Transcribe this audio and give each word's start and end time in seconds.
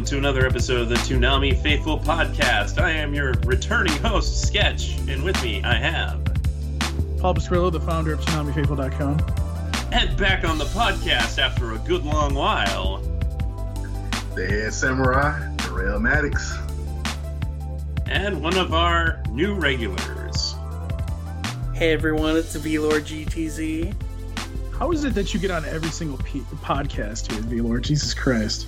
Welcome 0.00 0.12
to 0.12 0.18
another 0.18 0.46
episode 0.46 0.80
of 0.80 0.88
the 0.88 0.94
Toonami 0.94 1.62
Faithful 1.62 1.98
Podcast. 1.98 2.80
I 2.80 2.90
am 2.90 3.12
your 3.12 3.34
returning 3.44 3.92
host, 3.98 4.46
Sketch, 4.46 4.96
and 5.06 5.22
with 5.22 5.40
me 5.42 5.62
I 5.62 5.74
have 5.74 6.24
Paul 7.18 7.34
Pasquillo, 7.34 7.70
the 7.70 7.80
founder 7.80 8.14
of 8.14 8.20
ToonamiFaithful.com. 8.20 9.20
and 9.92 10.16
back 10.16 10.46
on 10.46 10.56
the 10.56 10.64
podcast 10.64 11.36
after 11.36 11.72
a 11.74 11.78
good 11.80 12.02
long 12.06 12.32
while, 12.32 13.02
The 14.34 14.46
Head 14.46 14.72
Samurai, 14.72 15.54
Darrell 15.58 16.00
Maddox. 16.00 16.56
and 18.06 18.42
one 18.42 18.56
of 18.56 18.72
our 18.72 19.22
new 19.28 19.52
regulars. 19.52 20.54
Hey 21.74 21.92
everyone, 21.92 22.38
it's 22.38 22.56
VLord 22.56 23.02
GTZ. 23.02 23.94
How 24.78 24.92
is 24.92 25.04
it 25.04 25.12
that 25.12 25.34
you 25.34 25.40
get 25.40 25.50
on 25.50 25.66
every 25.66 25.90
single 25.90 26.16
pe- 26.16 26.40
podcast 26.62 27.30
here, 27.30 27.42
V 27.42 27.60
Lord? 27.60 27.84
Jesus 27.84 28.14
Christ. 28.14 28.66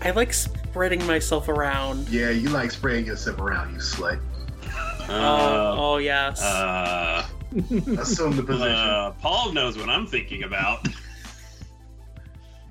I 0.00 0.12
like 0.12 0.32
spreading 0.78 1.04
myself 1.08 1.48
around. 1.48 2.08
Yeah, 2.08 2.30
you 2.30 2.50
like 2.50 2.70
spraying 2.70 3.04
yourself 3.04 3.40
around, 3.40 3.72
you 3.74 3.80
slut. 3.80 4.20
oh, 5.08 5.12
Uh, 5.12 5.74
oh 5.76 5.96
yes. 5.96 6.40
uh, 6.40 7.26
Assume 7.98 8.36
the 8.36 8.42
position. 8.46 8.68
uh, 8.76 9.10
Paul 9.20 9.50
knows 9.52 9.76
what 9.76 9.88
I'm 9.88 10.06
thinking 10.06 10.44
about. 10.44 10.86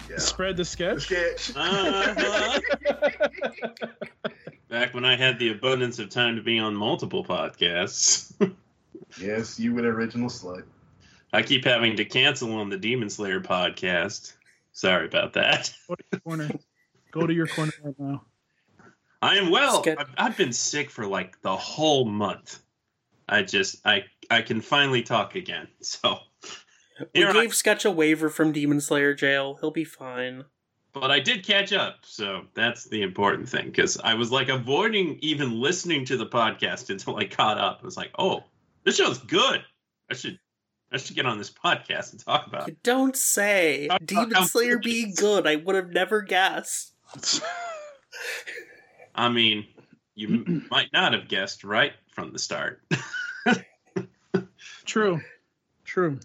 yeah. 0.10 0.20
Spread 0.20 0.56
the 0.56 0.62
The 0.62 0.66
sketch. 0.66 1.02
sketch. 1.02 1.52
Uh-huh. 1.58 2.62
Back 4.70 4.94
when 4.94 5.04
I 5.04 5.18
had 5.18 5.38
the 5.38 5.50
abundance 5.52 6.00
of 6.00 6.08
time 6.10 6.38
to 6.38 6.42
be 6.42 6.60
on 6.60 6.74
multiple 6.74 7.26
podcasts. 7.26 8.32
yes, 9.22 9.60
you 9.60 9.74
were 9.74 9.82
the 9.82 9.90
original 9.90 10.30
slut. 10.30 10.64
I 11.34 11.42
keep 11.42 11.66
having 11.66 11.98
to 11.98 12.06
cancel 12.06 12.54
on 12.54 12.70
the 12.70 12.78
Demon 12.78 13.10
Slayer 13.10 13.42
podcast. 13.42 14.32
Sorry 14.72 15.06
about 15.08 15.34
that. 15.34 15.74
Go 15.90 15.96
to 15.96 16.04
your 16.14 16.22
corner. 16.22 16.50
Go 17.20 17.28
to 17.28 17.34
your 17.34 17.48
corner 17.48 17.72
right 17.84 17.96
now. 18.00 18.24
I 19.22 19.38
am 19.38 19.50
well. 19.50 19.82
Skip. 19.82 20.00
I've, 20.00 20.10
I've 20.18 20.38
been 20.38 20.54
sick 20.54 20.90
for 20.92 21.06
like 21.08 21.42
the 21.42 21.56
whole 21.56 22.06
month. 22.06 22.60
I 23.28 23.42
just 23.44 23.86
I 23.86 24.04
I 24.30 24.42
can 24.42 24.62
finally 24.62 25.02
talk 25.04 25.36
again. 25.36 25.68
So 25.82 26.20
we 27.00 27.08
here 27.22 27.30
I- 27.30 27.34
gave 27.34 27.54
Sketch 27.54 27.86
a 27.86 27.92
waiver 27.92 28.30
from 28.30 28.52
Demon 28.52 28.80
Slayer 28.82 29.14
jail. 29.14 29.58
He'll 29.62 29.72
be 29.72 29.84
fine. 29.84 30.46
but 30.94 31.12
I 31.12 31.20
did 31.20 31.46
catch 31.46 31.72
up, 31.74 31.98
so 32.04 32.46
that's 32.56 32.86
the 32.86 33.02
important 33.04 33.48
thing 33.50 33.66
because 33.68 34.00
I 34.00 34.14
was 34.16 34.32
like 34.32 34.50
avoiding 34.50 35.18
even 35.22 35.60
listening 35.62 36.06
to 36.06 36.18
the 36.18 36.26
podcast 36.26 36.90
until 36.92 37.16
I 37.18 37.26
caught 37.26 37.58
up. 37.60 37.80
I 37.82 37.86
was 37.86 37.98
like, 37.98 38.12
oh, 38.18 38.44
this 38.84 38.96
show's 38.98 39.20
good. 39.20 39.64
I 40.10 40.14
should 40.16 40.40
I 40.92 40.98
should 40.98 41.16
get 41.16 41.26
on 41.26 41.38
this 41.38 41.52
podcast 41.52 42.12
and 42.14 42.20
talk 42.24 42.48
about 42.48 42.68
You 42.68 42.72
it. 42.74 42.84
don't 42.84 43.16
say. 43.16 43.90
Demon 44.06 44.46
Slayer 44.46 44.80
being 44.80 45.14
good, 45.16 45.46
I 45.46 45.58
would 45.58 45.76
have 45.76 45.92
never 45.92 46.22
guessed. 46.22 46.94
I 49.16 49.30
mean, 49.30 49.66
you 50.16 50.64
might 50.72 50.92
not 50.94 51.14
have 51.14 51.28
guessed 51.28 51.64
right 51.64 51.94
from 52.12 52.32
the 52.34 52.40
start. 52.40 52.82
True. 54.86 55.20
True. 55.86 56.20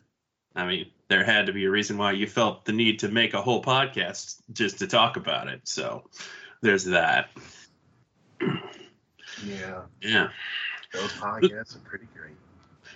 I 0.54 0.66
mean, 0.66 0.90
there 1.08 1.24
had 1.24 1.46
to 1.46 1.52
be 1.52 1.64
a 1.64 1.70
reason 1.70 1.96
why 1.96 2.12
you 2.12 2.26
felt 2.26 2.64
the 2.64 2.72
need 2.72 2.98
to 3.00 3.08
make 3.08 3.34
a 3.34 3.40
whole 3.42 3.62
podcast 3.62 4.36
just 4.52 4.78
to 4.80 4.86
talk 4.86 5.16
about 5.16 5.48
it. 5.48 5.60
So 5.64 6.08
there's 6.60 6.84
that. 6.84 7.30
Yeah, 9.44 9.80
Yeah. 10.00 10.28
those 10.92 11.10
podcasts 11.14 11.74
are 11.74 11.80
pretty 11.80 12.06
great. 12.14 12.36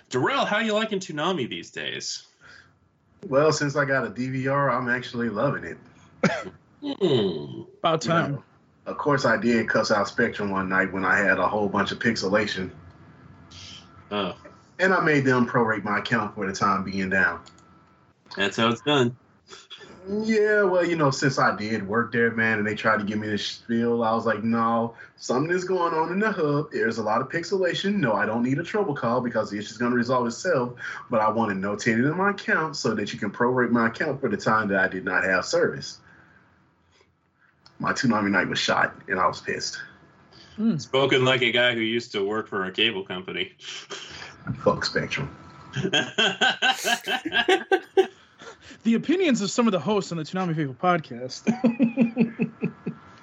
Darrell, 0.09 0.45
how 0.45 0.59
you 0.59 0.71
liking 0.73 0.99
Toonami 0.99 1.49
these 1.49 1.71
days? 1.71 2.27
Well, 3.27 3.51
since 3.51 3.75
I 3.75 3.83
got 3.83 4.05
a 4.05 4.09
DVR, 4.11 4.71
I'm 4.73 4.87
actually 4.87 5.29
loving 5.29 5.63
it. 5.65 5.77
Hmm. 6.81 7.61
About 7.79 8.03
You 8.05 8.11
time. 8.11 8.31
know, 8.33 8.43
of 8.85 8.97
course, 8.97 9.25
I 9.25 9.37
did 9.37 9.67
cuss 9.67 9.91
out 9.91 10.07
Spectrum 10.07 10.49
one 10.51 10.69
night 10.69 10.93
when 10.93 11.03
I 11.03 11.17
had 11.17 11.39
a 11.39 11.47
whole 11.47 11.67
bunch 11.67 11.91
of 11.91 11.99
pixelation, 11.99 12.69
Oh, 14.11 14.35
and 14.79 14.93
I 14.93 15.01
made 15.01 15.25
them 15.25 15.45
prorate 15.47 15.83
my 15.83 15.99
account 15.99 16.35
for 16.35 16.47
the 16.47 16.53
time 16.53 16.83
being 16.83 17.09
down. 17.09 17.41
that's 18.37 18.57
how 18.57 18.69
it's 18.69 18.81
done. 18.81 19.15
Yeah, 20.09 20.63
well, 20.63 20.85
you 20.85 20.95
know, 20.95 21.11
since 21.11 21.37
I 21.37 21.53
did 21.57 21.85
work 21.85 22.13
there, 22.13 22.31
man, 22.31 22.59
and 22.59 22.65
they 22.67 22.75
tried 22.75 22.99
to 22.99 23.03
give 23.03 23.19
me 23.19 23.27
this 23.27 23.45
spiel, 23.45 24.03
I 24.05 24.13
was 24.13 24.25
like, 24.25 24.41
no, 24.41 24.95
something 25.17 25.53
is 25.53 25.65
going 25.65 25.93
on 25.93 26.13
in 26.13 26.19
the 26.19 26.31
hub. 26.31 26.71
There's 26.71 26.97
a 26.97 27.03
lot 27.03 27.19
of 27.19 27.27
pixelation. 27.27 27.95
No, 27.95 28.13
I 28.13 28.25
don't 28.25 28.41
need 28.43 28.57
a 28.57 28.63
trouble 28.63 28.95
call 28.95 29.19
because 29.19 29.49
the 29.49 29.57
issue's 29.57 29.77
going 29.77 29.91
to 29.91 29.97
resolve 29.97 30.25
itself. 30.27 30.75
But 31.09 31.19
I 31.19 31.29
want 31.29 31.49
to 31.49 31.55
notate 31.55 31.99
it 31.99 32.03
notated 32.03 32.11
in 32.11 32.17
my 32.17 32.29
account 32.29 32.77
so 32.77 32.93
that 32.95 33.11
you 33.11 33.19
can 33.19 33.31
prorate 33.31 33.69
my 33.71 33.87
account 33.87 34.21
for 34.21 34.29
the 34.29 34.37
time 34.37 34.69
that 34.69 34.79
I 34.79 34.87
did 34.87 35.03
not 35.03 35.25
have 35.25 35.43
service. 35.43 35.99
My 37.79 37.93
Toonami 37.93 38.31
night 38.31 38.47
was 38.47 38.59
shot, 38.59 38.95
and 39.07 39.19
I 39.19 39.27
was 39.27 39.39
pissed. 39.41 39.79
Mm. 40.57 40.81
Spoken 40.81 41.23
like 41.23 41.41
a 41.41 41.51
guy 41.51 41.73
who 41.75 41.81
used 41.81 42.11
to 42.13 42.23
work 42.25 42.47
for 42.47 42.65
a 42.65 42.71
cable 42.71 43.03
company. 43.03 43.53
Fuck 44.63 44.85
Spectrum. 44.85 45.35
The 48.83 48.93
opinions 48.93 49.41
of 49.41 49.51
some 49.51 49.67
of 49.67 49.73
the 49.73 49.79
hosts 49.79 50.11
on 50.13 50.17
the 50.17 50.23
Toonami 50.23 50.55
Faithful 50.55 50.75
podcast. 50.75 51.43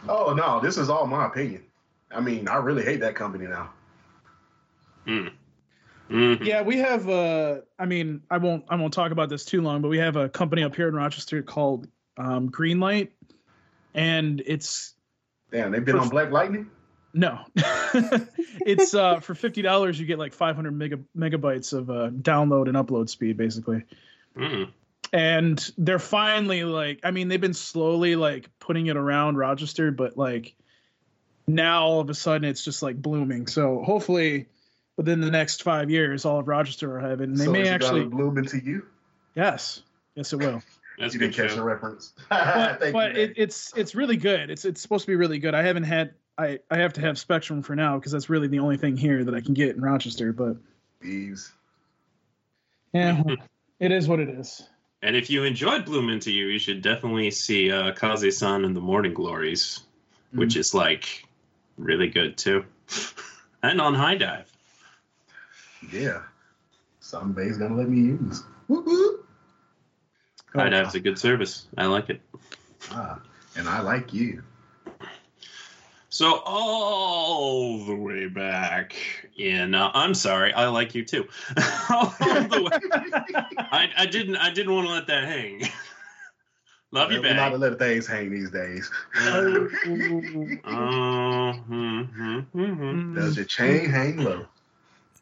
Oh 0.07 0.35
no, 0.35 0.61
this 0.61 0.77
is 0.77 0.91
all 0.91 1.07
my 1.07 1.27
opinion. 1.27 1.63
I 2.11 2.21
mean, 2.21 2.47
I 2.47 2.57
really 2.57 2.85
hate 2.85 3.01
that 3.01 3.15
company 3.15 3.47
now. 3.47 3.71
Hmm. 5.07 5.29
Mhm. 6.11 6.45
yeah, 6.45 6.61
we 6.61 6.77
have 6.77 7.09
uh 7.09 7.61
I 7.79 7.87
mean, 7.87 8.23
I 8.31 8.37
won't 8.37 8.65
I 8.69 8.77
won't 8.77 8.93
talk 8.93 9.13
about 9.13 9.31
this 9.31 9.47
too 9.47 9.63
long, 9.63 9.81
but 9.81 9.89
we 9.89 9.97
have 9.97 10.17
a 10.17 10.29
company 10.29 10.63
up 10.63 10.77
here 10.77 10.89
in 10.89 10.95
Rochester 10.95 11.43
called 11.43 11.89
um 12.19 12.51
Greenlight. 12.51 13.13
And 13.95 14.43
it's 14.45 14.95
Damn, 15.51 15.71
they've 15.71 15.85
been 15.85 15.99
on 15.99 16.09
Black 16.09 16.31
Lightning. 16.31 16.71
No, 17.13 17.39
it's 18.67 18.93
uh, 18.93 19.21
for 19.21 19.37
fifty 19.37 19.63
dollars. 19.63 20.01
You 20.01 20.05
get 20.05 20.19
like 20.19 20.33
five 20.33 20.57
hundred 20.57 20.73
mega 20.73 20.99
megabytes 21.17 21.73
of 21.73 21.89
uh, 21.89 22.11
download 22.11 22.67
and 22.67 22.77
upload 22.77 23.09
speed, 23.09 23.37
basically. 23.37 23.85
Hmm. 24.37 24.65
And 25.13 25.73
they're 25.79 26.01
finally 26.01 26.65
like, 26.65 27.01
I 27.05 27.13
mean, 27.13 27.29
they've 27.29 27.41
been 27.41 27.55
slowly 27.55 28.17
like 28.17 28.51
putting 28.59 28.87
it 28.89 28.97
around 28.97 29.37
Rochester, 29.37 29.93
but 29.93 30.17
like 30.17 30.57
now 31.47 31.85
all 31.85 32.01
of 32.01 32.11
a 32.11 32.15
sudden 32.15 32.49
it's 32.49 32.65
just 32.65 32.83
like 32.83 33.01
blooming. 33.01 33.47
So 33.47 33.81
hopefully, 33.85 34.47
within 34.97 35.21
the 35.21 35.31
next 35.31 35.63
five 35.63 35.89
years, 35.89 36.25
all 36.25 36.41
of 36.41 36.49
Rochester 36.49 36.95
will 36.95 37.09
have 37.09 37.21
it. 37.21 37.29
And 37.29 37.39
they 37.39 37.45
so 37.45 37.53
may 37.53 37.61
it's 37.61 37.71
actually, 37.71 38.07
bloom 38.07 38.39
into 38.39 38.59
you. 38.59 38.87
yes, 39.37 39.83
yes, 40.17 40.33
it 40.33 40.39
will. 40.39 40.63
That's 40.99 41.15
a 41.15 41.19
you 41.19 41.21
good 41.21 41.33
didn't 41.33 41.49
catch 41.49 41.57
the 41.57 41.63
reference. 41.63 42.13
but, 42.29 42.81
Thank 42.81 42.93
but 42.93 43.15
you, 43.15 43.23
it, 43.23 43.33
it's 43.37 43.73
it's 43.77 43.95
really 43.95 44.17
good. 44.17 44.51
It's 44.51 44.65
it's 44.65 44.81
supposed 44.81 45.05
to 45.05 45.11
be 45.11 45.17
really 45.17 45.39
good. 45.39 45.55
I 45.55 45.63
haven't 45.63 45.85
had 45.85 46.15
I 46.39 46.61
I 46.71 46.79
have 46.79 46.93
to 46.95 47.01
have 47.01 47.19
Spectrum 47.19 47.63
for 47.63 47.75
now 47.75 47.99
because 47.99 48.13
that's 48.13 48.29
really 48.29 48.49
the 48.49 48.61
only 48.61 48.77
thing 48.77 48.97
here 48.97 49.25
that 49.25 49.35
I 49.35 49.41
can 49.41 49.55
get 49.55 49.75
in 49.75 49.83
Rochester. 49.83 50.33
But 50.33 50.57
Thieves. 51.03 51.53
yeah, 52.93 53.23
it 53.81 53.93
is 53.93 54.09
what 54.09 54.21
it 54.21 54.29
is. 54.29 54.63
And 55.03 55.17
if 55.17 55.29
you 55.29 55.45
enjoyed 55.45 55.85
Bloom 55.85 56.09
Into 56.09 56.33
You, 56.33 56.47
you 56.47 56.59
should 56.59 56.81
definitely 56.81 57.31
see 57.31 57.71
uh, 57.71 57.93
Kase-san 57.93 58.65
and 58.65 58.75
the 58.75 58.81
Morning 58.81 59.13
Glories, 59.13 59.81
which 60.33 60.57
is 60.57 60.73
like 60.73 61.27
really 61.77 62.09
good 62.09 62.39
too. 62.39 62.65
and 63.63 63.81
on 63.83 63.95
HIDIVE. 63.95 64.47
Yeah. 65.93 66.23
Somebody's 67.01 67.59
gonna 67.59 67.77
let 67.77 67.91
me 67.91 67.99
use. 67.99 68.45
Whoop, 68.67 68.87
whoop. 68.87 69.24
HIDIVE's 70.55 70.95
a 70.95 71.01
good 71.01 71.19
service. 71.19 71.67
I 71.77 71.87
like 71.87 72.11
it. 72.11 72.21
Ah, 72.91 73.21
and 73.57 73.69
I 73.69 73.81
like 73.81 74.15
you. 74.15 74.43
So 76.11 76.41
all 76.47 77.85
the 77.85 77.97
way 77.97 78.29
back 78.29 78.95
in, 79.37 79.75
uh, 79.75 79.91
I'm 79.95 80.15
sorry, 80.15 80.53
I 80.53 80.69
like 80.69 80.95
you 80.95 81.05
too. 81.05 81.27
all 81.91 82.15
the 82.21 82.71
way, 82.71 82.93
I, 83.59 83.91
I 83.97 84.07
didn't, 84.07 84.37
I 84.37 84.51
didn't 84.51 84.73
want 84.73 84.87
to 84.87 84.93
let 84.93 85.09
that 85.09 85.25
hang. 85.25 85.63
Love 86.93 87.11
you 87.11 87.21
We're 87.21 87.35
not 87.35 87.51
back. 87.51 87.53
to 87.53 87.59
let 87.59 87.79
things 87.81 88.07
hang 88.07 88.31
these 88.31 88.51
days. 88.51 88.91
Uh, 89.17 89.67
uh, 90.71 91.53
hmm, 91.53 92.03
hmm, 92.03 92.39
hmm, 92.41 92.73
hmm. 92.73 93.15
Does 93.15 93.37
your 93.37 93.45
chain 93.45 93.91
hang 93.91 94.19
low? 94.19 94.47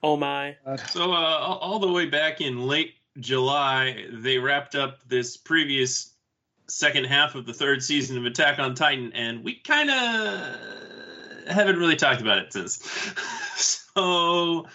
Oh 0.02 0.16
my. 0.16 0.56
So 0.90 1.12
uh, 1.12 1.16
all 1.16 1.58
all 1.58 1.78
the 1.78 1.90
way 1.90 2.06
back 2.06 2.40
in 2.40 2.66
late 2.66 2.94
July, 3.18 4.06
they 4.10 4.38
wrapped 4.38 4.74
up 4.74 5.06
this 5.08 5.36
previous 5.36 6.14
second 6.68 7.04
half 7.04 7.34
of 7.34 7.44
the 7.44 7.52
third 7.52 7.82
season 7.82 8.16
of 8.16 8.24
Attack 8.24 8.58
on 8.58 8.74
Titan, 8.74 9.12
and 9.12 9.44
we 9.44 9.54
kind 9.54 9.90
of 9.90 11.48
haven't 11.48 11.78
really 11.78 11.96
talked 11.96 12.22
about 12.22 12.38
it 12.38 12.52
since. 12.52 12.76
so 13.56 14.66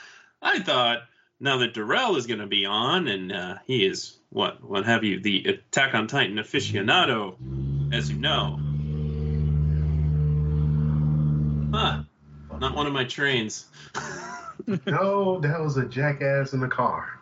I 0.41 0.59
thought 0.59 1.03
now 1.39 1.57
that 1.57 1.73
Darrell 1.73 2.15
is 2.15 2.27
going 2.27 2.39
to 2.39 2.47
be 2.47 2.65
on, 2.65 3.07
and 3.07 3.31
uh, 3.31 3.55
he 3.65 3.85
is 3.85 4.17
what 4.29 4.63
what 4.63 4.85
have 4.85 5.03
you, 5.03 5.19
the 5.19 5.45
Attack 5.45 5.95
on 5.95 6.07
Titan 6.07 6.37
aficionado, 6.37 7.35
as 7.93 8.11
you 8.11 8.17
know. 8.17 8.59
Huh. 11.75 12.03
Not 12.59 12.75
one 12.75 12.87
of 12.87 12.93
my 12.93 13.03
trains. 13.03 13.67
no, 14.87 15.39
that 15.39 15.59
was 15.59 15.77
a 15.77 15.85
jackass 15.85 16.53
in 16.53 16.59
the 16.59 16.67
car. 16.67 17.19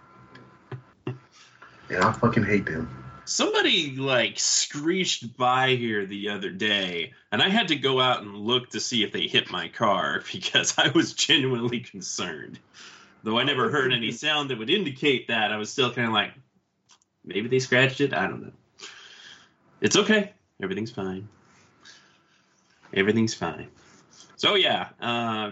I 2.02 2.12
fucking 2.12 2.44
hate 2.44 2.66
them. 2.66 2.90
Somebody 3.26 3.96
like 3.96 4.38
screeched 4.38 5.36
by 5.36 5.76
here 5.76 6.06
the 6.06 6.30
other 6.30 6.52
day, 6.52 7.14
and 7.32 7.42
I 7.42 7.50
had 7.50 7.70
to 7.70 7.76
go 7.76 8.00
out 8.00 8.22
and 8.22 8.36
look 8.36 8.70
to 8.70 8.80
see 8.80 9.04
if 9.04 9.12
they 9.12 9.28
hit 9.28 9.50
my 9.50 9.68
car 9.68 10.24
because 10.32 10.78
I 10.78 10.90
was 10.90 11.14
genuinely 11.14 11.80
concerned. 11.80 12.60
Though 13.24 13.40
I 13.40 13.44
never 13.44 13.72
heard 13.72 13.92
any 13.92 14.12
sound 14.24 14.50
that 14.50 14.60
would 14.60 14.70
indicate 14.70 15.28
that, 15.28 15.52
I 15.52 15.58
was 15.58 15.72
still 15.72 15.92
kind 15.92 16.08
of 16.08 16.14
like, 16.14 16.34
maybe 17.24 17.48
they 17.48 17.60
scratched 17.60 18.02
it. 18.02 18.14
I 18.14 18.28
don't 18.28 18.44
know. 18.44 18.52
It's 19.82 19.96
okay. 19.96 20.34
Everything's 20.62 20.92
fine. 20.92 21.28
Everything's 22.94 23.34
fine. 23.34 23.68
So 24.36 24.56
yeah, 24.56 24.90
uh, 25.02 25.52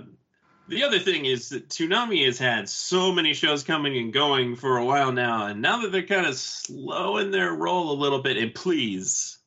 the 0.68 0.84
other 0.84 1.00
thing 1.00 1.26
is 1.26 1.50
that 1.50 1.70
Toonami 1.70 2.26
has 2.26 2.38
had 2.38 2.70
so 2.70 3.12
many 3.12 3.34
shows 3.34 3.64
coming 3.64 3.98
and 3.98 4.14
going 4.14 4.56
for 4.56 4.78
a 4.78 4.86
while 4.86 5.12
now, 5.12 5.48
and 5.48 5.62
now 5.62 5.82
that 5.82 5.92
they're 5.92 6.04
kind 6.04 6.26
of 6.26 6.36
slowing 6.36 7.32
their 7.32 7.52
roll 7.54 7.92
a 7.92 8.02
little 8.02 8.22
bit, 8.22 8.38
and 8.38 8.54
please, 8.54 9.40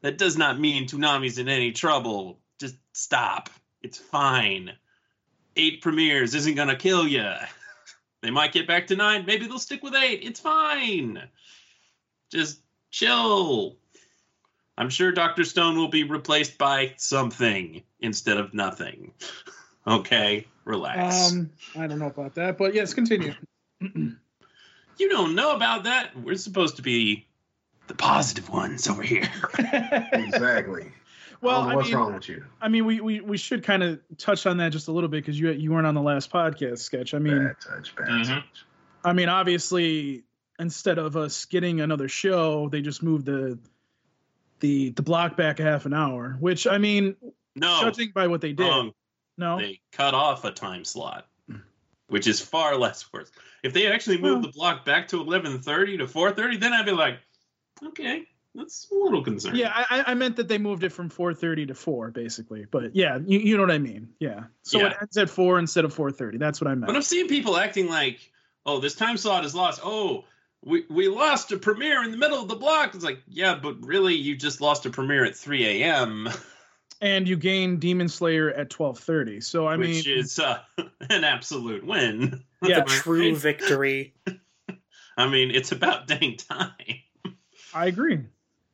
that 0.00 0.18
does 0.18 0.36
not 0.36 0.58
mean 0.58 0.86
Toonami's 0.86 1.38
in 1.38 1.48
any 1.48 1.72
trouble. 1.72 2.40
Just 2.58 2.76
stop. 2.92 3.50
It's 3.82 3.98
fine. 3.98 4.72
Eight 5.56 5.82
premieres 5.82 6.34
isn't 6.34 6.54
gonna 6.54 6.76
kill 6.76 7.06
you. 7.06 7.30
They 8.22 8.30
might 8.32 8.52
get 8.52 8.66
back 8.66 8.88
to 8.88 8.96
nine. 8.96 9.24
Maybe 9.24 9.46
they'll 9.46 9.58
stick 9.58 9.84
with 9.84 9.94
eight. 9.94 10.24
It's 10.24 10.40
fine. 10.40 11.22
Just 12.28 12.60
chill. 12.90 13.76
I'm 14.76 14.90
sure 14.90 15.12
Dr. 15.12 15.44
Stone 15.44 15.76
will 15.76 15.88
be 15.88 16.02
replaced 16.02 16.58
by 16.58 16.94
something 16.96 17.82
instead 18.00 18.38
of 18.38 18.52
nothing. 18.52 19.12
Okay, 19.86 20.46
relax. 20.64 21.32
Um, 21.32 21.50
I 21.76 21.86
don't 21.86 21.98
know 21.98 22.06
about 22.06 22.34
that, 22.34 22.58
but 22.58 22.74
yes, 22.74 22.92
continue. 22.94 23.34
you 23.80 24.16
don't 24.98 25.34
know 25.34 25.54
about 25.54 25.84
that. 25.84 26.16
We're 26.20 26.36
supposed 26.36 26.76
to 26.76 26.82
be 26.82 27.26
the 27.86 27.94
positive 27.94 28.48
ones 28.48 28.88
over 28.88 29.02
here. 29.02 29.28
exactly. 30.12 30.90
Well, 31.40 31.62
I 31.62 31.72
I 31.72 31.74
what's 31.76 31.88
mean, 31.88 31.96
wrong 31.98 32.14
with 32.14 32.28
you? 32.28 32.44
I 32.60 32.68
mean, 32.68 32.86
we, 32.86 33.00
we, 33.00 33.20
we 33.20 33.36
should 33.36 33.62
kind 33.62 33.82
of 33.82 34.00
touch 34.18 34.46
on 34.46 34.56
that 34.56 34.72
just 34.72 34.88
a 34.88 34.92
little 34.92 35.08
bit 35.08 35.24
because 35.24 35.38
you 35.38 35.50
you 35.52 35.70
weren't 35.72 35.86
on 35.86 35.94
the 35.94 36.02
last 36.02 36.30
podcast 36.30 36.78
sketch. 36.78 37.14
I 37.14 37.18
mean, 37.18 37.44
bad 37.44 37.56
touch, 37.60 37.94
bad 37.94 38.08
Mhm. 38.08 38.26
touch. 38.26 38.64
I 39.04 39.12
mean, 39.12 39.28
obviously, 39.28 40.24
instead 40.58 40.98
of 40.98 41.16
us 41.16 41.44
getting 41.44 41.80
another 41.80 42.08
show, 42.08 42.68
they 42.70 42.80
just 42.80 43.02
moved 43.02 43.26
the 43.26 43.58
the 44.60 44.90
the 44.90 45.02
block 45.02 45.36
back 45.36 45.60
a 45.60 45.62
half 45.62 45.86
an 45.86 45.92
hour. 45.92 46.36
Which 46.40 46.66
I 46.66 46.78
mean, 46.78 47.14
No, 47.54 47.80
judging 47.82 48.10
by 48.12 48.26
what 48.26 48.40
they 48.40 48.52
did, 48.52 48.64
wrong. 48.64 48.92
No, 49.36 49.58
They 49.58 49.80
cut 49.92 50.14
off 50.14 50.44
a 50.44 50.50
time 50.50 50.84
slot, 50.84 51.26
which 52.08 52.26
is 52.26 52.40
far 52.40 52.76
less 52.76 53.12
worse. 53.12 53.30
If 53.62 53.72
they 53.72 53.90
actually 53.90 54.18
moved 54.18 54.44
the 54.44 54.48
block 54.52 54.84
back 54.84 55.08
to 55.08 55.22
11:30 55.24 55.98
to 55.98 56.06
4:30, 56.06 56.60
then 56.60 56.72
I'd 56.72 56.86
be 56.86 56.92
like, 56.92 57.18
okay, 57.84 58.22
that's 58.54 58.88
a 58.90 58.94
little 58.94 59.22
concerning. 59.22 59.60
yeah, 59.60 59.72
I, 59.90 60.04
I- 60.06 60.14
meant 60.14 60.36
that 60.36 60.48
they 60.48 60.56
moved 60.58 60.82
it 60.84 60.90
from 60.90 61.08
four 61.10 61.34
thirty 61.34 61.66
to 61.66 61.74
four, 61.74 62.10
basically. 62.10 62.64
But 62.70 62.94
yeah, 62.94 63.18
you, 63.26 63.38
you 63.38 63.56
know 63.56 63.62
what 63.62 63.70
I 63.72 63.78
mean. 63.78 64.08
Yeah, 64.20 64.44
so 64.62 64.78
it 64.86 64.94
ends 65.00 65.16
at 65.16 65.28
four 65.28 65.58
instead 65.58 65.84
of 65.84 65.92
four 65.92 66.10
thirty. 66.10 66.38
That's 66.38 66.60
what 66.60 66.68
I 66.68 66.74
meant. 66.74 66.86
But 66.86 66.96
I've 66.96 67.04
seen 67.04 67.28
people 67.28 67.56
acting 67.56 67.88
like, 67.88 68.30
oh, 68.64 68.78
this 68.80 68.94
time 68.94 69.16
slot 69.16 69.44
is 69.44 69.54
lost. 69.54 69.80
Oh, 69.84 70.24
we, 70.64 70.84
we 70.88 71.08
lost 71.08 71.52
a 71.52 71.58
premiere 71.58 72.02
in 72.02 72.10
the 72.10 72.16
middle 72.16 72.40
of 72.40 72.48
the 72.48 72.56
block. 72.56 72.94
It's 72.94 73.04
like, 73.04 73.20
yeah, 73.28 73.58
but 73.62 73.76
really, 73.84 74.14
you 74.14 74.34
just 74.36 74.60
lost 74.60 74.86
a 74.86 74.90
premiere 74.90 75.24
at 75.24 75.36
3 75.36 75.82
a.m., 75.82 76.28
and 77.00 77.28
you 77.28 77.36
gain 77.36 77.78
Demon 77.78 78.08
Slayer 78.08 78.50
at 78.50 78.70
twelve 78.70 78.98
thirty. 78.98 79.40
So 79.40 79.66
I 79.66 79.76
mean 79.76 79.90
which 79.96 80.06
mean, 80.06 80.18
is 80.18 80.38
uh, 80.38 80.60
an 81.10 81.24
absolute 81.24 81.84
win. 81.86 82.42
Yeah. 82.62 82.78
A 82.80 82.84
true 82.86 83.32
right? 83.32 83.36
victory. 83.36 84.14
I 85.18 85.28
mean, 85.28 85.50
it's 85.50 85.72
about 85.72 86.06
dang 86.08 86.36
time. 86.36 86.72
I 87.74 87.86
agree. 87.86 88.20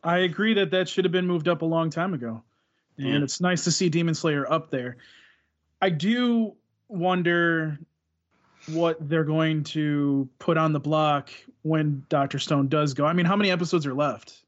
I 0.05 0.19
agree 0.19 0.55
that 0.55 0.71
that 0.71 0.89
should 0.89 1.05
have 1.05 1.13
been 1.13 1.27
moved 1.27 1.49
up 1.49 1.63
a 1.63 1.67
long 1.67 1.91
time 1.91 2.15
ago. 2.15 2.43
And 2.97 3.07
Yeah. 3.09 3.23
it's 3.23 3.41
nice 3.41 3.65
to 3.65 3.73
see 3.73 3.89
Demon 3.89 4.15
Slayer 4.15 4.51
up 4.51 4.71
there. 4.71 4.97
I 5.83 5.91
do 5.91 6.55
wonder 6.89 7.79
what 8.69 8.97
they're 9.09 9.25
going 9.25 9.65
to 9.65 10.29
put 10.39 10.57
on 10.57 10.73
the 10.73 10.81
block 10.81 11.31
when 11.63 12.07
Dr. 12.09 12.39
Stone 12.39 12.69
does 12.69 12.95
go. 12.95 13.05
I 13.05 13.13
mean, 13.13 13.27
how 13.27 13.37
many 13.37 13.51
episodes 13.51 13.85
are 13.85 13.95
left? 13.95 14.43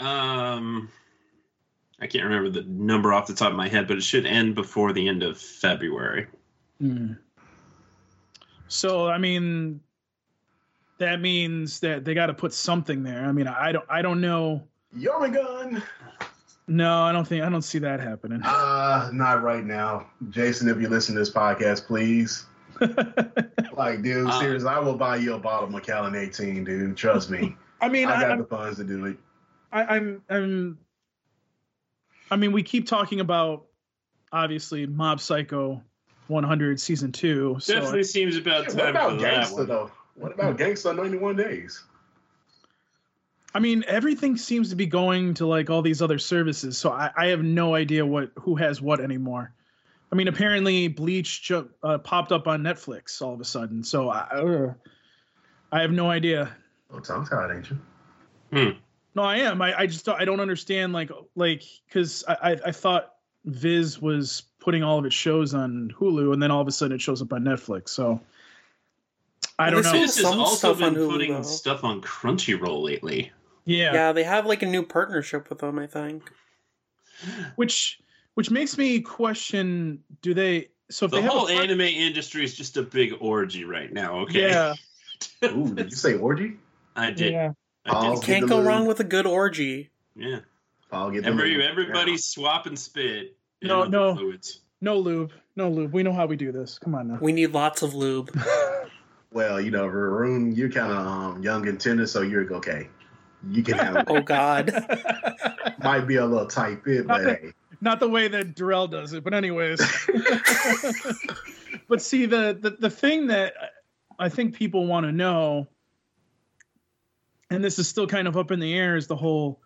Um, 0.00 0.90
I 2.00 2.06
can't 2.06 2.24
remember 2.24 2.50
the 2.50 2.62
number 2.66 3.12
off 3.12 3.26
the 3.26 3.34
top 3.34 3.50
of 3.50 3.56
my 3.56 3.68
head, 3.68 3.86
but 3.86 3.96
it 3.98 4.02
should 4.02 4.26
end 4.26 4.54
before 4.54 4.92
the 4.92 5.06
end 5.06 5.22
of 5.22 5.38
February. 5.38 6.26
Hmm. 6.80 7.12
So, 8.68 9.08
I 9.08 9.18
mean, 9.18 9.80
that 10.98 11.20
means 11.20 11.80
that 11.80 12.04
they 12.04 12.14
got 12.14 12.26
to 12.26 12.34
put 12.34 12.52
something 12.54 13.02
there. 13.02 13.24
I 13.24 13.32
mean, 13.32 13.46
I 13.48 13.72
don't 13.72 13.84
I 13.88 14.02
don't 14.02 14.20
know. 14.20 14.62
Yarmagun! 14.96 15.82
No, 16.68 17.02
I 17.02 17.12
don't 17.12 17.26
think 17.26 17.42
I 17.42 17.48
don't 17.48 17.62
see 17.62 17.80
that 17.80 18.00
happening. 18.00 18.40
Uh, 18.44 19.10
not 19.12 19.42
right 19.42 19.64
now. 19.64 20.06
Jason, 20.30 20.68
if 20.68 20.80
you 20.80 20.88
listen 20.88 21.14
to 21.14 21.18
this 21.18 21.30
podcast, 21.30 21.86
please. 21.86 22.46
Like, 23.76 24.02
dude, 24.02 24.28
Uh, 24.28 24.40
serious, 24.40 24.64
I 24.64 24.78
will 24.78 24.96
buy 24.96 25.16
you 25.16 25.34
a 25.34 25.38
bottle 25.38 25.64
of 25.64 25.70
Macallan 25.70 26.14
18, 26.14 26.64
dude. 26.64 26.96
Trust 26.98 27.30
me. 27.30 27.56
I 27.80 27.88
mean, 27.88 28.08
I 28.08 28.16
I, 28.16 28.20
got 28.20 28.30
I'm 28.32 28.38
the 28.40 28.44
funds 28.44 28.76
to 28.76 28.84
do 28.84 29.06
it. 29.06 29.16
I, 29.72 29.96
I'm 29.96 30.22
I'm 30.28 30.76
I 32.30 32.36
mean 32.36 32.52
we 32.52 32.62
keep 32.62 32.86
talking 32.86 33.20
about 33.20 33.66
obviously 34.32 34.86
Mob 34.86 35.20
Psycho 35.20 35.82
100 36.28 36.78
season 36.80 37.10
2 37.12 37.56
so 37.60 37.74
Definitely 37.74 38.04
seems 38.04 38.36
about 38.36 38.66
What 38.66 38.76
time 38.76 38.88
about 38.90 39.10
for 39.12 39.16
that 39.22 39.44
Gangsta, 39.46 39.56
one. 39.56 39.66
though? 39.66 39.90
What 40.14 40.32
about 40.32 40.56
Gangsta 40.58 40.94
91 40.96 41.36
Days? 41.36 41.82
I 43.52 43.58
mean 43.58 43.84
everything 43.88 44.36
seems 44.36 44.70
to 44.70 44.76
be 44.76 44.86
going 44.86 45.34
to 45.34 45.46
like 45.46 45.70
all 45.70 45.82
these 45.82 46.00
other 46.02 46.18
services 46.18 46.78
so 46.78 46.90
I, 46.92 47.10
I 47.16 47.26
have 47.28 47.42
no 47.42 47.74
idea 47.74 48.06
what 48.06 48.30
who 48.38 48.54
has 48.56 48.80
what 48.80 49.00
anymore 49.00 49.52
I 50.12 50.16
mean 50.16 50.28
apparently 50.28 50.86
Bleach 50.88 51.42
ju- 51.42 51.68
uh, 51.82 51.98
popped 51.98 52.30
up 52.30 52.46
on 52.46 52.62
Netflix 52.62 53.20
all 53.20 53.34
of 53.34 53.40
a 53.40 53.44
sudden 53.44 53.82
so 53.82 54.08
I 54.10 54.20
uh, 54.30 54.74
I 55.72 55.80
have 55.82 55.90
no 55.90 56.08
idea 56.10 56.50
Oh, 56.92 56.98
tongue 56.98 57.24
tied, 57.24 57.54
ain't 57.56 57.70
you? 57.70 58.76
No, 59.14 59.22
I 59.22 59.36
am. 59.38 59.60
I, 59.60 59.76
I 59.80 59.86
just 59.86 60.04
don't, 60.04 60.20
I 60.20 60.24
don't 60.24 60.40
understand 60.40 60.92
like 60.92 61.10
like 61.34 61.64
because 61.88 62.24
I, 62.28 62.34
I 62.52 62.56
I 62.66 62.72
thought 62.72 63.14
Viz 63.44 64.00
was 64.00 64.42
putting 64.60 64.82
all 64.82 64.98
of 64.98 65.04
its 65.04 65.14
shows 65.14 65.52
on 65.54 65.92
Hulu, 65.98 66.32
and 66.32 66.42
then 66.42 66.50
all 66.50 66.60
of 66.60 66.68
a 66.68 66.72
sudden 66.72 66.94
it 66.94 67.00
shows 67.00 67.20
up 67.22 67.32
on 67.32 67.42
Netflix. 67.42 67.88
So 67.88 68.20
I 69.58 69.70
don't 69.70 69.82
This 69.82 69.92
know. 69.92 69.98
is- 70.02 70.14
This 70.16 70.24
has 70.26 70.34
also 70.36 70.74
stuff 70.74 70.78
been 70.78 70.94
Hulu, 70.94 71.10
putting 71.10 71.32
though. 71.34 71.42
stuff 71.42 71.82
on 71.84 72.00
Crunchyroll 72.02 72.82
lately. 72.84 73.32
Yeah, 73.64 73.92
Yeah, 73.92 74.12
they 74.12 74.22
have 74.24 74.46
like 74.46 74.62
a 74.62 74.66
new 74.66 74.82
partnership 74.84 75.48
with 75.50 75.58
them, 75.58 75.78
I 75.78 75.86
think. 75.86 76.30
which 77.56 78.00
which 78.34 78.50
makes 78.50 78.78
me 78.78 79.00
question: 79.00 80.02
Do 80.22 80.34
they? 80.34 80.68
So 80.90 81.04
if 81.06 81.10
The 81.12 81.18
they 81.18 81.22
have 81.22 81.32
whole 81.32 81.48
a 81.48 81.52
part- 81.52 81.64
anime 81.64 81.80
industry 81.82 82.44
is 82.44 82.54
just 82.54 82.76
a 82.76 82.82
big 82.82 83.14
orgy 83.20 83.64
right 83.64 83.92
now. 83.92 84.20
Okay, 84.20 84.48
yeah, 84.50 84.74
Ooh, 85.44 85.74
did 85.74 85.90
you 85.90 85.96
say 85.96 86.14
orgy? 86.14 86.56
I 86.96 87.10
did. 87.10 87.32
yeah. 87.32 87.52
I 87.90 88.08
Oh. 88.08 88.20
Can't 88.20 88.48
go 88.48 88.56
lube. 88.58 88.66
wrong 88.66 88.86
with 88.86 89.00
a 89.00 89.04
good 89.04 89.26
orgy. 89.26 89.90
Yeah. 90.16 90.40
I'll 90.92 91.10
get 91.10 91.22
the 91.24 91.28
Every 91.30 91.52
lube. 91.56 91.62
everybody's 91.62 92.24
swapping 92.26 92.76
spit. 92.76 93.36
and 93.62 93.68
No, 93.68 93.84
no. 93.84 94.14
Fluids. 94.14 94.60
No 94.80 94.96
lube, 94.98 95.32
no 95.56 95.68
lube. 95.68 95.92
We 95.92 96.02
know 96.02 96.12
how 96.12 96.26
we 96.26 96.36
do 96.36 96.52
this. 96.52 96.78
Come 96.78 96.94
on 96.94 97.08
now. 97.08 97.18
We 97.20 97.32
need 97.32 97.52
lots 97.52 97.82
of 97.82 97.94
lube. 97.94 98.30
Well, 99.32 99.60
you 99.60 99.70
know, 99.70 99.86
Varun, 99.86 100.56
you're 100.56 100.68
kind 100.72 100.90
of 100.90 101.06
um, 101.06 101.40
young 101.40 101.68
and 101.68 101.80
tender, 101.80 102.04
so 102.08 102.22
you're 102.22 102.52
okay. 102.54 102.88
You 103.48 103.62
can 103.62 103.78
handle 103.78 104.02
it. 104.02 104.06
Oh 104.08 104.20
God. 104.22 104.72
Might 105.84 106.00
be 106.08 106.16
a 106.16 106.26
little 106.26 106.48
tight 106.48 106.82
fit, 106.82 107.06
but 107.06 107.22
Not 107.22 107.36
hey. 107.38 107.52
not 107.80 108.00
the 108.00 108.08
way 108.08 108.26
that 108.26 108.56
Darrell 108.56 108.88
does 108.88 109.12
it, 109.12 109.22
but 109.22 109.32
anyways. 109.32 109.78
but 111.88 112.02
see 112.02 112.26
the, 112.26 112.58
the 112.60 112.70
the 112.80 112.90
thing 112.90 113.28
that 113.28 113.54
I 114.18 114.28
think 114.28 114.54
people 114.56 114.86
want 114.86 115.06
to 115.06 115.12
know, 115.12 115.68
and 117.50 117.62
this 117.62 117.78
is 117.78 117.88
still 117.88 118.06
kind 118.06 118.28
of 118.28 118.36
up 118.36 118.50
in 118.50 118.60
the 118.60 118.74
air, 118.74 118.96
is 118.96 119.06
the 119.06 119.16
whole 119.16 119.60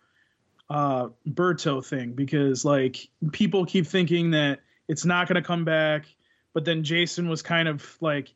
uh 0.69 1.09
Boruto 1.29 1.85
thing 1.85 2.13
because 2.13 2.65
like 2.65 3.07
people 3.31 3.65
keep 3.65 3.85
thinking 3.85 4.31
that 4.31 4.61
it's 4.87 5.05
not 5.05 5.27
going 5.27 5.35
to 5.35 5.47
come 5.47 5.63
back, 5.63 6.05
but 6.53 6.65
then 6.65 6.83
Jason 6.83 7.29
was 7.29 7.41
kind 7.41 7.67
of 7.67 7.97
like 8.01 8.33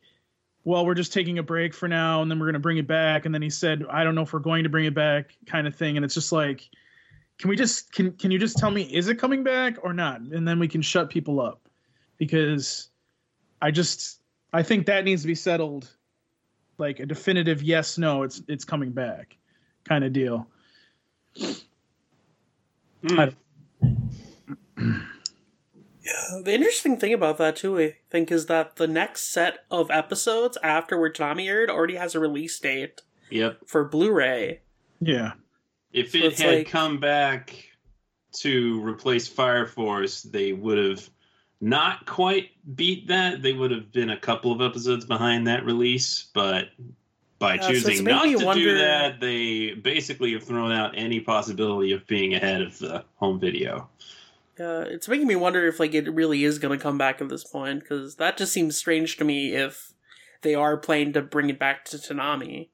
well, 0.65 0.85
we're 0.85 0.93
just 0.93 1.13
taking 1.13 1.39
a 1.39 1.43
break 1.43 1.73
for 1.73 1.87
now, 1.87 2.21
and 2.21 2.29
then 2.29 2.37
we're 2.37 2.45
going 2.45 2.53
to 2.53 2.59
bring 2.59 2.77
it 2.77 2.85
back. 2.85 3.25
And 3.25 3.33
then 3.33 3.41
he 3.41 3.49
said, 3.49 3.85
I 3.89 4.03
don't 4.03 4.13
know 4.13 4.21
if 4.23 4.33
we're 4.33 4.39
going 4.39 4.63
to 4.63 4.69
bring 4.69 4.85
it 4.85 4.93
back, 4.93 5.35
kind 5.45 5.65
of 5.65 5.75
thing. 5.75 5.95
And 5.95 6.03
it's 6.03 6.13
just 6.13 6.31
like, 6.31 6.69
can 7.39 7.49
we 7.49 7.55
just 7.55 7.91
can 7.91 8.11
can 8.11 8.31
you 8.31 8.37
just 8.37 8.57
tell 8.57 8.69
me 8.69 8.83
is 8.83 9.07
it 9.07 9.15
coming 9.15 9.43
back 9.43 9.77
or 9.81 9.93
not? 9.93 10.19
And 10.19 10.47
then 10.47 10.59
we 10.59 10.67
can 10.67 10.81
shut 10.81 11.09
people 11.09 11.39
up 11.39 11.67
because 12.17 12.89
I 13.61 13.71
just 13.71 14.21
I 14.53 14.61
think 14.61 14.85
that 14.87 15.05
needs 15.05 15.21
to 15.21 15.27
be 15.27 15.35
settled, 15.35 15.89
like 16.77 16.99
a 16.99 17.05
definitive 17.05 17.63
yes 17.63 17.97
no 17.97 18.23
it's 18.23 18.43
it's 18.47 18.65
coming 18.65 18.91
back, 18.91 19.37
kind 19.89 20.03
of 20.05 20.13
deal. 20.13 20.47
Hmm. 23.07 23.19
I- 23.19 23.33
The 26.43 26.53
interesting 26.53 26.97
thing 26.97 27.13
about 27.13 27.37
that 27.37 27.55
too, 27.55 27.77
I 27.79 27.95
think, 28.09 28.31
is 28.31 28.45
that 28.47 28.77
the 28.77 28.87
next 28.87 29.31
set 29.31 29.65
of 29.69 29.91
episodes 29.91 30.57
after 30.63 30.97
where 30.97 31.11
Tommy 31.11 31.47
aired 31.49 31.69
already 31.69 31.95
has 31.95 32.15
a 32.15 32.19
release 32.19 32.57
date 32.59 33.01
Yep. 33.29 33.59
for 33.67 33.83
Blu-ray. 33.83 34.61
Yeah, 35.01 35.33
If 35.91 36.15
it 36.15 36.23
it's 36.25 36.41
had 36.41 36.55
like- 36.59 36.67
come 36.67 36.99
back 36.99 37.55
to 38.41 38.81
replace 38.83 39.27
Fire 39.27 39.65
Force, 39.67 40.23
they 40.23 40.53
would 40.53 40.77
have 40.77 41.09
not 41.61 42.05
quite 42.05 42.51
beat 42.75 43.07
that. 43.07 43.41
They 43.41 43.53
would 43.53 43.71
have 43.71 43.91
been 43.91 44.09
a 44.11 44.19
couple 44.19 44.51
of 44.51 44.61
episodes 44.61 45.05
behind 45.05 45.47
that 45.47 45.65
release, 45.65 46.29
but 46.33 46.69
by 47.39 47.55
Yeah, 47.55 47.61
so 47.61 47.69
choosing 47.69 48.03
made 48.03 48.11
not 48.11 48.25
me 48.25 48.37
to 48.37 48.53
do 48.53 48.77
that, 48.77 49.19
they 49.19 49.71
basically 49.71 50.33
have 50.33 50.43
thrown 50.43 50.71
out 50.71 50.97
any 50.97 51.19
possibility 51.19 51.93
of 51.93 52.05
being 52.05 52.35
ahead 52.35 52.61
of 52.61 52.77
the 52.79 53.03
home 53.15 53.39
video. 53.39 53.89
Uh, 54.59 54.83
it's 54.87 55.07
making 55.07 55.27
me 55.27 55.37
wonder 55.37 55.65
if 55.67 55.79
like 55.79 55.93
it 55.93 56.13
really 56.13 56.43
is 56.43 56.59
going 56.59 56.77
to 56.77 56.81
come 56.81 56.97
back 56.97 57.21
at 57.21 57.29
this 57.29 57.45
point 57.45 57.79
because 57.79 58.15
that 58.17 58.37
just 58.37 58.51
seems 58.51 58.75
strange 58.75 59.15
to 59.17 59.23
me 59.23 59.55
if 59.55 59.93
they 60.41 60.53
are 60.53 60.77
planning 60.77 61.13
to 61.13 61.21
bring 61.21 61.49
it 61.49 61.57
back 61.57 61.85
to 61.85 61.97
Toonami. 61.97 62.67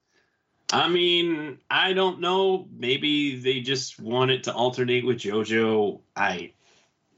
I 0.72 0.90
mean, 0.90 1.60
I 1.70 1.94
don't 1.94 2.20
know. 2.20 2.68
Maybe 2.76 3.40
they 3.40 3.62
just 3.62 4.00
want 4.00 4.32
it 4.32 4.44
to 4.46 4.54
alternate 4.54 5.06
with 5.06 5.18
JoJo. 5.18 6.02
I. 6.16 6.54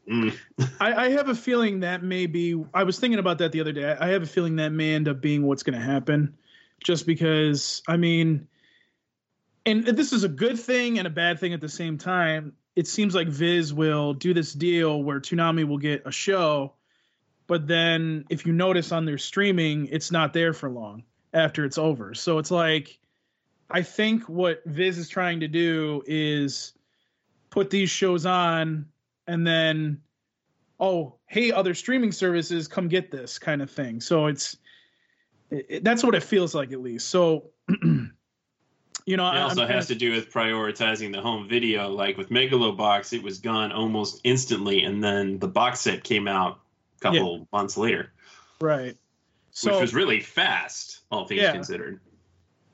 Mm. 0.10 0.36
I, 0.80 1.06
I 1.06 1.10
have 1.12 1.30
a 1.30 1.36
feeling 1.36 1.82
that 1.82 2.04
may 2.04 2.26
be. 2.26 2.62
I 2.74 2.84
was 2.84 3.00
thinking 3.00 3.20
about 3.20 3.38
that 3.38 3.54
the 3.54 3.62
other 3.62 3.72
day. 3.72 3.96
I 3.98 4.10
have 4.10 4.24
a 4.24 4.28
feeling 4.28 4.58
that 4.58 4.70
may 4.70 4.96
end 4.96 5.08
up 5.08 5.22
being 5.22 5.44
what's 5.44 5.64
going 5.64 5.80
to 5.80 5.86
happen, 5.86 6.38
just 6.84 7.06
because. 7.06 7.82
I 7.88 7.98
mean, 7.98 8.48
and 9.66 9.86
this 9.86 10.14
is 10.14 10.24
a 10.24 10.30
good 10.30 10.60
thing 10.60 10.98
and 10.98 11.08
a 11.08 11.12
bad 11.12 11.40
thing 11.40 11.54
at 11.54 11.62
the 11.62 11.70
same 11.70 11.98
time. 11.98 12.54
It 12.76 12.88
seems 12.88 13.16
like 13.16 13.28
Viz 13.28 13.74
will 13.74 14.14
do 14.14 14.34
this 14.34 14.54
deal 14.54 15.02
where 15.04 15.20
Toonami 15.20 15.68
will 15.68 15.80
get 15.80 16.04
a 16.06 16.12
show, 16.12 16.74
but 17.48 17.68
then 17.68 18.26
if 18.30 18.46
you 18.46 18.54
notice 18.54 18.92
on 18.92 19.06
their 19.06 19.18
streaming, 19.18 19.88
it's 19.88 20.12
not 20.12 20.32
there 20.32 20.54
for 20.54 20.70
long 20.70 21.04
after 21.34 21.66
it's 21.66 21.78
over. 21.78 22.14
So 22.14 22.38
it's 22.38 22.52
like, 22.52 23.00
I 23.70 23.82
think 23.82 24.30
what 24.30 24.62
Viz 24.66 24.98
is 24.98 25.10
trying 25.10 25.40
to 25.40 25.48
do 25.48 26.04
is 26.06 26.74
put 27.50 27.70
these 27.70 27.90
shows 27.90 28.26
on 28.26 28.86
and 29.26 29.46
then 29.46 30.02
oh 30.80 31.16
hey 31.26 31.52
other 31.52 31.74
streaming 31.74 32.12
services 32.12 32.68
come 32.68 32.88
get 32.88 33.12
this 33.12 33.40
kind 33.40 33.62
of 33.62 33.72
thing 33.72 34.00
so 34.00 34.28
it's 34.28 34.58
it, 35.52 35.66
it- 35.70 35.84
that's 35.84 36.04
what 36.04 36.16
it 36.16 36.24
feels 36.24 36.54
like 36.56 36.72
at 36.72 36.82
least 36.82 37.10
so 37.10 37.50
you 39.06 39.18
know 39.18 39.30
It 39.32 39.38
also 39.38 39.64
I'm 39.64 39.70
has 39.70 39.88
to 39.88 39.96
do 39.96 40.12
with 40.12 40.32
prioritizing 40.32 41.14
the 41.14 41.22
home 41.22 41.48
video. 41.48 41.90
Like 41.90 42.18
with 42.18 42.30
Megalobox, 42.30 43.14
it 43.14 43.24
was 43.24 43.40
gone 43.40 43.72
almost 43.72 44.22
instantly, 44.24 44.84
and 44.84 45.04
then 45.04 45.40
the 45.40 45.48
box 45.48 45.80
set 45.82 46.04
came 46.04 46.28
out 46.28 46.60
a 46.98 47.00
couple 47.02 47.48
months 47.54 47.78
later, 47.78 48.12
right 48.60 48.96
so 49.52 49.72
which 49.72 49.82
was 49.82 49.94
really 49.96 50.20
fast, 50.20 51.02
all 51.12 51.26
things 51.26 51.42
Yeah. 51.42 51.52
considered. 51.52 52.00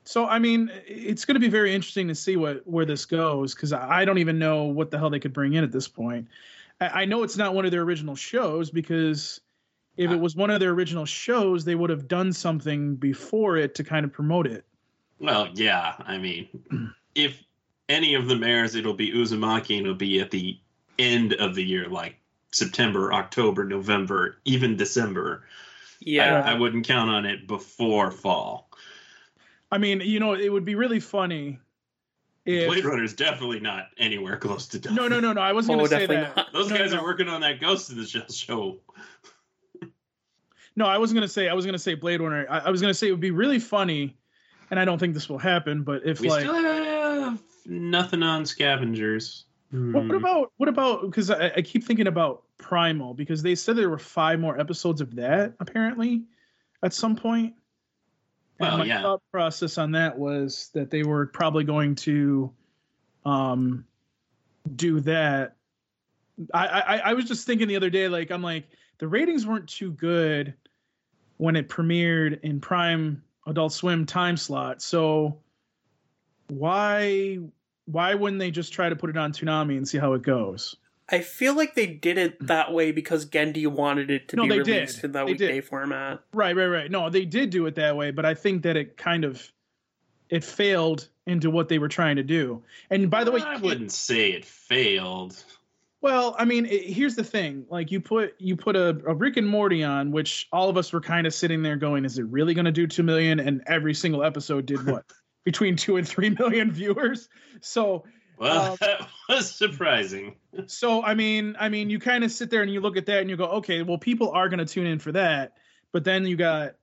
so 0.04 0.26
i 0.26 0.38
mean 0.38 0.70
it's 0.86 1.24
going 1.24 1.34
to 1.34 1.40
be 1.40 1.48
very 1.48 1.74
interesting 1.74 2.08
to 2.08 2.14
see 2.14 2.36
what 2.36 2.66
where 2.66 2.84
this 2.84 3.06
goes 3.06 3.54
because 3.54 3.72
I, 3.72 4.00
I 4.00 4.04
don't 4.04 4.18
even 4.18 4.38
know 4.38 4.64
what 4.64 4.90
the 4.90 4.98
hell 4.98 5.08
they 5.08 5.18
could 5.20 5.32
bring 5.32 5.54
in 5.54 5.64
at 5.64 5.72
this 5.72 5.88
point 5.88 6.28
I, 6.80 7.02
I 7.02 7.04
know 7.06 7.22
it's 7.22 7.36
not 7.38 7.54
one 7.54 7.64
of 7.64 7.70
their 7.70 7.80
original 7.82 8.14
shows 8.16 8.70
because 8.70 9.40
if 9.96 10.10
it 10.10 10.18
was 10.20 10.34
one 10.36 10.50
of 10.50 10.60
their 10.60 10.70
original 10.70 11.04
shows 11.04 11.64
they 11.64 11.74
would 11.74 11.90
have 11.90 12.08
done 12.08 12.32
something 12.32 12.96
before 12.96 13.56
it 13.56 13.74
to 13.74 13.84
kind 13.84 14.04
of 14.04 14.12
promote 14.12 14.46
it 14.46 14.64
Well, 15.20 15.48
yeah, 15.54 15.94
I 16.00 16.18
mean, 16.18 16.48
if 17.14 17.42
any 17.88 18.14
of 18.14 18.26
them 18.28 18.42
airs, 18.42 18.74
it'll 18.74 18.94
be 18.94 19.12
Uzumaki, 19.12 19.76
and 19.76 19.86
it'll 19.86 19.94
be 19.94 20.20
at 20.20 20.30
the 20.30 20.58
end 20.98 21.34
of 21.34 21.54
the 21.54 21.62
year, 21.62 21.88
like 21.88 22.16
September, 22.50 23.12
October, 23.12 23.64
November, 23.64 24.38
even 24.44 24.76
December. 24.76 25.44
Yeah, 26.00 26.42
I, 26.42 26.52
I 26.52 26.54
wouldn't 26.54 26.86
count 26.86 27.10
on 27.10 27.26
it 27.26 27.46
before 27.46 28.10
fall. 28.10 28.70
I 29.70 29.78
mean, 29.78 30.00
you 30.00 30.20
know, 30.20 30.34
it 30.34 30.50
would 30.50 30.64
be 30.64 30.74
really 30.74 31.00
funny 31.00 31.58
if 32.46 32.82
Blade 32.82 33.02
is 33.02 33.14
definitely 33.14 33.60
not 33.60 33.88
anywhere 33.98 34.36
close 34.36 34.66
to 34.68 34.78
done. 34.78 34.94
no, 34.94 35.08
no, 35.08 35.18
no, 35.20 35.32
no. 35.32 35.40
I 35.40 35.52
wasn't 35.52 35.74
oh, 35.74 35.86
going 35.86 35.90
to 35.90 35.96
say 35.96 36.06
that. 36.06 36.36
not. 36.36 36.52
Those 36.52 36.70
No, 36.70 36.78
guys 36.78 36.92
no. 36.92 37.00
are 37.00 37.02
working 37.02 37.28
on 37.28 37.40
that 37.40 37.60
Ghost 37.60 37.90
in 37.90 37.96
the 37.96 38.06
Shell 38.06 38.28
show. 38.30 38.78
No, 40.76 40.86
I 40.86 40.98
wasn't 40.98 41.16
going 41.18 41.28
to 41.28 41.32
say. 41.32 41.48
I 41.48 41.54
was 41.54 41.64
going 41.64 41.74
to 41.74 41.78
say 41.78 41.94
Blade 41.94 42.20
Runner. 42.20 42.46
I, 42.50 42.60
I 42.60 42.70
was 42.70 42.80
going 42.80 42.90
to 42.90 42.94
say 42.98 43.08
it 43.08 43.12
would 43.12 43.20
be 43.20 43.30
really 43.30 43.58
funny, 43.58 44.16
and 44.70 44.80
I 44.80 44.84
don't 44.84 44.98
think 44.98 45.14
this 45.14 45.28
will 45.28 45.38
happen. 45.38 45.82
But 45.84 46.02
if 46.04 46.20
We 46.20 46.28
like, 46.28 46.40
still 46.40 46.54
have 46.54 47.40
nothing 47.66 48.22
on 48.22 48.44
Scavengers. 48.44 49.44
what, 49.70 49.92
what 49.94 50.04
Hmm. 50.04 50.14
about 50.14 50.52
what 50.56 50.68
about? 50.68 51.02
Because 51.02 51.30
I, 51.30 51.52
I 51.56 51.62
keep 51.62 51.84
thinking 51.84 52.06
about 52.06 52.42
Primal 52.58 53.14
because 53.14 53.42
they 53.42 53.54
said 53.54 53.76
there 53.76 53.90
were 53.90 53.98
five 53.98 54.40
more 54.40 54.58
episodes 54.58 55.00
of 55.00 55.14
that 55.16 55.54
apparently 55.60 56.24
at 56.82 56.92
some 56.92 57.16
point. 57.16 57.54
And 58.60 58.78
my 58.78 58.84
yeah. 58.84 59.02
thought 59.02 59.22
process 59.32 59.78
on 59.78 59.92
that 59.92 60.16
was 60.16 60.70
that 60.74 60.90
they 60.90 61.02
were 61.02 61.26
probably 61.26 61.64
going 61.64 61.96
to 61.96 62.52
um 63.24 63.84
do 64.76 65.00
that. 65.00 65.56
I, 66.52 66.66
I 66.66 66.96
I 66.98 67.12
was 67.14 67.24
just 67.26 67.46
thinking 67.46 67.68
the 67.68 67.76
other 67.76 67.90
day, 67.90 68.08
like 68.08 68.30
I'm 68.30 68.42
like 68.42 68.68
the 68.98 69.08
ratings 69.08 69.46
weren't 69.46 69.68
too 69.68 69.90
good 69.92 70.54
when 71.36 71.56
it 71.56 71.68
premiered 71.68 72.40
in 72.42 72.60
Prime 72.60 73.22
Adult 73.46 73.72
Swim 73.72 74.06
time 74.06 74.36
slot. 74.36 74.82
So 74.82 75.38
why 76.48 77.38
why 77.86 78.14
wouldn't 78.14 78.40
they 78.40 78.50
just 78.50 78.72
try 78.72 78.88
to 78.88 78.96
put 78.96 79.10
it 79.10 79.16
on 79.16 79.32
Toonami 79.32 79.76
and 79.76 79.86
see 79.86 79.98
how 79.98 80.14
it 80.14 80.22
goes? 80.22 80.76
I 81.08 81.20
feel 81.20 81.54
like 81.54 81.74
they 81.74 81.86
did 81.86 82.16
it 82.16 82.40
mm. 82.40 82.46
that 82.46 82.72
way 82.72 82.90
because 82.92 83.26
Genndy 83.26 83.66
wanted 83.66 84.10
it 84.10 84.28
to 84.28 84.36
No, 84.36 84.44
be 84.44 84.48
they 84.48 84.58
released 84.60 84.96
did. 84.96 85.04
in 85.04 85.12
that 85.12 85.26
They 85.26 85.34
did. 85.34 85.50
weekday 85.50 85.60
format. 85.60 86.20
Right, 86.32 86.56
right, 86.56 86.66
right. 86.66 86.90
No, 86.90 87.10
they 87.10 87.26
did 87.26 87.50
do 87.50 87.66
it 87.66 87.74
that 87.74 87.96
way, 87.96 88.10
but 88.10 88.24
I 88.24 88.32
think 88.34 88.62
that 88.62 88.76
it 88.76 88.96
kind 88.96 89.24
of 89.24 89.50
it 90.30 90.42
failed 90.42 91.08
into 91.26 91.50
what 91.50 91.68
they 91.68 91.78
were 91.78 91.88
trying 91.88 92.16
to 92.16 92.22
do. 92.22 92.62
And 92.88 93.10
by 93.10 93.24
the 93.24 93.30
way, 93.32 93.40
I 93.42 93.52
can't- 93.52 93.62
wouldn't 93.62 93.92
say 93.92 94.30
it 94.30 94.44
failed. 94.46 95.44
Well, 96.04 96.36
I 96.38 96.44
mean, 96.44 96.66
it, 96.66 96.82
here's 96.82 97.14
the 97.14 97.24
thing: 97.24 97.64
like 97.70 97.90
you 97.90 97.98
put 97.98 98.34
you 98.38 98.56
put 98.56 98.76
a, 98.76 98.90
a 99.06 99.14
Rick 99.14 99.38
and 99.38 99.46
Morty 99.46 99.82
on, 99.82 100.10
which 100.10 100.46
all 100.52 100.68
of 100.68 100.76
us 100.76 100.92
were 100.92 101.00
kind 101.00 101.26
of 101.26 101.32
sitting 101.32 101.62
there 101.62 101.76
going, 101.76 102.04
"Is 102.04 102.18
it 102.18 102.26
really 102.26 102.52
going 102.52 102.66
to 102.66 102.72
do 102.72 102.86
two 102.86 103.02
million? 103.02 103.40
And 103.40 103.62
every 103.66 103.94
single 103.94 104.22
episode 104.22 104.66
did 104.66 104.86
what 104.86 105.06
between 105.46 105.76
two 105.76 105.96
and 105.96 106.06
three 106.06 106.28
million 106.28 106.70
viewers. 106.70 107.30
So, 107.62 108.04
Well, 108.36 108.72
Um, 108.72 108.76
that 108.82 109.08
was 109.30 109.50
surprising. 109.50 110.36
so 110.66 111.02
I 111.02 111.14
mean, 111.14 111.56
I 111.58 111.70
mean, 111.70 111.88
you 111.88 111.98
kind 111.98 112.22
of 112.22 112.30
sit 112.30 112.50
there 112.50 112.60
and 112.60 112.70
you 112.70 112.82
look 112.82 112.98
at 112.98 113.06
that 113.06 113.22
and 113.22 113.30
you 113.30 113.38
go, 113.38 113.46
okay, 113.46 113.80
well, 113.80 113.96
people 113.96 114.28
are 114.28 114.50
going 114.50 114.58
to 114.58 114.66
tune 114.66 114.86
in 114.86 114.98
for 114.98 115.12
that. 115.12 115.54
But 115.90 116.04
then 116.04 116.26
you 116.26 116.36
got, 116.36 116.74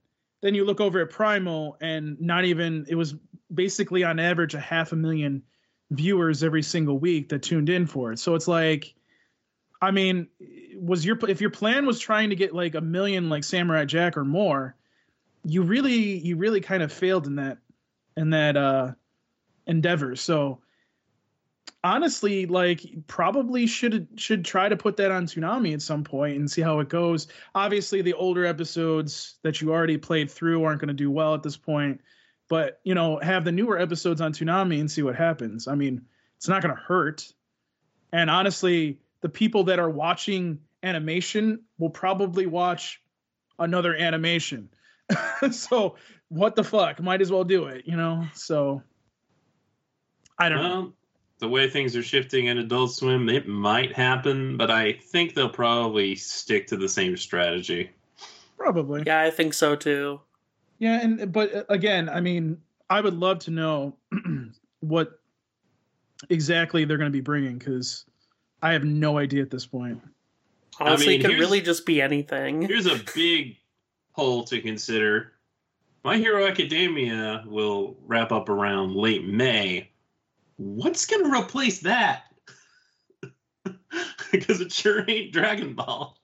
then 0.41 0.55
you 0.55 0.65
look 0.65 0.81
over 0.81 0.99
at 0.99 1.11
Primal, 1.11 1.77
and 1.79 2.19
not 2.19 2.45
even 2.45 2.87
it 2.89 2.95
was 2.95 3.13
basically 3.53 4.03
on 4.03 4.17
average 4.17 4.55
a 4.55 4.59
half 4.59 4.93
a 4.93 4.95
million 4.95 5.43
viewers 5.91 6.43
every 6.43 6.63
single 6.63 6.97
week 6.97 7.29
that 7.29 7.43
tuned 7.43 7.69
in 7.69 7.85
for 7.85 8.13
it. 8.13 8.17
So 8.17 8.33
it's 8.33 8.47
like, 8.47 8.95
I 9.81 9.91
mean, 9.91 10.27
was 10.75 11.05
your 11.05 11.17
if 11.27 11.41
your 11.41 11.49
plan 11.49 11.85
was 11.85 11.99
trying 11.99 12.29
to 12.29 12.35
get 12.35 12.53
like 12.53 12.75
a 12.75 12.81
million 12.81 13.29
like 13.29 13.43
Samurai 13.43 13.85
Jack 13.85 14.15
or 14.15 14.25
more, 14.25 14.75
you 15.43 15.63
really 15.63 16.17
you 16.19 16.37
really 16.37 16.61
kind 16.61 16.83
of 16.83 16.91
failed 16.93 17.27
in 17.27 17.35
that 17.35 17.57
in 18.15 18.29
that 18.31 18.57
uh 18.57 18.91
endeavor. 19.65 20.15
So 20.15 20.59
honestly, 21.83 22.45
like 22.45 22.85
probably 23.07 23.65
should 23.65 24.07
should 24.15 24.45
try 24.45 24.69
to 24.69 24.77
put 24.77 24.97
that 24.97 25.11
on 25.11 25.25
Toonami 25.25 25.73
at 25.73 25.81
some 25.81 26.03
point 26.03 26.37
and 26.37 26.49
see 26.49 26.61
how 26.61 26.79
it 26.79 26.89
goes. 26.89 27.27
Obviously, 27.55 28.01
the 28.01 28.13
older 28.13 28.45
episodes 28.45 29.35
that 29.41 29.61
you 29.61 29.71
already 29.71 29.97
played 29.97 30.29
through 30.29 30.63
aren't 30.63 30.79
going 30.79 30.89
to 30.89 30.93
do 30.93 31.09
well 31.09 31.33
at 31.33 31.43
this 31.43 31.57
point, 31.57 32.01
but 32.47 32.79
you 32.83 32.93
know, 32.93 33.19
have 33.19 33.45
the 33.45 33.51
newer 33.51 33.79
episodes 33.79 34.21
on 34.21 34.33
Toonami 34.33 34.79
and 34.79 34.91
see 34.91 35.01
what 35.01 35.15
happens. 35.15 35.67
I 35.67 35.75
mean, 35.75 36.05
it's 36.37 36.47
not 36.47 36.61
going 36.61 36.75
to 36.75 36.81
hurt. 36.81 37.31
And 38.13 38.29
honestly, 38.29 38.99
the 39.21 39.29
people 39.29 39.63
that 39.65 39.79
are 39.79 39.89
watching 39.89 40.59
animation 40.83 41.61
will 41.77 41.89
probably 41.89 42.45
watch 42.45 43.01
another 43.59 43.95
animation. 43.95 44.69
so 45.51 45.95
what 46.29 46.55
the 46.55 46.63
fuck? 46.63 47.01
Might 47.01 47.21
as 47.21 47.31
well 47.31 47.43
do 47.43 47.65
it, 47.65 47.85
you 47.85 47.95
know? 47.95 48.25
So 48.33 48.81
I 50.37 50.49
don't 50.49 50.63
know. 50.63 50.93
The 51.39 51.49
way 51.49 51.69
things 51.69 51.95
are 51.95 52.03
shifting 52.03 52.45
in 52.45 52.59
Adult 52.59 52.93
Swim, 52.93 53.27
it 53.27 53.47
might 53.47 53.95
happen, 53.95 54.57
but 54.57 54.69
I 54.69 54.93
think 54.93 55.33
they'll 55.33 55.49
probably 55.49 56.15
stick 56.15 56.67
to 56.67 56.77
the 56.77 56.87
same 56.87 57.17
strategy. 57.17 57.89
Probably. 58.57 59.03
Yeah, 59.07 59.21
I 59.21 59.31
think 59.31 59.55
so 59.55 59.75
too. 59.75 60.21
Yeah, 60.77 61.01
and 61.01 61.31
but 61.31 61.53
uh, 61.53 61.63
again, 61.69 62.09
I 62.09 62.21
mean, 62.21 62.57
I 62.91 63.01
would 63.01 63.15
love 63.15 63.39
to 63.39 63.51
know 63.51 63.95
what 64.81 65.19
exactly 66.29 66.85
they're 66.85 66.97
going 66.97 67.11
to 67.11 67.15
be 67.15 67.21
bringing 67.21 67.57
because 67.57 68.05
I 68.61 68.73
have 68.73 68.83
no 68.83 69.17
idea 69.17 69.41
at 69.41 69.49
this 69.49 69.65
point. 69.65 70.01
Honestly, 70.79 71.17
mean, 71.17 71.19
it 71.21 71.29
could 71.29 71.39
really 71.39 71.61
just 71.61 71.85
be 71.85 72.01
anything. 72.01 72.61
Here's 72.61 72.85
a 72.85 72.99
big 73.13 73.57
poll 74.15 74.43
to 74.45 74.61
consider. 74.61 75.33
My 76.03 76.17
Hero 76.17 76.47
Academia 76.47 77.43
will 77.45 77.97
wrap 78.05 78.31
up 78.31 78.49
around 78.49 78.95
late 78.95 79.27
May. 79.27 79.89
What's 80.57 81.05
going 81.05 81.23
to 81.23 81.39
replace 81.39 81.79
that? 81.79 82.23
because 84.31 84.61
it 84.61 84.71
sure 84.71 85.03
ain't 85.07 85.33
Dragon 85.33 85.73
Ball. 85.73 86.17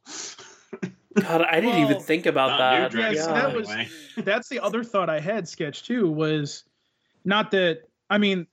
God, 1.15 1.41
I 1.41 1.59
didn't 1.59 1.79
even 1.83 1.99
think 1.99 2.25
about 2.25 2.57
that. 2.57 2.91
Dragon 2.91 3.15
Yeah, 3.15 3.21
so 3.23 3.27
Ball 3.29 3.35
that 3.35 3.55
was- 3.55 4.25
That's 4.25 4.49
the 4.49 4.59
other 4.59 4.83
thought 4.83 5.09
I 5.09 5.19
had. 5.19 5.47
Sketch 5.47 5.83
too 5.83 6.09
was 6.09 6.63
not 7.25 7.51
that. 7.51 7.81
I 8.09 8.17
mean, 8.17 8.47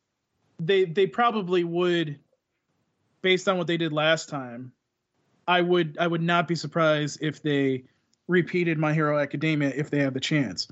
they 0.59 0.85
they 0.85 1.07
probably 1.07 1.65
would, 1.65 2.19
based 3.25 3.49
on 3.49 3.57
what 3.57 3.67
they 3.67 3.79
did 3.79 3.93
last 3.93 4.29
time. 4.29 4.71
I 5.49 5.63
would 5.63 5.97
I 5.99 6.07
would 6.07 6.23
not 6.23 6.47
be 6.47 6.55
surprised 6.55 7.19
if 7.21 7.43
they 7.43 7.85
repeated 8.29 8.79
My 8.79 8.95
Hero 8.95 9.19
Academia 9.19 9.73
if 9.75 9.91
they 9.91 9.99
have 9.99 10.15
the 10.15 10.21
chance. 10.21 10.69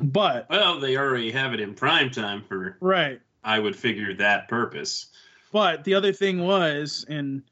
But 0.00 0.48
Well, 0.48 0.78
they 0.78 0.96
already 0.96 1.32
have 1.32 1.52
it 1.52 1.60
in 1.60 1.74
prime 1.74 2.10
time 2.10 2.44
for, 2.48 2.76
right, 2.80 3.20
I 3.44 3.58
would 3.58 3.74
figure, 3.74 4.14
that 4.14 4.48
purpose. 4.48 5.06
But 5.52 5.84
the 5.84 5.94
other 5.94 6.12
thing 6.12 6.44
was, 6.44 7.04
and 7.08 7.42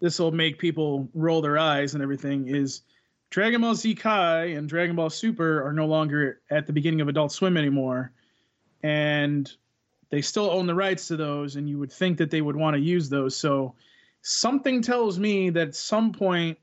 this 0.00 0.18
will 0.18 0.32
make 0.32 0.58
people 0.58 1.08
roll 1.14 1.40
their 1.40 1.56
eyes 1.56 1.94
and 1.94 2.02
everything, 2.02 2.48
is 2.48 2.82
Dragon 3.30 3.62
Ball 3.62 3.74
Z 3.74 3.94
Kai 3.94 4.46
and 4.46 4.68
Dragon 4.68 4.96
Ball 4.96 5.08
Super 5.08 5.66
are 5.66 5.72
no 5.72 5.86
longer 5.86 6.40
at 6.50 6.66
the 6.66 6.72
beginning 6.72 7.00
of 7.00 7.08
Adult 7.08 7.32
Swim 7.32 7.56
anymore. 7.56 8.12
And 8.82 9.50
they 10.12 10.20
still 10.20 10.50
own 10.50 10.66
the 10.66 10.74
rights 10.74 11.08
to 11.08 11.16
those, 11.16 11.56
and 11.56 11.66
you 11.66 11.78
would 11.78 11.90
think 11.90 12.18
that 12.18 12.30
they 12.30 12.42
would 12.42 12.54
want 12.54 12.74
to 12.76 12.80
use 12.80 13.08
those. 13.08 13.34
So 13.34 13.74
something 14.20 14.82
tells 14.82 15.18
me 15.18 15.48
that 15.48 15.68
at 15.68 15.74
some 15.74 16.12
point 16.12 16.58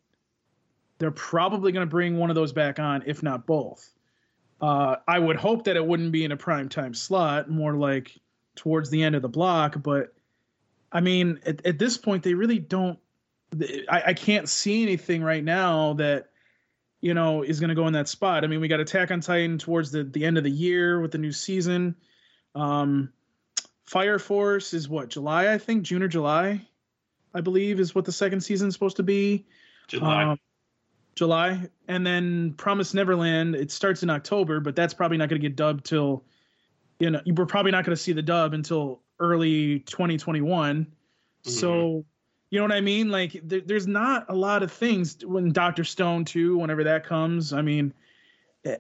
they're 1.00 1.10
probably 1.10 1.72
going 1.72 1.86
to 1.86 1.90
bring 1.90 2.16
one 2.16 2.30
of 2.30 2.36
those 2.36 2.54
back 2.54 2.78
on, 2.78 3.02
if 3.08 3.24
not 3.24 3.48
both. 3.48 3.90
Uh, 4.62 4.98
I 5.08 5.18
would 5.18 5.36
hope 5.36 5.64
that 5.64 5.76
it 5.76 5.86
wouldn't 5.86 6.12
be 6.12 6.26
in 6.26 6.32
a 6.32 6.38
prime 6.38 6.70
time 6.70 6.94
slot, 6.94 7.50
more 7.50 7.74
like 7.74 8.16
towards 8.56 8.92
the 8.92 9.02
end 9.02 9.16
of 9.16 9.24
the 9.24 9.30
block, 9.30 9.82
but 9.82 10.14
I 10.92 11.02
mean, 11.02 11.40
at, 11.44 11.66
at 11.66 11.80
this 11.80 11.98
point, 11.98 12.22
they 12.22 12.36
really 12.36 12.60
don't. 12.60 13.00
I, 13.90 14.04
I 14.08 14.14
can't 14.14 14.48
see 14.48 14.84
anything 14.84 15.24
right 15.24 15.44
now 15.44 15.94
that 15.94 16.30
you 17.02 17.16
know 17.16 17.42
is 17.42 17.60
going 17.60 17.70
to 17.70 17.76
go 17.76 17.88
in 17.88 17.94
that 17.94 18.10
spot. 18.10 18.44
I 18.44 18.48
mean, 18.48 18.60
we 18.60 18.68
got 18.68 18.80
Attack 18.80 19.10
on 19.10 19.22
Titan 19.22 19.58
towards 19.58 19.92
the 19.92 20.04
the 20.04 20.24
end 20.24 20.38
of 20.38 20.44
the 20.44 20.52
year 20.52 21.00
with 21.02 21.12
the 21.12 21.18
new 21.18 21.32
season. 21.32 21.96
Um, 22.54 23.12
Fire 23.90 24.20
Force 24.20 24.76
is 24.76 24.88
what 24.88 25.10
July, 25.10 25.52
I 25.52 25.58
think, 25.58 25.82
June 25.82 26.04
or 26.04 26.08
July, 26.08 26.62
I 27.34 27.42
believe, 27.42 27.80
is 27.80 27.96
what 27.96 28.06
the 28.06 28.12
second 28.12 28.42
season's 28.42 28.76
supposed 28.76 28.98
to 28.98 29.04
be. 29.04 29.48
July. 29.88 30.26
Um, 30.26 30.40
July, 31.16 31.68
and 31.88 32.06
then 32.06 32.54
Promise 32.54 32.94
Neverland. 32.94 33.56
It 33.56 33.72
starts 33.72 34.04
in 34.04 34.12
October, 34.12 34.60
but 34.60 34.76
that's 34.76 34.94
probably 34.94 35.18
not 35.18 35.28
going 35.28 35.42
to 35.42 35.48
get 35.48 35.56
dubbed 35.56 35.86
till 35.86 36.24
you 37.00 37.10
know 37.10 37.20
we're 37.26 37.48
probably 37.48 37.72
not 37.72 37.84
going 37.84 37.96
to 37.96 38.02
see 38.02 38.14
the 38.14 38.22
dub 38.22 38.54
until 38.54 39.02
early 39.20 39.80
2021. 39.80 40.86
So 41.42 42.06
you 42.52 42.60
know 42.60 42.66
what 42.66 42.72
I 42.72 42.82
mean? 42.82 43.10
Like 43.10 43.42
there, 43.44 43.62
there's 43.62 43.88
not 43.88 44.28
a 44.30 44.36
lot 44.36 44.62
of 44.62 44.72
things 44.72 45.26
when 45.26 45.52
Doctor 45.52 45.84
Stone 45.84 46.26
too. 46.26 46.60
Whenever 46.60 46.84
that 46.84 47.08
comes, 47.08 47.54
I 47.54 47.64
mean, 47.64 47.96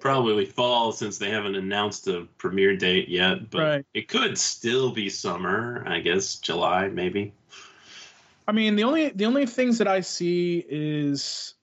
Probably 0.02 0.46
fall 0.46 0.92
since 0.92 1.18
they 1.18 1.30
haven't 1.30 1.56
announced 1.56 2.08
a 2.08 2.28
premiere 2.38 2.76
date 2.76 3.08
yet, 3.08 3.50
but 3.50 3.60
Right. 3.60 3.86
it 3.94 4.08
could 4.08 4.38
still 4.38 4.92
be 4.92 5.10
summer, 5.10 5.84
I 5.88 6.00
guess, 6.00 6.36
July 6.36 6.90
maybe. 6.90 7.34
I 8.48 8.52
mean 8.52 8.76
the 8.76 8.84
only 8.84 9.10
the 9.10 9.26
only 9.26 9.46
things 9.46 9.78
that 9.78 9.88
I 9.88 10.02
see 10.02 10.65
is 10.68 11.54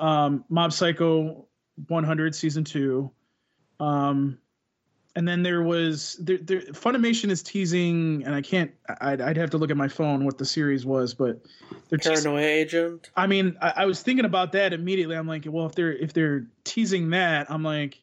um, 0.00 0.44
Mob 0.48 0.72
Psycho 0.72 1.46
100 1.88 2.34
season 2.34 2.64
two. 2.64 3.10
Um, 3.80 4.38
and 5.16 5.28
then 5.28 5.42
there 5.42 5.62
was 5.62 6.16
there, 6.20 6.38
there 6.38 6.60
Funimation 6.60 7.30
is 7.30 7.42
teasing, 7.42 8.22
and 8.24 8.34
I 8.34 8.42
can't. 8.42 8.72
I'd, 9.00 9.20
I'd 9.20 9.36
have 9.36 9.50
to 9.50 9.58
look 9.58 9.70
at 9.70 9.76
my 9.76 9.88
phone 9.88 10.24
what 10.24 10.38
the 10.38 10.44
series 10.44 10.84
was, 10.84 11.14
but 11.14 11.40
they're 11.88 11.98
teasing. 11.98 12.36
Agent. 12.36 13.10
I 13.16 13.26
mean, 13.26 13.56
I, 13.62 13.72
I 13.76 13.84
was 13.86 14.02
thinking 14.02 14.24
about 14.24 14.52
that 14.52 14.72
immediately. 14.72 15.16
I'm 15.16 15.28
like, 15.28 15.44
well, 15.46 15.66
if 15.66 15.74
they're 15.74 15.92
if 15.92 16.12
they're 16.12 16.46
teasing 16.64 17.10
that, 17.10 17.50
I'm 17.50 17.62
like, 17.62 18.00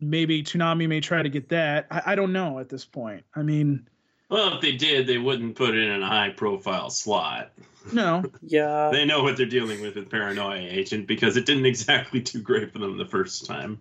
maybe 0.00 0.42
Toonami 0.42 0.88
may 0.88 1.00
try 1.00 1.22
to 1.22 1.30
get 1.30 1.48
that. 1.50 1.86
I, 1.90 2.02
I 2.06 2.14
don't 2.14 2.32
know 2.32 2.58
at 2.58 2.68
this 2.68 2.84
point. 2.84 3.24
I 3.34 3.42
mean, 3.42 3.88
Well, 4.30 4.54
if 4.54 4.60
they 4.62 4.72
did, 4.72 5.06
they 5.06 5.18
wouldn't 5.18 5.56
put 5.56 5.74
it 5.74 5.88
in 5.90 6.02
a 6.02 6.06
high 6.06 6.30
profile 6.30 6.88
slot. 6.88 7.50
no, 7.92 8.22
Yeah. 8.42 8.90
They 8.92 9.04
know 9.04 9.22
what 9.22 9.36
they're 9.36 9.46
dealing 9.46 9.80
with 9.80 9.96
with 9.96 10.08
Paranoia 10.10 10.58
Agent 10.60 11.06
because 11.06 11.36
it 11.36 11.46
didn't 11.46 11.66
exactly 11.66 12.20
do 12.20 12.40
great 12.40 12.72
for 12.72 12.78
them 12.78 12.96
the 12.98 13.06
first 13.06 13.46
time. 13.46 13.78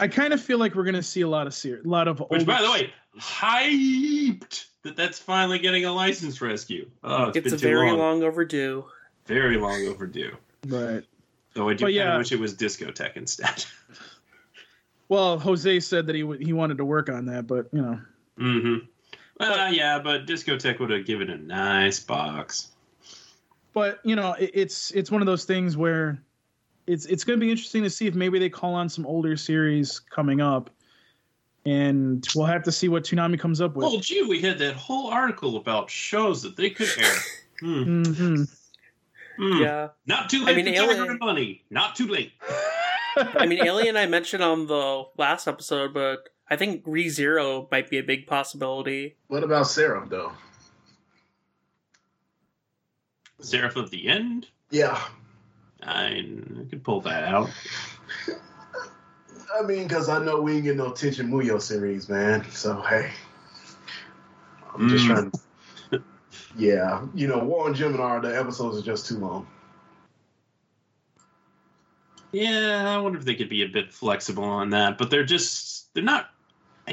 I 0.00 0.08
kind 0.08 0.32
of 0.32 0.40
feel 0.40 0.58
like 0.58 0.74
we're 0.74 0.84
gonna 0.84 1.02
see 1.02 1.20
a 1.20 1.28
lot 1.28 1.46
of 1.46 1.54
ser- 1.54 1.82
a 1.84 1.88
lot 1.88 2.08
of. 2.08 2.18
Which, 2.28 2.44
by 2.46 2.60
the 2.62 2.70
way, 2.70 2.90
hyped 3.18 4.64
that 4.82 4.96
that's 4.96 5.18
finally 5.18 5.58
getting 5.58 5.84
a 5.84 5.92
license 5.92 6.40
rescue. 6.40 6.88
Oh, 7.04 7.26
it's 7.28 7.36
It's 7.36 7.44
been 7.44 7.54
a 7.54 7.58
too 7.58 7.66
very 7.68 7.90
long. 7.90 7.98
long 7.98 8.22
overdue. 8.24 8.84
very 9.26 9.56
long 9.56 9.86
overdue. 9.86 10.36
right. 10.66 11.04
Though 11.54 11.68
I 11.68 11.74
do 11.74 11.84
But 11.84 11.86
kind 11.88 11.94
yeah. 11.94 12.12
of 12.14 12.18
wish 12.18 12.32
it 12.32 12.40
was 12.40 12.54
Discotek 12.54 13.16
instead. 13.16 13.64
Well, 15.08 15.38
Jose 15.38 15.80
said 15.80 16.06
that 16.06 16.14
he 16.14 16.22
w- 16.22 16.42
he 16.42 16.54
wanted 16.54 16.78
to 16.78 16.86
work 16.86 17.10
on 17.10 17.26
that, 17.26 17.46
but 17.46 17.66
you 17.72 17.82
know, 17.82 18.00
mm-hmm. 18.38 18.86
Well, 19.40 19.72
yeah, 19.72 19.98
but 19.98 20.26
Discotek 20.26 20.78
would 20.80 20.90
have 20.90 21.06
given 21.06 21.30
a 21.30 21.36
nice 21.36 21.98
box. 22.00 22.68
but 23.72 24.00
you 24.04 24.14
know, 24.16 24.34
it, 24.34 24.50
it's 24.54 24.90
it's 24.92 25.10
one 25.10 25.20
of 25.22 25.26
those 25.26 25.44
things 25.44 25.76
where 25.76 26.22
it's 26.86 27.06
it's 27.06 27.24
going 27.24 27.38
to 27.38 27.44
be 27.44 27.50
interesting 27.50 27.82
to 27.82 27.90
see 27.90 28.06
if 28.06 28.14
maybe 28.14 28.38
they 28.38 28.50
call 28.50 28.74
on 28.74 28.88
some 28.88 29.06
older 29.06 29.36
series 29.36 29.98
coming 30.00 30.40
up, 30.40 30.70
and 31.64 32.26
we'll 32.34 32.46
have 32.46 32.62
to 32.64 32.72
see 32.72 32.88
what 32.88 33.04
Toonami 33.04 33.38
comes 33.38 33.60
up 33.60 33.74
with. 33.74 33.84
Well, 33.84 33.98
gee, 33.98 34.22
we 34.22 34.40
had 34.40 34.58
that 34.58 34.74
whole 34.74 35.08
article 35.08 35.56
about 35.56 35.90
shows 35.90 36.42
that 36.42 36.56
they 36.56 36.70
could 36.70 36.88
air. 36.98 37.14
Hmm. 37.60 38.02
hmm 38.04 38.42
Hmm. 39.38 39.62
Yeah. 39.62 39.88
Not 40.06 40.28
too 40.28 40.44
late 40.44 40.52
I 40.52 40.56
mean, 40.56 40.66
for 40.66 40.72
Tiger 40.72 40.92
Alien- 40.92 41.10
and 41.10 41.18
Bunny. 41.20 41.64
Not 41.70 41.96
too 41.96 42.06
late. 42.06 42.32
I 43.16 43.46
mean, 43.46 43.64
Alien 43.64 43.96
I 43.96 44.06
mentioned 44.06 44.42
on 44.42 44.66
the 44.66 45.04
last 45.16 45.48
episode, 45.48 45.94
but 45.94 46.28
I 46.52 46.56
think 46.56 46.84
ReZero 46.84 47.66
might 47.70 47.88
be 47.88 47.96
a 47.96 48.02
big 48.02 48.26
possibility. 48.26 49.16
What 49.28 49.42
about 49.42 49.68
Seraph 49.68 50.10
though? 50.10 50.32
Seraph 53.40 53.76
of 53.76 53.88
the 53.88 54.06
End. 54.06 54.48
Yeah, 54.70 55.02
I, 55.82 56.08
I 56.08 56.68
could 56.68 56.84
pull 56.84 57.00
that 57.00 57.24
out. 57.24 57.48
I 59.58 59.62
mean, 59.62 59.84
because 59.88 60.10
I 60.10 60.22
know 60.22 60.42
we 60.42 60.56
ain't 60.56 60.64
get 60.64 60.76
no 60.76 60.90
Tenchi 60.90 61.26
Muyo 61.26 61.58
series, 61.58 62.10
man. 62.10 62.44
So 62.50 62.82
hey, 62.82 63.10
I'm 64.74 64.90
just 64.90 65.06
Mm. 65.06 65.08
trying. 65.08 65.30
to... 65.92 66.02
yeah, 66.58 67.06
you 67.14 67.28
know, 67.28 67.38
War 67.38 67.68
and 67.68 67.74
Gemini, 67.74 68.18
the 68.18 68.38
episodes 68.38 68.76
are 68.76 68.82
just 68.82 69.06
too 69.06 69.16
long. 69.16 69.46
Yeah, 72.32 72.94
I 72.94 72.98
wonder 72.98 73.18
if 73.18 73.24
they 73.24 73.36
could 73.36 73.48
be 73.48 73.62
a 73.62 73.68
bit 73.68 73.90
flexible 73.90 74.44
on 74.44 74.68
that, 74.70 74.98
but 74.98 75.08
they're 75.08 75.24
just 75.24 75.94
they're 75.94 76.04
not 76.04 76.28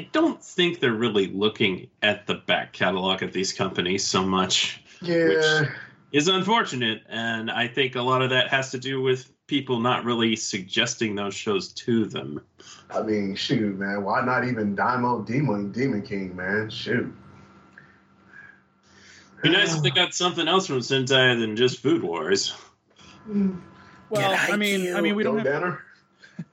I 0.00 0.08
don't 0.12 0.42
think 0.42 0.80
they're 0.80 0.94
really 0.94 1.26
looking 1.26 1.88
at 2.00 2.26
the 2.26 2.36
back 2.36 2.72
catalog 2.72 3.22
of 3.22 3.34
these 3.34 3.52
companies 3.52 4.02
so 4.02 4.24
much. 4.24 4.82
Yeah, 5.02 5.66
Is 6.10 6.26
unfortunate, 6.26 7.02
and 7.10 7.50
I 7.50 7.68
think 7.68 7.96
a 7.96 8.00
lot 8.00 8.22
of 8.22 8.30
that 8.30 8.48
has 8.48 8.70
to 8.70 8.78
do 8.78 9.02
with 9.02 9.30
people 9.46 9.78
not 9.78 10.06
really 10.06 10.36
suggesting 10.36 11.16
those 11.16 11.34
shows 11.34 11.74
to 11.74 12.06
them. 12.06 12.40
I 12.88 13.02
mean, 13.02 13.34
shoot, 13.34 13.78
man. 13.78 14.02
Why 14.02 14.24
not 14.24 14.48
even 14.48 14.74
Daimo 14.74 15.26
Demon 15.26 15.70
Demon 15.70 16.00
King, 16.00 16.34
man? 16.34 16.70
Shoot. 16.70 17.12
Be 19.42 19.50
nice 19.50 19.76
if 19.76 19.82
they 19.82 19.90
got 19.90 20.14
something 20.14 20.48
else 20.48 20.66
from 20.66 20.78
Sentai 20.78 21.38
than 21.38 21.56
just 21.56 21.80
Food 21.80 22.02
Wars. 22.02 22.54
Mm. 23.28 23.60
Well, 24.08 24.30
Get 24.30 24.50
I 24.50 24.56
mean, 24.56 24.94
I 24.94 25.02
mean, 25.02 25.14
we 25.14 25.24
Go 25.24 25.38
don't 25.38 25.78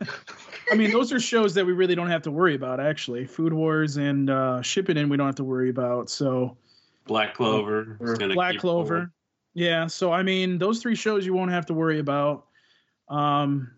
have. 0.01 0.17
banner. 0.69 0.81
I 0.81 0.83
mean, 0.83 0.91
those 0.91 1.11
are 1.11 1.19
shows 1.19 1.53
that 1.55 1.65
we 1.65 1.73
really 1.73 1.95
don't 1.95 2.09
have 2.09 2.21
to 2.23 2.31
worry 2.31 2.55
about. 2.55 2.79
Actually, 2.79 3.25
Food 3.25 3.53
Wars 3.53 3.97
and 3.97 4.29
uh, 4.29 4.59
Shippuden 4.61 5.09
we 5.09 5.17
don't 5.17 5.25
have 5.25 5.35
to 5.35 5.43
worry 5.43 5.69
about. 5.69 6.09
So 6.09 6.57
Black 7.05 7.33
Clover. 7.33 7.97
gonna 8.17 8.33
Black 8.33 8.57
Clover, 8.57 8.93
rolling. 8.93 9.11
yeah. 9.53 9.87
So 9.87 10.11
I 10.11 10.23
mean, 10.23 10.57
those 10.57 10.79
three 10.79 10.95
shows 10.95 11.25
you 11.25 11.33
won't 11.33 11.51
have 11.51 11.65
to 11.67 11.73
worry 11.73 11.99
about. 11.99 12.45
Um, 13.09 13.71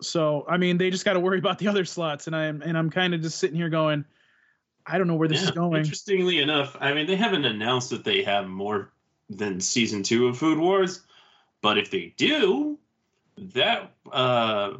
so 0.00 0.44
I 0.48 0.56
mean, 0.56 0.78
they 0.78 0.90
just 0.90 1.04
got 1.04 1.14
to 1.14 1.20
worry 1.20 1.38
about 1.38 1.58
the 1.58 1.68
other 1.68 1.84
slots, 1.84 2.26
and 2.26 2.34
I'm 2.34 2.62
and 2.62 2.76
I'm 2.76 2.90
kind 2.90 3.14
of 3.14 3.20
just 3.20 3.38
sitting 3.38 3.56
here 3.56 3.68
going, 3.68 4.04
I 4.86 4.98
don't 4.98 5.06
know 5.06 5.16
where 5.16 5.28
this 5.28 5.42
is 5.42 5.50
going. 5.50 5.80
Interestingly 5.80 6.40
enough, 6.40 6.76
I 6.80 6.92
mean, 6.92 7.06
they 7.06 7.16
haven't 7.16 7.44
announced 7.44 7.90
that 7.90 8.04
they 8.04 8.22
have 8.22 8.46
more 8.46 8.92
than 9.28 9.60
season 9.60 10.02
two 10.02 10.28
of 10.28 10.38
Food 10.38 10.58
Wars, 10.58 11.02
but 11.60 11.78
if 11.78 11.90
they 11.90 12.14
do, 12.16 12.78
that 13.54 13.92
uh, 14.12 14.72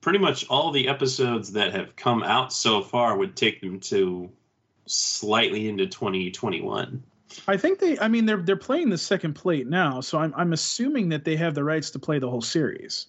pretty 0.00 0.18
much 0.18 0.46
all 0.48 0.70
the 0.70 0.88
episodes 0.88 1.52
that 1.52 1.72
have 1.72 1.96
come 1.96 2.22
out 2.22 2.52
so 2.52 2.82
far 2.82 3.16
would 3.16 3.36
take 3.36 3.60
them 3.60 3.80
to 3.80 4.30
slightly 4.86 5.68
into 5.68 5.86
2021. 5.86 7.02
I 7.48 7.56
think 7.56 7.78
they. 7.78 7.98
I 7.98 8.08
mean, 8.08 8.26
they're 8.26 8.42
they're 8.42 8.56
playing 8.56 8.90
the 8.90 8.98
second 8.98 9.32
plate 9.34 9.66
now, 9.66 10.02
so 10.02 10.18
I'm 10.18 10.34
I'm 10.36 10.52
assuming 10.52 11.08
that 11.10 11.24
they 11.24 11.36
have 11.36 11.54
the 11.54 11.64
rights 11.64 11.90
to 11.92 11.98
play 11.98 12.18
the 12.18 12.28
whole 12.28 12.42
series. 12.42 13.06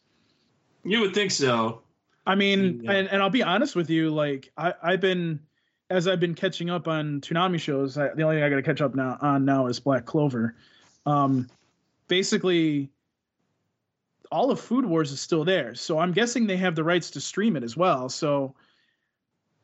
You 0.86 1.02
would 1.02 1.14
think 1.14 1.32
so. 1.32 1.82
I 2.26 2.36
mean, 2.36 2.82
Yeah. 2.84 2.92
and, 2.94 3.10
and 3.10 3.22
I'll 3.22 3.30
be 3.30 3.44
honest 3.44 3.76
with 3.76 3.90
you, 3.90 4.12
like 4.12 4.50
I 4.58 4.74
I've 4.82 5.02
been 5.02 5.42
as 5.90 6.08
I've 6.08 6.22
been 6.22 6.36
catching 6.36 6.70
up 6.70 6.88
on 6.88 7.20
Toonami 7.20 7.60
shows. 7.60 7.98
I, 7.98 8.14
the 8.14 8.24
only 8.24 8.38
thing 8.38 8.44
I 8.44 8.50
got 8.50 8.56
to 8.56 8.62
catch 8.64 8.80
up 8.80 8.96
now 8.96 9.18
on 9.22 9.44
now 9.44 9.68
is 9.68 9.82
Black 9.82 10.06
Clover. 10.06 10.56
Um, 11.06 11.50
basically, 12.08 12.90
all 14.34 14.50
of 14.50 14.60
Food 14.60 14.84
Wars 14.86 15.12
is 15.12 15.22
still 15.22 15.46
there, 15.46 15.76
so 15.76 16.00
I'm 16.00 16.12
guessing 16.12 16.48
they 16.48 16.58
have 16.58 16.76
the 16.76 16.84
rights 16.84 17.12
to 17.12 17.22
stream 17.22 17.56
it 17.56 17.64
as 17.64 17.78
well. 17.78 18.10
So, 18.10 18.56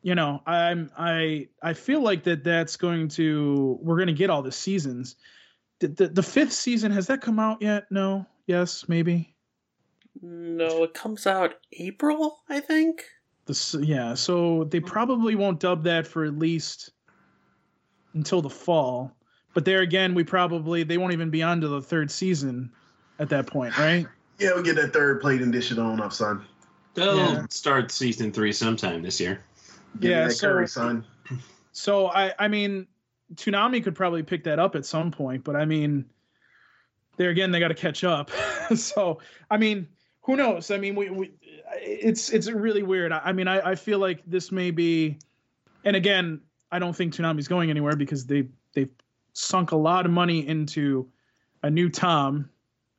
you 0.02 0.14
know, 0.14 0.40
I'm 0.46 0.90
I 0.96 1.48
I 1.60 1.72
feel 1.72 2.00
like 2.00 2.22
that 2.22 2.44
that's 2.44 2.76
going 2.76 3.08
to 3.08 3.78
we're 3.82 3.96
going 3.96 4.06
to 4.06 4.12
get 4.12 4.30
all 4.30 4.42
the 4.42 4.52
seasons. 4.52 5.16
The, 5.80 5.88
the 5.88 6.08
the 6.08 6.22
fifth 6.22 6.52
season 6.52 6.92
has 6.92 7.08
that 7.08 7.20
come 7.20 7.40
out 7.40 7.60
yet? 7.60 7.90
No. 7.90 8.26
Yes. 8.46 8.88
Maybe. 8.88 9.34
No, 10.22 10.84
it 10.84 10.94
comes 10.94 11.26
out 11.26 11.54
April, 11.72 12.38
I 12.48 12.60
think. 12.60 13.04
The 13.46 13.84
yeah, 13.84 14.14
so 14.14 14.64
they 14.64 14.80
probably 14.80 15.34
won't 15.34 15.58
dub 15.58 15.82
that 15.84 16.06
for 16.06 16.24
at 16.24 16.38
least 16.38 16.90
until 18.14 18.40
the 18.40 18.50
fall. 18.50 19.16
But 19.52 19.64
there 19.64 19.80
again, 19.80 20.14
we 20.14 20.22
probably 20.22 20.84
they 20.84 20.98
won't 20.98 21.12
even 21.12 21.30
be 21.30 21.42
on 21.42 21.60
to 21.60 21.68
the 21.68 21.82
third 21.82 22.10
season 22.10 22.70
at 23.18 23.30
that 23.30 23.48
point, 23.48 23.76
right? 23.76 24.06
Yeah, 24.40 24.56
we 24.56 24.62
get 24.62 24.76
that 24.76 24.92
third 24.92 25.20
plate 25.20 25.42
and 25.42 25.52
dish 25.52 25.70
it 25.70 25.78
on 25.78 26.00
up, 26.00 26.12
son. 26.12 26.44
They'll 26.94 27.16
Yeah. 27.16 27.46
start 27.50 27.90
season 27.92 28.32
three 28.32 28.52
sometime 28.52 29.02
this 29.02 29.20
year. 29.20 29.42
Give 30.00 30.02
me 30.02 30.10
Yeah, 30.10 30.28
that 30.28 30.32
so- 30.32 30.48
curry, 30.48 30.68
son. 30.68 31.04
So 31.72 32.08
I 32.08 32.34
I 32.38 32.48
mean, 32.48 32.86
Toonami 33.34 33.82
could 33.84 33.94
probably 33.94 34.22
pick 34.22 34.42
that 34.44 34.58
up 34.58 34.74
at 34.74 34.84
some 34.84 35.10
point, 35.10 35.44
but 35.44 35.54
I 35.56 35.64
mean, 35.64 36.04
there 37.16 37.30
again, 37.30 37.52
they 37.52 37.60
got 37.60 37.68
to 37.68 37.74
catch 37.74 38.02
up. 38.02 38.30
so 38.74 39.20
I 39.50 39.56
mean, 39.56 39.86
who 40.22 40.36
knows? 40.36 40.70
I 40.70 40.78
mean, 40.78 40.94
we, 40.96 41.10
we 41.10 41.30
it's 41.76 42.30
it's 42.30 42.48
really 42.48 42.82
weird. 42.82 43.12
I, 43.12 43.20
I 43.26 43.32
mean, 43.32 43.46
I, 43.46 43.70
I 43.70 43.74
feel 43.74 43.98
like 43.98 44.22
this 44.26 44.50
may 44.50 44.70
be, 44.70 45.18
and 45.84 45.94
again, 45.94 46.40
I 46.72 46.78
don't 46.78 46.94
think 46.96 47.14
Toonami's 47.14 47.46
going 47.48 47.70
anywhere 47.70 47.94
because 47.94 48.26
they 48.26 48.48
they've 48.72 48.90
sunk 49.32 49.70
a 49.72 49.76
lot 49.76 50.06
of 50.06 50.12
money 50.12 50.46
into 50.46 51.08
a 51.62 51.70
new 51.70 51.88
Tom 51.88 52.48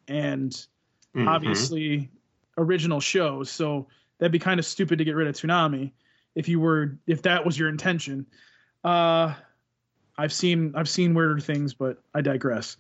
and 0.08 0.66
Mhm. 1.16 1.28
obviously 1.28 2.10
original 2.58 3.00
shows. 3.00 3.50
So 3.50 3.88
that'd 4.18 4.32
be 4.32 4.40
kind 4.40 4.60
of 4.60 4.66
stupid 4.66 4.98
to 5.00 5.04
get 5.06 5.16
rid 5.16 5.28
of 5.28 5.36
Toonami 5.36 5.92
if 6.36 6.48
you 6.48 6.60
were 6.60 6.98
if 7.08 7.22
that 7.24 7.46
was 7.46 7.58
your 7.58 7.70
intention. 7.70 8.26
Uh 8.84 9.34
I've 10.18 10.34
seen 10.34 10.74
I've 10.76 10.90
seen 10.90 11.14
weirder 11.14 11.40
things, 11.40 11.74
but 11.74 12.02
I 12.14 12.22
digress. 12.22 12.78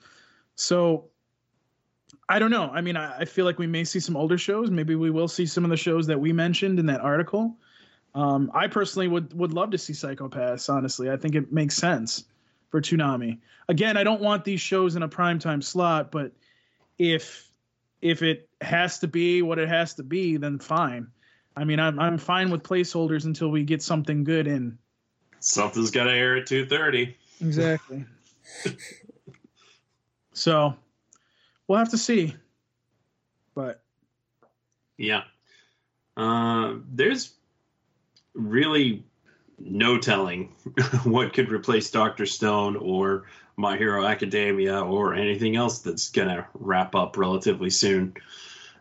So 0.55 1.05
I 2.29 2.39
don't 2.39 2.51
know. 2.51 2.69
I 2.69 2.81
mean, 2.81 2.95
I, 2.95 3.19
I 3.19 3.25
feel 3.25 3.45
like 3.45 3.57
we 3.59 3.67
may 3.67 3.83
see 3.83 3.99
some 3.99 4.15
older 4.15 4.37
shows. 4.37 4.69
Maybe 4.69 4.95
we 4.95 5.09
will 5.09 5.27
see 5.27 5.45
some 5.45 5.63
of 5.63 5.69
the 5.69 5.77
shows 5.77 6.07
that 6.07 6.19
we 6.19 6.31
mentioned 6.31 6.79
in 6.79 6.85
that 6.87 7.01
article. 7.01 7.57
Um, 8.13 8.51
I 8.53 8.67
personally 8.67 9.07
would 9.07 9.33
would 9.33 9.53
love 9.53 9.71
to 9.71 9.77
see 9.77 9.93
Psycho-Pass. 9.93 10.69
Honestly, 10.69 11.09
I 11.09 11.17
think 11.17 11.35
it 11.35 11.51
makes 11.51 11.75
sense 11.75 12.25
for 12.69 12.81
Toonami. 12.81 13.39
Again, 13.69 13.97
I 13.97 14.03
don't 14.03 14.21
want 14.21 14.43
these 14.45 14.61
shows 14.61 14.95
in 14.95 15.03
a 15.03 15.09
primetime 15.09 15.63
slot, 15.63 16.11
but 16.11 16.31
if 16.97 17.50
if 18.01 18.21
it 18.21 18.49
has 18.61 18.99
to 18.99 19.07
be 19.07 19.41
what 19.41 19.59
it 19.59 19.69
has 19.69 19.93
to 19.95 20.03
be, 20.03 20.37
then 20.37 20.59
fine. 20.59 21.07
I 21.55 21.63
mean, 21.63 21.79
I'm 21.79 21.99
I'm 21.99 22.17
fine 22.17 22.49
with 22.49 22.63
placeholders 22.63 23.25
until 23.25 23.49
we 23.49 23.63
get 23.63 23.81
something 23.81 24.23
good 24.23 24.47
in. 24.47 24.77
Something's 25.39 25.91
got 25.91 26.05
to 26.05 26.11
air 26.11 26.37
at 26.37 26.47
2:30. 26.47 27.13
Exactly. 27.41 28.05
so, 30.33 30.75
we'll 31.67 31.79
have 31.79 31.89
to 31.89 31.97
see. 31.97 32.35
But 33.55 33.83
Yeah. 34.97 35.23
Uh, 36.15 36.75
there's 36.91 37.33
really 38.33 39.03
no 39.65 39.97
telling 39.97 40.53
what 41.03 41.33
could 41.33 41.51
replace 41.51 41.89
Doctor 41.91 42.25
Stone 42.25 42.75
or 42.77 43.23
My 43.57 43.77
Hero 43.77 44.05
Academia 44.05 44.79
or 44.81 45.13
anything 45.13 45.55
else 45.55 45.79
that's 45.79 46.09
gonna 46.09 46.47
wrap 46.53 46.95
up 46.95 47.17
relatively 47.17 47.69
soon, 47.69 48.13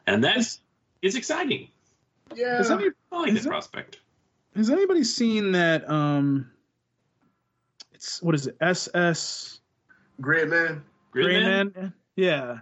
and 0.07 0.23
that's 0.23 0.61
it's 1.03 1.17
exciting. 1.17 1.69
Yeah. 2.35 2.59
has, 2.59 2.71
any, 2.71 2.89
I 3.11 3.19
like 3.21 3.29
Is 3.33 3.43
that 3.43 3.49
it- 3.49 3.51
prospect. 3.51 4.01
has 4.57 4.71
anybody 4.71 5.03
seen 5.05 5.53
that? 5.53 5.89
Um, 5.91 6.51
it's 7.93 8.23
what 8.23 8.35
is 8.35 8.47
it? 8.47 8.57
SS 8.61 9.61
Great 10.21 10.49
man. 10.49 10.83
Gridman, 11.15 11.73
Greyman? 11.73 11.93
Yeah. 12.17 12.59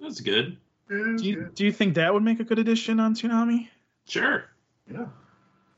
that's 0.00 0.20
good. 0.20 0.56
Yeah, 0.90 1.14
Do 1.16 1.24
you 1.24 1.50
do 1.54 1.64
you 1.64 1.72
think 1.72 1.94
that 1.94 2.12
would 2.12 2.22
make 2.22 2.40
a 2.40 2.44
good 2.44 2.58
addition 2.58 2.98
on 3.00 3.14
Toonami? 3.14 3.68
Sure. 4.06 4.44
yeah. 4.90 5.06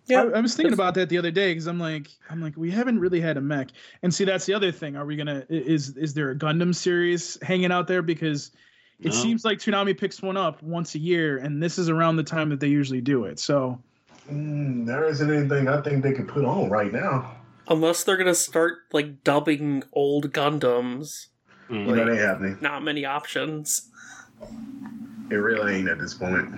Yeah. 0.06 0.22
I, 0.22 0.38
I 0.38 0.40
was 0.40 0.54
thinking 0.54 0.72
about 0.72 0.94
that 0.94 1.08
the 1.08 1.18
other 1.18 1.30
day 1.30 1.50
because 1.52 1.66
I'm 1.66 1.78
like, 1.80 2.08
I'm 2.30 2.40
like, 2.40 2.56
we 2.56 2.70
haven't 2.70 2.98
really 3.00 3.20
had 3.20 3.36
a 3.36 3.40
mech, 3.40 3.68
and 4.02 4.14
see, 4.14 4.24
that's 4.24 4.46
the 4.46 4.54
other 4.54 4.70
thing. 4.72 4.96
Are 4.96 5.04
we 5.04 5.16
gonna? 5.16 5.44
Is 5.48 5.96
is 5.96 6.14
there 6.14 6.30
a 6.30 6.34
Gundam 6.36 6.74
series 6.74 7.36
hanging 7.42 7.72
out 7.72 7.86
there? 7.88 8.02
Because 8.02 8.52
it 9.00 9.06
No. 9.08 9.10
seems 9.14 9.44
like 9.44 9.58
Toonami 9.58 9.98
picks 9.98 10.22
one 10.22 10.36
up 10.36 10.62
once 10.62 10.94
a 10.94 10.98
year, 10.98 11.38
and 11.38 11.62
this 11.62 11.76
is 11.78 11.88
around 11.88 12.16
the 12.16 12.22
time 12.22 12.48
that 12.50 12.60
they 12.60 12.68
usually 12.68 13.00
do 13.00 13.24
it. 13.24 13.38
So 13.40 13.78
Mm, 14.30 14.86
there 14.86 15.04
isn't 15.04 15.30
anything 15.32 15.68
I 15.68 15.80
think 15.82 16.02
they 16.02 16.12
could 16.12 16.26
put 16.26 16.44
on 16.44 16.68
right 16.68 16.92
now. 16.92 17.36
Unless 17.68 18.02
they're 18.04 18.16
gonna 18.16 18.34
start 18.34 18.78
like 18.92 19.22
dubbing 19.24 19.82
old 19.92 20.32
Gundams, 20.32 21.26
Mm. 21.70 21.86
You 21.86 21.96
know, 21.96 22.04
they 22.14 22.16
happening. 22.16 22.58
not 22.60 22.82
many 22.84 23.04
options. 23.04 23.90
It 25.30 25.34
really 25.34 25.76
ain't 25.76 25.88
at 25.88 25.98
this 25.98 26.14
point. 26.14 26.48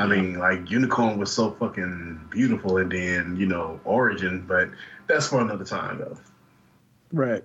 I 0.00 0.06
mean, 0.06 0.38
like 0.38 0.70
Unicorn 0.70 1.18
was 1.18 1.30
so 1.30 1.50
fucking 1.52 2.28
beautiful, 2.30 2.78
and 2.78 2.90
then 2.90 3.36
you 3.38 3.46
know 3.46 3.78
Origin, 3.84 4.44
but 4.48 4.70
that's 5.06 5.28
for 5.28 5.40
another 5.42 5.64
time 5.64 5.98
though. 5.98 6.16
right, 7.12 7.44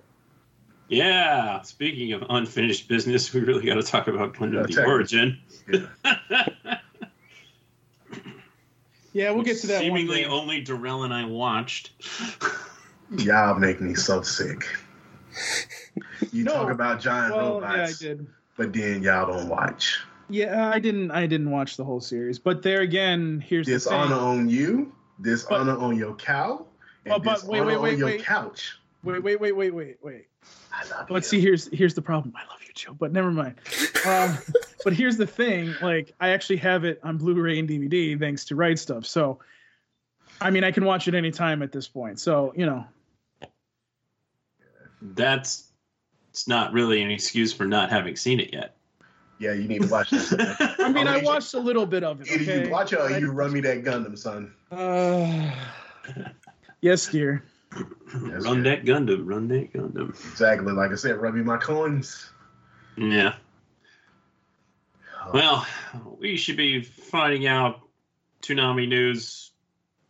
Yeah. 0.88 1.60
Speaking 1.62 2.12
of 2.14 2.24
unfinished 2.30 2.88
business, 2.88 3.32
we 3.34 3.40
really 3.40 3.66
got 3.66 3.74
to 3.74 3.82
talk 3.82 4.08
about 4.08 4.34
Gundam 4.34 4.54
Yeah, 4.54 4.62
the 4.62 4.68
check. 4.72 4.86
Origin. 4.86 5.38
Yeah. 5.70 6.78
yeah, 9.12 9.30
we'll 9.32 9.42
get 9.44 9.60
to 9.60 9.66
that. 9.68 9.74
one 9.74 9.82
Seemingly 9.82 10.22
day. 10.22 10.26
only 10.26 10.60
Darrell 10.62 11.02
and 11.04 11.12
I 11.12 11.24
watched. 11.26 11.90
Y'all 13.18 13.58
make 13.58 13.80
me 13.80 13.94
so 13.94 14.22
sick. 14.22 14.64
You 16.32 16.44
No. 16.44 16.52
talk 16.54 16.70
about 16.70 17.00
giant 17.00 17.34
Well, 17.34 17.60
yeah, 17.60 17.66
I 17.68 17.76
robots, 17.78 17.98
did. 17.98 18.26
but 18.56 18.72
then 18.72 19.02
y'all 19.02 19.26
don't 19.30 19.48
watch. 19.48 20.00
Yeah, 20.28 20.68
I 20.70 20.78
didn't. 20.78 21.10
I 21.10 21.26
didn't 21.26 21.50
watch 21.50 21.76
the 21.76 21.84
whole 21.84 22.00
series, 22.00 22.38
but 22.38 22.62
there 22.62 22.80
again, 22.80 23.40
here's 23.46 23.66
the 23.66 23.74
Dishonor 23.74 24.08
thing. 24.16 24.24
on 24.24 24.48
you, 24.48 24.92
dishonor 25.22 25.74
But- 25.76 25.80
on 25.84 25.96
your 25.96 26.14
cow, 26.16 26.66
and 27.04 27.14
Oh, 27.14 27.18
but 27.18 27.42
wait, 27.44 27.58
dishonor 27.58 27.64
wait, 27.66 27.80
wait, 27.80 27.92
on 27.94 27.98
your 27.98 28.06
wait. 28.08 28.22
couch. 28.24 28.78
Wait, 29.04 29.22
wait, 29.22 29.40
wait, 29.40 29.52
wait, 29.54 29.70
wait, 29.72 29.96
wait. 30.02 30.26
I 30.72 30.84
love 30.88 31.06
But 31.08 31.14
you. 31.16 31.22
see, 31.22 31.40
here's 31.40 31.68
here's 31.68 31.94
the 31.94 32.02
problem. 32.02 32.34
I 32.36 32.40
love 32.50 32.60
you, 32.66 32.72
Joe, 32.74 32.94
but 32.98 33.12
never 33.12 33.30
mind. 33.30 33.54
Um, 34.04 34.36
but 34.84 34.92
here's 34.92 35.16
the 35.16 35.26
thing: 35.26 35.74
like, 35.80 36.12
I 36.20 36.30
actually 36.30 36.56
have 36.56 36.84
it 36.84 36.98
on 37.04 37.16
Blu-ray 37.18 37.58
and 37.60 37.68
DVD 37.68 38.18
thanks 38.18 38.44
to 38.46 38.56
Right 38.56 38.76
Stuf. 38.76 39.06
So, 39.06 39.38
I 40.40 40.50
mean, 40.50 40.64
I 40.64 40.72
can 40.72 40.84
watch 40.84 41.06
it 41.06 41.14
anytime 41.14 41.62
at 41.62 41.70
this 41.70 41.86
point. 41.86 42.18
So, 42.18 42.52
you 42.56 42.66
know, 42.66 42.84
That's 45.00 45.70
it's 46.30 46.48
not 46.48 46.72
really 46.72 47.00
an 47.02 47.10
excuse 47.10 47.52
for 47.52 47.64
not 47.64 47.90
having 47.90 48.16
seen 48.16 48.40
it 48.40 48.52
yet. 48.52 48.75
Yeah, 49.38 49.52
you 49.52 49.68
need 49.68 49.82
to 49.82 49.88
watch 49.88 50.10
that. 50.10 50.76
I 50.78 50.88
mean, 50.90 51.06
I 51.06 51.16
Okay. 51.16 51.24
watched 51.24 51.54
a 51.54 51.58
little 51.58 51.86
bit 51.86 52.04
of 52.04 52.20
it. 52.20 52.30
Okay? 52.30 52.64
you 52.64 52.70
watch 52.70 52.92
it 52.92 52.98
or 53.00 53.10
you 53.10 53.30
run 53.32 53.52
me 53.52 53.60
that 53.60 53.82
Gundam, 53.84 54.16
son. 54.18 54.52
Uh, 54.70 55.50
yes, 56.80 57.06
dear. 57.08 57.42
Yes, 57.74 58.44
run 58.44 58.58
sir. 58.58 58.62
that 58.62 58.84
Gundam, 58.84 59.22
run 59.26 59.48
that 59.48 59.72
Gundam. 59.72 60.10
Exactly. 60.10 60.72
Like 60.72 60.92
I 60.92 60.94
said, 60.94 61.16
run 61.20 61.34
me 61.36 61.42
my 61.42 61.56
coins. 61.58 62.30
Yeah. 62.96 63.34
Well, 65.32 65.66
we 66.18 66.36
should 66.36 66.56
be 66.56 66.82
finding 66.82 67.46
out 67.46 67.80
Toonami 68.42 68.88
news 68.88 69.50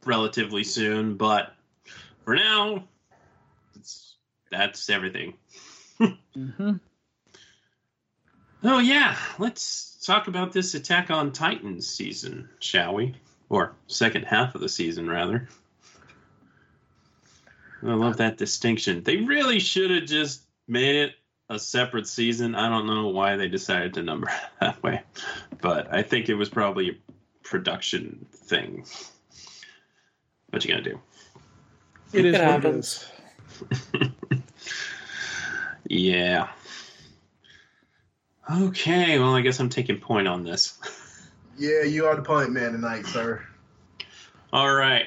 relatively 0.05 0.63
soon, 0.63 1.17
but 1.17 1.55
for 2.25 2.35
now, 2.37 2.85
it's, 3.75 4.15
that's 4.51 4.89
everything. 4.91 5.35
hmm 6.35 6.73
Oh 8.69 8.81
yeah, 8.81 9.17
let's 9.39 10.05
talk 10.05 10.27
about 10.27 10.53
this 10.53 10.75
Attack 10.75 11.11
on 11.11 11.31
Titan 11.31 11.81
season, 11.81 12.49
shall 12.59 12.95
we? 12.95 13.15
Or 13.49 13.75
second 13.87 14.25
half 14.25 14.57
of 14.57 14.61
the 14.61 14.69
season, 14.69 15.09
rather. 15.09 15.49
I 17.83 17.95
love 17.95 18.17
that 18.17 18.39
distinction. 18.39 19.05
They 19.05 19.19
really 19.19 19.61
should 19.61 19.93
have 19.93 20.07
just 20.07 20.43
made 20.67 20.97
it 20.97 21.13
a 21.49 21.61
separate 21.61 22.09
season. 22.09 22.57
I 22.57 22.69
don't 22.69 22.89
know 22.89 23.07
why 23.09 23.37
they 23.37 23.47
decided 23.47 23.95
to 23.95 24.03
number 24.03 24.29
it 24.29 24.35
that 24.61 24.83
way, 24.83 25.03
but 25.61 25.95
I 25.95 26.03
think 26.03 26.29
it 26.29 26.35
was 26.35 26.49
probably 26.49 26.91
a 26.91 26.97
production 27.45 28.27
thing. 28.33 28.85
What 30.51 30.65
you 30.65 30.71
gonna 30.73 30.83
do? 30.83 31.01
It 32.13 32.25
is 32.25 32.35
It 32.35 32.39
what 32.41 32.49
it 32.49 32.51
happens. 32.51 33.07
is. 33.71 34.11
Yeah. 35.89 36.49
Okay, 38.49 39.19
well, 39.19 39.35
I 39.35 39.41
guess 39.41 39.59
I'm 39.59 39.69
taking 39.69 39.99
point 39.99 40.29
on 40.29 40.45
this. 40.45 40.79
Yeah, 41.59 41.83
you 41.83 42.07
are 42.07 42.15
the 42.15 42.23
point 42.23 42.53
man 42.53 42.73
tonight, 42.73 43.07
sir. 43.07 43.45
All 44.53 44.73
right. 44.73 45.07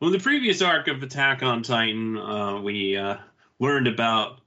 Well, 0.00 0.08
in 0.08 0.18
the 0.18 0.22
previous 0.22 0.60
arc 0.60 0.88
of 0.88 1.02
Attack 1.02 1.42
on 1.42 1.62
Titan, 1.62 2.18
uh, 2.18 2.60
we 2.60 2.96
uh, 2.96 3.16
learned 3.58 3.86
about 3.86 4.40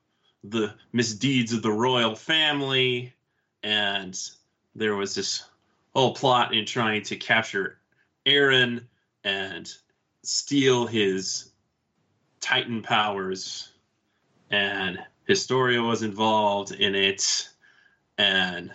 the 0.43 0.73
misdeeds 0.93 1.53
of 1.53 1.61
the 1.61 1.71
royal 1.71 2.15
family, 2.15 3.13
and 3.63 4.17
there 4.75 4.95
was 4.95 5.15
this 5.15 5.43
whole 5.95 6.13
plot 6.13 6.53
in 6.53 6.65
trying 6.65 7.03
to 7.03 7.15
capture 7.15 7.79
Eren 8.25 8.85
and 9.23 9.73
steal 10.23 10.85
his 10.85 11.51
Titan 12.39 12.81
powers. 12.81 13.69
And 14.49 14.99
Historia 15.27 15.81
was 15.81 16.03
involved 16.03 16.71
in 16.71 16.93
it, 16.95 17.49
and 18.17 18.71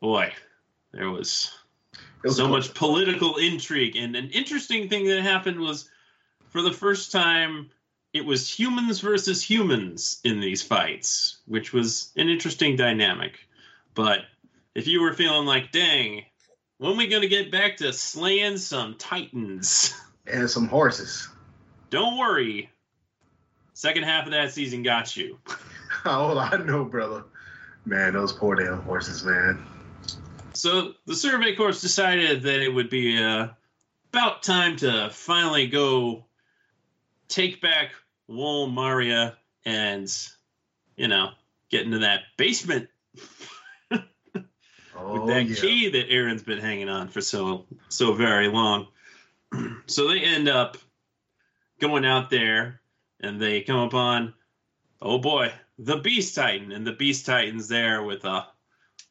boy, 0.00 0.32
there 0.92 1.10
was 1.10 1.50
was 2.22 2.36
so 2.36 2.44
cool. 2.44 2.56
much 2.56 2.74
political 2.74 3.36
intrigue. 3.36 3.96
And 3.96 4.16
an 4.16 4.30
interesting 4.30 4.88
thing 4.88 5.06
that 5.06 5.22
happened 5.22 5.60
was 5.60 5.88
for 6.48 6.62
the 6.62 6.72
first 6.72 7.12
time, 7.12 7.70
it 8.12 8.24
was 8.24 8.48
humans 8.48 9.00
versus 9.00 9.42
humans 9.42 10.20
in 10.24 10.40
these 10.40 10.62
fights, 10.62 11.38
which 11.46 11.72
was 11.72 12.12
an 12.16 12.28
interesting 12.28 12.76
dynamic. 12.76 13.38
But 13.94 14.20
if 14.74 14.86
you 14.86 15.00
were 15.02 15.12
feeling 15.12 15.46
like, 15.46 15.72
dang, 15.72 16.24
when 16.78 16.92
are 16.92 16.96
we 16.96 17.06
going 17.06 17.22
to 17.22 17.28
get 17.28 17.50
back 17.50 17.76
to 17.78 17.92
slaying 17.92 18.58
some 18.58 18.96
titans? 18.96 19.94
and 20.26 20.50
some 20.50 20.68
horses. 20.68 21.28
Don't 21.90 22.18
worry. 22.18 22.70
Second 23.74 24.04
half 24.04 24.26
of 24.26 24.32
that 24.32 24.52
season 24.52 24.82
got 24.82 25.16
you. 25.16 25.38
Oh, 26.04 26.38
I 26.38 26.56
know, 26.58 26.84
brother. 26.84 27.24
Man, 27.86 28.12
those 28.12 28.32
poor 28.32 28.56
damn 28.56 28.82
horses, 28.82 29.24
man. 29.24 29.64
So 30.52 30.92
the 31.06 31.14
Survey 31.14 31.54
Corps 31.54 31.80
decided 31.80 32.42
that 32.42 32.60
it 32.60 32.68
would 32.68 32.90
be 32.90 33.22
uh, 33.22 33.48
about 34.12 34.42
time 34.42 34.76
to 34.78 35.08
finally 35.10 35.68
go 35.68 36.24
take 37.28 37.60
back 37.60 37.92
Wall 38.26 38.68
Maria 38.68 39.36
and, 39.64 40.12
you 40.96 41.08
know, 41.08 41.30
get 41.70 41.84
into 41.84 42.00
that 42.00 42.22
basement 42.36 42.88
Oh, 44.98 45.20
with 45.20 45.26
that 45.34 45.46
yeah. 45.46 45.54
key 45.56 45.90
that 45.90 46.08
Eren's 46.08 46.42
been 46.42 46.58
hanging 46.58 46.88
on 46.88 47.08
for 47.08 47.20
so 47.20 47.66
so 47.88 48.12
very 48.12 48.48
long. 48.48 48.88
so 49.86 50.08
they 50.08 50.20
end 50.20 50.48
up 50.48 50.78
going 51.80 52.04
out 52.06 52.30
there 52.30 52.80
and 53.20 53.40
they 53.40 53.60
come 53.60 53.80
upon 53.80 54.32
oh 55.02 55.18
boy, 55.18 55.52
the 55.78 55.98
Beast 55.98 56.34
Titan. 56.34 56.72
And 56.72 56.86
the 56.86 56.92
Beast 56.92 57.26
Titan's 57.26 57.68
there 57.68 58.02
with 58.02 58.24
a 58.24 58.46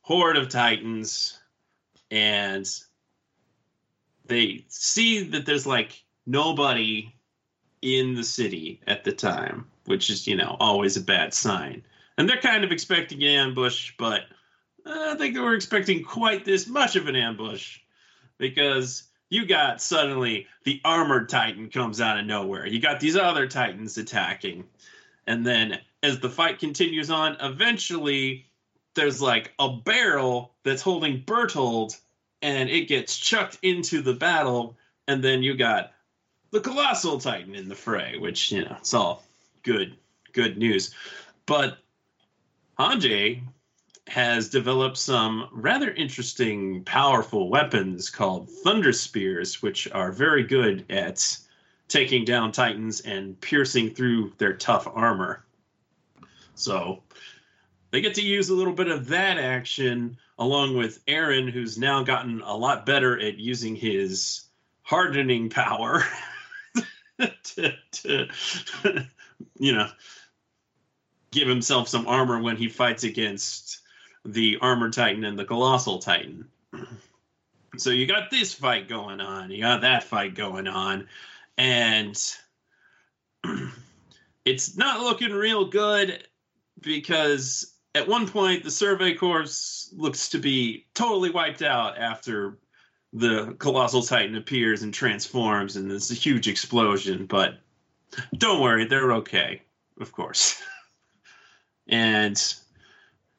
horde 0.01 0.38
of 0.38 0.49
Titans 0.49 1.39
and 2.12 2.67
they 4.28 4.65
see 4.67 5.23
that 5.23 5.45
there's 5.45 5.67
like 5.67 6.04
nobody 6.25 7.13
in 7.82 8.15
the 8.15 8.23
city 8.23 8.82
at 8.88 9.04
the 9.04 9.12
time, 9.12 9.67
which 9.86 10.10
is, 10.10 10.28
you 10.28 10.36
know, 10.36 10.58
always 10.60 10.97
a 10.97 11.01
bad 11.01 11.34
sign. 11.34 11.84
And 12.17 12.30
they're 12.30 12.41
kind 12.41 12.63
of 12.63 12.71
expecting 12.71 13.21
an 13.23 13.30
ambush, 13.30 13.93
but 13.97 14.21
uh, 14.86 14.89
I 14.89 14.93
don't 14.93 15.17
think 15.17 15.36
they 15.36 15.41
were 15.41 15.54
expecting 15.54 16.04
quite 16.04 16.45
this 16.45 16.67
much 16.67 16.95
of 16.95 17.08
an 17.08 17.15
ambush 17.15 17.80
because 18.38 19.04
you 19.30 19.45
got 19.45 19.82
suddenly 19.82 20.47
the 20.63 20.82
armored 20.86 21.30
titan 21.30 21.69
comes 21.69 21.99
out 22.01 22.17
of 22.17 22.25
nowhere. 22.25 22.65
You 22.65 22.80
got 22.80 22.99
these 22.99 23.17
other 23.17 23.47
titans 23.47 23.97
attacking. 23.97 24.63
And 25.27 25.45
then 25.45 25.79
as 26.03 26.19
the 26.19 26.29
fight 26.29 26.59
continues 26.59 27.09
on, 27.09 27.38
eventually 27.41 28.47
there's 28.93 29.21
like 29.21 29.53
a 29.59 29.69
barrel 29.69 30.53
that's 30.63 30.81
holding 30.81 31.23
Bertholdt 31.23 31.99
and 32.41 32.69
it 32.69 32.88
gets 32.88 33.17
chucked 33.17 33.57
into 33.61 34.01
the 34.01 34.13
battle. 34.13 34.77
And 35.07 35.23
then 35.23 35.43
you 35.43 35.55
got 35.55 35.93
the 36.51 36.59
colossal 36.59 37.19
titan 37.19 37.55
in 37.55 37.67
the 37.67 37.75
fray, 37.75 38.17
which, 38.17 38.51
you 38.51 38.63
know, 38.63 38.75
it's 38.79 38.93
all 38.93 39.23
good, 39.63 39.97
good 40.31 40.57
news. 40.57 40.93
But 41.45 41.79
Hanji 42.79 43.41
has 44.07 44.49
developed 44.49 44.97
some 44.97 45.49
rather 45.51 45.91
interesting, 45.91 46.83
powerful 46.83 47.49
weapons 47.49 48.09
called 48.09 48.49
Thunder 48.49 48.93
Spears, 48.93 49.61
which 49.61 49.89
are 49.91 50.11
very 50.11 50.43
good 50.43 50.85
at 50.91 51.38
taking 51.87 52.25
down 52.25 52.51
Titans 52.51 53.01
and 53.01 53.39
piercing 53.39 53.93
through 53.93 54.33
their 54.37 54.53
tough 54.53 54.87
armor. 54.93 55.45
So 56.55 57.03
they 57.91 58.01
get 58.01 58.15
to 58.15 58.21
use 58.21 58.49
a 58.49 58.55
little 58.55 58.73
bit 58.73 58.87
of 58.87 59.07
that 59.07 59.37
action 59.37 60.17
along 60.37 60.75
with 60.75 61.05
Eren, 61.05 61.49
who's 61.49 61.77
now 61.77 62.03
gotten 62.03 62.41
a 62.41 62.55
lot 62.55 62.85
better 62.85 63.19
at 63.19 63.37
using 63.37 63.75
his 63.75 64.45
hardening 64.81 65.49
power 65.49 66.03
to, 67.43 67.73
to 67.91 68.27
you 69.57 69.73
know, 69.73 69.89
give 71.31 71.47
himself 71.47 71.87
some 71.87 72.07
armor 72.07 72.41
when 72.41 72.57
he 72.57 72.69
fights 72.69 73.03
against 73.03 73.79
the 74.25 74.57
armored 74.61 74.93
titan 74.93 75.23
and 75.23 75.37
the 75.37 75.45
colossal 75.45 75.99
titan. 75.99 76.47
So 77.77 77.89
you 77.89 78.07
got 78.07 78.31
this 78.31 78.53
fight 78.53 78.87
going 78.87 79.19
on, 79.19 79.51
you 79.51 79.59
got 79.59 79.81
that 79.81 80.05
fight 80.05 80.33
going 80.33 80.65
on, 80.65 81.09
and 81.57 82.15
it's 84.45 84.77
not 84.77 85.01
looking 85.01 85.31
real 85.31 85.65
good 85.65 86.27
because 86.81 87.75
at 87.93 88.07
one 88.07 88.27
point 88.27 88.63
the 88.63 88.71
survey 88.71 89.13
corps 89.13 89.89
looks 89.95 90.29
to 90.29 90.39
be 90.39 90.85
totally 90.93 91.29
wiped 91.29 91.61
out 91.61 91.97
after 91.97 92.57
the 93.13 93.55
colossal 93.59 94.01
titan 94.01 94.35
appears 94.35 94.83
and 94.83 94.93
transforms 94.93 95.75
and 95.75 95.89
there's 95.89 96.11
a 96.11 96.15
huge 96.15 96.47
explosion 96.47 97.25
but 97.25 97.59
don't 98.37 98.61
worry 98.61 98.85
they're 98.85 99.13
okay 99.13 99.61
of 100.01 100.11
course 100.11 100.61
and 101.87 102.55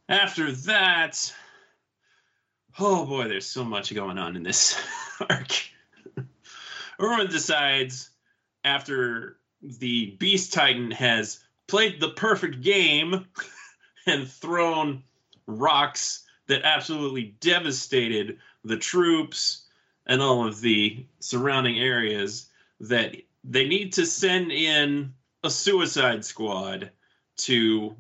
after 0.08 0.52
that, 0.52 1.34
oh 2.78 3.06
boy, 3.06 3.28
there's 3.28 3.46
so 3.46 3.64
much 3.64 3.94
going 3.94 4.18
on 4.18 4.36
in 4.36 4.42
this 4.42 4.80
arc. 5.30 5.52
Erwin 7.00 7.28
decides 7.28 8.10
after 8.64 9.38
the 9.62 10.16
Beast 10.18 10.52
Titan 10.52 10.90
has 10.92 11.40
played 11.66 12.00
the 12.00 12.10
perfect 12.10 12.62
game 12.62 13.26
and 14.06 14.28
thrown 14.28 15.02
rocks 15.46 16.24
that 16.46 16.62
absolutely 16.62 17.34
devastated 17.40 18.38
the 18.64 18.76
troops 18.76 19.64
and 20.06 20.22
all 20.22 20.46
of 20.46 20.60
the 20.60 21.04
surrounding 21.18 21.78
areas 21.78 22.48
that 22.80 23.16
they 23.42 23.66
need 23.66 23.92
to 23.94 24.06
send 24.06 24.52
in 24.52 25.12
a 25.42 25.50
suicide 25.50 26.24
squad 26.24 26.90
to 27.36 27.96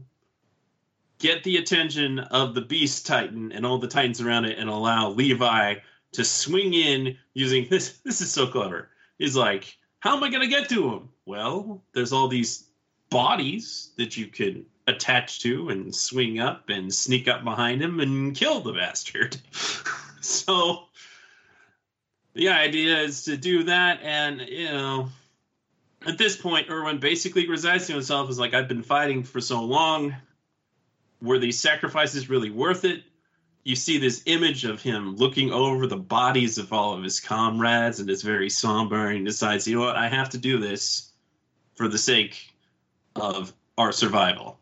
get 1.18 1.42
the 1.44 1.56
attention 1.56 2.18
of 2.18 2.54
the 2.54 2.60
Beast 2.60 3.06
Titan 3.06 3.52
and 3.52 3.64
all 3.64 3.78
the 3.78 3.88
Titans 3.88 4.20
around 4.20 4.44
it 4.44 4.58
and 4.58 4.68
allow 4.68 5.10
Levi 5.10 5.76
to 6.16 6.24
swing 6.24 6.74
in 6.74 7.16
using 7.34 7.66
this. 7.70 7.98
This 8.04 8.20
is 8.20 8.32
so 8.32 8.46
clever. 8.46 8.88
He's 9.18 9.36
like, 9.36 9.76
How 10.00 10.16
am 10.16 10.24
I 10.24 10.30
going 10.30 10.42
to 10.42 10.48
get 10.48 10.68
to 10.70 10.92
him? 10.92 11.08
Well, 11.24 11.82
there's 11.92 12.12
all 12.12 12.28
these 12.28 12.64
bodies 13.10 13.90
that 13.96 14.16
you 14.16 14.26
can 14.26 14.66
attach 14.86 15.40
to 15.40 15.68
and 15.70 15.94
swing 15.94 16.38
up 16.38 16.68
and 16.68 16.94
sneak 16.94 17.26
up 17.26 17.42
behind 17.42 17.82
him 17.82 18.00
and 18.00 18.36
kill 18.36 18.60
the 18.60 18.72
bastard. 18.72 19.36
so 20.20 20.84
the 22.34 22.50
idea 22.50 22.98
is 23.00 23.24
to 23.24 23.36
do 23.36 23.64
that 23.64 24.00
and, 24.02 24.40
you 24.40 24.66
know, 24.66 25.08
at 26.06 26.18
this 26.18 26.36
point, 26.36 26.70
Erwin 26.70 26.98
basically 26.98 27.48
resigns 27.48 27.86
to 27.86 27.92
himself 27.94 28.30
as 28.30 28.38
like, 28.38 28.54
I've 28.54 28.68
been 28.68 28.82
fighting 28.82 29.24
for 29.24 29.40
so 29.40 29.62
long 29.64 30.14
were 31.20 31.38
these 31.38 31.58
sacrifices 31.58 32.28
really 32.28 32.50
worth 32.50 32.84
it? 32.84 33.02
You 33.66 33.74
see 33.74 33.98
this 33.98 34.22
image 34.26 34.64
of 34.64 34.80
him 34.80 35.16
looking 35.16 35.50
over 35.50 35.88
the 35.88 35.96
bodies 35.96 36.56
of 36.56 36.72
all 36.72 36.92
of 36.94 37.02
his 37.02 37.18
comrades 37.18 37.98
and 37.98 38.08
is 38.08 38.22
very 38.22 38.48
somber 38.48 39.08
and 39.08 39.26
decides, 39.26 39.66
you 39.66 39.74
know 39.74 39.84
what, 39.84 39.96
I 39.96 40.08
have 40.08 40.28
to 40.30 40.38
do 40.38 40.60
this 40.60 41.10
for 41.74 41.88
the 41.88 41.98
sake 41.98 42.54
of 43.16 43.52
our 43.76 43.90
survival. 43.90 44.60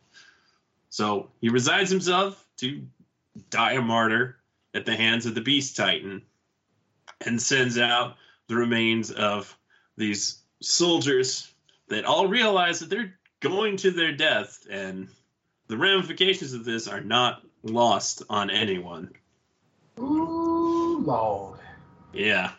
So 0.89 1.29
he 1.43 1.51
resigns 1.51 1.91
himself 1.91 2.49
to 2.57 2.83
die 3.51 3.73
a 3.73 3.83
martyr 3.83 4.39
at 4.73 4.87
the 4.87 4.97
hands 4.97 5.27
of 5.27 5.35
the 5.35 5.43
Beast 5.43 5.77
Titan 5.77 6.23
and 7.27 7.43
sends 7.43 7.77
out 7.77 8.17
the 8.49 8.57
remains 8.57 9.11
of 9.11 9.55
these 9.99 10.39
soldiers 10.63 11.53
that 11.89 12.07
all 12.07 12.27
realize 12.27 12.81
that 12.81 12.89
they're 12.89 13.19
going 13.41 13.77
to 13.77 13.91
their 13.91 14.13
death 14.13 14.67
and 14.71 15.09
the 15.69 15.77
ramifications 15.77 16.55
of 16.55 16.65
this 16.65 16.89
are 16.89 17.03
not 17.03 17.43
lost 17.65 18.23
on 18.29 18.51
anyone. 18.51 19.11
Ooh, 19.99 21.01
Lord. 21.05 21.59
Yeah. 22.13 22.53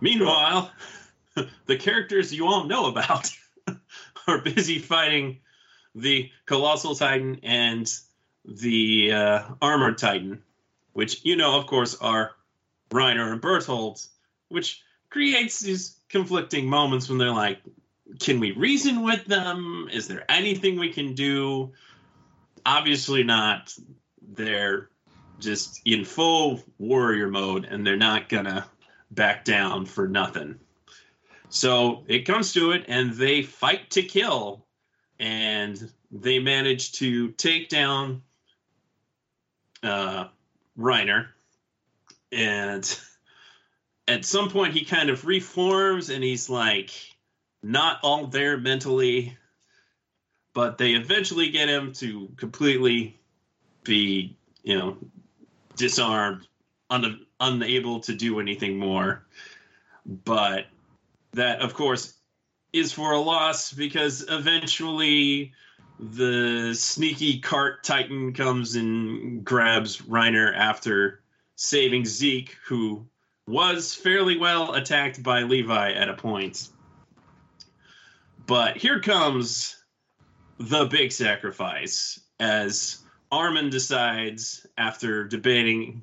Meanwhile, 0.00 0.70
the 1.66 1.76
characters 1.76 2.32
you 2.32 2.46
all 2.46 2.64
know 2.64 2.86
about 2.86 3.30
are 4.26 4.40
busy 4.40 4.78
fighting 4.78 5.38
the 5.94 6.30
Colossal 6.44 6.94
Titan 6.94 7.40
and 7.42 7.92
the 8.44 9.12
uh, 9.12 9.42
Armored 9.60 9.98
Titan, 9.98 10.42
which 10.92 11.24
you 11.24 11.36
know, 11.36 11.58
of 11.58 11.66
course, 11.66 11.96
are 11.96 12.32
Reiner 12.90 13.32
and 13.32 13.40
Berthold, 13.40 14.06
which 14.48 14.82
creates 15.10 15.60
these 15.60 15.98
conflicting 16.08 16.68
moments 16.68 17.08
when 17.08 17.18
they're 17.18 17.30
like, 17.30 17.58
can 18.20 18.38
we 18.38 18.52
reason 18.52 19.02
with 19.02 19.24
them? 19.24 19.88
Is 19.92 20.06
there 20.06 20.24
anything 20.28 20.78
we 20.78 20.92
can 20.92 21.14
do? 21.14 21.72
Obviously 22.66 23.22
not. 23.22 23.72
They're 24.20 24.90
just 25.38 25.80
in 25.84 26.04
full 26.04 26.62
warrior 26.78 27.28
mode 27.28 27.64
and 27.64 27.86
they're 27.86 27.96
not 27.96 28.28
gonna 28.28 28.66
back 29.10 29.44
down 29.44 29.86
for 29.86 30.08
nothing. 30.08 30.58
So 31.48 32.04
it 32.08 32.26
comes 32.26 32.52
to 32.54 32.72
it 32.72 32.86
and 32.88 33.12
they 33.12 33.42
fight 33.42 33.90
to 33.90 34.02
kill 34.02 34.66
and 35.18 35.90
they 36.10 36.40
manage 36.40 36.92
to 36.92 37.30
take 37.32 37.68
down 37.68 38.22
uh, 39.82 40.26
Reiner. 40.78 41.28
And 42.32 42.98
at 44.08 44.24
some 44.24 44.50
point, 44.50 44.74
he 44.74 44.84
kind 44.84 45.10
of 45.10 45.24
reforms 45.24 46.10
and 46.10 46.22
he's 46.22 46.50
like 46.50 46.90
not 47.62 48.00
all 48.02 48.26
there 48.26 48.58
mentally. 48.58 49.36
But 50.56 50.78
they 50.78 50.92
eventually 50.92 51.50
get 51.50 51.68
him 51.68 51.92
to 51.96 52.30
completely 52.38 53.20
be, 53.84 54.38
you 54.62 54.78
know, 54.78 54.96
disarmed, 55.76 56.48
un- 56.88 57.26
unable 57.38 58.00
to 58.00 58.14
do 58.14 58.40
anything 58.40 58.78
more. 58.78 59.26
But 60.06 60.64
that, 61.32 61.60
of 61.60 61.74
course, 61.74 62.14
is 62.72 62.90
for 62.90 63.12
a 63.12 63.20
loss 63.20 63.70
because 63.70 64.24
eventually 64.30 65.52
the 66.00 66.72
sneaky 66.72 67.38
cart 67.38 67.84
titan 67.84 68.32
comes 68.32 68.76
and 68.76 69.44
grabs 69.44 69.98
Reiner 70.00 70.56
after 70.56 71.20
saving 71.56 72.06
Zeke, 72.06 72.56
who 72.66 73.06
was 73.46 73.94
fairly 73.94 74.38
well 74.38 74.72
attacked 74.72 75.22
by 75.22 75.42
Levi 75.42 75.92
at 75.92 76.08
a 76.08 76.14
point. 76.14 76.70
But 78.46 78.78
here 78.78 79.00
comes 79.00 79.76
the 80.58 80.86
big 80.86 81.12
sacrifice 81.12 82.20
as 82.40 83.02
Armin 83.30 83.70
decides, 83.70 84.66
after 84.78 85.24
debating 85.24 86.02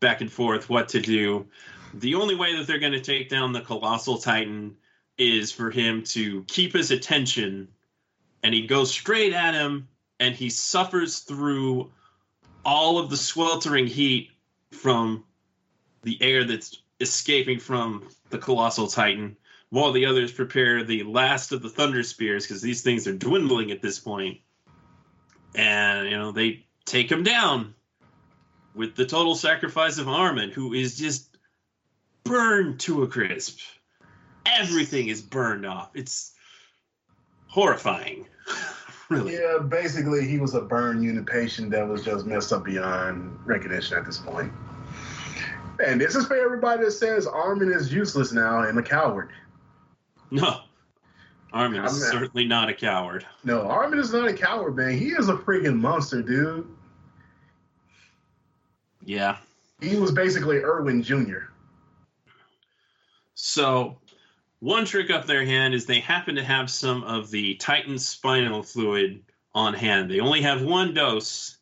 back 0.00 0.20
and 0.20 0.32
forth 0.32 0.68
what 0.68 0.88
to 0.90 1.00
do, 1.00 1.46
the 1.94 2.14
only 2.14 2.34
way 2.34 2.56
that 2.56 2.66
they're 2.66 2.78
going 2.78 2.92
to 2.92 3.00
take 3.00 3.28
down 3.28 3.52
the 3.52 3.60
colossal 3.60 4.18
titan 4.18 4.74
is 5.18 5.52
for 5.52 5.70
him 5.70 6.02
to 6.02 6.42
keep 6.44 6.72
his 6.72 6.90
attention 6.90 7.68
and 8.42 8.54
he 8.54 8.66
goes 8.66 8.90
straight 8.90 9.32
at 9.32 9.54
him 9.54 9.86
and 10.18 10.34
he 10.34 10.48
suffers 10.48 11.20
through 11.20 11.90
all 12.64 12.98
of 12.98 13.10
the 13.10 13.16
sweltering 13.16 13.86
heat 13.86 14.30
from 14.70 15.22
the 16.02 16.20
air 16.22 16.44
that's 16.44 16.82
escaping 17.00 17.58
from 17.58 18.08
the 18.30 18.38
colossal 18.38 18.86
titan 18.86 19.36
while 19.72 19.92
the 19.92 20.04
others 20.04 20.30
prepare 20.30 20.84
the 20.84 21.02
last 21.02 21.50
of 21.50 21.62
the 21.62 21.68
thunder 21.70 22.02
spears 22.02 22.46
because 22.46 22.60
these 22.60 22.82
things 22.82 23.06
are 23.06 23.16
dwindling 23.16 23.70
at 23.70 23.80
this 23.80 23.98
point. 23.98 24.38
And 25.54 26.10
you 26.10 26.18
know 26.18 26.30
they 26.30 26.66
take 26.84 27.10
him 27.10 27.22
down 27.22 27.74
with 28.74 28.96
the 28.96 29.06
total 29.06 29.34
sacrifice 29.34 29.96
of 29.96 30.08
Armin 30.08 30.50
who 30.50 30.74
is 30.74 30.98
just 30.98 31.38
burned 32.22 32.80
to 32.80 33.02
a 33.02 33.08
crisp. 33.08 33.60
Everything 34.44 35.08
is 35.08 35.22
burned 35.22 35.64
off. 35.64 35.92
It's 35.94 36.34
horrifying. 37.46 38.26
Really. 39.08 39.34
Yeah, 39.34 39.58
basically, 39.58 40.26
he 40.26 40.38
was 40.38 40.54
a 40.54 40.62
burn 40.62 41.02
unit 41.02 41.26
patient 41.26 41.70
that 41.72 41.86
was 41.86 42.02
just 42.02 42.24
messed 42.24 42.50
up 42.50 42.64
beyond 42.64 43.38
recognition 43.44 43.98
at 43.98 44.06
this 44.06 44.16
point. 44.16 44.50
And 45.84 46.00
this 46.00 46.14
is 46.14 46.26
for 46.26 46.36
everybody 46.36 46.84
that 46.84 46.92
says 46.92 47.26
Armin 47.26 47.70
is 47.70 47.92
useless 47.92 48.32
now 48.32 48.62
and 48.62 48.78
a 48.78 48.82
coward. 48.82 49.28
no 50.40 50.60
Armin 51.52 51.84
is 51.84 52.00
not- 52.00 52.10
certainly 52.10 52.46
not 52.46 52.68
a 52.70 52.74
coward 52.74 53.26
No, 53.44 53.62
Armin 53.68 53.98
is 53.98 54.12
not 54.12 54.26
a 54.26 54.32
coward, 54.32 54.74
man. 54.76 54.96
He 54.96 55.08
is 55.10 55.28
a 55.28 55.34
freaking 55.34 55.78
monster, 55.78 56.22
dude. 56.22 56.66
yeah 59.04 59.36
He 59.80 59.96
was 59.96 60.10
basically 60.12 60.58
Erwin 60.58 61.02
Jr. 61.02 61.48
So, 63.34 63.98
one 64.60 64.84
trick 64.84 65.10
up 65.10 65.26
their 65.26 65.44
hand 65.44 65.74
is 65.74 65.84
they 65.84 65.98
happen 66.00 66.36
to 66.36 66.44
have 66.44 66.70
some 66.70 67.02
of 67.02 67.30
the 67.30 67.54
Titan 67.56 67.98
spinal 67.98 68.62
fluid 68.62 69.22
on 69.54 69.74
hand. 69.74 70.08
They 70.10 70.20
only 70.20 70.40
have 70.42 70.62
one 70.62 70.94
dose, 70.94 71.58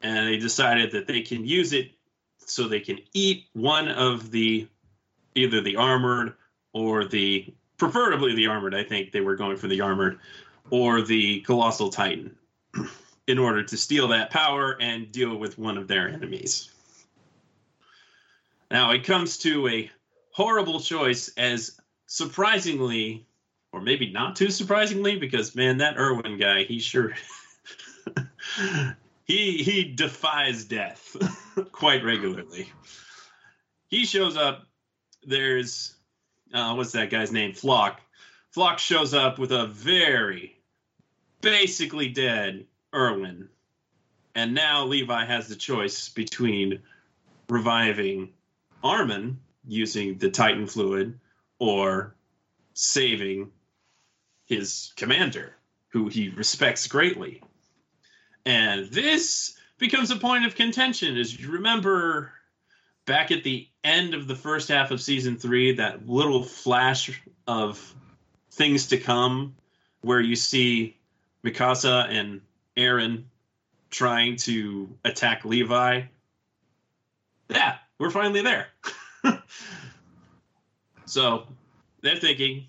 and 0.00 0.28
they 0.28 0.36
decided 0.38 0.92
that 0.92 1.08
they 1.08 1.22
can 1.22 1.44
use 1.44 1.72
it 1.72 1.90
so 2.38 2.68
they 2.68 2.80
can 2.80 3.00
eat 3.12 3.46
one 3.52 3.88
of 3.88 4.30
the 4.30 4.68
either 5.34 5.60
the 5.60 5.76
armored 5.76 6.34
or 6.72 7.04
the 7.04 7.52
preferably 7.80 8.34
the 8.34 8.46
armored. 8.46 8.74
I 8.74 8.84
think 8.84 9.10
they 9.10 9.22
were 9.22 9.34
going 9.34 9.56
for 9.56 9.66
the 9.66 9.80
armored 9.80 10.20
or 10.68 11.00
the 11.02 11.40
colossal 11.40 11.90
Titan 11.90 12.36
in 13.26 13.38
order 13.38 13.64
to 13.64 13.76
steal 13.76 14.08
that 14.08 14.30
power 14.30 14.76
and 14.80 15.10
deal 15.10 15.36
with 15.36 15.58
one 15.58 15.78
of 15.78 15.88
their 15.88 16.08
enemies. 16.08 16.70
Now 18.70 18.92
it 18.92 19.04
comes 19.04 19.38
to 19.38 19.66
a 19.66 19.90
horrible 20.32 20.78
choice 20.78 21.28
as 21.36 21.80
surprisingly 22.06 23.26
or 23.72 23.80
maybe 23.80 24.12
not 24.12 24.36
too 24.36 24.50
surprisingly 24.50 25.16
because 25.16 25.54
man 25.54 25.78
that 25.78 25.96
erwin 25.96 26.38
guy 26.38 26.64
he 26.64 26.78
sure 26.80 27.14
he 29.24 29.62
he 29.62 29.84
defies 29.84 30.64
death 30.64 31.16
quite 31.72 32.04
regularly 32.04 32.72
he 33.88 34.04
shows 34.04 34.36
up 34.36 34.66
there's 35.24 35.94
uh, 36.54 36.74
what's 36.74 36.92
that 36.92 37.10
guy's 37.10 37.32
name 37.32 37.52
Floch 37.52 37.96
Floch 38.54 38.78
shows 38.78 39.14
up 39.14 39.38
with 39.38 39.52
a 39.52 39.66
very 39.66 40.56
basically 41.40 42.08
dead 42.08 42.66
erwin 42.94 43.48
and 44.34 44.54
now 44.54 44.84
levi 44.84 45.24
has 45.24 45.48
the 45.48 45.56
choice 45.56 46.08
between 46.08 46.80
reviving 47.48 48.32
armin 48.82 49.38
using 49.66 50.18
the 50.18 50.30
Titan 50.30 50.66
fluid 50.66 51.18
or 51.58 52.14
saving 52.74 53.50
his 54.46 54.92
commander, 54.96 55.54
who 55.88 56.08
he 56.08 56.30
respects 56.30 56.86
greatly. 56.86 57.42
And 58.46 58.90
this 58.90 59.56
becomes 59.78 60.10
a 60.10 60.16
point 60.16 60.46
of 60.46 60.54
contention. 60.54 61.16
As 61.16 61.38
you 61.38 61.50
remember 61.50 62.32
back 63.06 63.30
at 63.30 63.44
the 63.44 63.68
end 63.84 64.14
of 64.14 64.26
the 64.26 64.34
first 64.34 64.68
half 64.68 64.90
of 64.90 65.00
season 65.00 65.36
three, 65.36 65.74
that 65.76 66.08
little 66.08 66.42
flash 66.42 67.20
of 67.46 67.94
things 68.52 68.88
to 68.88 68.98
come 68.98 69.54
where 70.02 70.20
you 70.20 70.36
see 70.36 70.96
Mikasa 71.44 72.08
and 72.08 72.40
Eren 72.76 73.24
trying 73.90 74.36
to 74.36 74.88
attack 75.04 75.44
Levi. 75.44 76.02
Yeah, 77.48 77.76
we're 77.98 78.10
finally 78.10 78.42
there. 78.42 78.68
so 81.04 81.46
they're 82.02 82.16
thinking, 82.16 82.66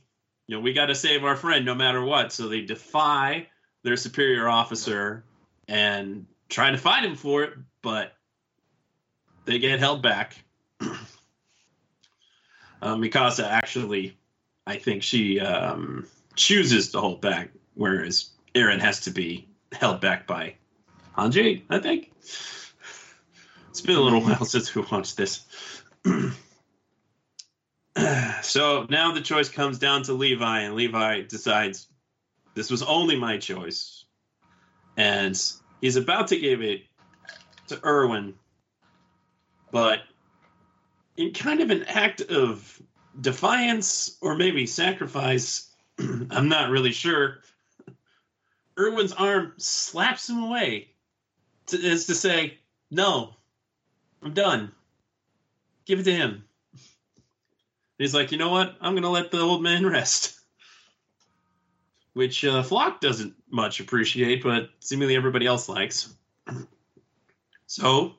you 0.47 0.55
know, 0.55 0.61
we 0.61 0.73
got 0.73 0.87
to 0.87 0.95
save 0.95 1.23
our 1.23 1.35
friend 1.35 1.65
no 1.65 1.75
matter 1.75 2.03
what. 2.03 2.33
So 2.33 2.47
they 2.47 2.61
defy 2.61 3.47
their 3.83 3.97
superior 3.97 4.49
officer 4.49 5.23
and 5.67 6.25
try 6.49 6.71
to 6.71 6.77
fight 6.77 7.03
him 7.03 7.15
for 7.15 7.43
it, 7.43 7.53
but 7.81 8.13
they 9.45 9.59
get 9.59 9.79
held 9.79 10.01
back. 10.01 10.43
Uh, 12.81 12.95
Mikasa 12.95 13.47
actually, 13.47 14.17
I 14.65 14.77
think 14.77 15.03
she 15.03 15.39
um, 15.39 16.07
chooses 16.35 16.91
to 16.91 16.99
hold 16.99 17.21
back, 17.21 17.49
whereas 17.75 18.29
Eren 18.55 18.79
has 18.79 19.01
to 19.01 19.11
be 19.11 19.47
held 19.71 20.01
back 20.01 20.27
by 20.27 20.55
Hanji, 21.17 21.63
I 21.69 21.79
think. 21.79 22.11
It's 23.69 23.81
been 23.81 23.97
a 23.97 24.01
little 24.01 24.21
while 24.21 24.45
since 24.45 24.73
we 24.75 24.83
watched 24.91 25.17
this. 25.17 25.45
so 28.41 28.85
now 28.89 29.13
the 29.13 29.21
choice 29.21 29.49
comes 29.49 29.79
down 29.79 30.03
to 30.03 30.13
Levi, 30.13 30.61
and 30.61 30.75
Levi 30.75 31.21
decides 31.21 31.87
this 32.53 32.71
was 32.71 32.81
only 32.83 33.15
my 33.15 33.37
choice. 33.37 34.05
And 34.97 35.41
he's 35.79 35.95
about 35.95 36.27
to 36.27 36.37
give 36.37 36.61
it 36.61 36.81
to 37.67 37.79
Erwin, 37.85 38.33
but 39.71 39.99
in 41.17 41.33
kind 41.33 41.61
of 41.61 41.69
an 41.69 41.83
act 41.83 42.21
of 42.21 42.81
defiance 43.19 44.17
or 44.21 44.35
maybe 44.35 44.65
sacrifice, 44.65 45.69
I'm 45.99 46.49
not 46.49 46.69
really 46.69 46.91
sure. 46.91 47.39
Erwin's 48.77 49.11
arm 49.11 49.53
slaps 49.57 50.29
him 50.29 50.43
away, 50.43 50.89
to, 51.67 51.89
as 51.89 52.05
to 52.05 52.15
say, 52.15 52.57
"No, 52.89 53.35
I'm 54.23 54.33
done. 54.33 54.71
Give 55.85 55.99
it 55.99 56.03
to 56.03 56.13
him." 56.13 56.45
He's 57.97 58.13
like, 58.13 58.31
"You 58.31 58.37
know 58.37 58.49
what? 58.49 58.77
I'm 58.81 58.95
gonna 58.95 59.09
let 59.09 59.31
the 59.31 59.41
old 59.41 59.61
man 59.61 59.85
rest." 59.97 60.39
Which 62.13 62.43
uh, 62.43 62.63
Floch 62.63 62.99
doesn't 62.99 63.35
much 63.49 63.79
appreciate, 63.79 64.43
but 64.43 64.69
seemingly 64.79 65.15
everybody 65.15 65.45
else 65.45 65.69
likes. 65.69 66.13
So, 67.67 68.15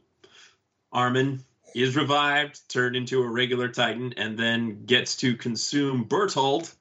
Armin 0.91 1.45
is 1.75 1.97
revived, 1.97 2.69
turned 2.69 2.97
into 2.97 3.23
a 3.23 3.29
regular 3.29 3.69
Titan, 3.69 4.15
and 4.17 4.39
then 4.39 4.85
gets 4.85 5.17
to 5.17 5.37
consume 5.37 6.05
Bertholdt. 6.05 6.75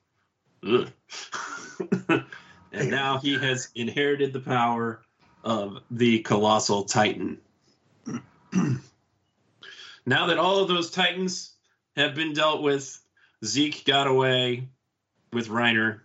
And 2.72 2.90
now 2.90 3.20
he 3.20 3.38
has 3.38 3.70
inherited 3.76 4.34
the 4.34 4.40
power 4.40 5.02
of 5.44 5.80
the 5.92 6.20
colossal 6.20 6.84
Titan. 6.86 7.38
now 10.06 10.28
that 10.28 10.38
all 10.38 10.60
of 10.60 10.68
those 10.68 10.90
Titans 10.90 11.54
have 11.98 12.16
been 12.16 12.34
dealt 12.34 12.62
with, 12.62 13.00
Zeke 13.44 13.84
got 13.86 14.08
away 14.08 14.70
with 15.34 15.50
Reiner. 15.50 16.02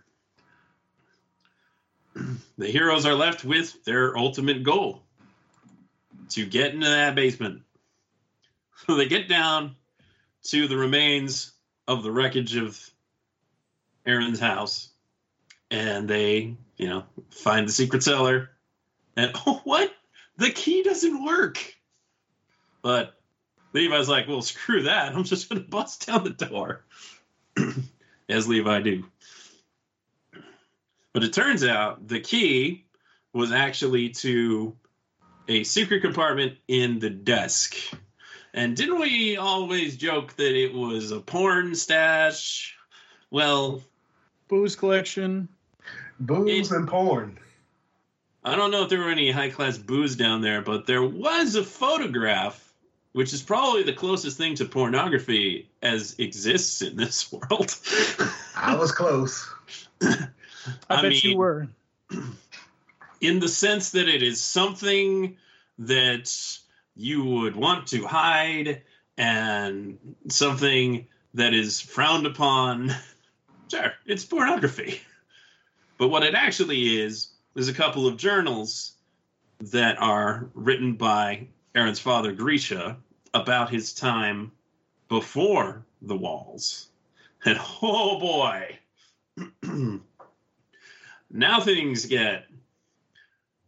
The 2.57 2.67
heroes 2.67 3.05
are 3.05 3.13
left 3.13 3.45
with 3.45 3.83
their 3.85 4.17
ultimate 4.17 4.63
goal 4.63 5.03
to 6.29 6.45
get 6.45 6.73
into 6.73 6.87
that 6.87 7.15
basement. 7.15 7.61
So 8.85 8.95
they 8.95 9.07
get 9.07 9.27
down 9.27 9.75
to 10.43 10.67
the 10.67 10.77
remains 10.77 11.53
of 11.87 12.03
the 12.03 12.11
wreckage 12.11 12.55
of 12.55 12.79
Eren's 14.05 14.39
house, 14.39 14.89
and 15.71 16.07
they, 16.07 16.55
you 16.77 16.87
know, 16.87 17.03
find 17.31 17.67
the 17.67 17.73
secret 17.73 18.03
cellar. 18.03 18.51
And 19.15 19.31
oh, 19.45 19.61
what? 19.63 19.91
The 20.37 20.51
key 20.51 20.83
doesn't 20.83 21.25
work. 21.25 21.75
But 22.81 23.19
Levi's 23.73 24.07
like, 24.07 24.27
well, 24.27 24.41
screw 24.41 24.83
that. 24.83 25.13
I'm 25.13 25.23
just 25.23 25.49
going 25.49 25.61
to 25.61 25.67
bust 25.67 26.05
down 26.05 26.23
the 26.23 26.29
door. 26.29 26.85
As 28.29 28.47
Levi 28.47 28.81
do. 28.81 29.05
But 31.13 31.23
it 31.23 31.33
turns 31.33 31.63
out 31.63 32.07
the 32.07 32.19
key 32.19 32.85
was 33.33 33.51
actually 33.51 34.09
to 34.09 34.75
a 35.47 35.63
secret 35.63 36.01
compartment 36.01 36.57
in 36.67 36.99
the 36.99 37.09
desk. 37.09 37.75
And 38.53 38.75
didn't 38.75 38.99
we 38.99 39.37
always 39.37 39.97
joke 39.97 40.35
that 40.37 40.55
it 40.55 40.73
was 40.73 41.11
a 41.11 41.19
porn 41.19 41.75
stash? 41.75 42.75
Well, 43.29 43.81
Booze 44.47 44.75
collection. 44.75 45.49
Booze 46.19 46.71
It- 46.71 46.75
and 46.75 46.87
porn. 46.87 47.37
I 48.43 48.55
don't 48.55 48.71
know 48.71 48.83
if 48.83 48.89
there 48.89 48.99
were 48.99 49.09
any 49.09 49.29
high 49.29 49.49
class 49.49 49.77
booze 49.77 50.15
down 50.15 50.41
there, 50.41 50.61
but 50.61 50.85
there 50.85 51.03
was 51.03 51.55
a 51.55 51.63
photograph, 51.63 52.73
which 53.11 53.33
is 53.33 53.41
probably 53.41 53.83
the 53.83 53.91
closest 53.91 54.37
thing 54.37 54.55
to 54.55 54.65
pornography 54.65 55.69
as 55.81 56.15
exists 56.17 56.81
in 56.81 56.95
this 56.95 57.29
world. 57.31 57.77
I 58.55 58.75
was 58.75 58.93
close. 58.93 59.49
I, 60.01 60.29
I 60.89 61.01
bet 61.01 61.23
you 61.23 61.37
were. 61.37 61.67
in 63.21 63.39
the 63.39 63.49
sense 63.49 63.91
that 63.91 64.07
it 64.07 64.23
is 64.23 64.39
something 64.39 65.35
that 65.79 66.57
you 66.97 67.23
would 67.23 67.55
want 67.55 67.87
to 67.87 68.05
hide 68.05 68.81
and 69.17 69.97
something 70.27 71.07
that 71.33 71.53
is 71.53 71.79
frowned 71.79 72.25
upon. 72.25 72.91
Sure, 73.69 73.91
it's 74.05 74.23
pornography. 74.23 75.01
But 75.97 76.07
what 76.07 76.23
it 76.23 76.35
actually 76.35 77.01
is, 77.01 77.31
is 77.53 77.67
a 77.67 77.73
couple 77.73 78.07
of 78.07 78.15
journals 78.15 78.93
that 79.59 80.01
are 80.01 80.49
written 80.53 80.93
by 80.93 81.47
Eren's 81.75 81.99
father, 81.99 82.31
Grisha, 82.31 82.95
about 83.33 83.69
his 83.69 83.93
time 83.93 84.53
before 85.09 85.85
the 86.01 86.15
walls. 86.15 86.87
And 87.45 87.59
oh 87.81 88.19
boy, 88.19 88.79
now 91.29 91.59
things 91.59 92.05
get 92.05 92.45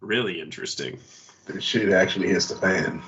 really 0.01 0.41
interesting 0.41 0.99
This 1.45 1.63
shit 1.63 1.91
actually 1.91 2.29
hits 2.29 2.47
the 2.47 2.55
fan. 2.55 3.01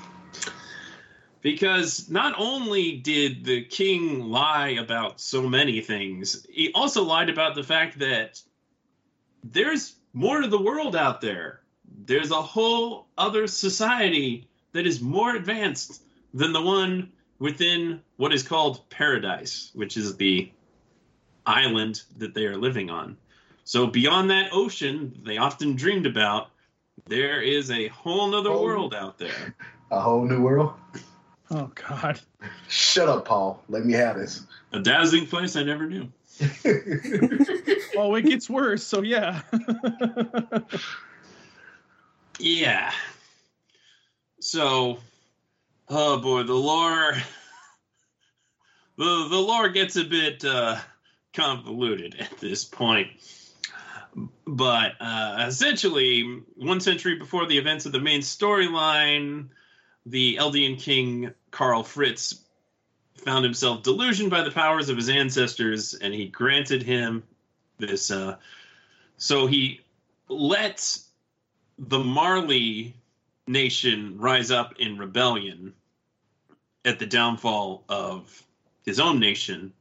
Because 1.42 2.08
not 2.08 2.34
only 2.38 2.96
did 2.96 3.44
the 3.44 3.64
king 3.64 4.24
lie 4.30 4.70
about 4.70 5.20
so 5.20 5.42
many 5.48 5.80
things, 5.80 6.46
he 6.48 6.72
also 6.72 7.02
lied 7.02 7.28
about 7.28 7.54
the 7.54 7.62
fact 7.64 7.98
that 7.98 8.40
there's 9.44 9.96
more 10.12 10.40
to 10.40 10.48
the 10.48 10.60
world 10.60 10.94
out 10.96 11.20
there. 11.20 11.60
There's 12.06 12.30
a 12.30 12.40
whole 12.40 13.06
other 13.18 13.46
society 13.46 14.48
that 14.72 14.86
is 14.86 15.00
more 15.00 15.34
advanced 15.34 16.02
than 16.32 16.52
the 16.52 16.62
one 16.62 17.10
within 17.38 18.00
what 18.16 18.32
is 18.32 18.42
called 18.44 18.88
paradise, 18.88 19.70
which 19.74 19.96
is 19.96 20.16
the 20.16 20.50
island 21.44 22.02
that 22.18 22.34
they 22.34 22.46
are 22.46 22.56
living 22.56 22.88
on. 22.88 23.16
So 23.64 23.86
beyond 23.86 24.30
that 24.30 24.50
ocean 24.52 25.20
they 25.26 25.38
often 25.38 25.74
dreamed 25.74 26.06
about, 26.06 26.50
there 27.08 27.40
is 27.42 27.70
a 27.70 27.88
whole 27.88 28.28
nother 28.28 28.50
Oh. 28.50 28.62
world 28.62 28.94
out 28.94 29.18
there. 29.18 29.56
A 29.90 30.00
whole 30.00 30.24
new 30.24 30.40
world. 30.40 30.72
Oh 31.54 31.70
God. 31.74 32.18
Shut 32.68 33.10
up, 33.10 33.26
Paul. 33.26 33.62
Let 33.68 33.84
me 33.84 33.92
have 33.92 34.16
this. 34.16 34.42
A 34.72 34.80
dazzling 34.80 35.26
place 35.26 35.54
I 35.54 35.62
never 35.62 35.86
knew. 35.86 36.08
Oh, 37.94 38.14
it 38.14 38.22
gets 38.22 38.48
worse. 38.48 38.82
So 38.82 39.02
yeah. 39.02 39.42
Yeah. 42.38 42.90
So, 44.40 44.98
oh 45.88 46.18
boy, 46.18 46.42
the 46.42 46.54
lore, 46.54 47.14
the 48.96 49.28
the 49.30 49.36
lore 49.36 49.68
gets 49.68 49.96
a 49.96 50.04
bit 50.04 50.44
uh, 50.44 50.78
convoluted 51.34 52.16
at 52.18 52.38
this 52.38 52.64
point. 52.64 53.10
But 54.46 54.92
uh, 55.00 55.44
essentially, 55.46 56.42
one 56.56 56.80
century 56.80 57.16
before 57.16 57.46
the 57.46 57.58
events 57.58 57.86
of 57.86 57.92
the 57.92 58.00
main 58.00 58.22
storyline, 58.22 59.48
the 60.04 60.36
Eldian 60.40 60.80
king 60.80 61.32
Karl 61.52 61.84
Fritz 61.84 62.40
found 63.14 63.44
himself 63.44 63.84
delusioned 63.84 64.30
by 64.30 64.42
the 64.42 64.50
powers 64.50 64.88
of 64.88 64.96
his 64.96 65.08
ancestors, 65.08 65.94
and 65.94 66.12
he 66.12 66.26
granted 66.26 66.82
him 66.82 67.22
this. 67.78 68.10
Uh, 68.10 68.36
so 69.16 69.46
he 69.46 69.80
let 70.28 70.98
the 71.78 72.00
Marley 72.00 72.96
nation 73.46 74.18
rise 74.18 74.50
up 74.50 74.74
in 74.78 74.98
rebellion 74.98 75.72
at 76.84 76.98
the 76.98 77.06
downfall 77.06 77.84
of 77.88 78.42
his 78.84 78.98
own 78.98 79.20
nation. 79.20 79.72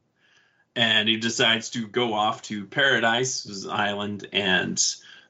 And 0.75 1.09
he 1.09 1.17
decides 1.17 1.69
to 1.71 1.87
go 1.87 2.13
off 2.13 2.41
to 2.43 2.65
Paradise, 2.65 3.43
his 3.43 3.67
island, 3.67 4.27
and 4.31 4.81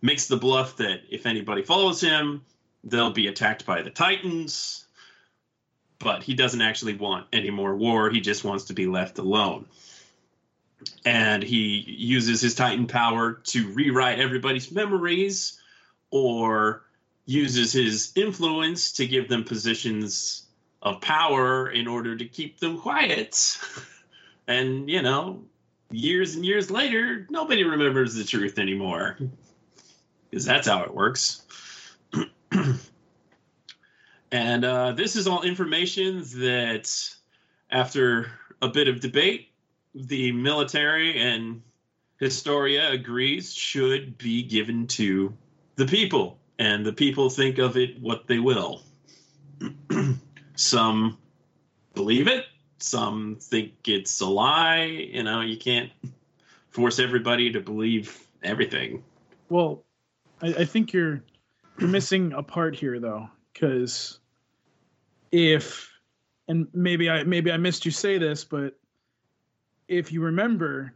makes 0.02 0.28
the 0.28 0.38
bluff 0.38 0.78
that 0.78 1.02
if 1.10 1.26
anybody 1.26 1.62
follows 1.64 2.02
him, 2.02 2.44
they'll 2.84 3.12
be 3.12 3.28
attacked 3.28 3.66
by 3.66 3.82
the 3.82 3.90
Titans. 3.90 4.81
But 6.04 6.24
he 6.24 6.34
doesn't 6.34 6.62
actually 6.62 6.96
want 6.96 7.28
any 7.32 7.50
more 7.50 7.76
war. 7.76 8.10
He 8.10 8.22
just 8.22 8.44
wants 8.44 8.66
to 8.66 8.74
be 8.74 8.88
left 8.88 9.18
alone. 9.18 9.66
And 11.06 11.44
he 11.44 11.86
uses 11.88 12.42
his 12.42 12.56
Titan 12.56 12.88
power 12.88 13.34
to 13.34 13.68
rewrite 13.74 14.20
everybody's 14.20 14.72
memories 14.72 15.60
or 16.10 16.84
uses 17.26 17.72
his 17.72 18.12
influence 18.16 18.94
to 18.94 19.06
give 19.06 19.28
them 19.28 19.44
positions 19.44 20.46
of 20.82 21.02
power 21.02 21.70
in 21.70 21.88
order 21.88 22.18
to 22.18 22.26
keep 22.26 22.60
them 22.60 22.80
quiet. 22.80 23.58
And, 24.48 24.90
you 24.90 25.02
know, 25.02 25.44
years 25.92 26.36
and 26.36 26.46
years 26.46 26.70
later, 26.70 27.26
nobody 27.30 27.64
remembers 27.64 28.16
the 28.16 28.26
truth 28.26 28.60
anymore. 28.60 29.18
Because 30.30 30.46
that's 30.46 30.68
how 30.68 30.84
it 30.84 30.94
works. 30.94 31.44
And 34.32 34.64
uh, 34.64 34.92
this 34.94 35.16
is 35.16 35.28
all 35.28 35.44
information 35.44 36.24
that, 36.36 36.90
after 37.70 38.32
a 38.62 38.68
bit 38.70 38.88
of 38.88 39.00
debate, 39.00 39.50
the 39.94 40.32
military 40.32 41.18
and 41.20 41.62
Historia 42.20 42.92
agrees 42.92 43.54
should 43.54 44.18
be 44.18 44.44
given 44.44 44.86
to 44.88 45.36
the 45.76 45.86
people, 45.86 46.38
and 46.60 46.86
the 46.86 46.94
people 46.94 47.30
think 47.30 47.58
of 47.58 47.76
it 47.76 48.00
what 48.00 48.28
they 48.28 48.40
will. 48.40 48.84
some 50.56 51.18
believe 51.96 52.28
it, 52.28 52.46
some 52.78 53.38
think 53.42 53.74
it's 53.88 54.22
a 54.22 54.28
lie. 54.28 54.84
You 54.84 55.24
know, 55.24 55.42
you 55.42 55.58
can't 55.58 55.92
force 56.70 57.00
everybody 57.00 57.52
to 57.52 57.60
believe 57.60 58.26
everything. 58.44 59.04
Well, 59.50 59.84
I, 60.42 60.48
I 60.60 60.66
think 60.66 60.94
you're 60.94 61.24
you're 61.80 61.90
missing 61.90 62.34
a 62.34 62.44
part 62.44 62.76
here 62.76 63.00
though, 63.00 63.30
because 63.52 64.20
if 65.32 65.90
and 66.48 66.68
maybe 66.74 67.10
I 67.10 67.24
maybe 67.24 67.52
I 67.52 67.58
missed 67.58 67.86
you 67.86 67.92
say 67.92 68.18
this, 68.18 68.44
but 68.44 68.78
if 69.88 70.12
you 70.12 70.22
remember, 70.22 70.94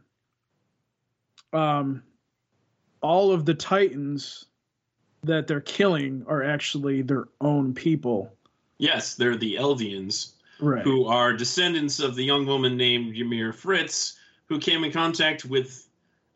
um, 1.52 2.02
all 3.00 3.32
of 3.32 3.44
the 3.44 3.54
Titans 3.54 4.46
that 5.22 5.46
they're 5.46 5.60
killing 5.60 6.24
are 6.28 6.42
actually 6.42 7.02
their 7.02 7.28
own 7.40 7.74
people. 7.74 8.32
Yes, 8.78 9.14
they're 9.14 9.36
the 9.36 9.54
Eldians, 9.56 10.32
Right. 10.60 10.82
who 10.82 11.06
are 11.06 11.32
descendants 11.32 12.00
of 12.00 12.14
the 12.14 12.24
young 12.24 12.46
woman 12.46 12.76
named 12.76 13.16
Ymir 13.16 13.52
Fritz, 13.52 14.18
who 14.46 14.58
came 14.58 14.84
in 14.84 14.92
contact 14.92 15.44
with 15.44 15.85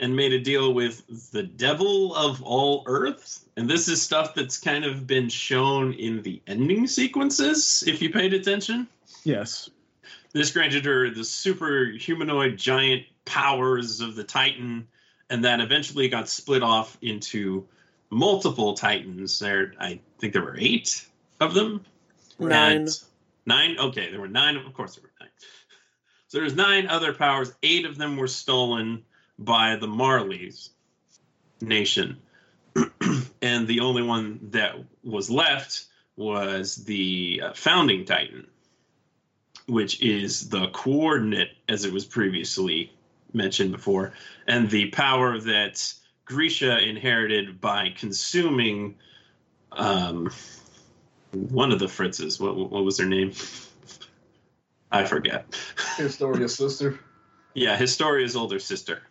and 0.01 0.17
made 0.17 0.33
a 0.33 0.41
deal 0.41 0.73
with 0.73 1.31
the 1.31 1.43
devil 1.43 2.15
of 2.17 2.43
all 2.43 2.83
Earth. 2.87 3.45
And 3.57 3.69
this 3.69 3.87
is 3.87 4.01
stuff 4.01 4.35
that's 4.35 4.59
kind 4.59 4.85
of 4.85 5.07
been 5.07 5.29
shown 5.29 5.93
in 5.93 6.23
the 6.23 6.41
ending 6.47 6.87
sequences, 6.87 7.85
if 7.87 8.01
you 8.01 8.11
paid 8.11 8.33
attention. 8.33 8.89
Yes. 9.25 9.69
This 10.33 10.51
granted 10.51 10.87
her 10.87 11.11
the 11.11 11.23
super 11.23 11.85
humanoid 11.85 12.57
giant 12.57 13.05
powers 13.27 14.01
of 14.01 14.17
the 14.17 14.25
Titan, 14.25 14.89
and 15.29 15.45
that 15.45 15.61
eventually 15.61 16.09
got 16.09 16.29
split 16.29 16.63
off 16.63 16.97
into 17.03 17.67
multiple 18.09 18.73
Titans. 18.73 19.39
There, 19.39 19.75
I 19.79 20.01
think 20.19 20.33
there 20.33 20.43
were 20.43 20.57
eight 20.59 21.07
of 21.41 21.53
them. 21.53 21.85
Nine. 22.39 22.77
And- 22.79 22.99
nine. 23.45 23.77
Okay, 23.79 24.11
there 24.11 24.21
were 24.21 24.29
nine. 24.29 24.57
Of 24.57 24.73
course, 24.73 24.95
there 24.95 25.03
were 25.03 25.13
nine. 25.21 25.31
So 26.29 26.39
there's 26.39 26.55
nine 26.55 26.87
other 26.87 27.13
powers. 27.13 27.53
Eight 27.63 27.85
of 27.85 27.99
them 27.99 28.17
were 28.17 28.29
stolen 28.29 29.05
by 29.41 29.77
the 29.77 29.89
Marleys 29.89 30.69
nation, 31.61 32.19
and 33.43 33.67
the 33.67 33.81
only 33.81 34.03
one 34.03 34.39
that 34.53 34.77
was 35.03 35.31
left 35.31 35.87
was 36.17 36.77
the 36.77 37.43
uh, 37.45 37.53
founding 37.55 38.05
Titan, 38.05 38.47
which 39.67 40.03
is 40.03 40.51
the 40.51 40.69
coordinate, 40.69 41.51
as 41.69 41.85
it 41.85 41.93
was 41.93 42.05
previously 42.05 42.93
mentioned 43.33 43.73
before, 43.73 44.13
and 44.47 44.71
the 44.71 44.91
power 44.91 45.39
that 45.39 45.93
Grisha 46.27 46.79
inherited 46.79 47.61
by 47.61 47.95
consuming. 47.97 48.97
Um, 49.73 50.31
one 51.33 51.71
of 51.71 51.79
the 51.79 51.87
Fritzes. 51.87 52.41
What 52.41 52.57
what 52.57 52.85
was 52.85 52.99
her 52.99 53.07
name? 53.07 53.33
I 54.91 55.05
forget. 55.05 55.57
Historia's 55.97 56.55
sister. 56.55 57.01
Yeah, 57.53 57.77
Historia's 57.77 58.37
older 58.37 58.61
sister. 58.61 59.03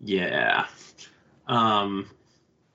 Yeah. 0.00 0.66
Um 1.46 2.08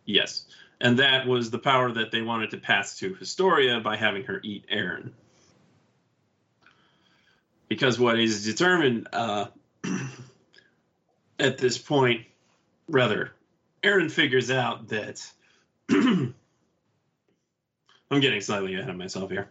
yes. 0.05 0.45
And 0.80 0.99
that 0.99 1.26
was 1.26 1.51
the 1.51 1.59
power 1.59 1.91
that 1.91 2.11
they 2.11 2.21
wanted 2.21 2.51
to 2.51 2.57
pass 2.57 2.99
to 2.99 3.13
Historia 3.15 3.80
by 3.80 3.95
having 3.95 4.23
her 4.26 4.39
eat 4.43 4.65
Eren. 4.69 5.11
Because 7.67 7.99
what 7.99 8.19
is 8.19 8.45
determined 8.45 9.07
uh 9.13 9.47
at 11.39 11.57
this 11.57 11.78
point 11.78 12.26
rather 12.88 13.32
Eren 13.84 14.11
figures 14.11 14.49
out 14.51 14.89
that 14.89 15.26
I'm 18.11 18.21
getting 18.21 18.41
slightly 18.41 18.76
ahead 18.76 18.89
of 18.89 18.95
myself 18.95 19.30
here. 19.30 19.49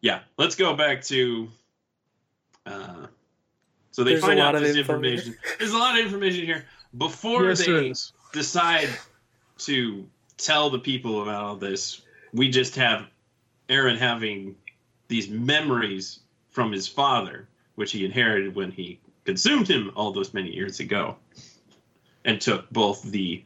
Yeah, 0.00 0.20
let's 0.38 0.54
go 0.54 0.74
back 0.74 1.02
to. 1.04 1.48
Uh, 2.64 3.06
so 3.90 4.04
they 4.04 4.12
There's 4.12 4.22
find 4.22 4.38
out 4.38 4.58
this 4.58 4.76
info 4.76 4.94
information. 4.94 5.36
There's 5.58 5.72
a 5.72 5.78
lot 5.78 5.98
of 5.98 6.04
information 6.04 6.44
here. 6.44 6.64
Before 6.96 7.44
yes, 7.48 7.64
they 7.64 7.88
is. 7.88 8.12
decide 8.32 8.88
to 9.58 10.06
tell 10.36 10.70
the 10.70 10.78
people 10.78 11.22
about 11.22 11.44
all 11.44 11.56
this, 11.56 12.02
we 12.32 12.48
just 12.50 12.74
have 12.76 13.06
Eren 13.68 13.98
having 13.98 14.56
these 15.08 15.28
memories 15.28 16.20
from 16.50 16.72
his 16.72 16.88
father, 16.88 17.48
which 17.76 17.92
he 17.92 18.04
inherited 18.04 18.54
when 18.54 18.70
he 18.70 18.98
consumed 19.24 19.68
him 19.68 19.92
all 19.94 20.12
those 20.12 20.34
many 20.34 20.52
years 20.52 20.80
ago, 20.80 21.16
and 22.24 22.40
took 22.40 22.68
both 22.70 23.02
the 23.02 23.44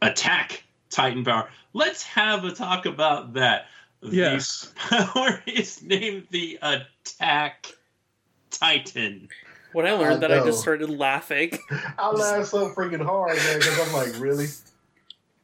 attack 0.00 0.64
Titan 0.90 1.24
power. 1.24 1.48
Let's 1.72 2.02
have 2.02 2.44
a 2.44 2.52
talk 2.52 2.86
about 2.86 3.34
that. 3.34 3.66
Yes. 4.00 4.72
The 4.90 4.96
power 5.14 5.42
is 5.46 5.82
named 5.82 6.28
the 6.30 6.58
Attack 6.62 7.72
Titan. 8.50 9.28
When 9.72 9.86
I 9.86 9.92
learned 9.92 10.24
I 10.24 10.28
that, 10.28 10.32
I 10.32 10.44
just 10.44 10.60
started 10.60 10.88
laughing. 10.88 11.58
I 11.98 12.10
laughed 12.10 12.48
so 12.48 12.70
freaking 12.70 13.04
hard, 13.04 13.36
man, 13.36 13.58
because 13.58 13.78
I'm 13.78 13.92
like, 13.92 14.20
really? 14.20 14.46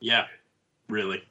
Yeah, 0.01 0.27
really. 0.89 1.23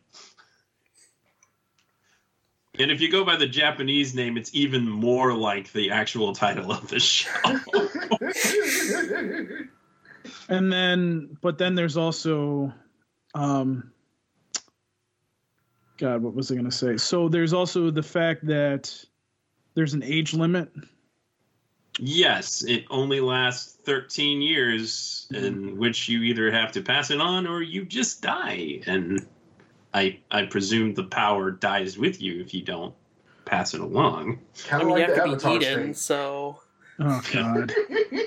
And 2.80 2.89
if 2.89 3.02
you 3.02 3.12
go 3.12 3.24
by 3.24 3.36
the 3.36 3.48
Japanese 3.48 4.16
name, 4.16 4.38
it's 4.38 4.54
even 4.56 4.88
more 4.88 5.34
like 5.34 5.72
the 5.74 5.91
actual 5.91 6.34
title 6.34 6.72
of 6.72 6.88
the 6.88 7.00
show. 7.00 7.30
And 10.50 10.72
then, 10.72 11.38
but 11.41 11.58
then 11.58 11.76
there's 11.76 11.98
also, 11.98 12.74
um, 13.34 13.91
God, 15.98 16.22
what 16.22 16.34
was 16.34 16.52
I 16.52 16.56
going 16.56 16.66
to 16.66 16.72
say? 16.72 16.98
So 16.98 17.30
there's 17.30 17.54
also 17.54 17.89
the 17.89 18.04
fact 18.04 18.46
that 18.48 18.94
there's 19.76 19.94
an 19.94 20.04
age 20.04 20.34
limit. 20.34 20.70
Yes, 22.00 22.64
it 22.64 22.86
only 22.89 23.20
lasts 23.20 23.78
13 23.84 24.41
years, 24.41 25.28
in 25.32 25.78
which 25.78 26.08
you 26.08 26.22
either 26.24 26.52
have 26.52 26.72
to 26.74 26.82
pass 26.82 27.12
it 27.12 27.20
on 27.20 27.48
or 27.48 27.62
you 27.62 27.86
just 27.86 28.22
die. 28.22 28.82
And 28.86 29.26
I, 29.94 30.20
I 30.32 30.46
presume 30.46 30.94
the 30.94 31.04
power 31.04 31.52
dies 31.52 31.98
with 31.98 32.22
you 32.22 32.41
if 32.41 32.54
you 32.54 32.62
don't 32.62 32.94
pass 33.46 33.74
it 33.74 33.82
along. 33.82 34.39
kind 34.68 34.84
I 34.84 34.86
mean, 34.86 34.94
like 34.94 35.08
you 35.08 35.14
the 35.14 35.22
have 35.22 35.26
to 35.26 35.32
Avatar 35.32 35.60
be 35.60 35.66
eaten, 35.66 35.94
state. 35.94 35.98
so 35.98 36.60
Oh 37.00 37.22
God. 37.32 37.72
Uh, 37.72 38.20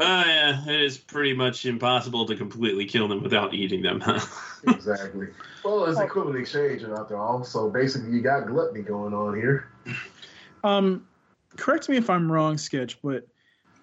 yeah, 0.00 0.64
it 0.68 0.80
is 0.82 0.98
pretty 0.98 1.32
much 1.32 1.64
impossible 1.64 2.26
to 2.26 2.34
completely 2.36 2.84
kill 2.84 3.06
them 3.08 3.22
without 3.22 3.54
eating 3.54 3.82
them. 3.82 4.02
exactly. 4.66 5.28
Well, 5.64 5.84
it's 5.84 6.00
equivalent 6.00 6.38
exchange 6.40 6.82
after 6.82 7.16
all. 7.16 7.44
So 7.44 7.70
basically, 7.70 8.10
you 8.10 8.20
got 8.20 8.46
gluttony 8.46 8.82
going 8.82 9.14
on 9.14 9.36
here. 9.36 9.68
Um, 10.64 11.06
correct 11.58 11.88
me 11.90 11.96
if 11.98 12.08
I'm 12.08 12.32
wrong, 12.32 12.56
Sketch, 12.56 12.98
but 13.02 13.28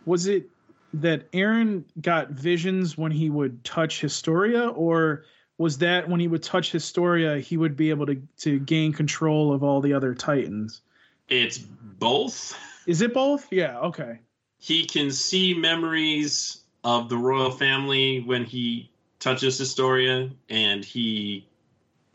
was 0.06 0.26
it 0.26 0.50
that 0.94 1.32
Eren 1.34 1.84
got 2.02 2.32
visions 2.32 2.98
when 2.98 3.12
he 3.12 3.30
would 3.30 3.64
touch 3.64 4.02
Historia, 4.02 4.70
or 4.70 5.26
was 5.58 5.78
that 5.80 6.10
when 6.10 6.20
he 6.20 6.28
would 6.28 6.42
touch 6.42 6.72
Historia, 6.72 7.38
he 7.38 7.58
would 7.58 7.76
be 7.76 7.90
able 7.92 8.06
to 8.08 8.16
to 8.38 8.60
gain 8.60 8.94
control 8.94 9.54
of 9.54 9.64
all 9.64 9.82
the 9.82 9.94
other 9.94 10.16
Titans? 10.16 10.82
it's 11.28 11.58
both. 11.58 12.58
Is 12.88 13.02
it 13.02 13.14
both? 13.14 13.52
Yeah. 13.52 13.80
Okay. 13.80 14.20
he 14.60 14.86
can 14.86 15.12
see 15.12 15.54
memories 15.54 16.62
of 16.84 17.10
the 17.10 17.18
royal 17.18 17.52
family 17.52 18.22
when 18.22 18.46
he 18.46 18.92
touches 19.20 19.58
Historia, 19.58 20.30
and 20.50 20.86
he 20.86 21.48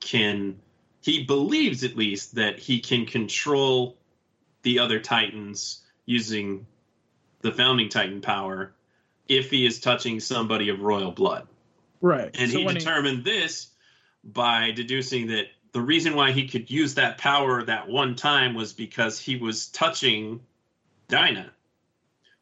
can 0.01 0.57
he 1.03 1.25
believes 1.25 1.83
at 1.85 1.97
least 1.97 2.35
that 2.35 2.59
he 2.59 2.79
can 2.81 3.05
control 3.07 3.97
the 4.63 4.79
other 4.79 5.01
titans 5.01 5.83
using 6.07 6.67
the 7.41 7.53
founding 7.53 7.89
titan 7.89 8.21
power 8.21 8.73
if 9.29 9.51
he 9.51 9.65
is 9.65 9.81
touching 9.81 10.21
somebody 10.21 10.69
of 10.69 10.81
royal 10.81 11.13
blood 11.13 11.47
Right. 12.01 12.31
and 12.39 12.51
So 12.51 12.59
he 12.59 12.65
determined 12.65 13.25
this 13.25 13.69
by 14.25 14.71
deducing 14.71 15.29
that 15.29 15.47
the 15.73 15.81
reason 15.81 16.17
why 16.17 16.33
he 16.33 16.49
could 16.49 16.71
use 16.71 16.95
that 16.95 17.19
power 17.19 17.63
that 17.63 17.89
one 17.89 18.17
time 18.17 18.55
was 18.55 18.73
because 18.73 19.19
he 19.19 19.37
was 19.37 19.69
touching 19.69 20.41
Dinah, 21.09 21.51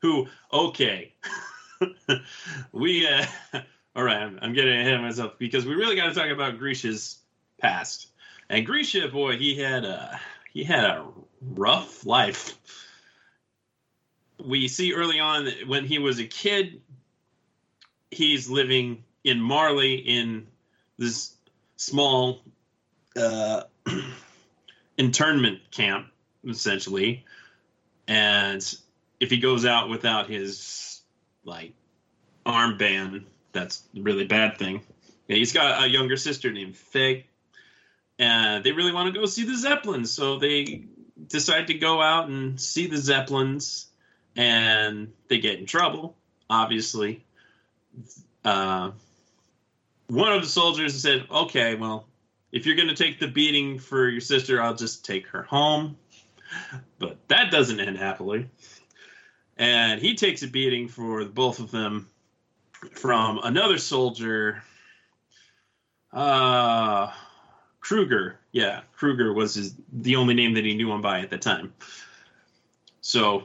who, 0.00 0.28
okay, 0.52 1.14
we, 2.72 3.06
uh, 3.06 3.24
all 3.96 4.04
right, 4.04 4.18
I'm, 4.18 4.38
I'm 4.40 4.52
getting 4.52 4.80
ahead 4.80 4.94
of 4.94 5.02
myself 5.02 5.38
because 5.38 5.66
we 5.66 5.74
really 5.74 5.96
got 5.96 6.06
to 6.06 6.14
talk 6.14 6.30
about 6.30 6.58
Grisha's 6.58 7.18
past. 7.60 8.08
And 8.48 8.64
Grisha, 8.64 9.08
boy, 9.08 9.36
he 9.36 9.56
had 9.56 9.84
a 9.84 10.18
he 10.52 10.64
had 10.64 10.84
a 10.84 11.06
rough 11.40 12.04
life. 12.04 12.58
We 14.44 14.68
see 14.68 14.94
early 14.94 15.20
on 15.20 15.48
when 15.66 15.84
he 15.84 15.98
was 15.98 16.18
a 16.18 16.26
kid, 16.26 16.80
he's 18.10 18.48
living 18.48 19.04
in 19.24 19.40
Marley 19.40 19.96
in 19.96 20.46
this 20.96 21.34
small 21.76 22.42
uh, 23.16 23.62
internment 24.98 25.60
camp, 25.70 26.06
essentially. 26.46 27.24
And 28.06 28.62
if 29.20 29.30
he 29.30 29.38
goes 29.38 29.64
out 29.64 29.88
without 29.88 30.30
his 30.30 31.02
like 31.44 31.72
armband, 32.46 33.24
that's 33.52 33.82
a 33.96 34.00
really 34.00 34.24
bad 34.24 34.58
thing. 34.58 34.82
Yeah, 35.26 35.36
he's 35.36 35.52
got 35.52 35.84
a 35.84 35.88
younger 35.88 36.16
sister 36.16 36.50
named 36.50 36.76
Faye, 36.76 37.26
and 38.18 38.64
they 38.64 38.72
really 38.72 38.92
want 38.92 39.12
to 39.12 39.18
go 39.18 39.26
see 39.26 39.44
the 39.44 39.56
Zeppelins, 39.56 40.10
so 40.10 40.38
they 40.38 40.84
decide 41.28 41.66
to 41.68 41.74
go 41.74 42.00
out 42.00 42.28
and 42.28 42.60
see 42.60 42.86
the 42.86 42.96
Zeppelins, 42.96 43.86
and 44.36 45.12
they 45.28 45.38
get 45.38 45.58
in 45.58 45.66
trouble, 45.66 46.16
obviously. 46.50 47.24
Uh, 48.44 48.92
one 50.08 50.32
of 50.32 50.42
the 50.42 50.48
soldiers 50.48 51.00
said, 51.00 51.26
"Okay, 51.30 51.74
well, 51.74 52.06
if 52.52 52.66
you're 52.66 52.76
going 52.76 52.88
to 52.88 52.96
take 52.96 53.20
the 53.20 53.28
beating 53.28 53.78
for 53.78 54.08
your 54.08 54.20
sister, 54.20 54.60
I'll 54.62 54.74
just 54.74 55.04
take 55.04 55.26
her 55.28 55.42
home." 55.42 55.96
But 56.98 57.18
that 57.28 57.50
doesn't 57.50 57.78
end 57.78 57.98
happily. 57.98 58.48
And 59.58 60.00
he 60.00 60.14
takes 60.14 60.42
a 60.42 60.46
beating 60.46 60.88
for 60.88 61.24
both 61.24 61.58
of 61.58 61.70
them 61.70 62.08
from 62.92 63.40
another 63.42 63.76
soldier 63.76 64.62
uh, 66.12 67.12
Kruger. 67.88 68.38
Yeah, 68.52 68.82
Kruger 68.96 69.32
was 69.32 69.54
his, 69.54 69.74
the 69.90 70.16
only 70.16 70.34
name 70.34 70.52
that 70.54 70.64
he 70.66 70.74
knew 70.74 70.92
him 70.92 71.00
by 71.00 71.20
at 71.20 71.30
the 71.30 71.38
time. 71.38 71.72
So 73.00 73.44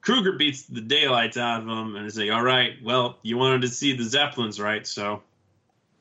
Kruger 0.00 0.32
beats 0.32 0.62
the 0.62 0.80
daylights 0.80 1.36
out 1.36 1.60
of 1.60 1.68
him 1.68 1.94
and 1.94 2.06
is 2.06 2.16
like, 2.16 2.30
all 2.30 2.42
right, 2.42 2.82
well, 2.82 3.18
you 3.20 3.36
wanted 3.36 3.60
to 3.60 3.68
see 3.68 3.94
the 3.94 4.04
Zeppelins, 4.04 4.58
right? 4.58 4.86
So 4.86 5.22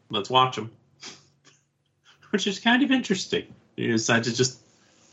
let's 0.10 0.30
watch 0.30 0.56
them. 0.56 0.72
Which 2.30 2.48
is 2.48 2.60
kind 2.60 2.82
of 2.82 2.92
interesting. 2.92 3.54
You 3.76 3.92
decide 3.92 4.24
to 4.24 4.34
just 4.34 4.62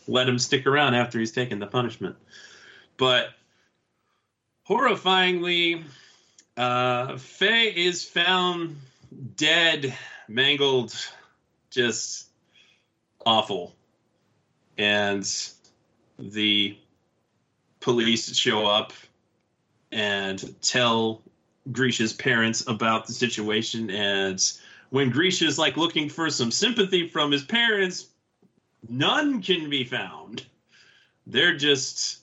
let 0.06 0.28
him 0.28 0.38
stick 0.38 0.64
around 0.64 0.94
after 0.94 1.18
he's 1.18 1.32
taken 1.32 1.58
the 1.58 1.66
punishment. 1.66 2.14
But 2.96 3.30
horrifyingly, 4.68 5.82
uh, 6.56 7.16
Faye 7.16 7.74
is 7.74 8.04
found 8.04 8.76
dead, 9.34 9.92
mangled, 10.28 10.94
just 11.70 12.27
awful. 13.28 13.74
And 14.78 15.30
the 16.18 16.78
police 17.80 18.34
show 18.34 18.66
up 18.66 18.94
and 19.92 20.54
tell 20.62 21.22
Grisha's 21.70 22.14
parents 22.14 22.66
about 22.66 23.06
the 23.06 23.12
situation. 23.12 23.90
And 23.90 24.42
when 24.88 25.10
Grisha's 25.10 25.58
like 25.58 25.76
looking 25.76 26.08
for 26.08 26.30
some 26.30 26.50
sympathy 26.50 27.06
from 27.06 27.30
his 27.30 27.44
parents, 27.44 28.06
none 28.88 29.42
can 29.42 29.68
be 29.68 29.84
found. 29.84 30.46
They're 31.26 31.56
just 31.56 32.20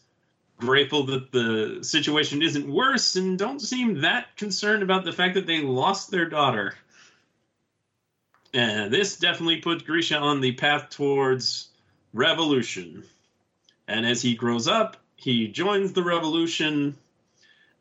grateful 0.58 1.04
that 1.04 1.32
the 1.32 1.84
situation 1.84 2.42
isn't 2.42 2.68
worse 2.68 3.16
and 3.16 3.38
don't 3.38 3.62
seem 3.62 4.02
that 4.02 4.36
concerned 4.38 4.82
about 4.82 5.06
the 5.06 5.12
fact 5.12 5.36
that 5.36 5.46
they 5.46 5.62
lost 5.62 6.10
their 6.10 6.28
daughter. 6.28 6.74
And 8.56 8.90
this 8.90 9.18
definitely 9.18 9.58
put 9.58 9.86
Grisha 9.86 10.18
on 10.18 10.40
the 10.40 10.54
path 10.54 10.90
towards 10.90 11.68
revolution. 12.14 13.04
And 13.90 14.06
as 14.06 14.22
he 14.22 14.34
grows 14.34 14.66
up, 14.66 14.96
he 15.18 15.50
joins 15.50 15.92
the 15.92 16.04
revolution 16.04 16.96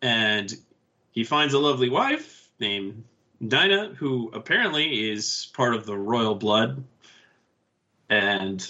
and 0.03 0.53
he 1.13 1.23
finds 1.23 1.55
a 1.55 1.61
lovely 1.61 1.89
wife 1.89 2.49
named 2.59 3.05
Dinah, 3.47 3.95
who 3.95 4.33
apparently 4.35 5.13
is 5.13 5.49
part 5.55 5.77
of 5.77 5.87
the 5.87 5.97
royal 5.97 6.35
blood. 6.35 6.83
And 8.11 8.69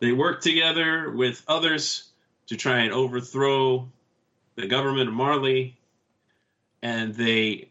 they 0.00 0.10
work 0.10 0.42
together 0.42 1.12
with 1.12 1.44
others 1.46 2.08
to 2.48 2.56
try 2.56 2.80
and 2.80 2.92
overthrow 2.92 3.88
the 4.56 4.66
government 4.66 5.10
of 5.10 5.14
Marley. 5.14 5.78
And 6.82 7.14
they, 7.14 7.70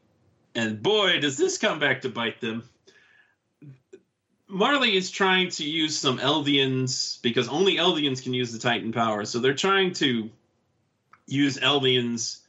and 0.55 0.81
boy, 0.81 1.19
does 1.19 1.35
this 1.35 1.57
come 1.57 1.79
back 1.79 2.01
to 2.01 2.09
bite 2.09 2.39
them. 2.39 2.63
Marley 4.47 4.95
is 4.95 5.09
trying 5.09 5.49
to 5.49 5.63
use 5.63 5.97
some 5.97 6.19
Eldians 6.19 7.21
because 7.21 7.47
only 7.47 7.77
Eldians 7.77 8.21
can 8.21 8.33
use 8.33 8.51
the 8.51 8.59
Titan 8.59 8.91
power. 8.91 9.25
So 9.25 9.39
they're 9.39 9.53
trying 9.53 9.93
to 9.93 10.29
use 11.25 11.57
Eldians 11.57 12.39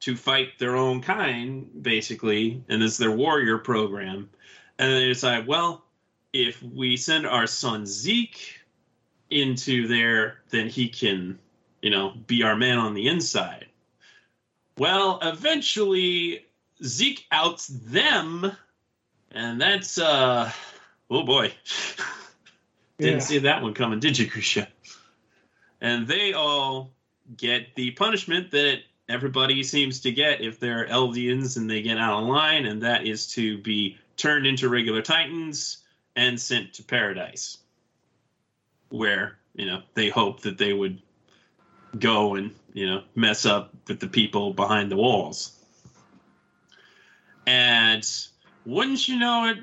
to 0.00 0.16
fight 0.16 0.58
their 0.58 0.76
own 0.76 1.00
kind, 1.00 1.70
basically, 1.82 2.62
and 2.68 2.82
it's 2.82 2.98
their 2.98 3.10
warrior 3.10 3.58
program. 3.58 4.28
And 4.78 4.92
they 4.92 5.06
decide, 5.06 5.46
well, 5.46 5.82
if 6.32 6.62
we 6.62 6.98
send 6.98 7.26
our 7.26 7.46
son 7.46 7.86
Zeke 7.86 8.60
into 9.30 9.88
there, 9.88 10.42
then 10.50 10.68
he 10.68 10.88
can, 10.88 11.38
you 11.80 11.90
know, 11.90 12.12
be 12.26 12.42
our 12.42 12.56
man 12.56 12.78
on 12.78 12.92
the 12.92 13.08
inside. 13.08 13.66
Well, 14.76 15.18
eventually 15.22 16.44
Zeke 16.84 17.24
outs 17.32 17.66
them, 17.68 18.52
and 19.30 19.60
that's 19.60 19.98
uh 19.98 20.52
oh 21.10 21.22
boy. 21.24 21.52
Didn't 22.98 23.14
Yeah. 23.14 23.18
see 23.20 23.38
that 23.38 23.62
one 23.62 23.74
coming, 23.74 24.00
did 24.00 24.18
you, 24.18 24.26
Grisha? 24.26 24.68
And 25.80 26.06
they 26.08 26.32
all 26.32 26.90
get 27.36 27.74
the 27.74 27.90
punishment 27.90 28.50
that 28.52 28.78
everybody 29.08 29.62
seems 29.62 30.00
to 30.00 30.12
get 30.12 30.40
if 30.40 30.58
they're 30.58 30.86
Eldians 30.86 31.56
and 31.56 31.68
they 31.68 31.82
get 31.82 31.98
out 31.98 32.22
of 32.22 32.28
line, 32.28 32.64
and 32.64 32.82
that 32.82 33.06
is 33.06 33.26
to 33.34 33.58
be 33.58 33.98
turned 34.16 34.46
into 34.46 34.68
regular 34.68 35.02
Titans 35.02 35.78
and 36.16 36.40
sent 36.40 36.72
to 36.74 36.82
paradise, 36.82 37.58
where 38.88 39.36
you 39.54 39.66
know 39.66 39.82
they 39.94 40.08
hope 40.08 40.40
that 40.40 40.56
they 40.56 40.72
would 40.72 41.02
go 41.98 42.34
and 42.34 42.54
you 42.72 42.86
know 42.86 43.02
mess 43.14 43.44
up 43.44 43.74
with 43.86 44.00
the 44.00 44.08
people 44.08 44.54
behind 44.54 44.90
the 44.90 44.96
walls. 44.96 45.52
And 47.46 48.08
wouldn't 48.64 49.06
you 49.06 49.18
know 49.18 49.44
it, 49.46 49.58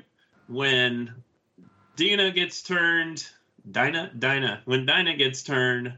when 0.46 1.12
Dina 1.96 2.30
gets 2.30 2.62
turned, 2.62 3.26
Dinah, 3.70 4.12
Dinah, 4.18 4.62
when 4.64 4.86
Dinah 4.86 5.16
gets 5.16 5.42
turned, 5.42 5.96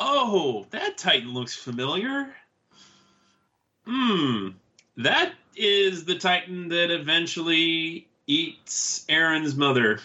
oh, 0.00 0.66
that 0.70 0.98
Titan 0.98 1.32
looks 1.32 1.54
familiar. 1.54 2.34
Hmm, 3.86 4.50
that 4.98 5.32
is 5.56 6.04
the 6.04 6.16
Titan 6.16 6.68
that 6.68 6.90
eventually 6.90 8.08
eats 8.26 9.06
Eren's 9.08 9.56
mother. 9.56 10.00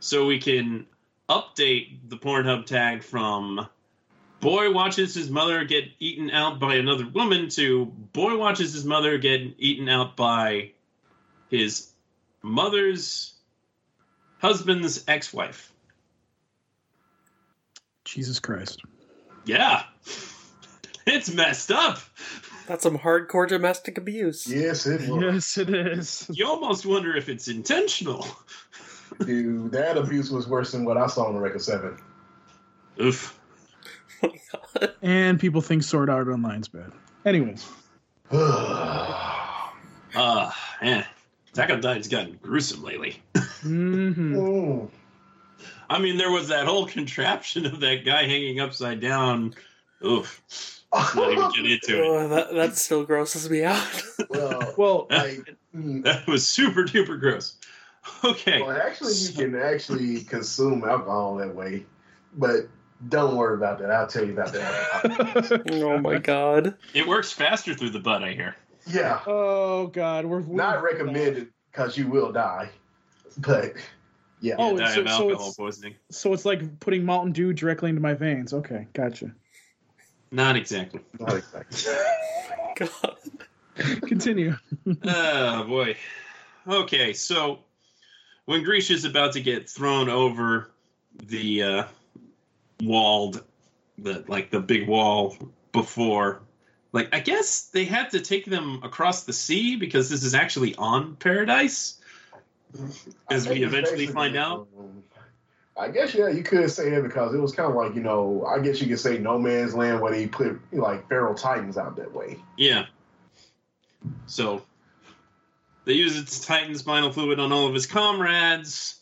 So 0.00 0.26
we 0.26 0.40
can 0.40 0.86
update 1.28 2.08
the 2.08 2.16
Pornhub 2.16 2.66
tag 2.66 3.04
from 3.04 3.68
boy 4.40 4.72
watches 4.72 5.14
his 5.14 5.30
mother 5.30 5.64
get 5.64 5.84
eaten 6.00 6.30
out 6.30 6.58
by 6.58 6.74
another 6.74 7.06
woman 7.06 7.48
to 7.50 7.86
boy 7.86 8.36
watches 8.36 8.72
his 8.72 8.84
mother 8.84 9.18
get 9.18 9.42
eaten 9.58 9.88
out 9.88 10.16
by 10.16 10.72
his 11.50 11.92
mother's 12.42 13.34
husband's 14.40 15.04
ex-wife. 15.08 15.72
Jesus 18.04 18.38
Christ. 18.40 18.82
Yeah. 19.44 19.82
It's 21.06 21.32
messed 21.32 21.72
up. 21.72 21.98
That's 22.68 22.82
some 22.84 22.96
hardcore 22.98 23.48
domestic 23.48 23.96
abuse. 23.98 24.46
Yes, 24.46 24.86
it 24.86 25.08
was. 25.08 25.22
Yes, 25.22 25.58
it 25.58 25.70
is. 25.74 26.26
You 26.30 26.46
almost 26.46 26.84
wonder 26.86 27.16
if 27.16 27.28
it's 27.30 27.48
intentional. 27.48 28.26
Dude, 29.24 29.72
that 29.72 29.96
abuse 29.96 30.30
was 30.30 30.46
worse 30.46 30.70
than 30.72 30.84
what 30.84 30.98
I 30.98 31.06
saw 31.08 31.24
on 31.24 31.34
the 31.34 31.40
record 31.40 31.62
seven. 31.62 31.96
Oof. 33.00 33.36
And 35.02 35.40
people 35.40 35.62
think 35.62 35.82
Sword 35.82 36.10
Art 36.10 36.28
Online's 36.28 36.68
bad. 36.68 36.92
Anyways, 37.24 37.66
Uh, 38.30 39.50
man. 40.82 41.06
Attack 41.52 41.70
on 41.70 41.80
Titan's 41.80 42.08
gotten 42.08 42.38
gruesome 42.42 42.84
lately. 42.84 43.20
hmm 43.60 44.34
Mm. 44.34 44.88
I 45.88 45.98
mean, 45.98 46.16
there 46.16 46.30
was 46.30 46.48
that 46.48 46.66
whole 46.66 46.86
contraption 46.86 47.66
of 47.66 47.80
that 47.80 48.04
guy 48.04 48.22
hanging 48.22 48.60
upside 48.60 49.00
down. 49.00 49.54
Oof. 50.04 50.40
Let's 50.92 51.14
not 51.14 51.32
even 51.32 51.50
get 51.52 51.72
into 51.72 52.02
it. 52.02 52.06
Oh, 52.06 52.28
that, 52.28 52.54
that 52.54 52.76
still 52.76 53.04
grosses 53.04 53.48
me 53.50 53.64
out. 53.64 54.02
well, 54.28 54.74
well, 54.76 55.06
like, 55.10 55.54
mm, 55.74 56.02
That 56.04 56.26
was 56.26 56.46
super 56.46 56.84
duper 56.84 57.18
gross. 57.18 57.56
Okay. 58.24 58.60
well, 58.62 58.70
actually, 58.70 59.14
you 59.14 59.32
can 59.32 59.54
actually 59.60 60.22
consume 60.22 60.84
alcohol 60.84 61.36
that 61.36 61.54
way, 61.54 61.84
but 62.34 62.68
don't 63.08 63.36
worry 63.36 63.54
about 63.54 63.78
that. 63.80 63.90
I'll 63.90 64.06
tell 64.06 64.24
you 64.24 64.32
about 64.32 64.52
that. 64.52 65.62
oh 65.82 65.98
my 65.98 66.18
god. 66.18 66.76
It 66.94 67.06
works 67.06 67.30
faster 67.32 67.74
through 67.74 67.90
the 67.90 68.00
butt, 68.00 68.22
I 68.24 68.32
hear. 68.32 68.56
yeah, 68.86 69.20
oh 69.26 69.88
God, 69.88 70.24
we're, 70.24 70.40
we're 70.40 70.56
not 70.56 70.82
recommended 70.82 71.48
because 71.70 71.96
you 71.98 72.08
will 72.08 72.32
die, 72.32 72.70
but 73.40 73.74
yeah. 74.40 74.56
Oh, 74.58 74.76
die 74.76 74.94
so- 74.94 75.02
of 75.02 75.10
so 75.10 75.30
it's- 75.30 75.56
poisoning. 75.56 75.94
So 76.10 76.32
it's 76.32 76.44
like 76.44 76.80
putting 76.80 77.04
Mountain 77.04 77.32
Dew 77.32 77.52
directly 77.52 77.90
into 77.90 78.00
my 78.00 78.14
veins. 78.14 78.52
Okay, 78.52 78.86
gotcha. 78.92 79.32
Not 80.30 80.56
exactly. 80.56 81.00
Not 81.18 81.34
exactly. 81.36 81.92
God. 82.76 83.16
Continue. 84.06 84.56
oh 85.04 85.64
boy. 85.64 85.96
Okay, 86.68 87.12
so 87.12 87.60
when 88.44 88.62
Grisha's 88.62 89.04
about 89.04 89.32
to 89.32 89.40
get 89.40 89.68
thrown 89.68 90.08
over 90.08 90.70
the 91.24 91.62
uh, 91.62 91.84
walled, 92.82 93.42
the 93.98 94.24
like 94.28 94.50
the 94.50 94.60
big 94.60 94.88
wall 94.88 95.36
before, 95.72 96.42
like 96.92 97.08
I 97.14 97.20
guess 97.20 97.68
they 97.72 97.84
had 97.84 98.10
to 98.10 98.20
take 98.20 98.46
them 98.46 98.80
across 98.82 99.24
the 99.24 99.32
sea 99.32 99.76
because 99.76 100.10
this 100.10 100.22
is 100.22 100.34
actually 100.34 100.74
on 100.76 101.16
Paradise, 101.16 101.99
as 103.30 103.48
we 103.48 103.62
eventually 103.62 104.06
find 104.06 104.36
out. 104.36 104.68
um, 104.78 105.02
I 105.76 105.88
guess 105.88 106.14
yeah, 106.14 106.28
you 106.28 106.42
could 106.42 106.70
say 106.70 106.90
that 106.90 107.02
because 107.02 107.34
it 107.34 107.38
was 107.38 107.54
kind 107.54 107.70
of 107.70 107.74
like 107.74 107.94
you 107.94 108.02
know, 108.02 108.44
I 108.44 108.60
guess 108.60 108.80
you 108.80 108.88
could 108.88 109.00
say 109.00 109.18
no 109.18 109.38
man's 109.38 109.74
land 109.74 110.00
where 110.00 110.12
they 110.12 110.26
put 110.26 110.60
like 110.72 111.08
feral 111.08 111.34
titans 111.34 111.78
out 111.78 111.96
that 111.96 112.12
way. 112.14 112.38
Yeah. 112.56 112.86
So 114.26 114.62
they 115.84 115.94
use 115.94 116.18
its 116.18 116.44
Titan 116.44 116.76
spinal 116.76 117.12
fluid 117.12 117.40
on 117.40 117.52
all 117.52 117.66
of 117.66 117.74
his 117.74 117.86
comrades, 117.86 119.00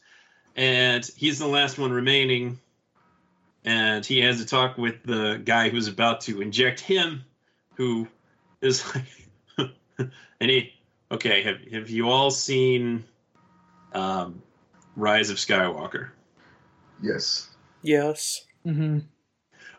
and 0.56 1.04
he's 1.16 1.38
the 1.38 1.48
last 1.48 1.78
one 1.78 1.92
remaining. 1.92 2.60
And 3.64 4.06
he 4.06 4.20
has 4.20 4.40
a 4.40 4.46
talk 4.46 4.78
with 4.78 5.02
the 5.02 5.42
guy 5.44 5.68
who's 5.68 5.88
about 5.88 6.22
to 6.22 6.40
inject 6.40 6.80
him, 6.80 7.24
who 7.74 8.08
is 8.60 8.84
like, 9.58 9.68
and 10.40 10.50
he, 10.50 10.72
okay, 11.10 11.42
have, 11.42 11.60
have 11.72 11.90
you 11.90 12.08
all 12.08 12.30
seen 12.30 13.04
um, 13.92 14.42
Rise 14.96 15.30
of 15.30 15.36
Skywalker. 15.36 16.10
Yes. 17.02 17.48
Yes. 17.82 18.44
Mm-hmm. 18.66 18.98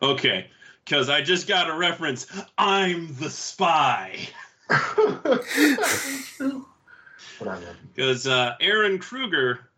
Okay, 0.02 0.48
because 0.86 1.10
I 1.10 1.22
just 1.22 1.48
got 1.48 1.70
a 1.70 1.76
reference. 1.76 2.26
I'm 2.58 3.14
the 3.16 3.30
spy. 3.30 4.18
True. 4.70 6.66
But 7.38 7.48
I 7.48 7.54
love 7.56 7.62
you. 7.62 7.90
Because 7.94 8.28
uh, 8.28 8.56
Eren 8.62 9.02
Kruger, 9.02 9.70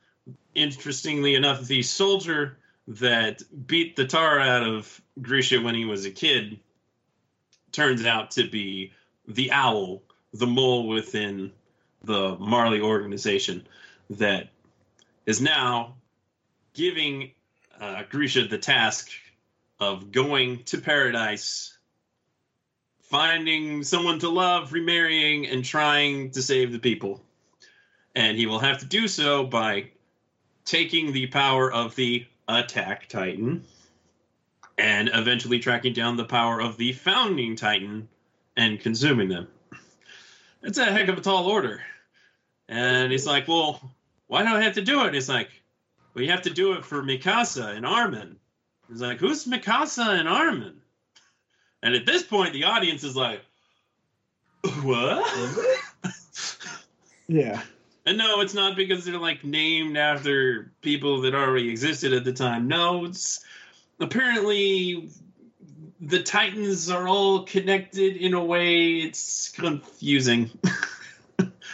interestingly 0.54 1.36
enough, 1.36 1.66
the 1.66 1.82
soldier 1.82 2.58
that 2.88 3.42
beat 3.68 3.96
the 3.96 4.06
tar 4.06 4.40
out 4.40 4.64
of 4.64 5.02
Grisha 5.22 5.60
when 5.62 5.76
he 5.76 5.86
was 5.86 6.06
a 6.06 6.12
kid, 6.12 6.60
turns 7.72 8.06
out 8.06 8.32
to 8.32 8.48
be 8.50 8.94
the 9.28 9.52
owl, 9.52 10.04
the 10.34 10.48
mole 10.48 10.88
within 10.88 11.52
the 12.04 12.36
Marley 12.38 12.82
organization 12.82 13.68
that 14.18 14.50
is 15.26 15.42
now 15.42 15.96
giving 16.74 17.32
uh, 17.80 18.04
Grisha 18.10 18.48
the 18.48 18.58
task 18.58 19.10
of 19.80 20.12
going 20.12 20.64
to 20.66 20.80
paradise, 20.80 21.78
finding 23.02 23.84
someone 23.84 24.20
to 24.20 24.30
love, 24.30 24.74
remarrying, 24.74 25.48
and 25.48 25.66
trying 25.66 26.32
to 26.32 26.42
save 26.42 26.72
the 26.72 26.80
people. 26.80 27.22
And 28.16 28.38
he 28.38 28.46
will 28.46 28.60
have 28.60 28.80
to 28.80 28.86
do 28.86 29.08
so 29.08 29.46
by 29.46 29.90
taking 30.66 31.12
the 31.12 31.28
power 31.28 31.72
of 31.72 31.96
the 31.96 32.26
attack 32.48 33.08
titan 33.08 33.64
and 34.78 35.10
eventually 35.14 35.60
tracking 35.60 35.94
down 35.94 36.18
the 36.18 36.26
power 36.26 36.62
of 36.62 36.78
the 36.78 36.94
founding 36.94 37.56
titan 37.56 38.08
and 38.58 38.80
consuming 38.80 39.30
them. 39.30 39.48
It's 40.62 40.78
a 40.78 40.86
heck 40.86 41.08
of 41.08 41.18
a 41.18 41.22
tall 41.22 41.48
order. 41.48 41.82
And 42.68 43.12
he's 43.12 43.26
like 43.26 43.48
well 43.48 43.92
why 44.32 44.44
do 44.44 44.50
i 44.50 44.62
have 44.62 44.74
to 44.74 44.82
do 44.82 45.06
it 45.06 45.14
he's 45.14 45.30
like 45.30 45.50
well 46.14 46.24
you 46.24 46.32
have 46.32 46.42
to 46.42 46.50
do 46.50 46.74
it 46.74 46.86
for 46.86 47.04
mikasa 47.04 47.76
and 47.76 47.86
armin 47.86 48.38
he's 48.90 49.02
like 49.02 49.20
who's 49.20 49.46
mikasa 49.46 50.20
and 50.20 50.28
armin 50.28 50.82
and 51.84 51.96
at 51.96 52.06
this 52.06 52.24
point 52.24 52.54
the 52.54 52.64
audience 52.64 53.04
is 53.04 53.16
like 53.16 53.42
what 54.84 55.26
Yeah. 57.32 57.62
And 58.06 58.18
no, 58.18 58.42
it's 58.42 58.54
not 58.54 58.76
because 58.76 59.06
they're 59.06 59.18
like 59.18 59.46
named 59.46 59.96
after 59.96 60.74
people 60.82 61.22
that 61.22 61.34
already 61.34 61.70
existed 61.70 62.12
at 62.12 62.26
the 62.26 62.34
time. 62.34 62.68
No, 62.68 63.06
it's 63.06 63.46
apparently 64.02 65.10
the 66.02 66.22
Titans 66.22 66.90
are 66.90 67.08
all 67.08 67.44
connected 67.44 68.18
in 68.18 68.34
a 68.34 68.44
way. 68.44 68.96
It's 68.98 69.50
confusing. 69.50 70.50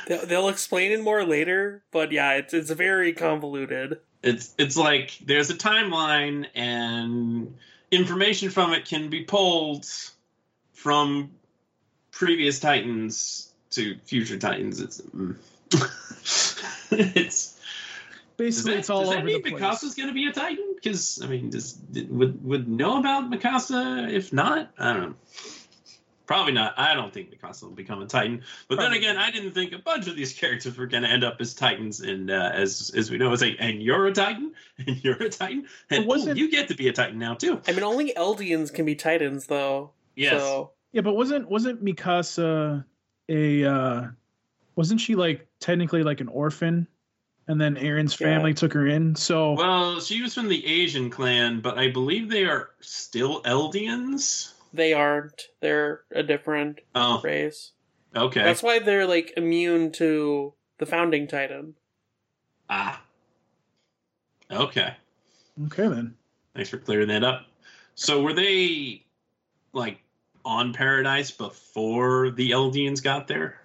They'll, 0.08 0.26
they'll 0.26 0.50
explain 0.50 0.92
it 0.92 1.02
more 1.02 1.24
later, 1.24 1.84
but 1.92 2.12
yeah, 2.12 2.34
it's 2.34 2.54
it's 2.54 2.72
very 2.72 3.14
convoluted. 3.14 4.00
it's 4.24 4.54
it's 4.58 4.78
like 4.78 5.18
there's 5.26 5.50
a 5.50 5.56
timeline 5.56 6.48
and 6.56 7.56
information 7.92 8.50
from 8.50 8.74
it 8.74 8.86
can 8.86 9.10
be 9.10 9.24
pulled 9.24 9.86
from 10.74 11.32
previous 12.12 12.60
Titans 12.60 13.52
to 13.72 13.98
future 14.06 14.38
Titans. 14.38 14.80
It's 14.80 15.02
mm. 15.02 15.36
it's 16.92 17.58
Does 18.38 18.38
Basically, 18.38 18.72
that, 18.74 18.80
it's 18.80 18.90
all 18.90 19.02
does 19.02 19.10
that 19.10 19.18
over 19.18 19.26
mean 19.26 19.42
the 19.42 19.50
place. 19.50 19.62
Mikasa's 19.62 19.96
going 19.96 20.10
to 20.10 20.14
be 20.14 20.28
a 20.28 20.32
Titan? 20.32 20.76
Because 20.76 21.22
I 21.24 21.28
mean, 21.28 21.50
does 21.50 21.78
would 22.10 22.44
would 22.46 22.68
know 22.68 23.00
about 23.00 23.32
Mikasa? 23.32 24.12
If 24.12 24.32
not, 24.32 24.72
I 24.78 24.94
don't 24.94 25.02
know. 25.02 25.16
Probably 26.28 26.52
not. 26.52 26.78
I 26.78 26.94
don't 26.94 27.12
think 27.14 27.32
Mikasa 27.32 27.64
will 27.64 27.72
become 27.72 28.02
a 28.02 28.06
Titan. 28.06 28.44
But 28.68 28.76
Probably 28.76 29.00
then 29.00 29.10
again, 29.12 29.18
I 29.18 29.32
didn't 29.32 29.54
think 29.54 29.72
a 29.74 29.80
bunch 29.80 30.08
of 30.08 30.16
these 30.18 30.34
characters 30.34 30.78
were 30.78 30.86
going 30.86 31.04
to 31.04 31.10
end 31.10 31.24
up 31.24 31.38
as 31.40 31.54
Titans. 31.56 32.02
And 32.02 32.30
uh, 32.30 32.52
as 32.54 32.92
as 32.96 33.10
we 33.10 33.18
know, 33.18 33.32
it's 33.34 33.42
like, 33.42 33.56
and 33.60 33.82
you're 33.82 34.06
a 34.08 34.12
Titan, 34.14 34.52
and 34.86 35.04
you're 35.04 35.16
a 35.24 35.30
Titan, 35.30 35.66
and 35.90 36.04
It 36.04 36.08
wasn't- 36.08 36.38
oh, 36.38 36.40
you 36.40 36.52
get 36.52 36.68
to 36.68 36.76
be 36.76 36.90
a 36.90 36.94
Titan 36.94 37.18
now 37.18 37.34
too. 37.34 37.62
I 37.68 37.72
mean, 37.72 37.84
only 37.84 38.14
Eldians 38.14 38.74
can 38.74 38.86
be 38.86 38.94
Titans, 38.94 39.48
though. 39.48 39.92
Yes. 40.16 40.42
So 40.42 40.72
Yeah, 40.92 41.02
but 41.02 41.14
wasn't 41.16 41.50
wasn't 41.50 41.84
Mikasa 41.84 42.84
a 43.30 43.64
uh 43.66 44.08
wasn't 44.76 45.00
she 45.02 45.16
like 45.16 45.48
technically 45.60 46.04
like 46.04 46.20
an 46.22 46.28
orphan? 46.28 46.88
And 47.50 47.62
then 47.62 47.78
Eren's 47.78 48.20
Yeah. 48.20 48.28
family 48.28 48.54
took 48.54 48.74
her 48.74 48.86
in. 48.86 49.16
So 49.16 49.54
Well, 49.54 50.02
she 50.02 50.22
was 50.22 50.34
from 50.34 50.50
the 50.50 50.66
Asian 50.68 51.10
clan, 51.10 51.62
but 51.62 51.78
I 51.78 51.90
believe 51.90 52.30
they 52.30 52.44
are 52.44 52.72
still 52.82 53.42
Eldians. 53.44 54.52
They 54.78 54.94
aren't. 54.94 55.44
They're 55.62 56.02
a 56.14 56.24
different 56.24 56.80
Oh, 56.96 57.20
race. 57.24 57.72
okay. 58.16 58.44
That's 58.44 58.64
why 58.64 58.80
they're 58.80 59.06
like 59.08 59.34
immune 59.36 59.92
to 59.94 60.54
the 60.78 60.86
founding 60.86 61.28
Titan. 61.28 61.74
ah. 62.70 63.02
Okay. 64.50 64.96
okay 65.66 65.88
then. 65.90 66.16
Thanks 66.56 66.70
for 66.70 66.78
clearing 66.78 67.10
that 67.10 67.24
up. 67.24 67.48
So 67.96 68.22
were 68.22 68.34
they 68.34 69.04
like 69.74 70.00
on 70.46 70.72
Paradise 70.72 71.32
before 71.32 72.30
the 72.32 72.52
Eldians 72.52 73.04
got 73.04 73.28
there? 73.28 73.60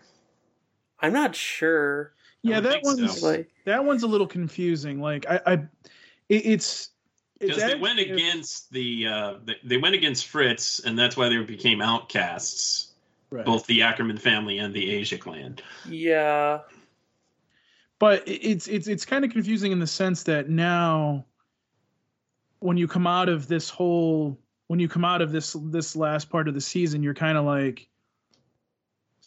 I'm 1.00 1.12
not 1.12 1.36
sure. 1.36 2.14
Yeah, 2.42 2.58
that 2.60 2.80
one's 2.82 3.20
so. 3.20 3.26
Like, 3.28 3.50
that 3.66 3.84
one's 3.84 4.02
a 4.02 4.08
little 4.08 4.26
confusing. 4.26 5.00
Like 5.00 5.24
I, 5.28 5.40
I 5.46 5.52
it, 6.28 6.44
it's 6.46 6.46
it's 6.46 6.90
Because 7.48 7.62
they 7.62 7.74
went 7.74 7.98
against 7.98 8.72
the 8.72 9.06
uh, 9.06 9.34
they, 9.44 9.56
they 9.64 9.76
went 9.76 9.94
against 9.94 10.26
Fritz, 10.28 10.78
and 10.80 10.98
that's 10.98 11.16
why 11.16 11.28
they 11.28 11.38
became 11.42 11.82
outcasts. 11.82 12.92
right. 13.30 13.44
Both 13.44 13.66
the 13.66 13.82
Ackerman 13.82 14.16
family 14.18 14.58
and 14.58 14.72
the 14.72 14.90
Asia 14.90 15.18
clan. 15.18 15.58
yeah, 15.88 16.60
but 17.98 18.22
it's 18.26 18.66
it's 18.68 18.88
it's 18.88 19.04
kind 19.04 19.24
of 19.24 19.30
confusing 19.30 19.72
in 19.72 19.78
the 19.78 19.86
sense 19.86 20.22
that 20.24 20.48
now 20.48 21.26
when 22.60 22.76
you 22.76 22.86
come 22.88 23.06
out 23.06 23.28
of 23.28 23.48
this 23.48 23.68
whole 23.68 24.38
when 24.68 24.78
you 24.80 24.88
come 24.88 25.04
out 25.04 25.20
of 25.20 25.32
this 25.32 25.56
this 25.64 25.96
last 25.96 26.30
part 26.30 26.48
of 26.48 26.54
the 26.54 26.60
season 26.60 27.02
you're 27.02 27.12
kind 27.12 27.36
of 27.36 27.44
like 27.44 27.88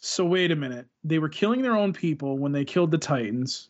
so 0.00 0.24
wait 0.24 0.50
a 0.50 0.56
minute 0.56 0.86
they 1.04 1.18
were 1.18 1.28
killing 1.28 1.60
their 1.62 1.76
own 1.76 1.92
people 1.92 2.38
when 2.38 2.52
they 2.52 2.64
killed 2.64 2.90
the 2.90 2.98
titans 2.98 3.68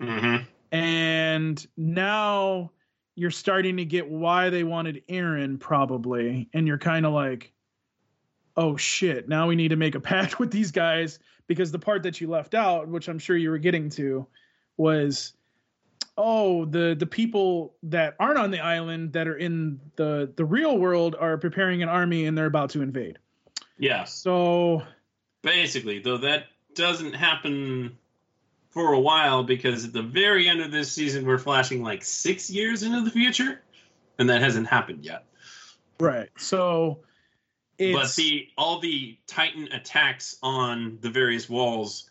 Mm-hmm. 0.00 0.44
and 0.72 1.66
now 1.76 2.70
you're 3.14 3.30
starting 3.30 3.76
to 3.76 3.84
get 3.84 4.08
why 4.08 4.50
they 4.50 4.64
wanted 4.64 5.06
Eren 5.08 5.58
probably. 5.58 6.48
And 6.52 6.66
you're 6.66 6.78
kind 6.78 7.06
of 7.06 7.12
like 7.12 7.52
oh 8.54 8.76
shit 8.76 9.30
now 9.30 9.48
we 9.48 9.56
need 9.56 9.68
to 9.68 9.76
make 9.76 9.94
a 9.94 10.00
pact 10.12 10.38
with 10.38 10.50
these 10.50 10.70
guys. 10.70 11.18
Because 11.48 11.72
the 11.72 11.78
part 11.78 12.04
that 12.04 12.20
you 12.20 12.28
left 12.28 12.54
out 12.54 12.88
which 12.88 13.08
I'm 13.08 13.18
sure 13.18 13.36
you 13.36 13.50
were 13.50 13.58
getting 13.58 13.90
to 13.90 14.26
was 14.76 15.34
oh 16.16 16.64
the 16.64 16.94
the 16.98 17.06
people 17.06 17.74
that 17.82 18.14
aren't 18.18 18.38
on 18.38 18.50
the 18.50 18.60
island 18.60 19.12
that 19.12 19.28
are 19.28 19.36
in 19.36 19.80
the 19.96 20.32
the 20.36 20.44
real 20.44 20.78
world 20.78 21.16
are 21.18 21.36
preparing 21.36 21.82
an 21.82 21.88
army 21.88 22.26
and 22.26 22.36
they're 22.36 22.46
about 22.46 22.70
to 22.70 22.82
invade. 22.82 23.18
Yes. 23.78 24.14
so 24.14 24.82
Basically, 25.42 25.98
though 25.98 26.18
that 26.18 26.44
doesn't 26.74 27.14
happen 27.14 27.98
for 28.72 28.94
a 28.94 29.00
while 29.00 29.44
because 29.44 29.84
at 29.84 29.92
the 29.92 30.02
very 30.02 30.48
end 30.48 30.60
of 30.60 30.72
this 30.72 30.90
season 30.90 31.24
we're 31.26 31.38
flashing 31.38 31.82
like 31.82 32.02
six 32.02 32.50
years 32.50 32.82
into 32.82 33.02
the 33.02 33.10
future, 33.10 33.62
and 34.18 34.28
that 34.28 34.40
hasn't 34.40 34.66
happened 34.66 35.04
yet. 35.04 35.24
right 36.00 36.30
so 36.36 36.98
it's 37.78 37.98
but 37.98 38.14
the 38.16 38.48
all 38.56 38.80
the 38.80 39.16
titan 39.26 39.68
attacks 39.72 40.38
on 40.42 40.98
the 41.02 41.10
various 41.10 41.48
walls 41.48 42.10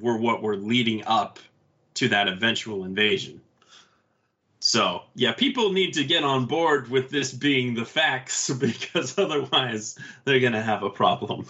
were 0.00 0.16
what 0.16 0.42
were 0.42 0.56
leading 0.56 1.02
up 1.06 1.38
to 1.94 2.08
that 2.08 2.28
eventual 2.28 2.84
invasion 2.84 3.40
so 4.60 5.02
yeah 5.14 5.32
people 5.32 5.72
need 5.72 5.92
to 5.92 6.04
get 6.04 6.22
on 6.22 6.46
board 6.46 6.88
with 6.88 7.10
this 7.10 7.32
being 7.32 7.74
the 7.74 7.84
facts 7.84 8.50
because 8.60 9.18
otherwise 9.18 9.98
they're 10.24 10.40
gonna 10.40 10.62
have 10.62 10.82
a 10.82 10.90
problem 10.90 11.46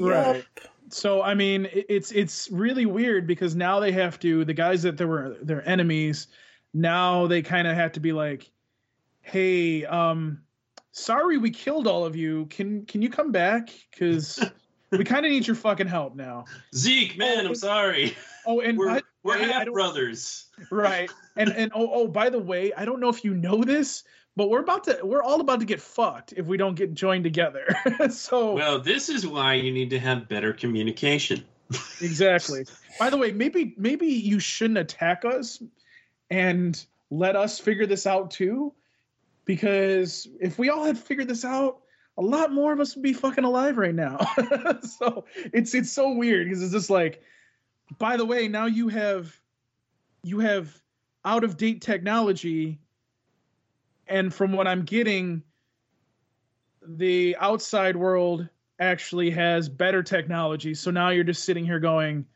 Right. 0.00 0.44
So 0.90 1.22
i 1.22 1.34
mean 1.34 1.68
it's 1.72 2.12
it's 2.12 2.50
really 2.50 2.86
weird 2.86 3.26
because 3.26 3.54
now 3.56 3.80
they 3.80 3.92
have 3.92 4.18
to 4.20 4.44
the 4.44 4.54
guys 4.54 4.82
that 4.82 4.96
they 4.96 5.04
were 5.04 5.36
their 5.42 5.66
enemies 5.68 6.28
now 6.74 7.26
they 7.26 7.42
kind 7.42 7.66
of 7.66 7.74
have 7.74 7.92
to 7.92 8.00
be 8.00 8.12
like 8.12 8.50
hey 9.22 9.84
um 9.84 10.40
sorry 10.92 11.38
we 11.38 11.50
killed 11.50 11.86
all 11.86 12.04
of 12.04 12.16
you. 12.16 12.46
Can 12.46 12.86
can 12.86 13.02
you 13.02 13.10
come 13.10 13.30
back? 13.32 13.68
Because 13.90 14.42
we 14.90 15.04
kind 15.04 15.26
of 15.26 15.32
need 15.32 15.46
your 15.46 15.56
fucking 15.56 15.86
help 15.86 16.14
now. 16.16 16.44
Zeke 16.74 17.18
man 17.18 17.44
Oh, 17.44 17.48
i'm 17.48 17.54
sorry. 17.54 18.16
Oh 18.46 18.60
and 18.60 18.78
we're, 18.78 19.00
we're 19.22 19.36
I- 19.36 19.40
I 19.40 19.44
half 19.44 19.66
brothers. 19.72 20.46
Right. 20.70 21.10
And 21.36 21.50
and 21.50 21.72
oh 21.74 21.90
oh 21.92 22.08
by 22.08 22.30
the 22.30 22.38
way 22.38 22.72
i 22.76 22.84
don't 22.84 23.00
know 23.00 23.08
if 23.10 23.24
you 23.24 23.34
know 23.34 23.62
this 23.62 24.04
but 24.36 24.50
we're 24.50 24.60
about 24.60 24.84
to 24.84 25.00
we're 25.02 25.22
all 25.22 25.40
about 25.40 25.60
to 25.60 25.66
get 25.66 25.80
fucked 25.80 26.34
if 26.36 26.46
we 26.46 26.56
don't 26.56 26.74
get 26.74 26.94
joined 26.94 27.24
together. 27.24 27.66
So 28.10 28.52
well 28.54 28.78
this 28.78 29.08
is 29.08 29.26
why 29.26 29.54
you 29.54 29.72
need 29.72 29.90
to 29.90 29.98
have 29.98 30.28
better 30.28 30.52
communication. 30.52 31.44
Exactly. 32.00 32.66
By 32.98 33.10
the 33.10 33.16
way 33.16 33.32
maybe 33.32 33.74
maybe 33.76 34.06
you 34.06 34.38
shouldn't 34.38 34.78
attack 34.78 35.24
us 35.24 35.62
and 36.30 36.84
let 37.10 37.36
us 37.36 37.58
figure 37.58 37.86
this 37.86 38.06
out 38.06 38.30
too 38.30 38.72
because 39.44 40.28
if 40.40 40.58
we 40.58 40.70
all 40.70 40.84
had 40.84 40.98
figured 40.98 41.28
this 41.28 41.44
out 41.44 41.80
a 42.18 42.22
lot 42.22 42.52
more 42.52 42.72
of 42.72 42.80
us 42.80 42.94
would 42.94 43.02
be 43.02 43.12
fucking 43.12 43.44
alive 43.44 43.76
right 43.76 43.94
now. 43.94 44.18
So 44.82 45.24
it's 45.52 45.74
it's 45.74 45.92
so 45.92 46.12
weird 46.12 46.46
because 46.46 46.62
it's 46.62 46.72
just 46.72 46.90
like 46.90 47.22
by 47.98 48.16
the 48.16 48.24
way 48.24 48.48
now 48.48 48.66
you 48.66 48.88
have 48.88 49.34
you 50.22 50.40
have 50.40 50.72
out 51.24 51.44
of 51.44 51.56
date 51.56 51.82
technology, 51.82 52.78
and 54.06 54.32
from 54.32 54.52
what 54.52 54.66
I'm 54.66 54.84
getting, 54.84 55.42
the 56.86 57.36
outside 57.40 57.96
world 57.96 58.48
actually 58.78 59.30
has 59.30 59.68
better 59.68 60.02
technology. 60.02 60.74
So 60.74 60.90
now 60.90 61.10
you're 61.10 61.24
just 61.24 61.44
sitting 61.44 61.64
here 61.64 61.80
going, 61.80 62.26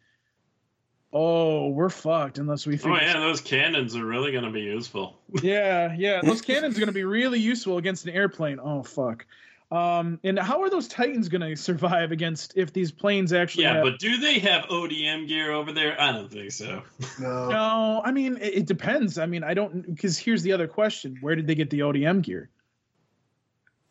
"Oh, 1.12 1.68
we're 1.68 1.88
fucked 1.90 2.38
unless 2.38 2.66
we." 2.66 2.78
Oh 2.82 2.96
yeah, 2.96 3.20
those 3.20 3.40
cannons 3.40 3.96
are 3.96 4.04
really 4.04 4.32
going 4.32 4.44
to 4.44 4.50
be 4.50 4.62
useful. 4.62 5.18
yeah, 5.42 5.94
yeah. 5.96 6.20
Those 6.22 6.40
cannons 6.42 6.76
are 6.76 6.80
going 6.80 6.88
to 6.88 6.92
be 6.92 7.04
really 7.04 7.38
useful 7.38 7.78
against 7.78 8.06
an 8.06 8.14
airplane. 8.14 8.58
Oh 8.62 8.82
fuck. 8.82 9.26
Um, 9.72 10.18
and 10.24 10.36
how 10.36 10.62
are 10.62 10.68
those 10.70 10.88
Titans 10.88 11.28
going 11.28 11.42
to 11.48 11.54
survive 11.56 12.10
against 12.10 12.54
if 12.56 12.72
these 12.72 12.90
planes 12.90 13.32
actually? 13.32 13.64
Yeah, 13.64 13.74
have- 13.74 13.84
but 13.84 13.98
do 14.00 14.16
they 14.16 14.38
have 14.40 14.64
ODM 14.64 15.28
gear 15.28 15.52
over 15.52 15.72
there? 15.72 16.00
I 16.00 16.10
don't 16.12 16.30
think 16.30 16.50
so. 16.50 16.82
No. 17.20 17.48
no. 17.50 18.02
I 18.04 18.10
mean, 18.10 18.36
it, 18.38 18.54
it 18.54 18.66
depends. 18.66 19.16
I 19.18 19.26
mean, 19.26 19.44
I 19.44 19.54
don't 19.54 19.86
because 19.94 20.18
here's 20.18 20.42
the 20.42 20.52
other 20.52 20.66
question: 20.66 21.18
Where 21.20 21.36
did 21.36 21.46
they 21.46 21.54
get 21.54 21.70
the 21.70 21.80
ODM 21.80 22.22
gear? 22.22 22.50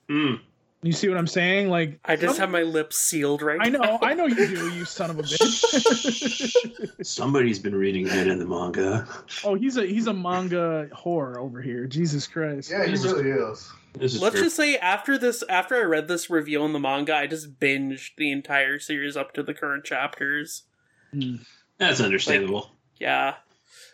Hmm. 0.09 0.35
You 0.81 0.93
see 0.93 1.09
what 1.09 1.17
I'm 1.17 1.27
saying? 1.27 1.69
Like, 1.69 1.99
I 2.05 2.15
just 2.15 2.35
some- 2.37 2.41
have 2.43 2.49
my 2.51 2.61
lips 2.63 2.97
sealed 2.97 3.41
right 3.41 3.59
I 3.61 3.67
now. 3.69 3.79
know, 3.79 3.99
I 4.01 4.13
know 4.13 4.27
you 4.27 4.35
do, 4.47 4.69
you 4.71 4.85
son 4.85 5.09
of 5.09 5.19
a 5.19 5.23
bitch. 5.23 7.05
Somebody's 7.05 7.59
been 7.59 7.75
reading 7.75 8.05
that 8.07 8.27
in 8.27 8.39
the 8.39 8.45
manga. 8.45 9.05
oh, 9.43 9.55
he's 9.55 9.75
a 9.77 9.85
he's 9.85 10.07
a 10.07 10.13
manga 10.13 10.89
whore 10.93 11.37
over 11.37 11.61
here. 11.61 11.85
Jesus 11.85 12.27
Christ. 12.27 12.71
Yeah, 12.71 12.85
he 12.85 12.91
This 12.91 13.03
really 13.03 13.29
is. 13.29 13.59
Is 13.59 13.71
Let's 13.97 14.17
fair. 14.17 14.31
just 14.31 14.55
say 14.55 14.77
after 14.77 15.17
this, 15.17 15.43
after 15.49 15.75
I 15.75 15.81
read 15.81 16.07
this 16.07 16.29
review 16.29 16.63
in 16.63 16.73
the 16.73 16.79
manga, 16.79 17.15
I 17.15 17.27
just 17.27 17.59
binged 17.59 18.11
the 18.17 18.31
entire 18.31 18.79
series 18.79 19.17
up 19.17 19.33
to 19.33 19.43
the 19.43 19.53
current 19.53 19.83
chapters. 19.83 20.63
Hmm. 21.11 21.37
That's 21.77 22.01
understandable. 22.01 22.71
Yeah, 22.99 23.35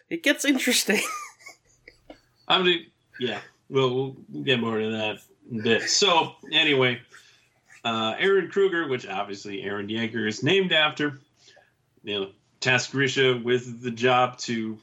it 0.09 0.23
gets 0.23 0.43
interesting. 0.43 1.01
I 2.47 2.61
mean, 2.61 2.87
yeah, 3.19 3.39
we'll, 3.69 4.17
we'll 4.29 4.43
get 4.43 4.59
more 4.59 4.79
into 4.79 4.97
that 4.97 5.17
in 5.51 5.59
a 5.59 5.63
bit. 5.63 5.83
So, 5.83 6.33
anyway, 6.51 7.01
uh, 7.83 8.15
Eren 8.15 8.51
Kruger, 8.51 8.87
which 8.87 9.07
obviously 9.07 9.61
Eren 9.61 9.89
Yeager 9.89 10.27
is 10.27 10.43
named 10.43 10.73
after, 10.73 11.19
you 12.03 12.19
know, 12.19 12.29
tasked 12.59 12.91
Grisha 12.91 13.37
with 13.37 13.81
the 13.81 13.91
job 13.91 14.37
to, 14.39 14.77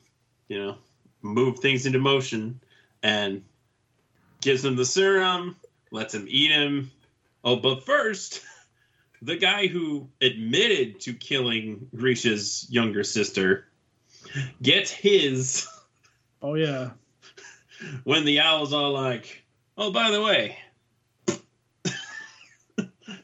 you 0.49 0.59
know, 0.59 0.77
move 1.21 1.59
things 1.59 1.87
into 1.87 1.99
motion 1.99 2.61
and 3.03 3.43
gives 4.43 4.65
him 4.65 4.77
the 4.77 4.85
serum, 4.85 5.57
lets 5.91 6.15
him 6.15 6.27
eat 6.29 6.51
him. 6.51 6.91
Oh, 7.45 7.57
but 7.57 7.87
first, 7.87 8.43
the 9.23 9.37
guy 9.37 9.69
who 9.69 10.09
admitted 10.21 11.01
to 11.01 11.15
killing 11.15 11.89
Grisha's 11.95 12.67
younger 12.71 13.05
sister 13.05 13.67
gets 14.61 14.91
his 14.91 15.67
Oh 16.43 16.55
yeah. 16.55 16.91
when 18.05 18.25
the 18.25 18.41
owl's 18.41 18.73
all 18.73 18.93
like, 18.93 19.45
"Oh, 19.79 19.93
by 19.93 20.11
the 20.11 20.21
way, 20.21 20.59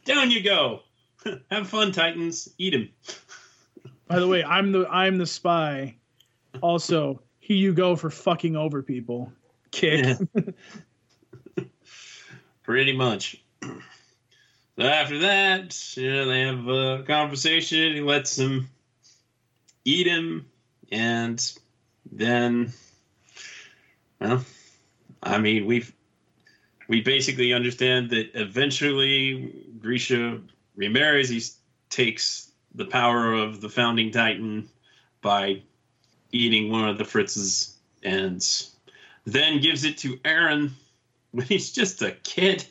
down 0.05 0.31
you 0.31 0.43
go. 0.43 0.81
Have 1.51 1.69
fun, 1.69 1.91
Titans. 1.91 2.49
Eat 2.59 2.75
him." 2.75 2.91
By 4.07 4.21
the 4.21 4.29
way, 4.29 4.45
I'm 4.45 4.73
the 4.73 4.87
I'm 4.89 5.19
the 5.19 5.27
spy. 5.27 5.97
Also, 6.61 7.21
here 7.41 7.57
you 7.57 7.75
go 7.75 7.97
for 7.97 8.09
fucking 8.09 8.57
over 8.57 8.83
people. 8.83 9.33
Kick. 9.73 10.17
Pretty 12.69 12.93
much. 12.93 13.43
So 13.63 14.83
after 14.83 15.21
that, 15.21 15.97
you 15.97 16.13
know, 16.13 16.29
they 16.29 16.43
have 16.43 16.69
a 16.69 17.03
conversation. 17.07 17.95
He 17.95 18.03
lets 18.03 18.37
him 18.37 18.69
eat 19.87 20.07
him, 20.07 20.45
and 20.93 21.41
then, 22.13 22.75
well, 24.21 24.45
I 25.23 25.39
mean, 25.39 25.65
we've 25.65 25.91
we 26.89 27.01
basically 27.01 27.55
understand 27.55 28.11
that 28.11 28.33
eventually 28.35 29.51
Grisha 29.81 30.39
remarries. 30.77 31.31
He 31.31 31.41
takes 31.89 32.53
the 32.75 32.85
power 32.85 33.33
of 33.33 33.63
the 33.63 33.71
founding 33.71 34.11
titan 34.11 34.69
by 35.23 35.63
eating 36.33 36.71
one 36.71 36.87
of 36.87 36.99
the 36.99 37.05
Fritzes, 37.05 37.77
and 38.03 38.47
then 39.25 39.63
gives 39.63 39.85
it 39.85 39.97
to 39.99 40.19
Eren 40.19 40.73
when 41.39 41.47
he's 41.47 41.71
just 41.71 42.03
a 42.03 42.11
kid. 42.25 42.67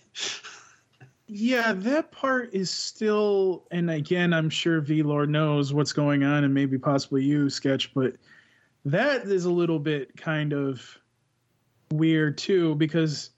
Yeah, 1.28 1.74
that 1.74 2.12
part 2.12 2.54
is 2.54 2.70
still, 2.70 3.66
and 3.72 3.90
again, 3.90 4.34
I'm 4.34 4.50
sure 4.50 4.82
V 4.82 5.04
Lord 5.04 5.30
knows 5.30 5.74
what's 5.74 5.94
going 5.94 6.24
on, 6.24 6.44
and 6.44 6.54
maybe 6.54 6.78
possibly 6.78 7.24
you, 7.24 7.50
Sketch, 7.50 7.94
but 7.94 8.16
that 8.86 9.24
is 9.24 9.46
a 9.46 9.52
little 9.52 9.80
bit 9.80 10.16
kind 10.18 10.54
of 10.54 10.98
weird 11.92 12.38
too, 12.38 12.76
because 12.76 13.30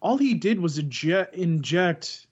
all 0.00 0.16
he 0.16 0.34
did 0.34 0.60
was 0.60 0.78
eject, 0.78 1.34
inject 1.34 2.26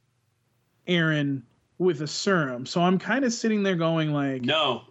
Eren 0.89 1.43
with 1.79 2.03
a 2.03 2.09
serum. 2.09 2.67
So 2.67 2.81
I'm 2.81 2.99
kind 2.99 3.25
of 3.25 3.33
sitting 3.33 3.63
there 3.63 3.77
going 3.77 4.13
like, 4.13 4.43
No, 4.43 4.83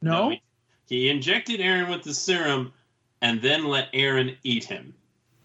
no, 0.00 0.30
he, 0.30 0.42
he 0.86 1.08
injected 1.10 1.60
Eren 1.60 1.90
with 1.90 2.02
the 2.02 2.14
serum 2.14 2.72
and 3.20 3.40
then 3.42 3.64
let 3.64 3.92
Eren 3.92 4.36
eat 4.44 4.64
him. 4.64 4.94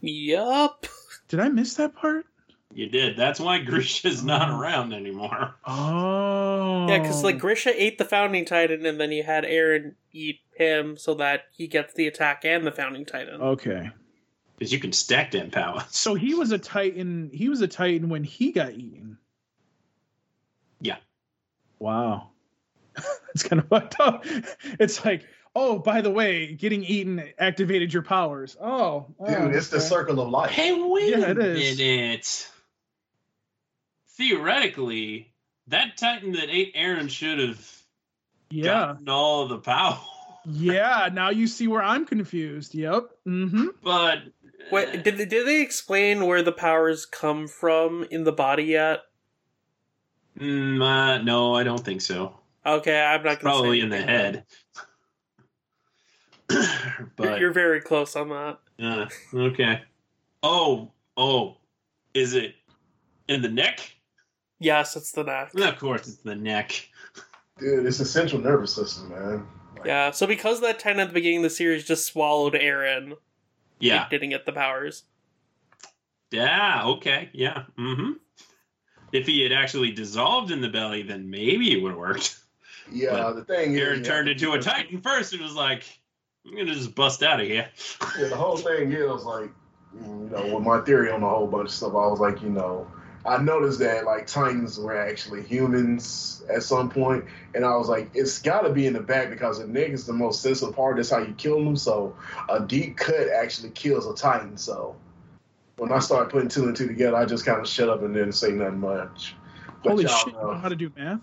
yup. 0.02 0.86
did 1.32 1.40
I 1.40 1.50
miss 1.50 1.74
that 1.76 1.96
part? 1.96 2.26
You 2.74 2.88
did. 2.88 3.18
That's 3.18 3.40
why 3.40 3.60
Grisha's 3.60 4.24
not 4.24 4.50
Oh. 4.50 4.60
around 4.60 4.94
anymore. 4.94 5.56
Oh, 5.66 6.88
Yeah, 6.88 7.00
because 7.00 7.24
like 7.24 7.40
Grisha 7.40 7.72
ate 7.76 7.98
the 7.98 8.06
founding 8.06 8.46
titan, 8.46 8.86
and 8.86 9.00
then 9.00 9.12
you 9.12 9.24
had 9.24 9.44
Eren 9.44 9.96
eat 10.14 10.40
him 10.56 10.96
so 10.98 11.14
that 11.16 11.46
he 11.52 11.68
gets 11.68 11.94
the 11.94 12.08
attack 12.08 12.46
and 12.46 12.66
the 12.66 12.72
founding 12.72 13.06
titan. 13.06 13.42
okay. 13.42 13.90
Because 14.58 14.72
you 14.72 14.80
can 14.80 14.92
stack 14.94 15.32
them 15.32 15.50
powers. 15.50 15.84
So 15.90 16.14
he 16.14 16.36
was 16.36 16.52
a 16.52 16.60
Titan. 16.60 17.32
He 17.34 17.50
was 17.50 17.62
a 17.62 17.68
Titan 17.68 18.10
when 18.10 18.24
he 18.24 18.52
got 18.52 18.74
eaten. 18.74 19.18
Yeah. 20.82 20.98
Wow. 21.80 22.28
It's 23.34 23.42
kind 23.44 23.60
of 23.60 23.68
fucked 23.70 24.00
up. 24.00 24.24
It's 24.80 25.04
like, 25.04 25.24
oh, 25.56 25.80
by 25.80 26.02
the 26.02 26.10
way, 26.12 26.54
getting 26.54 26.84
eaten 26.84 27.24
activated 27.38 27.93
your 27.93 28.04
powers. 28.04 28.56
Oh, 28.62 29.08
oh, 29.20 29.26
Dude, 29.47 29.56
it's 29.56 29.70
the 29.70 29.80
circle 29.82 30.20
of 30.22 30.30
life. 30.30 30.52
Hey, 30.52 30.72
wait 30.82 31.10
Yeah, 31.10 31.26
a 31.26 31.30
it 31.32 31.38
is. 31.38 31.78
minute. 31.80 32.47
Theoretically, 34.18 35.34
that 35.68 35.97
Titan 35.97 36.34
that 36.34 36.49
ate 36.49 36.76
Eren 36.76 37.10
should 37.10 37.39
have 37.39 37.84
Yeah, 38.49 38.66
gotten 38.93 39.10
all 39.10 39.47
the 39.47 39.58
power. 39.58 39.99
yeah. 40.45 41.10
Now 41.12 41.30
you 41.30 41.47
see 41.47 41.68
where 41.68 41.82
I'm 41.84 42.06
confused. 42.06 42.76
Yep. 42.76 43.04
Mm-hmm. 43.28 43.66
But 43.84 44.20
Wait, 44.72 45.04
did 45.04 45.18
they, 45.18 45.26
did 45.26 45.47
they 45.47 45.62
explain 45.62 46.26
where 46.28 46.43
the 46.43 46.52
powers 46.52 47.06
come 47.06 47.47
from 47.47 48.06
in 48.12 48.24
the 48.24 48.32
body 48.32 48.64
yet? 48.66 48.99
Mm, 50.39 50.82
uh, 50.82 51.22
no, 51.24 51.56
I 51.56 51.64
don't 51.64 51.84
think 51.84 52.02
so. 52.02 52.39
Okay, 52.66 53.02
I'm 53.02 53.24
not 53.24 53.39
gonna 53.39 53.54
Probably 53.56 53.80
say 53.80 53.84
in 53.84 53.89
the 53.89 53.97
anything. 53.97 54.16
head. 54.16 54.45
You're, 56.54 57.12
but 57.16 57.39
you're 57.39 57.52
very 57.54 57.82
close 57.82 58.16
on 58.16 58.30
that. 58.30 58.58
uh, 58.82 59.08
okay. 59.34 59.82
Oh, 60.43 60.91
oh, 61.18 61.58
is 62.14 62.34
it 62.34 62.56
in 63.28 63.41
the 63.41 63.49
neck? 63.49 63.80
Yes, 64.60 64.95
it's 64.95 65.12
the 65.12 65.24
neck. 65.24 65.54
Of 65.56 65.80
course, 65.80 66.08
it's 66.08 66.18
the 66.18 66.36
neck. 66.36 66.88
Dude, 67.60 67.86
it's 67.86 67.97
the 67.99 68.06
central 68.06 68.41
nervous 68.41 68.74
system, 68.76 69.10
man. 69.10 69.45
Yeah, 69.86 70.12
so 70.12 70.28
because 70.28 70.62
that 70.62 70.80
titan 70.80 70.99
at 70.99 71.08
the 71.08 71.14
beginning 71.14 71.38
of 71.39 71.43
the 71.43 71.49
series 71.49 71.84
just 71.84 72.06
swallowed 72.06 72.54
Eren, 72.54 73.14
Yeah, 73.80 74.06
it 74.06 74.10
didn't 74.12 74.30
get 74.30 74.45
the 74.45 74.52
powers. 74.52 75.04
yeah, 76.32 76.84
okay, 76.86 77.30
yeah. 77.34 77.64
Mm-hmm. 77.78 78.12
If 79.12 79.26
he 79.28 79.41
had 79.41 79.52
actually 79.52 79.91
dissolved 79.91 80.52
in 80.52 80.62
the 80.62 80.70
belly, 80.70 81.04
then 81.04 81.30
maybe 81.30 81.72
it 81.72 81.82
would 81.82 81.89
have 81.91 81.99
worked. 81.99 82.38
Yeah, 82.91 83.12
But 83.12 83.34
the 83.34 83.43
thing 83.45 83.74
Eren 83.74 84.02
is, 84.02 84.08
turned 84.08 84.28
yeah, 84.28 84.34
into 84.34 84.52
a 84.54 84.60
titan 84.60 85.02
first. 85.02 85.34
It 85.34 85.41
was 85.41 85.54
like, 85.54 85.84
I'm 86.46 86.58
gonna 86.58 86.74
just 86.74 86.96
bust 86.96 87.24
out 87.24 87.39
of 87.39 87.48
here. 87.48 87.70
Yeah, 88.20 88.28
the 88.28 88.36
whole 88.36 88.58
thing 88.58 88.92
is 88.92 89.24
like, 89.24 89.52
you 89.94 90.30
know, 90.32 90.56
with 90.56 90.64
my 90.66 90.82
theory 90.82 91.12
on 91.12 91.24
a 91.24 91.30
whole 91.30 91.48
bunch 91.48 91.70
of 91.70 91.74
stuff, 91.74 91.92
I 91.92 92.08
was 92.08 92.20
like, 92.20 92.42
you 92.42 92.50
know, 92.50 92.92
I 93.26 93.38
noticed 93.38 93.80
that 93.80 94.06
like 94.06 94.28
Titans 94.28 94.78
were 94.78 95.00
actually 95.00 95.44
humans 95.44 96.44
at 96.54 96.64
some 96.64 96.89
point, 96.89 97.26
and 97.56 97.64
I 97.64 97.76
was 97.78 97.88
like, 97.88 98.10
it's 98.14 98.42
got 98.42 98.62
to 98.62 98.70
be 98.70 98.88
in 98.88 98.94
the 98.94 99.00
back 99.00 99.30
because 99.30 99.60
the 99.60 99.68
neck 99.68 99.92
is 99.92 100.06
the 100.06 100.14
most 100.14 100.42
sensitive 100.42 100.76
part. 100.76 100.98
That's 100.98 101.10
how 101.10 101.20
you 101.20 101.34
kill 101.38 101.64
them. 101.64 101.78
So 101.78 102.16
a 102.50 102.60
deep 102.60 102.98
cut 102.98 103.30
actually 103.30 103.70
kills 103.70 104.06
a 104.08 104.14
Titan. 104.14 104.58
So 104.58 104.96
when 105.78 105.92
I 105.92 106.00
started 106.00 106.32
putting 106.32 106.50
two 106.50 106.66
and 106.66 106.76
two 106.76 106.88
together, 106.88 107.16
I 107.16 107.26
just 107.26 107.46
kind 107.46 107.62
of 107.62 107.68
shut 107.68 107.89
up 107.89 108.02
and 108.02 108.14
didn't 108.14 108.34
say 108.34 108.52
nothing 108.52 108.80
much. 108.80 109.36
But 109.84 109.92
Holy 109.92 110.04
y'all 110.04 110.18
shit! 110.18 110.34
You 110.34 110.34
know, 110.34 110.52
know 110.52 110.58
how 110.58 110.70
to 110.70 110.76
do 110.76 110.92
math? 110.98 111.22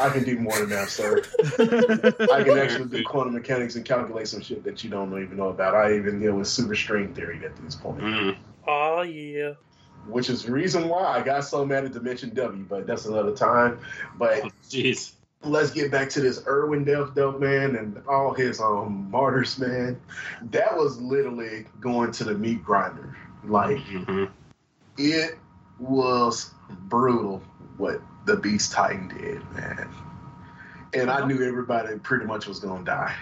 I 0.00 0.10
can 0.10 0.24
do 0.24 0.38
more 0.38 0.58
than 0.58 0.68
that, 0.70 0.88
sir. 0.90 1.22
I 2.32 2.42
can 2.44 2.58
actually 2.58 2.88
do 2.88 3.02
quantum 3.04 3.34
mechanics 3.34 3.76
and 3.76 3.84
calculate 3.84 4.28
some 4.28 4.40
shit 4.40 4.62
that 4.64 4.84
you 4.84 4.90
don't 4.90 5.10
even 5.22 5.36
know 5.36 5.48
about. 5.48 5.74
I 5.74 5.94
even 5.96 6.20
deal 6.20 6.34
with 6.34 6.46
super 6.48 6.74
string 6.74 7.14
theory 7.14 7.44
at 7.44 7.56
this 7.56 7.74
point. 7.74 8.00
Mm. 8.00 8.36
Oh 8.66 9.02
yeah. 9.02 9.54
which 10.06 10.28
is 10.30 10.44
the 10.44 10.52
reason 10.52 10.88
why 10.88 11.02
I 11.04 11.22
got 11.22 11.44
so 11.44 11.64
mad 11.64 11.84
at 11.84 11.92
Dimension 11.92 12.30
W, 12.34 12.64
but 12.68 12.86
that's 12.86 13.06
another 13.06 13.34
time. 13.34 13.78
But 14.18 14.44
Oh, 14.44 14.50
Jeez. 14.68 15.12
let's 15.42 15.70
get 15.70 15.90
back 15.90 16.08
to 16.10 16.20
this 16.20 16.44
Erwin 16.46 16.84
Death 16.84 17.10
though, 17.14 17.32
man, 17.38 17.76
and 17.76 18.00
all 18.06 18.32
his 18.34 18.60
um 18.60 19.08
martyrs, 19.10 19.58
man. 19.58 19.98
That 20.50 20.76
was 20.76 21.00
literally 21.00 21.66
going 21.80 22.12
to 22.12 22.24
the 22.24 22.34
meat 22.34 22.62
grinder. 22.62 23.16
Like 23.44 23.78
Mhm. 23.78 24.28
it 24.98 25.38
was 25.78 26.50
brutal 26.88 27.42
what 27.78 28.00
the 28.28 28.36
Beast 28.36 28.72
Titan 28.72 29.08
did, 29.08 29.42
man. 29.54 29.88
And 30.94 31.10
I 31.10 31.26
knew 31.26 31.42
everybody 31.42 31.98
pretty 31.98 32.26
much 32.26 32.46
was 32.46 32.60
gonna 32.60 32.84
die. 32.84 33.14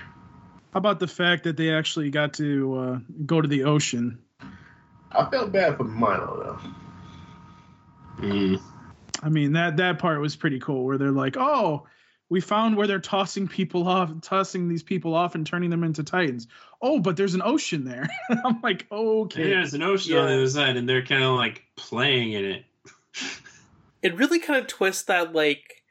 How 0.72 0.78
about 0.78 0.98
the 0.98 1.07
fact 1.07 1.44
that 1.44 1.57
they 1.57 1.72
actually 1.72 2.11
got 2.11 2.34
to 2.34 2.74
uh, 2.74 2.98
go 3.24 3.40
to 3.40 3.48
the 3.48 3.64
ocean? 3.64 4.18
I 5.12 5.30
felt 5.30 5.52
bad 5.52 5.76
for 5.76 5.84
Milo 5.84 6.59
though. 8.20 8.26
Mm. 8.26 8.61
I 9.22 9.28
mean 9.28 9.52
that 9.52 9.76
that 9.78 9.98
part 9.98 10.20
was 10.20 10.36
pretty 10.36 10.59
cool 10.59 10.84
where 10.84 10.98
they're 10.98 11.12
like, 11.12 11.36
"Oh, 11.36 11.86
we 12.28 12.40
found 12.40 12.76
where 12.76 12.88
they're 12.88 12.98
tossing 12.98 13.46
people 13.46 13.86
off, 13.86 14.11
tossing 14.22 14.68
these 14.68 14.82
people 14.82 15.14
off 15.14 15.36
and 15.36 15.46
turning 15.46 15.70
them 15.70 15.84
into 15.84 16.02
titans. 16.02 16.48
Oh, 16.82 16.98
but 16.98 17.16
there's 17.16 17.34
an 17.34 17.42
ocean 17.44 17.84
there." 17.84 18.09
I'm 18.44 18.61
like, 18.61 18.86
"Okay." 18.90 19.50
yeah, 19.50 19.54
There's 19.57 19.74
an 19.74 19.82
ocean 19.82 20.16
on 20.16 20.26
the 20.26 20.34
other 20.34 20.48
side, 20.48 20.76
and 20.76 20.88
they're 20.88 21.07
kind 21.07 21.22
of 21.22 21.36
like 21.36 21.64
playing 21.76 22.32
in 22.32 22.44
it. 22.44 22.64
It 24.07 24.16
really 24.16 24.38
kind 24.38 24.59
of 24.61 24.66
twists 24.66 25.02
that 25.04 25.32
like 25.34 25.82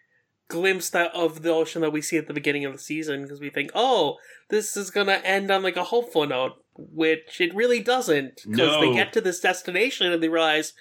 glimpse 0.47 0.89
that 0.91 1.13
of 1.13 1.41
the 1.41 1.49
ocean 1.51 1.81
that 1.81 1.91
we 1.91 2.01
see 2.01 2.17
at 2.17 2.27
the 2.27 2.33
beginning 2.33 2.65
of 2.65 2.71
the 2.71 2.77
season 2.79 3.23
because 3.23 3.41
we 3.41 3.49
think, 3.49 3.71
oh, 3.75 4.17
this 4.49 4.77
is 4.77 4.89
gonna 4.91 5.19
end 5.23 5.51
on 5.51 5.63
like 5.63 5.75
a 5.75 5.83
hopeful 5.83 6.25
note, 6.25 6.53
which 6.77 7.41
it 7.41 7.53
really 7.53 7.81
doesn't. 7.81 8.41
Because 8.49 8.79
they 8.79 8.93
get 8.93 9.11
to 9.13 9.21
this 9.21 9.39
destination 9.39 10.11
and 10.11 10.21
they 10.23 10.29
realize, 10.29 10.73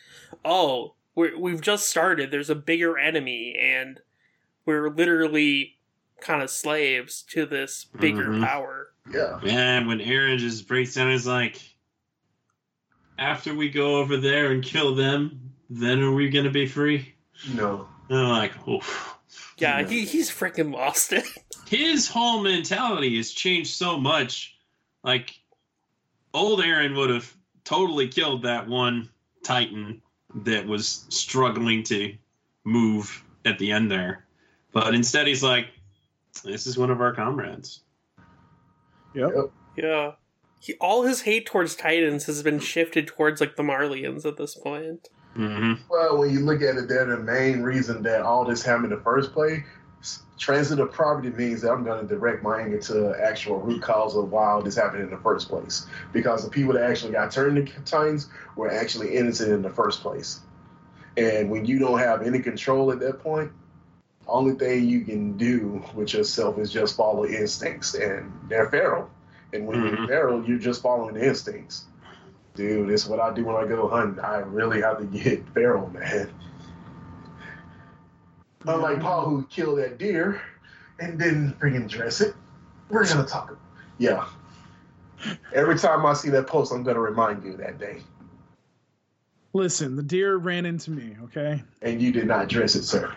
oh, 0.44 0.94
we're, 1.14 1.38
we've 1.38 1.60
just 1.60 1.88
started. 1.88 2.30
There's 2.30 2.50
a 2.50 2.54
bigger 2.54 2.98
enemy, 2.98 3.56
and 3.60 4.00
we're 4.66 4.90
literally 4.90 5.78
kind 6.20 6.42
of 6.42 6.50
slaves 6.50 7.22
to 7.30 7.46
this 7.46 7.86
bigger 7.98 8.28
Mhm. 8.28 8.44
power. 8.46 8.92
Yeah. 9.12 9.38
Man, 9.42 9.86
when 9.86 9.98
Eren 10.00 10.38
just 10.38 10.66
breaks 10.68 10.94
down, 10.94 11.10
he's 11.10 11.26
like, 11.26 11.60
after 13.18 13.54
we 13.54 13.68
go 13.70 13.96
over 13.96 14.16
there 14.16 14.50
and 14.52 14.62
kill 14.62 14.94
them, 14.94 15.52
then 15.70 16.02
are 16.02 16.12
we 16.12 16.28
gonna 16.28 16.50
be 16.50 16.66
free? 16.66 17.13
No. 17.54 17.88
And 18.08 18.18
I'm 18.18 18.28
like, 18.28 18.68
oof. 18.68 19.16
Yeah, 19.58 19.80
Yeah. 19.80 19.88
He, 19.88 20.04
he's 20.04 20.30
freaking 20.30 20.72
lost 20.72 21.12
it. 21.12 21.24
His 21.68 22.08
whole 22.08 22.42
mentality 22.42 23.16
has 23.16 23.30
changed 23.30 23.70
so 23.70 23.98
much. 23.98 24.56
Like, 25.02 25.38
old 26.32 26.60
Eren 26.60 26.96
would 26.96 27.10
have 27.10 27.32
totally 27.64 28.08
killed 28.08 28.42
that 28.42 28.68
one 28.68 29.08
Titan 29.42 30.02
that 30.34 30.66
was 30.66 31.06
struggling 31.08 31.82
to 31.84 32.14
move 32.64 33.24
at 33.44 33.58
the 33.58 33.72
end 33.72 33.90
there. 33.90 34.24
But 34.72 34.94
instead, 34.94 35.26
he's 35.26 35.42
like, 35.42 35.68
this 36.42 36.66
is 36.66 36.76
one 36.76 36.90
of 36.90 37.00
our 37.00 37.14
comrades. 37.14 37.80
Yep. 39.14 39.30
yeah. 39.76 40.12
He, 40.60 40.74
all 40.80 41.02
his 41.02 41.22
hate 41.22 41.46
towards 41.46 41.76
Titans 41.76 42.26
has 42.26 42.42
been 42.42 42.58
shifted 42.58 43.06
towards 43.06 43.40
like 43.40 43.56
the 43.56 43.62
Marleyans 43.62 44.24
at 44.24 44.36
this 44.36 44.54
point. 44.54 45.08
Mm-hmm. 45.36 45.82
Well, 45.88 46.18
when 46.18 46.30
you 46.30 46.40
look 46.40 46.62
at 46.62 46.76
it, 46.76 46.88
they're 46.88 47.06
the 47.06 47.18
main 47.18 47.62
reason 47.62 48.02
that 48.04 48.22
all 48.22 48.44
this 48.44 48.62
happened 48.62 48.92
in 48.92 48.98
the 48.98 49.04
first 49.04 49.32
place. 49.32 49.62
Transitive 50.38 50.92
property 50.92 51.30
means 51.30 51.62
that 51.62 51.70
I'm 51.70 51.84
going 51.84 52.06
to 52.06 52.06
direct 52.06 52.42
my 52.42 52.60
anger 52.60 52.78
to 52.78 53.14
actual 53.22 53.60
root 53.60 53.80
cause 53.82 54.16
of 54.16 54.30
why 54.32 54.50
all 54.50 54.62
this 54.62 54.76
happened 54.76 55.02
in 55.04 55.10
the 55.10 55.18
first 55.18 55.48
place. 55.48 55.86
Because 56.12 56.44
the 56.44 56.50
people 56.50 56.74
that 56.74 56.82
actually 56.90 57.12
got 57.12 57.30
turned 57.30 57.56
into 57.56 57.80
Titans 57.82 58.28
were 58.56 58.70
actually 58.70 59.14
innocent 59.14 59.52
in 59.52 59.62
the 59.62 59.70
first 59.70 60.02
place. 60.02 60.40
And 61.16 61.50
when 61.50 61.64
you 61.64 61.78
don't 61.78 61.98
have 61.98 62.22
any 62.22 62.40
control 62.40 62.90
at 62.90 62.98
that 63.00 63.20
point, 63.20 63.52
only 64.26 64.54
thing 64.54 64.88
you 64.88 65.02
can 65.02 65.36
do 65.36 65.82
with 65.94 66.12
yourself 66.12 66.58
is 66.58 66.72
just 66.72 66.96
follow 66.96 67.24
instincts, 67.26 67.94
and 67.94 68.32
they're 68.48 68.68
feral. 68.70 69.08
And 69.52 69.66
when 69.66 69.82
you're 69.82 69.96
Mhm. 69.96 70.06
feral, 70.08 70.44
you're 70.44 70.58
just 70.58 70.82
following 70.82 71.14
the 71.14 71.24
instincts. 71.24 71.84
Dude, 72.54 72.90
it's 72.90 73.06
what 73.06 73.18
I 73.20 73.34
do 73.34 73.44
when 73.44 73.56
I 73.56 73.66
go 73.66 73.88
hunting. 73.88 74.20
I 74.24 74.38
really 74.38 74.80
have 74.80 74.98
to 74.98 75.04
get 75.04 75.46
feral, 75.54 75.88
man. 75.90 76.30
Unlike 78.66 79.00
Paul, 79.00 79.28
who 79.28 79.44
killed 79.46 79.78
that 79.78 79.98
deer 79.98 80.40
and 81.00 81.18
didn't 81.18 81.58
freaking 81.58 81.88
dress 81.88 82.20
it. 82.20 82.34
We're 82.88 83.06
gonna 83.06 83.26
talk. 83.26 83.56
Yeah. 83.98 84.26
Every 85.52 85.78
time 85.78 86.06
I 86.06 86.12
see 86.14 86.30
that 86.30 86.46
post, 86.46 86.72
I'm 86.72 86.82
gonna 86.82 87.00
remind 87.00 87.44
you 87.44 87.56
that 87.56 87.78
day. 87.78 87.98
Listen, 89.52 89.96
the 89.96 90.02
deer 90.02 90.36
ran 90.36 90.64
into 90.66 90.90
me. 90.90 91.16
Okay. 91.24 91.62
And 91.82 92.00
you 92.00 92.12
did 92.12 92.26
not 92.26 92.48
dress 92.48 92.74
it, 92.74 92.84
sir. 92.84 93.12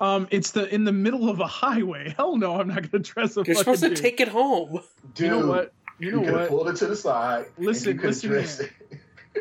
Um, 0.00 0.28
it's 0.30 0.50
the 0.52 0.72
in 0.72 0.84
the 0.84 0.92
middle 0.92 1.28
of 1.28 1.40
a 1.40 1.46
highway. 1.46 2.14
Hell 2.16 2.36
no, 2.36 2.60
I'm 2.60 2.68
not 2.68 2.90
gonna 2.90 3.02
dress 3.02 3.36
a 3.36 3.40
You're 3.40 3.54
fucking 3.56 3.56
supposed 3.56 3.82
to 3.82 3.88
deer. 3.88 3.96
take 3.96 4.20
it 4.20 4.28
home. 4.28 4.80
Dude, 5.14 5.24
You 5.24 5.40
know 5.40 5.46
what? 5.46 5.72
You 5.98 6.12
know 6.12 6.18
could 6.20 6.28
have 6.28 6.40
what? 6.40 6.48
pulled 6.48 6.68
it 6.68 6.76
to 6.76 6.86
the 6.86 6.96
side. 6.96 7.46
Listen, 7.58 7.92
and 7.92 7.96
you 7.96 8.00
could 8.00 8.24
listen 8.24 8.30
here. 8.60 8.70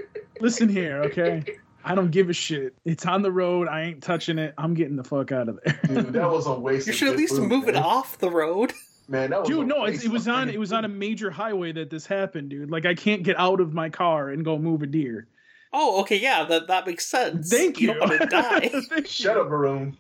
Listen 0.40 0.70
here, 0.70 1.02
okay? 1.04 1.44
I 1.84 1.96
don't 1.96 2.12
give 2.12 2.30
a 2.30 2.34
shit. 2.34 2.76
It's 2.86 3.06
on 3.06 3.22
the 3.24 3.32
road. 3.32 3.68
I 3.68 3.82
ain't 3.84 4.04
touching 4.04 4.38
it. 4.38 4.54
I'm 4.58 4.74
getting 4.74 4.96
the 4.96 5.04
fuck 5.04 5.32
out 5.32 5.50
of 5.50 5.60
there. 5.64 5.80
Dude, 5.88 6.14
that 6.14 6.30
was 6.30 6.46
a 6.46 6.54
waste. 6.60 6.86
You 6.86 6.92
of 6.92 6.98
should 6.98 7.08
at 7.10 7.18
least 7.18 7.36
food, 7.36 7.50
move 7.50 7.68
it 7.70 7.76
off 7.76 8.20
the 8.20 8.30
road. 8.30 8.74
Man, 9.08 9.30
that 9.30 9.40
was 9.40 9.50
a 9.50 9.54
Dude, 9.54 9.68
no, 9.68 9.84
waste 9.84 9.96
it's, 9.96 10.06
it 10.06 10.12
was 10.12 10.28
on 10.28 10.48
freaking 10.48 10.54
it 10.54 10.60
was 10.60 10.74
on 10.74 10.86
a 10.86 10.90
major 10.90 11.32
highway 11.32 11.72
that 11.72 11.90
this 11.90 12.06
happened, 12.06 12.50
dude. 12.50 12.70
Like 12.70 12.86
I 12.86 12.94
can't 12.94 13.24
get 13.24 13.40
out 13.40 13.62
of 13.62 13.74
my 13.74 13.90
car 13.90 14.30
and 14.30 14.44
go 14.44 14.60
move 14.60 14.84
a 14.84 14.86
deer. 14.86 15.28
Oh, 15.74 16.02
okay, 16.02 16.18
yeah, 16.18 16.44
that 16.44 16.68
that 16.68 16.86
makes 16.86 17.06
sense. 17.06 17.50
Thank 17.50 17.80
you. 17.80 17.94
don't 17.94 18.00
want 18.00 18.22
to 18.22 18.26
die. 18.28 18.70
Thank 18.90 19.08
Shut 19.08 19.38
up, 19.38 19.48
Varun. 19.48 19.96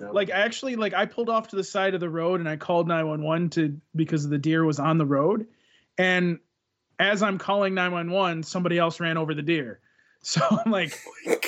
You. 0.00 0.12
like 0.12 0.30
actually, 0.30 0.76
like 0.76 0.94
I 0.94 1.06
pulled 1.06 1.28
off 1.28 1.48
to 1.48 1.56
the 1.56 1.64
side 1.64 1.94
of 1.94 2.00
the 2.00 2.08
road 2.10 2.40
and 2.40 2.48
I 2.48 2.56
called 2.56 2.88
911 2.88 3.50
to 3.50 3.80
because 3.94 4.28
the 4.28 4.38
deer 4.38 4.64
was 4.64 4.78
on 4.78 4.98
the 4.98 5.06
road, 5.06 5.46
and 5.98 6.38
as 6.98 7.22
I'm 7.22 7.38
calling 7.38 7.74
911, 7.74 8.42
somebody 8.42 8.78
else 8.78 9.00
ran 9.00 9.16
over 9.16 9.34
the 9.34 9.42
deer. 9.42 9.80
So 10.22 10.42
I'm 10.50 10.70
like, 10.70 10.92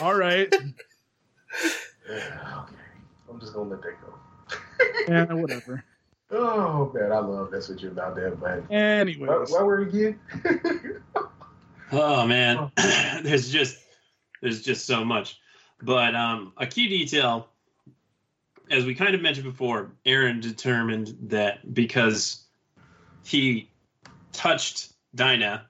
all 0.01 0.15
right, 0.15 0.49
Yeah, 0.51 2.17
okay. 2.63 2.75
I'm 3.29 3.39
just 3.39 3.53
gonna 3.53 3.69
let 3.69 3.83
that 3.83 3.95
go. 4.01 4.15
yeah, 5.09 5.33
whatever. 5.35 5.85
Oh 6.35 6.91
man, 6.95 7.13
I 7.13 7.19
love 7.19 7.51
that's 7.51 7.69
what 7.69 7.81
you're 7.83 7.93
about 7.93 8.17
that, 8.17 8.41
man. 8.41 8.65
Where, 8.69 9.01
Anyways, 9.01 9.51
where 9.51 9.67
were 9.67 9.85
we 9.85 10.07
again? 10.07 10.21
Oh 11.93 12.27
man, 12.27 12.71
there's 13.23 13.51
just 13.51 13.77
there's 14.41 14.63
just 14.63 14.87
so 14.87 15.05
much. 15.05 15.39
But 15.83 16.15
um, 16.15 16.55
a 16.57 16.67
key 16.67 16.89
detail, 16.89 17.49
as 18.73 18.87
we 18.87 18.95
kind 18.95 19.15
of 19.15 19.21
mentioned 19.21 19.45
before, 19.45 19.93
Eren 20.07 20.41
determined 20.41 21.15
that 21.29 21.75
because 21.75 22.43
he 23.23 23.69
touched 24.33 24.93
Dina 25.15 25.67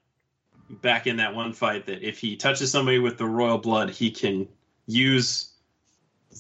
back 0.71 1.09
in 1.09 1.17
that 1.17 1.35
one 1.35 1.53
fight, 1.53 1.87
that 1.87 2.07
if 2.07 2.19
he 2.19 2.37
touches 2.37 2.71
somebody 2.71 3.01
with 3.01 3.19
the 3.19 3.27
royal 3.27 3.59
blood, 3.59 3.91
he 3.91 4.11
can 4.11 4.49
use 4.87 5.51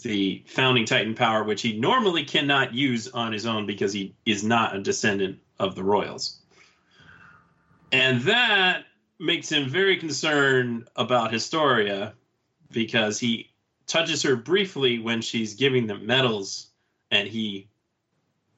the 0.03 0.43
founding 0.47 0.87
titan 0.87 1.15
power, 1.15 1.43
which 1.43 1.63
he 1.63 1.79
normally 1.79 2.25
cannot 2.25 2.73
use 2.73 3.09
on 3.09 3.33
his 3.33 3.45
own 3.45 3.67
because 3.67 3.93
he 3.93 4.15
is 4.25 4.45
not 4.45 4.75
a 4.75 4.81
descendant 4.81 5.39
of 5.59 5.75
the 5.75 5.83
royals. 5.83 6.39
And 7.91 8.23
that 8.23 8.85
makes 9.19 9.51
him 9.51 9.69
very 9.69 9.97
concerned 9.97 10.89
about 10.97 11.33
Historia 11.33 12.15
because 12.71 13.19
he 13.19 13.51
touches 13.93 14.22
her 14.22 14.36
briefly 14.36 14.99
when 14.99 15.20
she's 15.20 15.53
giving 15.55 15.86
them 15.86 16.07
medals 16.07 16.68
and 17.11 17.28
he 17.28 17.68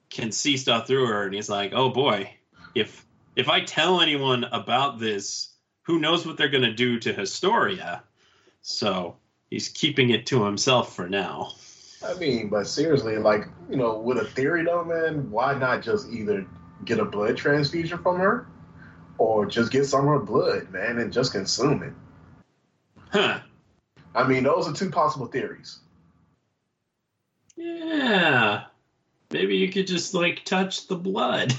can 0.09 0.31
see 0.31 0.57
stuff 0.57 0.87
through 0.87 1.07
her 1.09 1.25
and 1.25 1.35
he's 1.35 1.49
like, 1.49 1.73
"Oh 1.75 1.91
boy, 1.91 2.33
if 2.77 3.05
if 3.35 3.49
I 3.49 3.61
tell 3.61 4.01
anyone 4.01 4.45
about 4.45 5.01
this, 5.01 5.53
who 5.83 5.99
knows 5.99 6.25
what 6.25 6.37
they're 6.37 6.49
going 6.49 6.63
to 6.63 6.73
do 6.73 7.01
to 7.01 7.13
Historia?" 7.13 8.05
So, 8.63 9.17
he's 9.51 9.69
keeping 9.69 10.11
it 10.11 10.25
to 10.27 10.45
himself 10.45 10.95
for 10.95 11.09
now. 11.09 11.53
I 12.07 12.15
mean, 12.15 12.49
but 12.49 12.69
seriously, 12.69 13.17
like 13.19 13.49
you 13.69 13.77
know, 13.77 13.99
with 13.99 14.19
a 14.19 14.25
theory 14.25 14.65
though, 14.65 14.85
man, 14.85 15.29
why 15.33 15.59
not 15.59 15.83
just 15.83 16.09
either 16.11 16.47
get 16.85 17.01
a 17.01 17.05
blood 17.05 17.37
transfusion 17.37 17.99
from 17.99 18.21
her, 18.21 18.47
or 19.19 19.47
just 19.47 19.73
get 19.73 19.87
some 19.87 20.07
of 20.07 20.07
her 20.07 20.21
blood, 20.21 20.71
man, 20.71 20.99
and 20.99 21.13
just 21.13 21.33
consume 21.33 21.83
it? 21.83 21.93
Huh. 23.11 23.41
I 24.15 24.27
mean, 24.27 24.45
those 24.45 24.69
are 24.69 24.73
two 24.73 24.91
possible 24.91 25.27
theories. 25.27 25.79
Yeah. 27.57 28.65
Maybe 29.31 29.57
you 29.57 29.71
could 29.71 29.87
just 29.87 30.15
like 30.15 30.45
touch 30.45 30.87
the 30.87 30.97
blood. 30.97 31.55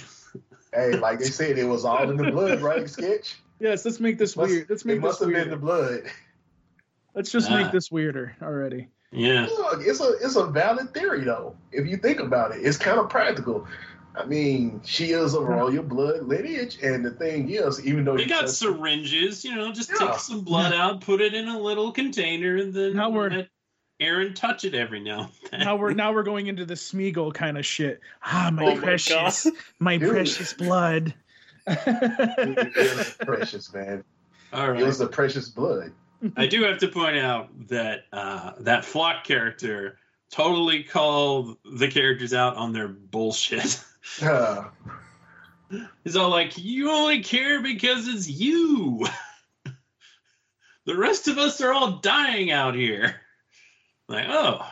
Hey, 0.74 0.92
like 0.98 1.20
they 1.20 1.26
said, 1.26 1.58
it 1.58 1.64
was 1.66 1.86
all 1.86 2.10
in 2.10 2.18
the 2.18 2.32
blood, 2.32 2.62
right? 2.62 2.90
Sketch. 2.90 3.36
yes, 3.60 3.86
let's 3.86 4.00
make 4.00 4.18
this 4.18 4.36
Must- 4.36 4.50
weird. 4.50 4.70
Let's 4.70 4.84
make 4.86 4.94
It 4.94 4.96
make 4.98 5.06
must 5.06 5.20
this 5.20 5.28
have 5.30 5.36
been 5.36 5.50
the 5.50 5.58
blood. 5.58 6.04
Let's 7.14 7.32
just 7.32 7.50
Ah. 7.50 7.62
make 7.62 7.72
this 7.72 7.90
weirder 7.92 8.36
already. 8.42 8.90
Yeah. 9.12 9.46
Look, 9.46 9.82
it's 9.86 10.02
a 10.02 10.14
it's 10.22 10.36
a 10.36 10.46
valid 10.48 10.94
theory 10.94 11.24
though. 11.24 11.56
If 11.72 11.88
you 11.88 11.96
think 11.96 12.20
about 12.20 12.54
it, 12.54 12.66
it's 12.66 12.76
kind 12.78 13.00
of 13.00 13.10
practical. 13.10 13.66
I 14.18 14.26
mean, 14.26 14.82
she 14.86 15.12
is 15.12 15.34
of 15.34 15.44
royal 15.44 15.84
blood 15.84 16.24
lineage, 16.24 16.78
and 16.82 17.04
the 17.06 17.12
thing 17.12 17.50
is, 17.50 17.86
even 17.86 18.06
though 18.06 18.16
They 18.16 18.24
you 18.24 18.30
got 18.30 18.50
syringes, 18.50 19.44
you 19.44 19.56
know, 19.56 19.72
just 19.74 19.90
Yeah. 19.92 20.08
take 20.08 20.20
some 20.20 20.42
blood 20.42 20.74
out, 20.74 21.02
put 21.02 21.22
it 21.22 21.34
in 21.34 21.48
a 21.48 21.60
little 21.60 21.92
container, 21.92 22.56
and 22.58 22.74
then 22.74 22.96
Now 22.96 23.10
we're- 23.10 23.36
let- 23.36 23.50
Eren 24.02 24.36
touch 24.36 24.66
it 24.66 24.76
every 24.76 25.00
now 25.00 25.32
and 25.44 25.52
then. 25.52 25.60
now 25.62 25.76
we're 25.78 25.94
now 25.94 26.12
we're 26.14 26.24
going 26.24 26.48
into 26.48 26.66
the 26.66 26.74
Smeagol 26.74 27.34
kind 27.34 27.58
of 27.58 27.66
shit. 27.66 28.02
Ah, 28.24 28.50
my 28.52 28.74
Oh 28.74 28.76
precious, 28.78 29.44
God. 29.46 29.54
my, 29.80 29.98
precious 29.98 30.52
blood. 30.54 31.14
It 31.66 33.18
precious, 33.26 33.74
man. 33.74 34.04
All 34.54 34.72
right, 34.72 34.82
It 34.82 34.86
was 34.86 35.00
right. 35.00 35.10
the 35.10 35.14
precious 35.16 35.50
blood. 35.50 35.92
I 36.38 36.46
do 36.48 36.64
have 36.64 36.78
to 36.80 36.88
point 36.88 37.18
out 37.18 37.50
that 37.70 38.06
uh, 38.14 38.52
that 38.60 38.84
Floch 38.84 39.24
character 39.24 39.98
totally 40.32 40.84
called 40.84 41.58
the 41.64 41.88
characters 41.88 42.34
out 42.34 42.56
on 42.58 42.74
their 42.74 42.88
bullshit. 42.88 43.82
Uh, 44.22 44.66
He's 46.04 46.16
all 46.16 46.30
like, 46.30 46.58
"You 46.58 46.92
only 46.92 47.24
care 47.24 47.62
because 47.62 48.08
it's 48.08 48.30
you. 48.30 49.06
the 50.86 50.96
rest 50.96 51.28
of 51.28 51.38
us 51.38 51.62
are 51.62 51.74
all 51.74 51.98
dying 51.98 52.52
out 52.52 52.76
here." 52.76 53.22
Like, 54.08 54.28
oh, 54.30 54.66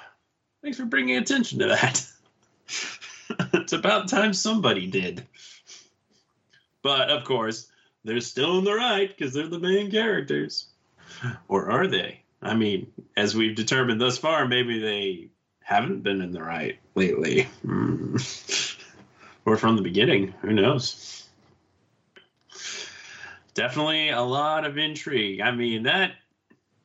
thanks 0.61 0.77
for 0.77 0.85
bringing 0.85 1.17
attention 1.17 1.59
to 1.59 1.67
that. 1.67 2.05
it's 3.53 3.73
about 3.73 4.09
time 4.09 4.33
somebody 4.33 4.85
did. 4.85 5.25
But 6.83 7.09
of 7.09 7.23
course, 7.23 7.67
they're 8.03 8.19
still 8.19 8.59
in 8.59 8.63
the 8.63 8.75
right 8.75 9.09
because 9.09 9.33
they're 9.33 9.47
the 9.47 9.59
main 9.59 9.89
characters. 9.89 10.67
Or 11.47 11.71
are 11.71 11.87
they? 11.87 12.21
I 12.41 12.55
mean, 12.55 12.91
as 13.15 13.33
we've 13.33 13.55
determined 13.55 14.01
thus 14.01 14.17
far, 14.17 14.47
maybe 14.47 14.79
they 14.79 15.29
haven't 15.61 16.03
been 16.03 16.21
in 16.21 16.31
the 16.31 16.43
right 16.43 16.77
lately. 16.93 17.43
Hmm. 17.63 18.17
Or 19.45 19.57
from 19.57 19.75
the 19.75 19.81
beginning. 19.81 20.33
Who 20.41 20.53
knows? 20.53 21.27
Definitely 23.53 24.09
a 24.09 24.21
lot 24.21 24.65
of 24.65 24.77
intrigue. 24.77 25.41
I 25.41 25.51
mean, 25.51 25.83
that 25.83 26.13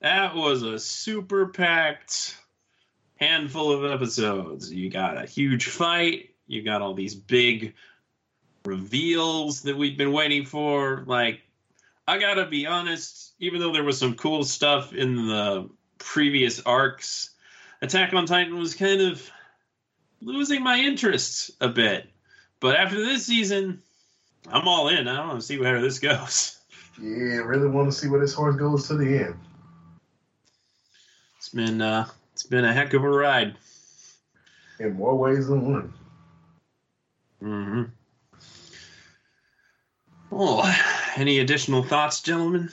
that 0.00 0.34
was 0.34 0.62
a 0.62 0.78
super 0.78 1.48
packed 1.48 2.36
handful 3.16 3.72
of 3.72 3.90
episodes. 3.90 4.72
You 4.72 4.90
got 4.90 5.22
a 5.22 5.26
huge 5.26 5.66
fight, 5.66 6.30
you 6.46 6.62
got 6.62 6.82
all 6.82 6.94
these 6.94 7.14
big 7.14 7.74
reveals 8.64 9.62
that 9.62 9.76
we've 9.76 9.96
been 9.96 10.12
waiting 10.12 10.44
for. 10.44 11.04
Like, 11.06 11.40
I 12.06 12.18
gotta 12.18 12.46
be 12.46 12.66
honest, 12.66 13.34
even 13.38 13.61
though 13.61 13.72
there 13.72 13.84
was 13.84 13.98
some 13.98 14.14
cool 14.14 14.44
stuff 14.44 14.92
in 14.92 15.16
the 15.16 15.68
previous 15.98 16.61
arcs, 16.61 17.30
Attack 17.80 18.12
on 18.12 18.26
Titan 18.26 18.59
was 18.59 18.74
kind 18.74 19.00
of 19.00 19.30
losing 20.20 20.62
my 20.62 20.78
interest 20.78 21.52
a 21.61 21.68
bit. 21.68 22.11
But 22.61 22.76
after 22.76 22.96
this 22.96 23.26
season, 23.26 23.82
I'm 24.50 24.66
all 24.66 24.88
in. 24.88 25.06
I 25.09 25.26
want 25.26 25.40
to 25.40 25.46
see 25.46 25.59
where 25.59 25.80
this 25.80 25.98
goes. 25.98 26.59
yeah, 27.00 27.38
really 27.38 27.68
want 27.68 27.90
to 27.92 27.96
see 27.96 28.09
where 28.09 28.20
this 28.20 28.34
horse 28.34 28.56
goes 28.56 28.88
to 28.88 28.96
the 28.96 29.18
end. 29.18 29.34
It's 31.36 31.48
been 31.50 31.80
uh, 31.80 32.06
it's 32.32 32.42
been 32.42 32.64
a 32.64 32.72
heck 32.72 32.94
of 32.94 33.04
a 33.04 33.09
ride. 33.09 33.56
In 34.80 34.94
more 34.94 35.16
ways 35.16 35.48
than 35.48 35.72
one. 35.72 35.92
Mm-hmm. 37.42 37.82
Oh, 40.30 40.84
any 41.16 41.38
additional 41.38 41.82
thoughts, 41.82 42.20
gentlemen? 42.20 42.70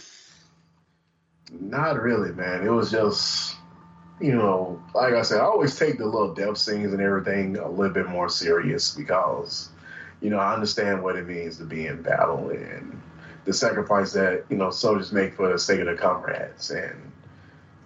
Not 1.52 2.02
really, 2.02 2.32
man. 2.32 2.66
It 2.66 2.70
was 2.70 2.92
just, 2.92 3.56
you 4.20 4.36
know, 4.36 4.82
like 4.94 5.14
I 5.14 5.22
said, 5.22 5.40
I 5.40 5.46
always 5.46 5.78
take 5.78 5.98
the 5.98 6.06
little 6.06 6.34
death 6.34 6.58
scenes 6.58 6.94
and 6.94 7.02
everything 7.02 7.58
a 7.58 7.70
little 7.70 7.94
bit 7.94 8.10
more 8.10 8.30
serious 8.30 8.94
because, 8.94 9.70
you 10.22 10.30
know, 10.30 10.40
I 10.40 10.54
understand 10.54 11.04
what 11.04 11.16
it 11.16 11.28
means 11.28 11.58
to 11.58 11.66
be 11.66 11.88
in 11.88 12.02
battle 12.02 12.50
and 12.50 13.02
the 13.46 13.54
sacrifice 13.54 14.14
that, 14.14 14.46
you 14.50 14.58
know, 14.58 14.72
soldiers 14.72 15.12
make 15.12 15.36
for 15.36 15.52
the 15.52 15.60
sake 15.60 15.80
of 15.80 15.86
their 15.86 15.98
comrades. 15.98 16.72
And 16.72 17.12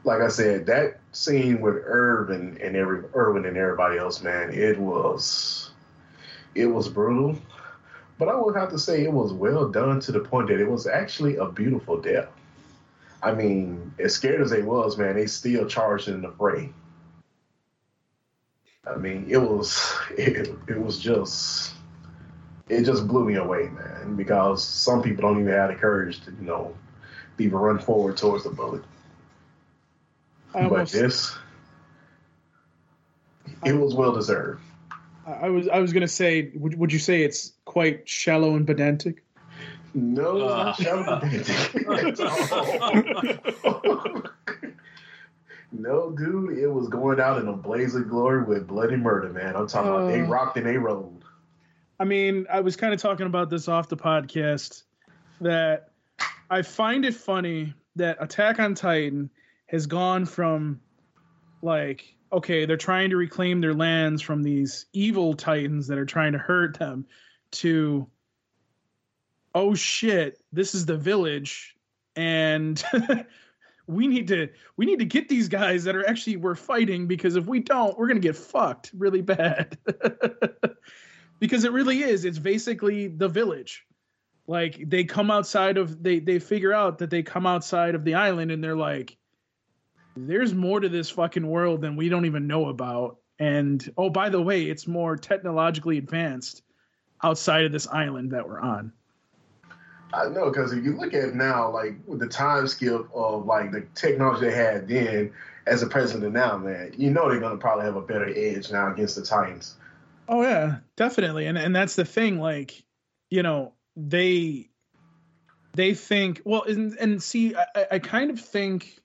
like 0.04 0.22
I 0.22 0.30
said, 0.30 0.66
that 0.68 1.00
scene 1.12 1.60
with 1.62 1.76
Erwin 1.76 2.58
and 2.62 2.76
every 2.76 3.04
Erwin 3.16 3.46
and 3.46 3.58
everybody 3.58 3.98
else, 3.98 4.22
man, 4.22 4.54
it 4.54 4.80
was 4.80 5.72
it 6.56 6.68
was 6.68 6.88
brutal. 6.88 7.38
But 8.18 8.30
I 8.30 8.36
would 8.36 8.56
have 8.56 8.70
to 8.72 8.80
say 8.80 9.04
it 9.04 9.14
was 9.14 9.32
well 9.32 9.70
done 9.70 10.00
to 10.02 10.12
the 10.12 10.20
point 10.20 10.50
that 10.50 10.60
it 10.60 10.70
was 10.70 10.88
actually 10.88 11.38
a 11.38 11.46
beautiful 11.46 12.02
death. 12.02 12.28
I 13.22 13.34
mean, 13.34 13.94
as 14.00 14.14
scared 14.14 14.42
as 14.42 14.50
they 14.50 14.62
was, 14.62 14.98
man, 14.98 15.16
they 15.16 15.28
still 15.28 15.68
charged 15.68 16.08
in 16.08 16.22
the 16.22 16.32
fray. 16.32 16.72
I 18.88 18.96
mean, 18.96 19.26
it 19.30 19.38
was 19.38 19.98
it, 20.18 20.50
it 20.68 20.82
was 20.82 21.00
just 21.00 21.74
it 22.70 22.84
just 22.86 23.08
blew 23.08 23.26
me 23.26 23.36
away, 23.36 23.70
man, 23.70 24.16
because 24.16 24.64
some 24.64 25.02
people 25.02 25.24
don't 25.24 25.40
even 25.42 25.52
have 25.52 25.70
the 25.70 25.76
courage 25.76 26.22
to, 26.26 26.32
you 26.32 26.46
know, 26.46 26.76
even 27.38 27.58
run 27.58 27.80
forward 27.80 28.18
towards 28.18 28.44
the 28.44 28.50
bullet. 28.52 28.84
I 30.54 30.64
but 30.64 30.72
almost, 30.72 30.94
this 30.94 31.38
it 33.66 33.74
was 33.74 33.94
well 33.94 34.14
deserved. 34.14 34.62
I 35.26 35.50
was, 35.50 35.68
I 35.68 35.80
was 35.80 35.92
gonna 35.94 36.08
say, 36.08 36.52
would, 36.56 36.78
would 36.80 36.92
you 36.94 37.00
say 37.00 37.22
it's 37.24 37.54
quite 37.66 38.08
shallow 38.10 38.56
and 38.56 38.66
pedantic? 38.66 39.24
No, 39.94 40.48
Uh. 40.48 40.64
not 40.64 40.76
shallow. 40.78 41.20
And 41.22 41.46
pedantic. 42.16 44.26
No, 45.72 46.10
dude, 46.10 46.58
it 46.58 46.68
was 46.68 46.88
going 46.90 47.20
out 47.20 47.40
in 47.40 47.48
a 47.48 47.54
blaze 47.54 47.94
of 47.94 48.10
glory 48.10 48.44
with 48.44 48.66
bloody 48.68 48.96
murder, 48.96 49.30
man. 49.30 49.56
I'm 49.56 49.68
talking 49.68 49.92
about 49.92 50.08
they 50.08 50.22
Uh. 50.22 50.26
rocked 50.28 50.58
and 50.58 50.66
they 50.66 50.78
rolled. 50.78 51.19
I 52.00 52.06
mean, 52.06 52.48
I 52.50 52.62
was 52.62 52.76
kind 52.76 52.94
of 52.94 53.02
talking 53.02 53.26
about 53.26 53.50
this 53.50 53.68
off 53.68 53.90
the 53.90 53.98
podcast 53.98 54.84
that 55.42 55.90
I 56.50 56.62
find 56.62 57.04
it 57.04 57.14
funny 57.14 57.74
that 57.98 58.18
Attack 58.22 58.60
on 58.60 58.74
Titan 58.74 59.30
has 59.68 59.86
gone 59.86 60.26
from 60.26 60.80
like, 61.62 62.16
okay, 62.32 62.66
they're 62.66 62.78
trying 62.78 63.10
to 63.10 63.18
reclaim 63.18 63.60
their 63.60 63.74
lands 63.74 64.22
from 64.22 64.44
these 64.44 64.86
evil 64.94 65.34
titans 65.34 65.88
that 65.88 65.98
are 65.98 66.06
trying 66.06 66.32
to 66.32 66.38
hurt 66.38 66.80
them 66.80 67.06
to 67.52 68.08
oh 69.56 69.76
shit, 69.76 70.40
this 70.54 70.76
is 70.76 70.86
the 70.86 70.98
village 70.98 71.76
and 72.16 72.84
we 73.88 74.08
need 74.08 74.28
to 74.28 74.48
we 74.78 74.86
need 74.86 75.00
to 75.00 75.06
get 75.06 75.28
these 75.28 75.50
guys 75.50 75.84
that 75.84 75.96
are 75.96 76.08
actually 76.08 76.38
we're 76.38 76.56
fighting 76.56 77.08
because 77.08 77.36
if 77.36 77.46
we 77.46 77.60
don't, 77.60 77.98
we're 77.98 78.08
going 78.08 78.22
to 78.22 78.26
get 78.26 78.36
fucked 78.36 78.92
really 78.96 79.22
bad. 79.22 79.78
because 81.40 81.64
it 81.64 81.72
really 81.72 82.02
is. 82.04 82.26
It's 82.26 82.40
basically 82.40 83.08
the 83.08 83.28
village. 83.28 83.86
Like 84.48 84.90
they 84.90 85.04
come 85.04 85.32
outside 85.32 85.78
of 85.78 86.02
they 86.02 86.20
they 86.20 86.40
figure 86.40 86.74
out 86.74 87.00
that 87.00 87.10
they 87.10 87.24
come 87.24 87.46
outside 87.46 87.96
of 87.96 88.04
the 88.04 88.16
island 88.16 88.52
and 88.52 88.64
they're 88.64 88.76
like 88.76 89.16
there's 90.18 90.54
more 90.54 90.80
to 90.80 90.90
this 90.90 91.10
fucking 91.10 91.48
world 91.48 91.82
than 91.82 91.96
we 91.96 92.10
don't 92.10 92.26
even 92.26 92.48
know 92.48 92.68
about. 92.68 93.18
And 93.38 93.88
oh 93.96 94.10
by 94.10 94.30
the 94.30 94.42
way 94.42 94.64
it's 94.64 94.88
more 94.88 95.16
technologically 95.16 95.98
advanced 95.98 96.64
outside 97.24 97.66
of 97.66 97.72
this 97.72 97.88
island 97.88 98.32
that 98.32 98.48
we're 98.48 98.60
on. 98.60 98.92
I 100.12 100.28
know 100.30 100.50
because 100.50 100.74
if 100.74 100.84
you 100.84 100.98
look 100.98 101.14
at 101.14 101.36
now, 101.36 101.72
like 101.72 101.96
with 102.08 102.20
the 102.20 102.28
time 102.28 102.68
skip 102.68 103.08
of 103.14 103.46
like 103.46 103.72
the 103.72 103.86
technology 103.94 104.48
they 104.48 104.56
had 104.56 104.88
then 104.88 105.32
as 105.68 105.84
a 105.84 105.88
president 105.88 106.34
now, 106.34 106.58
man, 106.58 106.94
you 106.98 107.12
know 107.12 107.30
they're 107.30 107.40
gonna 107.40 107.58
probably 107.58 107.86
have 107.86 107.96
a 107.96 108.02
better 108.02 108.28
edge 108.36 108.72
now 108.72 108.92
against 108.92 109.16
the 109.16 109.22
Titans. 109.22 109.76
Oh 110.32 110.44
yeah, 110.44 110.78
definitely. 110.96 111.48
And 111.48 111.58
and 111.58 111.76
that's 111.76 111.96
the 111.96 112.06
thing 112.06 112.40
like, 112.40 112.86
you 113.32 113.42
know, 113.42 113.74
they 113.96 114.70
they 115.74 115.96
think 115.96 116.42
well 116.46 116.64
and, 116.64 116.96
and 117.00 117.22
see 117.22 117.56
I, 117.56 117.88
I- 117.94 118.00
kind 118.00 118.30
of 118.30 118.40
think 118.40 119.00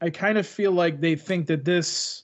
I 0.00 0.10
kind 0.10 0.38
of 0.38 0.46
feel 0.46 0.70
like 0.72 1.00
they 1.00 1.16
think 1.16 1.48
that 1.48 1.64
this 1.64 2.22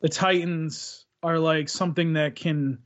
the 0.00 0.08
Titans 0.08 1.04
are 1.22 1.38
like 1.38 1.68
something 1.68 2.14
that 2.14 2.36
can 2.36 2.78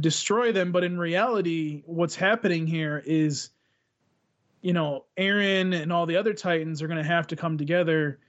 destroy 0.00 0.50
them, 0.50 0.72
but 0.72 0.82
in 0.82 0.98
reality 0.98 1.82
what's 1.84 2.16
happening 2.16 2.66
here 2.66 3.02
is 3.04 3.50
you 4.62 4.72
know, 4.72 5.04
Eren 5.18 5.78
and 5.78 5.92
all 5.92 6.06
the 6.06 6.16
other 6.16 6.32
Titans 6.32 6.80
are 6.80 6.88
going 6.88 7.02
to 7.02 7.06
have 7.06 7.26
to 7.26 7.36
come 7.36 7.58
together 7.58 8.20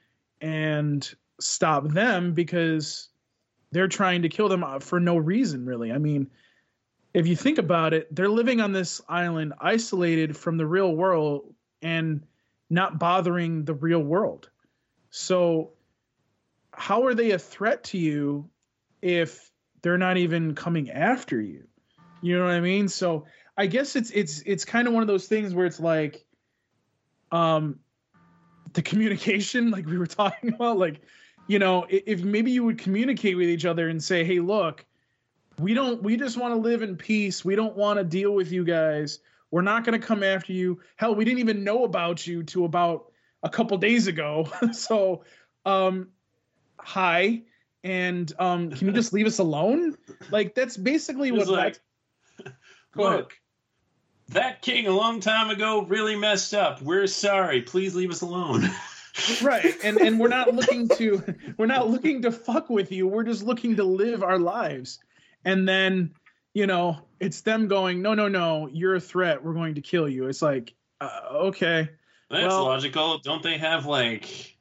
and 0.41 1.15
stop 1.39 1.87
them 1.87 2.33
because 2.33 3.07
they're 3.75 3.89
trying 3.89 4.21
to 4.21 4.29
kill 4.29 4.47
them 4.47 4.63
uh, 4.63 4.79
for 4.79 4.99
no 4.99 5.17
reason 5.17 5.65
really. 5.65 5.91
I 5.91 5.97
mean 5.97 6.27
if 7.13 7.27
you 7.27 7.35
think 7.35 7.57
about 7.57 7.93
it 7.93 8.13
they're 8.15 8.29
living 8.29 8.61
on 8.61 8.71
this 8.71 9.01
island 9.09 9.53
isolated 9.59 10.35
from 10.35 10.57
the 10.57 10.65
real 10.65 10.95
world 10.95 11.53
and 11.81 12.25
not 12.69 12.97
bothering 12.97 13.65
the 13.65 13.73
real 13.73 13.99
world. 13.99 14.49
So 15.09 15.71
how 16.73 17.05
are 17.05 17.13
they 17.13 17.31
a 17.31 17.39
threat 17.39 17.83
to 17.85 17.97
you 17.97 18.49
if 19.01 19.51
they're 19.81 19.97
not 19.97 20.17
even 20.17 20.55
coming 20.55 20.89
after 20.89 21.41
you? 21.41 21.65
You 22.21 22.39
know 22.39 22.45
what 22.45 22.53
i 22.53 22.61
mean? 22.61 22.87
So 22.87 23.25
i 23.57 23.65
guess 23.65 23.95
it's 23.95 24.11
it's 24.11 24.41
it's 24.45 24.63
kind 24.65 24.87
of 24.87 24.93
one 24.93 25.03
of 25.03 25.07
those 25.07 25.27
things 25.27 25.53
where 25.53 25.65
it's 25.65 25.79
like 25.79 26.25
um 27.31 27.79
the 28.73 28.81
communication 28.81 29.71
like 29.75 29.85
we 29.85 29.97
were 29.97 30.07
talking 30.07 30.53
about 30.53 30.77
like 30.77 31.01
you 31.47 31.59
know 31.59 31.85
if 31.89 32.23
maybe 32.23 32.51
you 32.51 32.63
would 32.63 32.77
communicate 32.77 33.37
with 33.37 33.49
each 33.49 33.65
other 33.65 33.89
and 33.89 34.03
say 34.03 34.23
hey 34.23 34.39
look 34.39 34.85
we 35.59 35.73
don't 35.73 36.01
we 36.03 36.17
just 36.17 36.37
want 36.37 36.53
to 36.53 36.59
live 36.59 36.81
in 36.81 36.95
peace 36.95 37.45
we 37.45 37.55
don't 37.55 37.75
want 37.75 37.97
to 37.97 38.03
deal 38.03 38.33
with 38.33 38.51
you 38.51 38.63
guys 38.63 39.19
we're 39.51 39.61
not 39.61 39.83
going 39.83 39.99
to 39.99 40.05
come 40.05 40.23
after 40.23 40.53
you 40.53 40.79
hell 40.95 41.15
we 41.15 41.25
didn't 41.25 41.39
even 41.39 41.63
know 41.63 41.83
about 41.83 42.25
you 42.25 42.43
to 42.43 42.65
about 42.65 43.11
a 43.43 43.49
couple 43.49 43.77
days 43.77 44.07
ago 44.07 44.49
so 44.71 45.23
um 45.65 46.09
hi 46.79 47.41
and 47.83 48.33
um 48.39 48.71
can 48.71 48.87
you 48.87 48.93
just 48.93 49.13
leave 49.13 49.27
us 49.27 49.39
alone 49.39 49.95
like 50.31 50.55
that's 50.55 50.77
basically 50.77 51.31
what 51.31 51.47
like, 51.47 51.79
look, 52.95 53.33
that 54.29 54.61
king 54.61 54.87
a 54.87 54.91
long 54.91 55.19
time 55.19 55.49
ago 55.49 55.83
really 55.83 56.15
messed 56.15 56.53
up. 56.53 56.81
We're 56.81 57.07
sorry. 57.07 57.61
Please 57.61 57.95
leave 57.95 58.11
us 58.11 58.21
alone. 58.21 58.69
right 59.41 59.75
and 59.83 59.97
and 59.97 60.19
we're 60.19 60.27
not 60.27 60.53
looking 60.53 60.87
to 60.89 61.23
we're 61.57 61.65
not 61.65 61.89
looking 61.89 62.21
to 62.21 62.31
fuck 62.31 62.69
with 62.69 62.91
you 62.91 63.07
we're 63.07 63.23
just 63.23 63.43
looking 63.43 63.75
to 63.75 63.83
live 63.83 64.23
our 64.23 64.39
lives. 64.39 64.99
And 65.45 65.67
then 65.67 66.11
you 66.53 66.67
know 66.67 66.97
it's 67.19 67.41
them 67.41 67.67
going 67.67 68.01
no 68.01 68.13
no 68.13 68.27
no 68.27 68.67
you're 68.71 68.95
a 68.95 68.99
threat 68.99 69.43
we're 69.43 69.53
going 69.53 69.75
to 69.75 69.81
kill 69.81 70.09
you. 70.09 70.27
It's 70.27 70.41
like 70.41 70.73
uh, 71.01 71.19
okay. 71.31 71.89
That's 72.29 72.47
Well- 72.47 72.65
logical. 72.65 73.19
Don't 73.19 73.43
they 73.43 73.57
have 73.57 73.85
like 73.85 74.57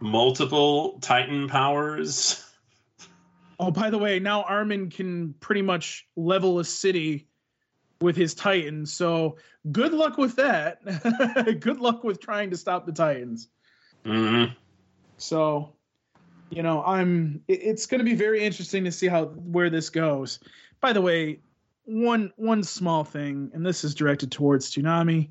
multiple 0.00 0.98
Titan 1.00 1.48
powers? 1.48 2.40
oh 3.60 3.70
by 3.70 3.88
the 3.90 3.98
way 3.98 4.18
now 4.18 4.42
armin 4.42 4.90
can 4.90 5.32
pretty 5.34 5.62
much 5.62 6.08
level 6.16 6.58
a 6.58 6.64
city 6.64 7.28
with 8.00 8.16
his 8.16 8.34
titans 8.34 8.92
so 8.92 9.36
good 9.70 9.92
luck 9.92 10.18
with 10.18 10.36
that. 10.36 10.80
Good 11.60 11.78
luck 11.80 12.02
with 12.04 12.20
trying 12.20 12.50
to 12.50 12.56
stop 12.56 12.84
the 12.84 12.92
titans 12.92 13.48
hmm 14.04 14.44
So, 15.18 15.74
you 16.50 16.62
know, 16.62 16.82
I'm. 16.84 17.42
It's 17.48 17.86
going 17.86 17.98
to 17.98 18.04
be 18.04 18.14
very 18.14 18.44
interesting 18.44 18.84
to 18.84 18.92
see 18.92 19.06
how 19.06 19.26
where 19.26 19.70
this 19.70 19.90
goes. 19.90 20.40
By 20.80 20.92
the 20.92 21.00
way, 21.00 21.40
one 21.84 22.32
one 22.36 22.62
small 22.62 23.04
thing, 23.04 23.50
and 23.54 23.64
this 23.64 23.84
is 23.84 23.94
directed 23.94 24.30
towards 24.30 24.72
Toonami. 24.72 25.30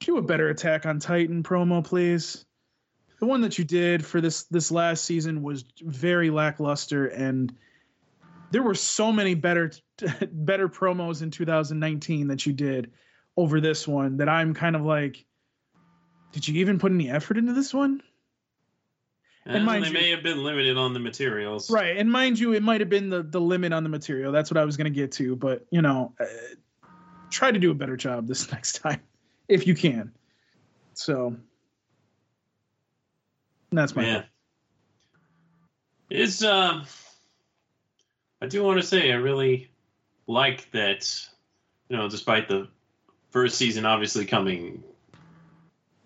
Do 0.00 0.18
a 0.18 0.22
better 0.22 0.48
Attack 0.48 0.86
on 0.86 1.00
Titan 1.00 1.42
promo, 1.42 1.84
please. 1.84 2.44
The 3.20 3.26
one 3.26 3.40
that 3.40 3.58
you 3.58 3.64
did 3.64 4.04
for 4.06 4.20
this 4.20 4.44
this 4.44 4.70
last 4.70 5.04
season 5.04 5.42
was 5.42 5.64
very 5.82 6.30
lackluster, 6.30 7.06
and 7.06 7.52
there 8.50 8.62
were 8.62 8.74
so 8.74 9.12
many 9.12 9.34
better 9.34 9.72
better 10.32 10.68
promos 10.68 11.22
in 11.22 11.30
2019 11.30 12.28
that 12.28 12.46
you 12.46 12.52
did 12.52 12.92
over 13.36 13.60
this 13.60 13.86
one 13.86 14.16
that 14.16 14.28
I'm 14.28 14.54
kind 14.54 14.76
of 14.76 14.82
like, 14.82 15.24
did 16.32 16.46
you 16.46 16.60
even 16.60 16.78
put 16.78 16.92
any 16.92 17.10
effort 17.10 17.38
into 17.38 17.52
this 17.52 17.72
one? 17.72 18.02
And, 19.46 19.64
mind 19.64 19.84
they 19.84 19.88
you- 19.88 19.94
may 19.94 20.10
have 20.10 20.22
been 20.22 20.44
limited 20.44 20.76
on 20.76 20.92
the 20.92 21.00
materials. 21.00 21.70
Right, 21.70 21.96
and 21.96 22.10
mind 22.10 22.38
you, 22.38 22.52
it 22.52 22.62
might 22.62 22.80
have 22.80 22.90
been 22.90 23.08
the 23.08 23.22
the 23.22 23.40
limit 23.40 23.72
on 23.72 23.82
the 23.82 23.88
material. 23.88 24.30
That's 24.30 24.50
what 24.50 24.58
I 24.58 24.64
was 24.64 24.76
going 24.76 24.92
to 24.92 24.96
get 24.96 25.12
to, 25.12 25.36
but 25.36 25.66
you 25.70 25.80
know, 25.80 26.12
uh, 26.20 26.26
try 27.30 27.50
to 27.50 27.58
do 27.58 27.70
a 27.70 27.74
better 27.74 27.96
job 27.96 28.26
this 28.26 28.50
next 28.52 28.80
time 28.80 29.00
if 29.48 29.66
you 29.66 29.74
can. 29.74 30.12
So 30.94 31.36
that's 33.72 33.96
my 33.96 34.02
Man. 34.02 34.24
It's 36.10 36.42
um 36.42 36.84
I 38.40 38.46
do 38.46 38.62
want 38.62 38.80
to 38.80 38.86
say 38.86 39.10
I 39.12 39.16
really 39.16 39.70
like 40.26 40.70
that 40.72 41.28
you 41.88 41.96
know, 41.96 42.08
despite 42.08 42.48
the 42.48 42.68
first 43.30 43.56
season 43.56 43.86
obviously 43.86 44.26
coming 44.26 44.82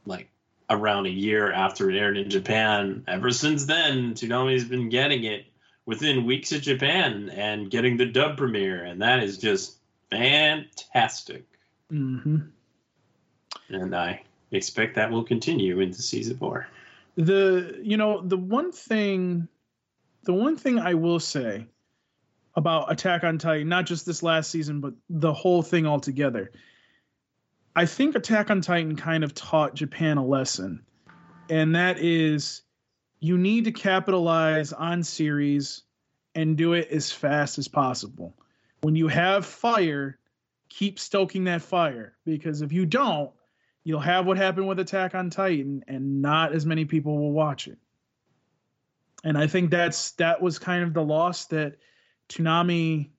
like 0.06 0.28
around 0.70 1.06
a 1.06 1.10
year 1.10 1.52
after 1.52 1.90
it 1.90 1.96
aired 1.98 2.16
in 2.16 2.30
Japan, 2.30 3.04
ever 3.08 3.30
since 3.30 3.66
then 3.66 4.14
Toonami's 4.14 4.64
been 4.64 4.88
getting 4.88 5.24
it 5.24 5.44
within 5.86 6.24
weeks 6.24 6.52
of 6.52 6.62
Japan 6.62 7.28
and 7.30 7.70
getting 7.70 7.96
the 7.96 8.06
dub 8.06 8.36
premiere 8.38 8.84
and 8.84 9.02
that 9.02 9.22
is 9.22 9.38
just 9.38 9.78
fantastic. 10.10 11.44
hmm 11.90 12.38
And 13.68 13.94
I 13.96 14.22
expect 14.50 14.94
that 14.96 15.10
will 15.10 15.24
continue 15.24 15.80
into 15.80 16.02
season 16.02 16.36
4. 16.36 16.66
the 17.16 17.78
you 17.82 17.96
know 17.96 18.20
the 18.22 18.36
one 18.36 18.70
thing 18.72 19.48
the 20.24 20.32
one 20.32 20.56
thing 20.56 20.78
i 20.78 20.94
will 20.94 21.18
say 21.20 21.66
about 22.54 22.90
attack 22.92 23.24
on 23.24 23.38
titan 23.38 23.68
not 23.68 23.84
just 23.86 24.04
this 24.06 24.22
last 24.22 24.50
season 24.50 24.80
but 24.80 24.92
the 25.10 25.32
whole 25.32 25.62
thing 25.62 25.86
altogether 25.86 26.50
i 27.74 27.86
think 27.86 28.14
attack 28.14 28.50
on 28.50 28.60
titan 28.60 28.96
kind 28.96 29.24
of 29.24 29.34
taught 29.34 29.74
japan 29.74 30.18
a 30.18 30.24
lesson 30.24 30.84
and 31.50 31.74
that 31.74 31.98
is 31.98 32.62
you 33.20 33.38
need 33.38 33.64
to 33.64 33.72
capitalize 33.72 34.72
on 34.72 35.02
series 35.02 35.82
and 36.34 36.56
do 36.56 36.72
it 36.72 36.88
as 36.90 37.12
fast 37.12 37.58
as 37.58 37.68
possible 37.68 38.34
when 38.82 38.96
you 38.96 39.08
have 39.08 39.44
fire 39.46 40.18
keep 40.68 40.98
stoking 40.98 41.44
that 41.44 41.62
fire 41.62 42.14
because 42.24 42.62
if 42.62 42.72
you 42.72 42.86
don't 42.86 43.30
you'll 43.84 44.00
have 44.00 44.26
what 44.26 44.36
happened 44.36 44.68
with 44.68 44.78
Attack 44.78 45.14
on 45.14 45.30
Titan, 45.30 45.84
and 45.88 46.22
not 46.22 46.52
as 46.52 46.64
many 46.64 46.84
people 46.84 47.18
will 47.18 47.32
watch 47.32 47.68
it. 47.68 47.78
And 49.24 49.36
I 49.36 49.46
think 49.46 49.70
that's 49.70 50.12
that 50.12 50.42
was 50.42 50.58
kind 50.58 50.82
of 50.82 50.94
the 50.94 51.02
loss 51.02 51.46
that 51.46 51.76
Toonami 52.28 53.10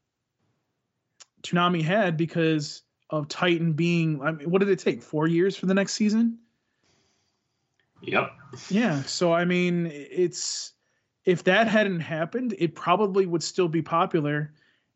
Toonami 1.44 1.82
had 1.82 2.18
because 2.18 2.83
of 3.14 3.28
Titan 3.28 3.74
being. 3.74 4.20
I 4.24 4.32
mean, 4.32 4.50
what 4.50 4.60
did 4.60 4.70
it 4.70 4.80
take? 4.80 5.04
Four 5.04 5.28
years 5.28 5.56
for 5.56 5.68
the 5.68 5.74
next 5.76 5.94
season? 5.94 6.40
Yep. 8.02 8.32
Yeah. 8.70 9.04
So 9.04 9.32
I 9.32 9.46
mean, 9.46 9.88
it's 9.94 10.74
if 11.24 11.44
that 11.44 11.68
hadn't 11.68 12.00
happened, 12.00 12.56
it 12.58 12.74
probably 12.74 13.28
would 13.28 13.44
still 13.44 13.68
be 13.68 13.84
popular, 13.84 14.52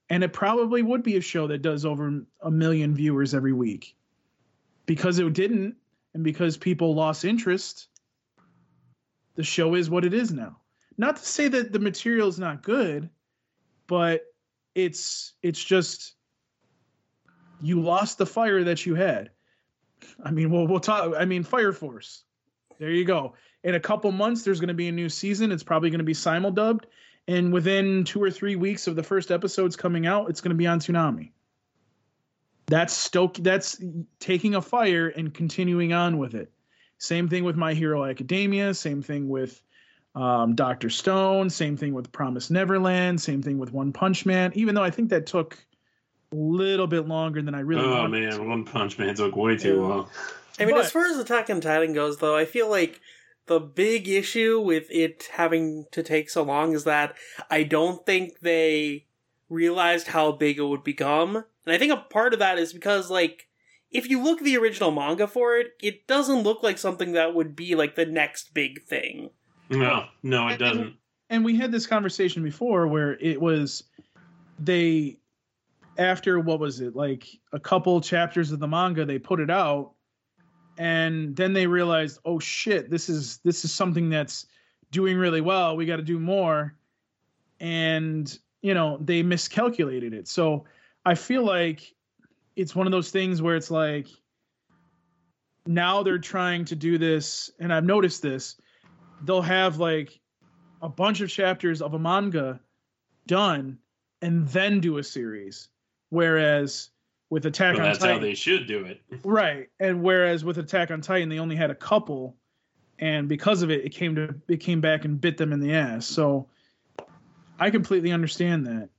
and 0.09 0.23
it 0.23 0.33
probably 0.33 0.81
would 0.81 1.03
be 1.03 1.17
a 1.17 1.21
show 1.21 1.45
that 1.45 1.61
does 1.61 1.85
over 1.85 2.23
a 2.41 2.49
million 2.49 2.95
viewers 2.95 3.35
every 3.35 3.53
week. 3.53 3.95
Because 4.87 5.19
it 5.19 5.31
didn't, 5.33 5.75
and 6.15 6.23
because 6.23 6.57
people 6.57 6.95
lost 6.95 7.23
interest, 7.23 7.87
the 9.35 9.43
show 9.43 9.75
is 9.75 9.91
what 9.91 10.05
it 10.05 10.13
is 10.15 10.31
now. 10.33 10.57
Not 10.97 11.17
to 11.17 11.25
say 11.25 11.47
that 11.49 11.71
the 11.71 11.79
material 11.79 12.27
is 12.27 12.39
not 12.39 12.63
good, 12.63 13.11
but 13.85 14.23
it's 14.73 15.33
it's 15.43 15.63
just 15.63 16.16
you 17.61 17.81
lost 17.81 18.17
the 18.17 18.25
fire 18.25 18.63
that 18.63 18.85
you 18.85 18.95
had. 18.95 19.31
I 20.23 20.31
mean, 20.31 20.51
we'll 20.51 20.67
we'll 20.67 20.79
talk. 20.79 21.13
I 21.17 21.25
mean, 21.25 21.43
Fire 21.43 21.73
Force. 21.73 22.23
There 22.79 22.91
you 22.91 23.05
go. 23.05 23.33
In 23.63 23.75
a 23.75 23.79
couple 23.79 24.11
months, 24.11 24.43
there's 24.43 24.59
going 24.59 24.67
to 24.67 24.73
be 24.73 24.87
a 24.87 24.91
new 24.91 25.09
season. 25.09 25.51
It's 25.51 25.63
probably 25.63 25.89
going 25.89 25.99
to 25.99 26.05
be 26.05 26.13
simuldubbed, 26.13 26.85
and 27.27 27.51
within 27.51 28.03
two 28.03 28.21
or 28.21 28.29
three 28.29 28.55
weeks 28.55 28.87
of 28.87 28.95
the 28.95 29.03
first 29.03 29.31
episodes 29.31 29.75
coming 29.75 30.05
out, 30.05 30.29
it's 30.29 30.41
going 30.41 30.51
to 30.51 30.55
be 30.55 30.67
on 30.67 30.79
Toonami. 30.79 31.31
That's 32.67 32.93
stoke. 32.93 33.35
That's 33.35 33.81
taking 34.19 34.55
a 34.55 34.61
fire 34.61 35.07
and 35.07 35.33
continuing 35.33 35.93
on 35.93 36.17
with 36.17 36.35
it. 36.35 36.51
Same 36.99 37.29
thing 37.29 37.43
with 37.43 37.55
My 37.55 37.73
Hero 37.73 38.03
Academia. 38.03 38.73
Same 38.73 39.01
thing 39.01 39.29
with 39.29 39.61
um, 40.15 40.55
Doctor 40.55 40.89
Stone. 40.89 41.49
Same 41.49 41.77
thing 41.77 41.93
with 41.93 42.11
Promise 42.11 42.49
Neverland. 42.49 43.21
Same 43.21 43.41
thing 43.41 43.57
with 43.57 43.71
One 43.71 43.93
Punch 43.93 44.25
Man. 44.25 44.51
Even 44.55 44.75
though 44.75 44.83
I 44.83 44.89
think 44.89 45.09
that 45.09 45.27
took 45.27 45.63
little 46.31 46.87
bit 46.87 47.07
longer 47.07 47.41
than 47.41 47.55
I 47.55 47.59
really. 47.61 47.83
oh 47.83 47.91
wanted 47.91 48.29
man, 48.29 48.47
One 48.49 48.65
Punch 48.65 48.97
Man 48.99 49.15
took 49.15 49.35
way 49.35 49.55
too 49.57 49.75
Yeah. 49.75 49.81
long. 49.81 50.09
I 50.59 50.65
mean, 50.65 50.75
But- 50.75 50.85
as 50.85 50.91
far 50.91 51.05
as 51.05 51.17
Attack 51.17 51.49
on 51.49 51.61
Titan 51.61 51.93
goes, 51.93 52.17
though, 52.17 52.35
I 52.35 52.45
feel 52.45 52.69
like 52.69 52.99
the 53.45 53.59
big 53.59 54.07
issue 54.09 54.59
with 54.59 54.87
it 54.91 55.29
having 55.33 55.85
to 55.91 56.03
take 56.03 56.29
so 56.29 56.43
long 56.43 56.73
is 56.73 56.83
that 56.83 57.15
I 57.49 57.63
don't 57.63 58.05
think 58.05 58.39
they 58.41 59.05
realized 59.49 60.07
how 60.07 60.33
big 60.33 60.57
it 60.57 60.63
would 60.63 60.83
become. 60.83 61.37
And 61.37 61.73
I 61.73 61.77
think 61.77 61.93
a 61.93 61.97
part 61.97 62.33
of 62.33 62.39
that 62.39 62.57
is 62.59 62.73
because, 62.73 63.09
like, 63.09 63.47
if 63.89 64.09
you 64.09 64.21
look 64.21 64.39
at 64.39 64.43
the 64.43 64.57
original 64.57 64.91
manga 64.91 65.27
for 65.27 65.55
it, 65.57 65.67
it 65.81 66.07
doesn't 66.07 66.43
look 66.43 66.61
like 66.61 66.77
something 66.77 67.13
that 67.13 67.33
would 67.33 67.55
be, 67.55 67.73
like, 67.75 67.95
the 67.95 68.05
next 68.05 68.53
big 68.53 68.83
thing. 68.83 69.29
No, 69.69 70.05
no, 70.23 70.47
it 70.47 70.51
And- 70.53 70.59
doesn't. 70.59 70.93
and 71.29 71.45
we 71.45 71.55
had 71.55 71.71
this 71.71 71.87
conversation 71.87 72.43
before 72.43 72.87
where 72.87 73.13
it 73.21 73.39
was 73.39 73.83
they 74.59 75.19
after 75.97 76.39
what 76.39 76.59
was 76.59 76.79
it 76.79 76.95
like 76.95 77.27
a 77.53 77.59
couple 77.59 77.99
chapters 78.01 78.51
of 78.51 78.59
the 78.59 78.67
manga 78.67 79.05
they 79.05 79.19
put 79.19 79.39
it 79.39 79.49
out 79.49 79.93
and 80.77 81.35
then 81.35 81.53
they 81.53 81.65
realized 81.65 82.19
oh 82.25 82.39
shit 82.39 82.89
this 82.89 83.09
is 83.09 83.39
this 83.43 83.65
is 83.65 83.71
something 83.71 84.09
that's 84.09 84.45
doing 84.91 85.17
really 85.17 85.41
well 85.41 85.75
we 85.75 85.85
got 85.85 85.97
to 85.97 86.03
do 86.03 86.19
more 86.19 86.75
and 87.59 88.37
you 88.61 88.73
know 88.73 88.97
they 89.01 89.23
miscalculated 89.23 90.13
it. 90.13 90.27
So 90.27 90.65
i 91.05 91.15
feel 91.15 91.43
like 91.43 91.93
it's 92.55 92.75
one 92.75 92.87
of 92.87 92.91
those 92.91 93.11
things 93.11 93.41
where 93.41 93.55
it's 93.55 93.71
like 93.71 94.07
now 95.65 96.03
they're 96.03 96.17
trying 96.17 96.65
to 96.65 96.75
do 96.75 96.97
this 96.97 97.51
and 97.59 97.73
i've 97.73 97.83
noticed 97.83 98.21
this 98.21 98.55
they'll 99.23 99.41
have 99.41 99.77
like 99.79 100.19
a 100.81 100.89
bunch 100.89 101.21
of 101.21 101.29
chapters 101.29 101.81
of 101.81 101.93
a 101.93 101.99
manga 101.99 102.59
done 103.25 103.77
and 104.21 104.47
then 104.47 104.79
do 104.79 104.97
a 104.97 105.03
series 105.03 105.69
whereas 106.09 106.89
with 107.29 107.45
attack 107.45 107.75
But 107.75 107.81
on 107.83 107.91
that's 107.91 108.03
how 108.03 108.19
they 108.19 108.33
should 108.35 108.67
do 108.67 108.85
it. 108.85 109.01
right 109.23 109.67
and 109.79 110.01
whereas 110.01 110.43
with 110.45 110.57
attack 110.57 110.91
on 110.91 111.01
titan 111.01 111.29
they 111.29 111.39
only 111.39 111.55
had 111.55 111.69
a 111.71 111.75
couple 111.75 112.35
and 112.99 113.27
because 113.27 113.61
of 113.61 113.69
it 113.71 113.83
it 113.85 113.89
came 113.89 114.15
to 114.15 114.35
it 114.47 114.57
came 114.57 114.81
back 114.81 115.05
and 115.05 115.19
bit 115.19 115.37
them 115.37 115.51
in 115.53 115.59
the 115.59 115.73
ass 115.73 116.05
so 116.05 116.47
i 117.59 117.69
completely 117.69 118.11
understand 118.11 118.65
that 118.65 118.89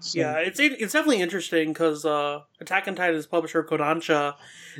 So- 0.00 0.18
Yeah, 0.20 0.34
it's 0.38 0.58
it's 0.60 0.92
definitely 0.92 1.22
interesting 1.22 1.72
because 1.72 2.04
uh, 2.04 2.40
Attack 2.60 2.88
on 2.88 2.94
Titan's 2.96 3.26
publisher 3.26 3.62
Kodansha, 3.62 4.34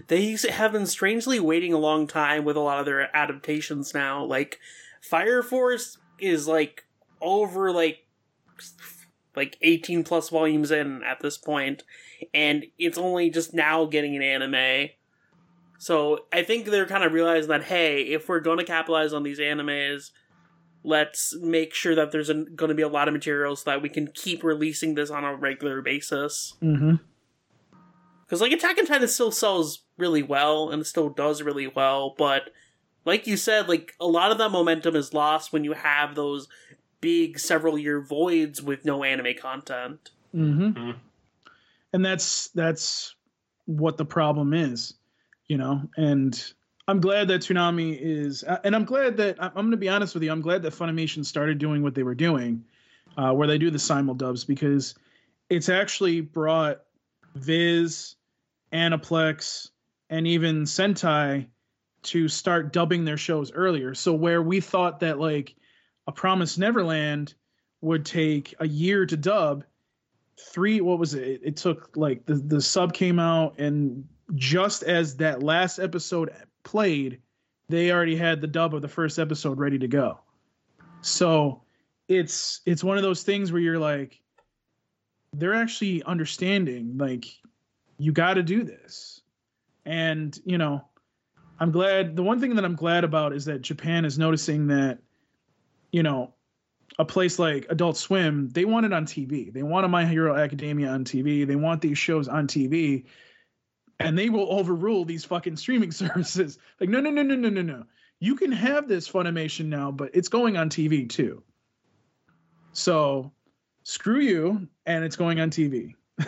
they 0.09 0.37
have 0.51 0.73
been 0.73 0.87
strangely 0.87 1.39
waiting 1.39 1.73
a 1.73 1.79
long 1.79 2.09
time 2.09 2.45
with 2.45 2.57
a 2.57 2.61
lot 2.61 2.81
of 2.81 2.87
their 2.87 3.15
adaptations 3.17 3.95
now. 3.95 4.25
Like 4.25 4.59
Fire 5.01 5.43
Force 5.45 5.99
is 6.19 6.49
like 6.49 6.85
over 7.21 7.71
like 7.73 7.99
like 9.35 9.57
18 9.63 10.05
plus 10.05 10.29
volumes 10.29 10.71
in 10.71 11.03
at 11.03 11.21
this 11.21 11.39
point 11.39 11.83
and 12.35 12.67
it's 12.79 12.99
only 12.99 13.31
just 13.31 13.55
now 13.55 13.85
getting 13.87 14.15
an 14.17 14.23
anime 14.23 14.89
so 15.79 16.21
i 16.33 16.43
think 16.43 16.67
they're 16.67 16.87
kind 16.87 17.05
of 17.05 17.13
realizing 17.13 17.49
that 17.49 17.65
hey 17.65 18.03
if 18.03 18.29
we're 18.29 18.41
going 18.41 18.59
to 18.59 18.65
capitalize 18.65 19.13
on 19.13 19.23
these 19.23 19.39
animes 19.39 20.11
let's 20.85 21.35
make 21.41 21.73
sure 21.75 21.95
that 21.95 22.11
there's 22.11 22.29
going 22.29 22.69
to 22.69 22.75
be 22.75 22.83
a 22.83 22.89
lot 22.89 23.09
of 23.09 23.15
materials 23.15 23.63
so 23.63 23.71
that 23.71 23.81
we 23.83 23.89
can 23.89 24.09
keep 24.09 24.43
releasing 24.43 24.95
this 24.95 25.11
on 25.11 25.25
a 25.25 25.35
regular 25.35 25.81
basis 25.81 26.55
Mm-hmm. 26.63 26.97
because 28.25 28.41
like 28.41 28.53
attack 28.53 28.79
on 28.79 28.87
titan 28.87 29.09
still 29.09 29.31
sells 29.31 29.85
really 29.97 30.23
well 30.23 30.71
and 30.71 30.87
still 30.87 31.09
does 31.09 31.43
really 31.43 31.67
well 31.69 32.15
but 32.19 32.51
like 33.05 33.27
you 33.27 33.37
said 33.37 33.69
like 33.69 33.93
a 34.01 34.07
lot 34.07 34.31
of 34.33 34.39
that 34.39 34.51
momentum 34.51 34.97
is 34.97 35.15
lost 35.15 35.53
when 35.53 35.65
you 35.65 35.73
have 35.73 36.15
those 36.15 36.49
big 37.03 37.39
several 37.39 37.77
year 37.77 38.01
voids 38.01 38.63
with 38.63 38.87
no 38.87 39.05
anime 39.05 39.35
content 39.39 40.11
Mm-hmm. 40.35 40.79
Mhm. 40.79 40.95
And 41.93 42.05
that's 42.05 42.49
that's 42.49 43.15
what 43.67 43.97
the 43.97 44.05
problem 44.05 44.55
is, 44.55 44.95
you 45.47 45.59
know. 45.59 45.89
And 45.97 46.43
I'm 46.89 47.01
glad 47.01 47.29
that 47.29 47.43
Toonami 47.43 47.99
is, 48.01 48.45
uh, 48.45 48.59
and 48.65 48.75
I'm 48.75 48.85
glad 48.85 49.17
that 49.19 49.37
I'm 49.43 49.53
going 49.53 49.71
to 49.73 49.77
be 49.77 49.89
honest 49.89 50.15
with 50.15 50.23
you. 50.23 50.33
I'm 50.33 50.41
glad 50.41 50.63
that 50.63 50.73
Funimation 50.73 51.25
started 51.25 51.59
doing 51.59 51.83
what 51.83 51.95
they 51.95 52.03
were 52.03 52.15
doing, 52.15 52.65
uh, 53.17 53.33
where 53.33 53.47
they 53.47 53.59
do 53.59 53.71
the 53.71 53.79
simul 53.79 54.15
dubs 54.15 54.45
because 54.45 54.95
it's 55.51 55.69
actually 55.69 56.23
brought 56.23 56.83
Viz, 57.35 58.17
Aniplex, 58.73 59.71
and 60.09 60.27
even 60.27 60.63
Sentai 60.63 61.47
to 62.05 62.27
start 62.27 62.73
dubbing 62.73 63.05
their 63.05 63.19
shows 63.19 63.53
earlier. 63.53 63.95
So 63.95 64.13
where 64.13 64.43
we 64.43 64.61
thought 64.61 65.01
that 65.01 65.21
like 65.21 65.55
a 66.13 66.15
Promised 66.15 66.59
Neverland 66.59 67.35
would 67.81 68.05
take 68.05 68.55
a 68.61 68.69
year 68.69 69.07
to 69.07 69.17
dub, 69.17 69.65
three 70.39 70.81
what 70.81 70.99
was 70.99 71.15
it? 71.15 71.41
It 71.43 71.57
took 71.57 71.97
like 71.97 72.27
the 72.27 72.35
the 72.35 72.61
sub 72.61 72.93
came 72.93 73.19
out 73.19 73.59
and 73.59 74.07
just 74.35 74.83
as 74.83 75.17
that 75.17 75.43
last 75.43 75.79
episode 75.79 76.31
played, 76.65 77.21
they 77.69 77.91
already 77.91 78.17
had 78.17 78.41
the 78.41 78.47
dub 78.47 78.75
of 78.75 78.83
the 78.83 78.89
first 78.89 79.19
episode 79.19 79.59
ready 79.59 79.79
to 79.79 79.89
go. 79.89 80.21
So 81.01 81.63
it's 82.09 82.61
it's 82.67 82.85
one 82.85 82.99
of 82.99 83.03
those 83.03 83.23
things 83.23 83.51
where 83.51 83.63
you're 83.63 83.79
like 83.79 84.21
they're 85.33 85.55
actually 85.55 86.03
understanding 86.03 86.99
like 86.99 87.25
you 87.99 88.13
got 88.13 88.35
to 88.35 88.43
do 88.43 88.65
this. 88.65 89.23
And, 89.87 90.39
you 90.45 90.59
know, 90.59 90.85
I'm 91.59 91.73
glad 91.73 92.17
the 92.17 92.23
one 92.23 92.39
thing 92.39 92.55
that 92.57 92.65
I'm 92.65 92.77
glad 92.77 93.03
about 93.03 93.33
is 93.33 93.47
that 93.47 93.63
Japan 93.63 94.05
is 94.05 94.19
noticing 94.19 94.67
that 94.67 94.99
you 95.93 96.03
know, 96.03 96.35
a 96.99 97.05
place 97.05 97.39
like 97.39 97.67
Adult 97.71 97.97
Swim, 97.97 98.49
they 98.51 98.65
want 98.65 98.87
it 98.87 98.93
on 98.93 99.07
TV. 99.07 99.53
They 99.53 99.63
want 99.63 99.85
a 99.85 99.89
My 99.89 100.05
Hero 100.05 100.37
Academia 100.37 100.89
on 100.89 101.05
TV. 101.05 101.47
They 101.47 101.57
want 101.57 101.81
these 101.81 101.99
shows 101.99 102.29
on 102.29 102.47
TV, 102.47 103.05
and 104.01 104.19
they 104.19 104.29
will 104.29 104.51
overrule 104.51 105.05
these 105.05 105.25
fucking 105.25 105.57
streaming 105.57 105.93
services. 105.93 106.59
Like, 106.81 106.89
no, 106.89 107.01
no, 107.01 107.11
no, 107.11 107.23
no, 107.23 107.37
no, 107.37 107.49
no, 107.49 107.63
no. 107.63 107.85
You 108.19 108.35
can 108.35 108.53
have 108.53 108.89
this 108.89 109.09
Funimation 109.09 109.67
now, 109.67 109.91
but 109.91 110.11
it's 110.15 110.29
going 110.29 110.57
on 110.57 110.71
TV 110.71 111.09
too. 111.09 111.43
So, 112.73 113.33
screw 113.85 114.21
you, 114.21 114.69
and 114.87 115.05
it's 115.05 115.17
going 115.17 115.41
on 115.41 115.51
TV. 115.51 115.95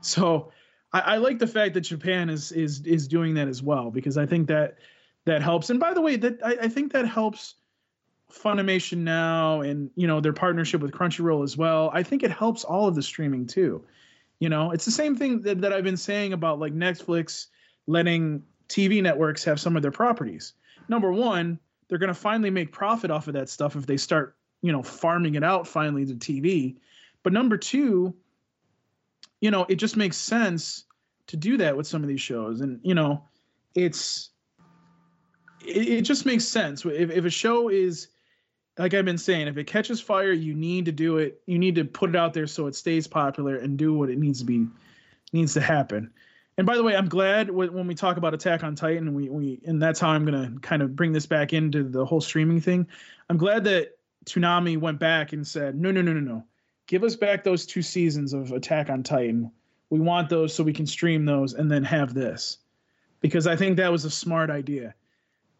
so, 0.00 0.52
I, 0.92 1.00
I 1.00 1.16
like 1.16 1.38
the 1.38 1.46
fact 1.46 1.74
that 1.74 1.82
Japan 1.82 2.30
is 2.30 2.52
is 2.52 2.80
is 2.82 3.06
doing 3.06 3.34
that 3.34 3.48
as 3.48 3.62
well 3.62 3.90
because 3.90 4.16
I 4.16 4.26
think 4.26 4.48
that 4.48 4.78
that 5.26 5.42
helps. 5.42 5.70
And 5.70 5.78
by 5.78 5.92
the 5.92 6.00
way, 6.00 6.16
that 6.16 6.38
I, 6.42 6.56
I 6.62 6.68
think 6.68 6.92
that 6.92 7.06
helps 7.06 7.54
Funimation 8.32 8.98
now 8.98 9.62
and 9.62 9.90
you 9.94 10.06
know 10.06 10.20
their 10.20 10.32
partnership 10.32 10.80
with 10.80 10.92
Crunchyroll 10.92 11.42
as 11.44 11.56
well. 11.56 11.90
I 11.92 12.02
think 12.02 12.22
it 12.22 12.30
helps 12.30 12.64
all 12.64 12.86
of 12.86 12.94
the 12.94 13.02
streaming 13.02 13.46
too. 13.46 13.84
You 14.38 14.48
know, 14.48 14.70
it's 14.70 14.84
the 14.84 14.90
same 14.90 15.16
thing 15.16 15.40
that, 15.42 15.62
that 15.62 15.72
I've 15.72 15.84
been 15.84 15.96
saying 15.96 16.32
about 16.32 16.60
like 16.60 16.72
Netflix 16.72 17.46
letting 17.86 18.42
TV 18.68 19.02
networks 19.02 19.44
have 19.44 19.58
some 19.58 19.76
of 19.76 19.82
their 19.82 19.90
properties. 19.90 20.52
Number 20.88 21.12
one, 21.12 21.58
they're 21.88 21.98
going 21.98 22.08
to 22.08 22.14
finally 22.14 22.50
make 22.50 22.70
profit 22.70 23.10
off 23.10 23.26
of 23.26 23.34
that 23.34 23.48
stuff 23.48 23.76
if 23.76 23.86
they 23.86 23.96
start, 23.96 24.36
you 24.62 24.72
know, 24.72 24.82
farming 24.82 25.34
it 25.34 25.42
out 25.42 25.66
finally 25.66 26.06
to 26.06 26.14
TV. 26.14 26.76
But 27.22 27.32
number 27.32 27.56
two, 27.56 28.14
you 29.40 29.50
know, 29.50 29.66
it 29.68 29.76
just 29.76 29.96
makes 29.96 30.16
sense 30.16 30.84
to 31.28 31.36
do 31.36 31.56
that 31.58 31.76
with 31.76 31.86
some 31.86 32.02
of 32.02 32.08
these 32.08 32.20
shows. 32.20 32.60
And, 32.60 32.80
you 32.82 32.94
know, 32.94 33.24
it's, 33.74 34.30
it, 35.64 35.88
it 35.88 36.02
just 36.02 36.26
makes 36.26 36.44
sense. 36.44 36.84
If, 36.84 37.10
if 37.10 37.24
a 37.24 37.30
show 37.30 37.68
is, 37.68 38.08
like 38.78 38.94
I've 38.94 39.04
been 39.04 39.18
saying, 39.18 39.48
if 39.48 39.58
it 39.58 39.66
catches 39.66 40.00
fire, 40.00 40.32
you 40.32 40.54
need 40.54 40.84
to 40.84 40.92
do 40.92 41.18
it. 41.18 41.42
You 41.46 41.58
need 41.58 41.74
to 41.74 41.84
put 41.84 42.10
it 42.10 42.16
out 42.16 42.32
there 42.32 42.46
so 42.46 42.66
it 42.68 42.76
stays 42.76 43.06
popular 43.06 43.56
and 43.56 43.76
do 43.76 43.92
what 43.92 44.08
it 44.08 44.18
needs 44.18 44.38
to 44.38 44.44
be, 44.44 44.66
needs 45.32 45.54
to 45.54 45.60
happen. 45.60 46.10
And 46.56 46.66
by 46.66 46.76
the 46.76 46.82
way, 46.82 46.96
I'm 46.96 47.08
glad 47.08 47.50
when 47.50 47.86
we 47.86 47.94
talk 47.94 48.16
about 48.16 48.34
Attack 48.34 48.64
on 48.64 48.74
Titan, 48.74 49.14
we 49.14 49.28
we 49.28 49.60
and 49.64 49.80
that's 49.80 50.00
how 50.00 50.08
I'm 50.08 50.24
gonna 50.24 50.54
kind 50.60 50.82
of 50.82 50.96
bring 50.96 51.12
this 51.12 51.26
back 51.26 51.52
into 51.52 51.84
the 51.84 52.04
whole 52.04 52.20
streaming 52.20 52.60
thing. 52.60 52.88
I'm 53.28 53.36
glad 53.36 53.64
that 53.64 53.96
Toonami 54.24 54.76
went 54.78 54.98
back 54.98 55.32
and 55.32 55.46
said, 55.46 55.76
no, 55.76 55.90
no, 55.92 56.02
no, 56.02 56.12
no, 56.12 56.20
no, 56.20 56.44
give 56.86 57.04
us 57.04 57.14
back 57.14 57.44
those 57.44 57.64
two 57.64 57.82
seasons 57.82 58.32
of 58.32 58.50
Attack 58.50 58.90
on 58.90 59.02
Titan. 59.02 59.52
We 59.90 60.00
want 60.00 60.28
those 60.28 60.52
so 60.52 60.64
we 60.64 60.72
can 60.72 60.86
stream 60.86 61.24
those 61.24 61.54
and 61.54 61.70
then 61.70 61.84
have 61.84 62.12
this, 62.12 62.58
because 63.20 63.46
I 63.46 63.54
think 63.54 63.76
that 63.76 63.92
was 63.92 64.04
a 64.04 64.10
smart 64.10 64.50
idea. 64.50 64.94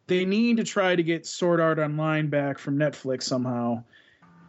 They 0.09 0.25
need 0.25 0.57
to 0.57 0.63
try 0.63 0.95
to 0.95 1.03
get 1.03 1.27
Sword 1.27 1.59
Art 1.59 1.77
Online 1.77 2.29
back 2.29 2.57
from 2.57 2.77
Netflix 2.77 3.23
somehow, 3.23 3.83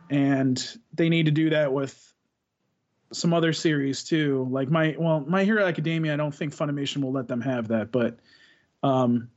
and 0.09 0.79
they 0.95 1.11
need 1.11 1.27
to 1.27 1.33
do 1.33 1.51
that 1.51 1.73
with 1.73 2.13
some 3.13 3.35
other 3.35 3.53
series 3.53 4.03
too. 4.03 4.49
Like 4.51 4.71
my 4.71 4.97
well, 4.99 5.21
My 5.21 5.45
Hero 5.45 5.67
Academia, 5.67 6.15
I 6.15 6.17
don't 6.17 6.35
think 6.35 6.57
Funimation 6.57 7.03
will 7.03 7.13
let 7.13 7.29
them 7.29 7.43
have 7.43 7.69
that, 7.69 7.93
but 7.93 8.19
um 8.83 9.29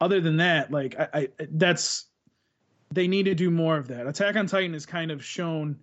other 0.00 0.20
than 0.20 0.36
that, 0.36 0.70
like 0.70 0.98
I, 0.98 1.08
I 1.14 1.28
that's 1.50 2.06
they 2.92 3.08
need 3.08 3.24
to 3.24 3.34
do 3.34 3.50
more 3.50 3.78
of 3.78 3.88
that. 3.88 4.06
Attack 4.06 4.36
on 4.36 4.46
Titan 4.46 4.74
is 4.74 4.84
kind 4.84 5.10
of 5.10 5.24
shown 5.24 5.78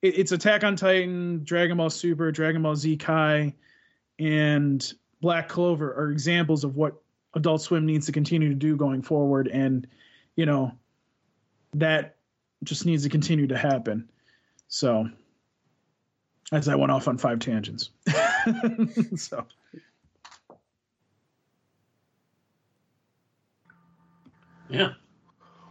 it, 0.00 0.18
it's 0.18 0.32
Attack 0.32 0.64
on 0.64 0.76
Titan, 0.76 1.44
Dragon 1.44 1.76
Ball 1.76 1.90
Super, 1.90 2.32
Dragon 2.32 2.62
Ball 2.62 2.74
Z 2.74 2.96
Kai, 2.96 3.54
and 4.18 4.92
Black 5.20 5.48
Clover 5.48 5.92
are 5.92 6.10
examples 6.10 6.64
of 6.64 6.76
what 6.76 7.02
Adult 7.34 7.62
Swim 7.62 7.86
needs 7.86 8.06
to 8.06 8.12
continue 8.12 8.48
to 8.48 8.54
do 8.54 8.76
going 8.76 9.02
forward, 9.02 9.48
and 9.48 9.86
you 10.36 10.46
know 10.46 10.72
that 11.74 12.16
just 12.64 12.86
needs 12.86 13.02
to 13.04 13.08
continue 13.08 13.46
to 13.46 13.56
happen. 13.56 14.08
So 14.68 15.08
as 16.52 16.68
I 16.68 16.74
went 16.74 16.92
off 16.92 17.08
on 17.08 17.16
five 17.16 17.38
tangents. 17.38 17.90
so 19.16 19.46
Yeah. 24.70 24.92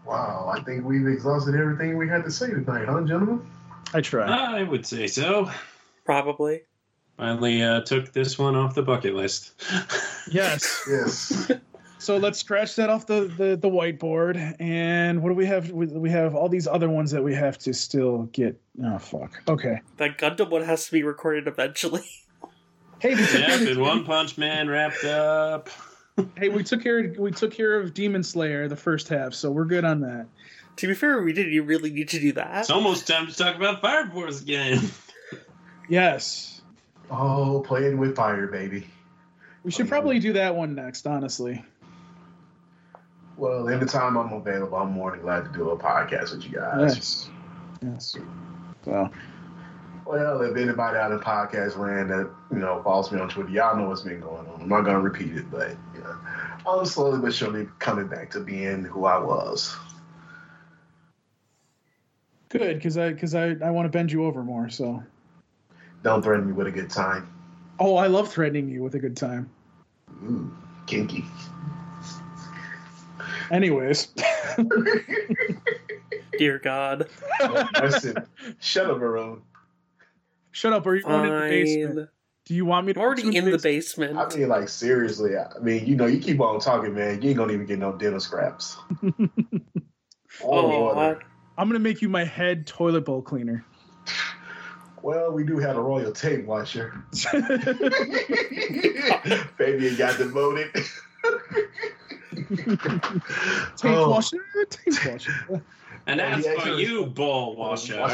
Wow, 0.06 0.52
I 0.53 0.61
think 0.61 0.86
we've 0.86 1.07
exhausted 1.07 1.56
everything 1.56 1.98
we 1.98 2.07
had 2.07 2.23
to 2.26 2.31
say 2.31 2.49
tonight, 2.49 2.86
huh, 2.88 3.02
gentlemen? 3.02 3.48
I 3.94 4.02
try. 4.02 4.27
I 4.27 4.64
would 4.64 4.86
say 4.86 5.07
so. 5.07 5.49
Probably. 6.03 6.64
Finally 7.18 7.64
uh, 7.64 7.81
took 7.81 8.11
this 8.11 8.38
one 8.38 8.56
off 8.56 8.76
the 8.76 8.84
bucket 8.84 9.14
list. 9.14 9.53
Yes. 10.31 10.87
Yes. 10.89 11.51
So 11.99 12.15
let's 12.15 12.39
scratch 12.39 12.77
that 12.77 12.89
off 12.89 13.05
the, 13.07 13.25
the, 13.37 13.57
the 13.57 13.69
whiteboard. 13.69 14.55
And 14.59 15.21
what 15.21 15.29
do 15.29 15.35
we 15.35 15.45
have? 15.45 15.69
We, 15.69 15.85
we 15.87 16.09
have 16.09 16.33
all 16.33 16.47
these 16.47 16.65
other 16.65 16.89
ones 16.89 17.11
that 17.11 17.21
we 17.21 17.35
have 17.35 17.57
to 17.59 17.73
still 17.73 18.23
get. 18.31 18.59
Oh 18.83 18.97
fuck. 18.97 19.41
Okay. 19.49 19.81
That 19.97 20.17
Gundam 20.17 20.49
one 20.49 20.63
has 20.63 20.85
to 20.85 20.91
be 20.93 21.03
recorded 21.03 21.47
eventually. 21.47 22.03
Hey, 23.01 23.15
we 23.15 23.25
took, 23.25 23.39
yeah, 23.39 23.57
care 23.57 23.79
One 23.79 24.03
Punch 24.03 24.37
Man 24.37 24.67
wrapped 24.67 25.05
up. 25.05 25.69
hey, 26.37 26.49
we 26.49 26.65
took 26.65 26.83
care. 26.83 26.99
Of, 26.99 27.17
we 27.17 27.31
took 27.31 27.53
care 27.53 27.79
of 27.79 27.93
Demon 27.93 28.23
Slayer 28.23 28.67
the 28.67 28.75
first 28.75 29.07
half, 29.07 29.33
so 29.33 29.49
we're 29.51 29.63
good 29.63 29.85
on 29.85 30.01
that. 30.01 30.25
to 30.75 30.87
be 30.87 30.93
fair, 30.93 31.21
we 31.23 31.31
didn't 31.31 31.65
really 31.65 31.91
need 31.91 32.09
to 32.09 32.19
do 32.19 32.33
that. 32.33 32.59
It's 32.59 32.69
almost 32.69 33.07
time 33.07 33.27
to 33.27 33.33
talk 33.33 33.55
about 33.55 33.79
Fire 33.79 34.09
Force 34.09 34.41
again. 34.41 34.81
Yes. 35.87 36.61
oh, 37.09 37.63
playing 37.65 37.99
with 37.99 38.17
fire, 38.17 38.47
baby. 38.47 38.85
We 39.64 39.72
should 39.72 39.88
probably 39.88 40.19
do 40.19 40.34
that 40.34 40.56
one 40.56 40.76
next. 40.76 41.06
Honestly. 41.06 41.64
Well, 43.38 43.69
anytime 43.69 44.18
I'm 44.18 44.34
available, 44.34 44.77
I'm 44.77 44.91
more 44.91 45.11
than 45.11 45.22
glad 45.22 45.45
to 45.45 45.52
do 45.52 45.69
a 45.69 45.77
podcast 45.77 46.36
with 46.36 46.44
you 46.44 46.57
guys. 46.57 46.95
Yes. 46.95 47.30
Yes. 47.81 48.15
So. 48.84 49.10
Well, 50.06 50.41
if 50.41 50.57
anybody 50.57 50.98
out 50.98 51.11
in 51.11 51.19
podcast 51.19 51.77
land 51.77 52.10
that 52.10 52.30
you 52.52 52.57
know 52.57 52.81
follows 52.84 53.11
me 53.11 53.19
on 53.19 53.30
Twitter, 53.30 53.49
y'all 53.49 53.77
know 53.77 53.88
what's 53.88 54.02
been 54.02 54.19
going 54.19 54.48
on. 54.48 54.61
I'm 54.61 54.68
not 54.68 54.81
gonna 54.81 54.99
repeat 54.99 55.36
it, 55.36 55.52
but 55.52 55.69
you 55.94 56.02
know, 56.02 56.18
I'm 56.68 56.86
slowly 56.86 57.19
but 57.19 57.34
surely 57.34 57.68
coming 57.80 58.07
back 58.07 58.31
to 58.31 58.40
being 58.40 58.84
who 58.84 59.06
I 59.06 59.19
was. 59.19 59.76
Good, 62.49 62.77
because 62.77 62.98
I 62.98 63.14
because 63.14 63.36
I, 63.36 63.56
I 63.64 63.69
want 63.69 63.86
to 63.86 63.90
bend 63.90 64.11
you 64.11 64.26
over 64.26 64.44
more. 64.44 64.69
So. 64.69 65.03
Don't 66.02 66.23
threaten 66.23 66.48
me 66.48 66.53
with 66.53 66.68
a 66.68 66.72
good 66.72 66.90
time. 66.90 67.31
Oh, 67.80 67.95
I 67.95 68.07
love 68.07 68.31
threatening 68.31 68.69
you 68.69 68.84
with 68.84 68.95
a 68.95 68.99
good 68.99 69.15
time. 69.15 69.49
Ooh, 70.26 70.51
kinky. 70.85 71.26
Anyways, 73.51 74.10
Dear 76.38 76.60
God. 76.60 77.10
Listen, 77.81 78.15
shut 78.60 78.89
up, 78.89 78.97
Maroon. 78.99 79.41
Shut 80.51 80.73
up, 80.73 80.85
or 80.85 80.95
you 80.95 81.03
going 81.03 81.26
in 81.26 81.34
the 81.34 81.47
basement? 81.49 82.10
Do 82.45 82.53
you 82.53 82.65
want 82.65 82.85
me 82.88 82.91
I'm 82.91 82.95
to? 82.95 82.99
already 83.01 83.23
put 83.23 83.34
you 83.34 83.39
in 83.39 83.45
the 83.45 83.57
basement? 83.57 84.14
basement. 84.14 84.34
I 84.34 84.38
mean, 84.38 84.49
like 84.49 84.69
seriously. 84.69 85.38
I 85.38 85.60
mean, 85.60 85.85
you 85.85 85.95
know, 85.95 86.06
you 86.06 86.19
keep 86.19 86.39
on 86.41 86.60
talking, 86.60 86.93
man. 86.95 87.22
You 87.22 87.30
ain't 87.30 87.38
gonna 87.38 87.53
even 87.53 87.65
get 87.65 87.80
no 87.80 87.93
dinner 87.93 88.19
scraps. 88.19 88.77
Oh, 90.41 90.72
or 90.72 90.95
water. 90.95 91.19
I'm 91.57 91.68
gonna 91.68 91.80
make 91.80 92.01
you 92.01 92.07
my 92.07 92.23
head 92.23 92.65
toilet 92.65 93.03
bowl 93.03 93.22
cleaner. 93.22 93.65
Well, 95.01 95.31
we 95.31 95.43
do 95.43 95.57
have 95.59 95.76
a 95.77 95.81
royal 95.81 96.11
tape 96.11 96.45
washer. 96.45 97.03
Fabian 99.57 99.95
got 99.97 100.17
demoted. 100.17 100.71
Tape 103.77 103.91
Oh. 103.91 104.09
washer, 104.09 104.38
tape 104.69 105.05
washer. 105.11 105.61
And 106.07 106.19
Yeah, 106.19 106.35
as 106.38 106.45
for 106.45 106.51
actually- 106.57 106.84
you, 106.85 107.05
ball 107.07 107.55
washer. 107.55 107.95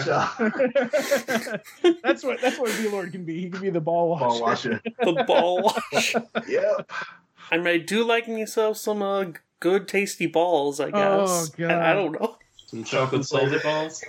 that's 2.03 2.23
what 2.23 2.41
that's 2.41 2.57
what 2.59 2.69
V 2.71 2.89
Lord 2.89 3.11
can 3.11 3.23
be. 3.23 3.39
He 3.41 3.49
can 3.49 3.61
be 3.61 3.69
the 3.69 3.79
ball 3.81 4.09
washer. 4.09 4.29
Ball 4.29 4.41
washer. 4.41 4.81
the 4.99 5.23
ball 5.25 5.61
wash. 5.93 6.15
Yep. 6.47 6.91
I 7.51 7.57
mean, 7.57 7.67
I 7.67 7.77
do 7.77 8.03
like 8.03 8.27
myself 8.27 8.77
some 8.77 9.01
uh, 9.01 9.25
good, 9.59 9.87
tasty 9.87 10.25
balls. 10.27 10.79
I 10.79 10.89
guess. 10.91 10.97
Oh, 11.29 11.47
God. 11.57 11.71
I, 11.71 11.91
I 11.91 11.93
don't 11.93 12.13
know. 12.19 12.37
Some 12.67 12.83
chocolate 12.83 13.25
salted 13.25 13.61
balls. 13.63 14.03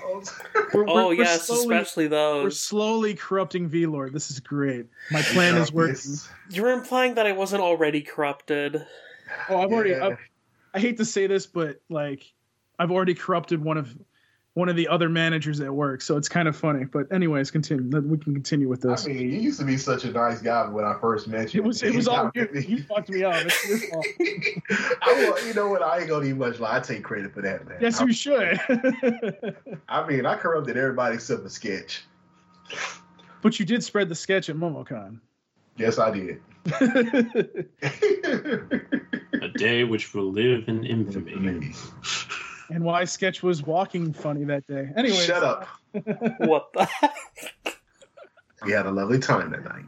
We're- 0.55 0.87
Oh 0.89 0.95
we're- 0.95 1.07
we're 1.09 1.15
yes, 1.15 1.47
slowly- 1.47 1.63
especially 1.77 2.07
those. 2.09 2.43
We're 2.45 2.51
slowly 2.51 3.15
corrupting 3.15 3.69
V 3.69 3.87
Lord. 3.87 4.13
This 4.13 4.31
is 4.31 4.41
great. 4.41 4.87
My 5.11 5.23
plan 5.23 5.57
is 5.57 5.73
working. 5.73 6.13
You're 6.51 6.71
implying 6.71 7.15
that 7.15 7.27
I 7.27 7.33
wasn't 7.33 7.63
already 7.63 8.01
corrupted. 8.01 8.85
Oh, 9.49 9.61
I've 9.61 9.73
already. 9.73 9.91
Yeah. 9.91 10.07
I, 10.07 10.17
I 10.75 10.81
hate 10.81 10.97
to 10.99 11.05
say 11.05 11.27
this, 11.27 11.47
but 11.47 11.81
like, 11.89 12.33
I've 12.79 12.91
already 12.91 13.15
corrupted 13.15 13.63
one 13.63 13.77
of 13.77 13.97
one 14.57 14.71
of 14.71 14.77
the 14.77 14.89
other 14.89 15.11
managers 15.11 15.61
at 15.61 15.71
work, 15.71 16.01
so 16.01 16.17
it's 16.17 16.31
kind 16.31 16.49
of 16.49 16.57
funny. 16.57 16.87
But 16.87 17.13
anyways, 17.13 17.51
continue. 17.51 17.85
Let- 17.91 18.05
We 18.05 18.17
can 18.17 18.33
continue 18.33 18.71
with 18.71 18.81
this. 18.81 19.05
I 19.05 19.09
mean, 19.09 19.19
you 19.19 19.39
used 19.39 19.59
to 19.61 19.67
be 19.67 19.77
such 19.77 20.05
a 20.05 20.11
nice 20.13 20.41
guy 20.41 20.67
when 20.69 20.83
I 20.87 20.97
first 20.99 21.29
met 21.29 21.53
you. 21.53 21.61
it 21.61 21.67
was 21.67 21.83
it 21.83 21.95
was 21.95 22.09
all 22.09 22.31
You 22.35 22.49
you. 22.55 22.61
You 22.61 22.83
fucked 22.85 23.11
me 23.11 23.23
up. 23.23 23.35
It's 23.45 23.69
your 23.69 23.79
fault. 23.91 24.07
I 25.03 25.13
will, 25.13 25.47
you 25.47 25.53
know 25.53 25.69
what? 25.69 25.83
I 25.83 25.99
ain't 25.99 26.09
gonna 26.09 26.25
even 26.25 26.39
much 26.39 26.59
lie. 26.59 26.77
I 26.79 26.81
take 26.81 27.05
credit 27.05 27.35
for 27.35 27.43
that, 27.43 27.69
man. 27.69 27.77
Yes, 27.83 28.01
I, 28.01 28.05
you 28.07 28.15
should. 28.15 28.59
I 29.91 30.07
mean, 30.09 30.25
I 30.25 30.37
corrupted 30.37 30.79
everybody 30.79 31.17
except 31.17 31.43
for 31.43 31.51
Sketch. 31.51 32.05
but 33.43 33.61
you 33.61 33.67
did 33.67 33.85
spread 33.85 34.09
the 34.09 34.15
sketch 34.15 34.49
at 34.49 34.57
MomoCon. 34.57 35.21
Yes, 35.77 35.99
I 35.99 36.11
did. 36.11 36.41
A 39.43 39.49
day 39.57 39.85
which 39.85 40.15
will 40.15 40.33
live 40.33 40.67
in 40.67 40.83
infamy. 40.87 41.73
And 42.71 42.85
why 42.85 43.05
sketch 43.05 43.43
was 43.43 43.63
walking 43.63 44.13
funny 44.13 44.45
that 44.45 44.67
day. 44.67 44.91
Anyway, 44.97 45.17
Shut 45.17 45.43
up. 45.43 45.69
What 46.39 46.73
the? 46.73 46.89
We 48.65 48.73
had 48.73 48.87
a 48.87 48.91
lovely 48.91 49.19
time 49.19 49.51
that 49.51 49.65
night. 49.65 49.85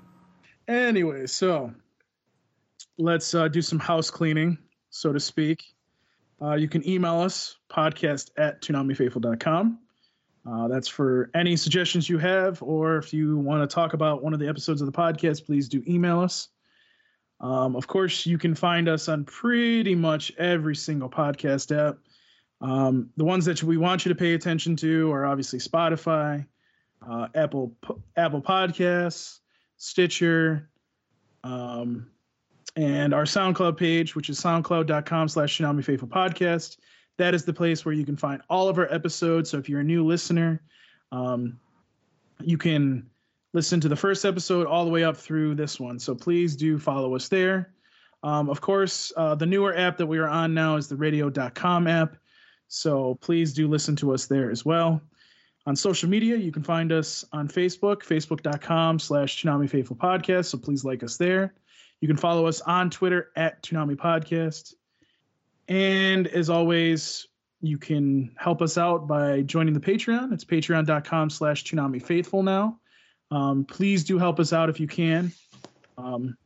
Anyway, 0.69 1.27
so 1.27 1.73
let's 2.99 3.35
uh, 3.35 3.49
do 3.49 3.63
some 3.63 3.79
house 3.79 4.11
cleaning, 4.11 4.59
so 4.91 5.13
to 5.13 5.21
speak. 5.21 5.65
Uh, 6.41 6.55
you 6.55 6.69
can 6.69 6.87
email 6.89 7.21
us, 7.21 7.57
podcast 7.71 8.31
at 8.37 8.63
toonamifaithful.com. 8.63 9.79
Uh, 10.49 10.69
that's 10.69 10.89
for 10.89 11.31
any 11.35 11.57
suggestions 11.57 12.09
you 12.09 12.19
have, 12.19 12.63
or 12.63 12.97
if 12.97 13.13
you 13.13 13.39
want 13.39 13.69
to 13.69 13.75
talk 13.75 13.93
about 13.93 14.23
one 14.23 14.33
of 14.33 14.41
the 14.41 14.49
episodes 14.49 14.81
of 14.81 14.87
the 14.87 14.93
podcast, 14.93 15.45
please 15.45 15.69
do 15.69 15.83
email 15.87 16.21
us. 16.21 16.49
Um, 17.41 17.77
of 17.77 17.87
course, 17.87 18.27
you 18.27 18.39
can 18.39 18.55
find 18.55 18.89
us 18.89 19.09
on 19.09 19.25
pretty 19.25 19.95
much 19.95 20.33
every 20.39 20.75
single 20.75 21.11
podcast 21.11 21.77
app. 21.77 21.99
Um, 22.61 23.11
the 23.17 23.25
ones 23.25 23.45
that 23.45 23.63
we 23.63 23.77
want 23.77 24.05
you 24.05 24.09
to 24.09 24.15
pay 24.19 24.35
attention 24.35 24.77
to 24.77 25.13
are 25.13 25.25
obviously 25.25 25.59
Spotify, 25.59 26.45
uh, 27.09 27.29
Apple 27.35 27.75
Apple 28.17 28.43
Podcasts, 28.43 29.41
Stitcher, 29.77 30.69
um, 31.45 32.11
and 32.77 33.15
our 33.15 33.25
SoundCloud 33.25 33.77
page, 33.77 34.15
which 34.15 34.29
is 34.29 34.41
soundcloud.com 34.41 35.29
slash 35.29 35.59
Toonami 35.59 35.85
Faithful 35.85 36.09
Podcast. 36.09 36.79
That 37.17 37.35
is 37.35 37.45
the 37.45 37.53
place 37.53 37.85
where 37.85 37.95
you 37.95 38.05
can 38.05 38.17
find 38.17 38.43
all 38.49 38.69
of 38.69 38.79
our 38.79 38.93
episodes. 38.93 39.51
So 39.51 39.59
if 39.59 39.69
you're 39.69 39.81
a 39.81 39.85
new 39.85 40.07
listener, 40.07 40.63
um, 41.11 41.59
you 42.41 42.59
can 42.59 43.09
listen 43.53 43.81
to 43.81 43.89
the 43.89 43.97
first 43.97 44.25
episode 44.25 44.67
all 44.67 44.85
the 44.85 44.91
way 44.91 45.05
up 45.05 45.17
through 45.17 45.55
this 45.55 45.81
one. 45.81 45.99
So 45.99 46.15
please 46.15 46.55
do 46.55 46.79
follow 46.79 47.15
us 47.17 47.29
there. 47.29 47.73
Um, 48.23 48.51
of 48.51 48.61
course, 48.61 49.13
uh, 49.17 49.35
the 49.35 49.47
newer 49.47 49.77
app 49.77 49.97
that 49.97 50.07
we 50.07 50.19
are 50.19 50.29
on 50.29 50.55
now 50.55 50.77
is 50.77 50.89
the 50.89 50.97
radio.com 50.97 51.87
app. 51.87 52.17
So 52.69 53.17
please 53.21 53.53
do 53.53 53.67
listen 53.67 53.97
to 53.97 54.13
us 54.13 54.27
there 54.27 54.51
as 54.51 54.65
well. 54.65 55.01
On 55.67 55.75
social 55.77 56.09
media, 56.09 56.37
you 56.37 56.53
can 56.53 56.63
find 56.63 56.93
us 56.93 57.25
on 57.33 57.49
Facebook, 57.49 58.03
facebook.com 58.03 58.99
slash 58.99 59.43
Toonami 59.43 59.69
Faithful 59.69 59.97
Podcast. 59.97 60.47
So 60.47 60.59
please 60.59 60.85
like 60.85 61.03
us 61.03 61.17
there. 61.17 61.55
You 62.01 62.09
can 62.09 62.17
follow 62.17 62.47
us 62.47 62.61
on 62.61 62.91
Twitter 62.91 63.31
at 63.37 63.63
Toonami 63.63 63.97
Podcast. 63.97 64.75
And 65.67 66.27
as 66.29 66.49
always, 66.49 67.27
you 67.61 67.77
can 67.77 68.35
help 68.39 68.63
us 68.63 68.79
out 68.79 69.09
by 69.09 69.43
joining 69.43 69.75
the 69.75 69.81
Patreon. 69.81 70.33
It's 70.33 70.45
patreon.com 70.45 71.31
slash 71.31 71.65
Toonami 71.65 72.03
Faithful 72.03 72.43
now. 72.43 72.79
Um, 73.31 73.65
please 73.65 74.05
do 74.05 74.19
help 74.19 74.41
us 74.41 74.53
out 74.53 74.71
if 74.71 74.81
you 74.81 74.87
can. 74.87 75.33
Um, 75.99 76.37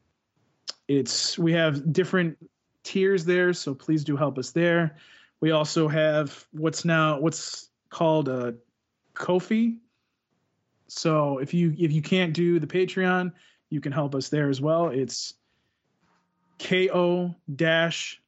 it's 0.89 1.39
we 1.39 1.53
have 1.53 1.93
different 1.93 2.37
tiers 2.83 3.25
there, 3.25 3.53
so 3.53 3.75
please 3.75 4.03
do 4.03 4.17
help 4.17 4.39
us 4.39 4.51
there. 4.51 4.97
We 5.43 5.51
also 5.51 5.89
have 5.89 6.47
what's 6.53 6.85
now 6.85 7.19
what's 7.19 7.69
called 7.91 8.29
a 8.29 8.55
Ko-fi. 9.15 9.77
So 10.87 11.39
if 11.39 11.53
you 11.53 11.75
if 11.77 11.91
you 11.91 12.01
can't 12.01 12.33
do 12.33 12.61
the 12.61 12.67
Patreon, 12.67 13.33
you 13.69 13.81
can 13.81 13.91
help 13.91 14.15
us 14.15 14.29
there 14.29 14.49
as 14.49 14.61
well. 14.61 14.87
It's 14.87 15.35
ko 16.61 17.35
dash 17.53 18.23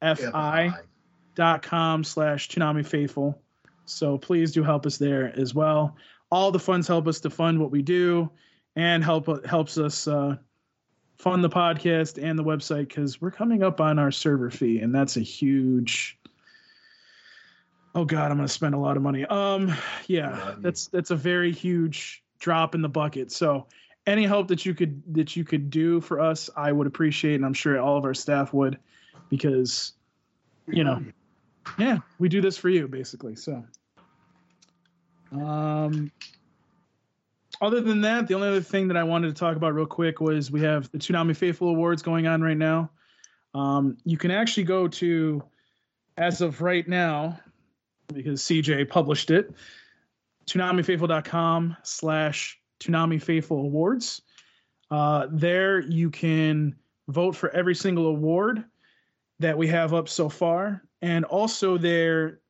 fi 0.00 0.72
dot 1.34 1.62
com 1.62 2.04
slash 2.04 2.48
Toonami 2.48 2.86
Faithful. 2.86 3.38
So 3.84 4.16
please 4.16 4.52
do 4.52 4.62
help 4.62 4.86
us 4.86 4.96
there 4.96 5.38
as 5.38 5.54
well. 5.54 5.96
All 6.30 6.52
the 6.52 6.58
funds 6.58 6.88
help 6.88 7.06
us 7.06 7.20
to 7.20 7.30
fund 7.30 7.60
what 7.60 7.70
we 7.70 7.82
do 7.82 8.30
and 8.76 9.04
help 9.04 9.44
helps 9.44 9.76
us 9.76 10.08
uh, 10.08 10.36
fund 11.18 11.42
the 11.44 11.48
podcast 11.50 12.22
and 12.22 12.38
the 12.38 12.44
website 12.44 12.88
because 12.88 13.20
we're 13.20 13.30
coming 13.30 13.62
up 13.62 13.80
on 13.80 13.98
our 13.98 14.10
server 14.10 14.50
fee 14.50 14.80
and 14.80 14.94
that's 14.94 15.16
a 15.16 15.20
huge 15.20 16.18
oh 17.94 18.04
god 18.04 18.30
i'm 18.30 18.36
gonna 18.38 18.48
spend 18.48 18.74
a 18.74 18.78
lot 18.78 18.96
of 18.96 19.02
money 19.02 19.24
um 19.26 19.68
yeah 20.08 20.36
Yeah. 20.36 20.54
that's 20.58 20.88
that's 20.88 21.10
a 21.10 21.16
very 21.16 21.52
huge 21.52 22.22
drop 22.40 22.74
in 22.74 22.82
the 22.82 22.88
bucket 22.88 23.30
so 23.30 23.66
any 24.06 24.24
help 24.24 24.48
that 24.48 24.66
you 24.66 24.74
could 24.74 25.00
that 25.14 25.36
you 25.36 25.44
could 25.44 25.70
do 25.70 26.00
for 26.00 26.18
us 26.20 26.50
i 26.56 26.72
would 26.72 26.86
appreciate 26.88 27.36
and 27.36 27.44
i'm 27.46 27.54
sure 27.54 27.78
all 27.80 27.96
of 27.96 28.04
our 28.04 28.14
staff 28.14 28.52
would 28.52 28.78
because 29.28 29.92
you 30.66 30.82
know 30.82 31.04
yeah 31.78 31.98
we 32.18 32.28
do 32.28 32.40
this 32.40 32.56
for 32.58 32.68
you 32.68 32.88
basically 32.88 33.36
so 33.36 33.62
um 35.30 36.10
other 37.60 37.80
than 37.80 38.00
that, 38.02 38.26
the 38.26 38.34
only 38.34 38.48
other 38.48 38.60
thing 38.60 38.88
that 38.88 38.96
I 38.96 39.04
wanted 39.04 39.28
to 39.28 39.34
talk 39.34 39.56
about 39.56 39.74
real 39.74 39.86
quick 39.86 40.20
was 40.20 40.50
we 40.50 40.62
have 40.62 40.90
the 40.90 40.98
Toonami 40.98 41.36
Faithful 41.36 41.68
Awards 41.68 42.02
going 42.02 42.26
on 42.26 42.42
right 42.42 42.56
now. 42.56 42.90
Um, 43.54 43.96
you 44.04 44.16
can 44.16 44.30
actually 44.30 44.64
go 44.64 44.88
to, 44.88 45.42
as 46.16 46.40
of 46.40 46.62
right 46.62 46.86
now, 46.88 47.38
because 48.12 48.42
CJ 48.42 48.88
published 48.88 49.30
it, 49.30 49.54
ToonamiFaithful.com 50.46 51.76
slash 51.82 52.58
Toonami 52.80 53.22
Faithful 53.22 53.58
Awards. 53.58 54.22
Uh, 54.90 55.26
there 55.30 55.80
you 55.80 56.10
can 56.10 56.74
vote 57.08 57.36
for 57.36 57.50
every 57.50 57.74
single 57.74 58.06
award 58.06 58.64
that 59.38 59.56
we 59.56 59.68
have 59.68 59.94
up 59.94 60.08
so 60.08 60.28
far. 60.28 60.82
And 61.00 61.24
also 61.24 61.78
there, 61.78 62.40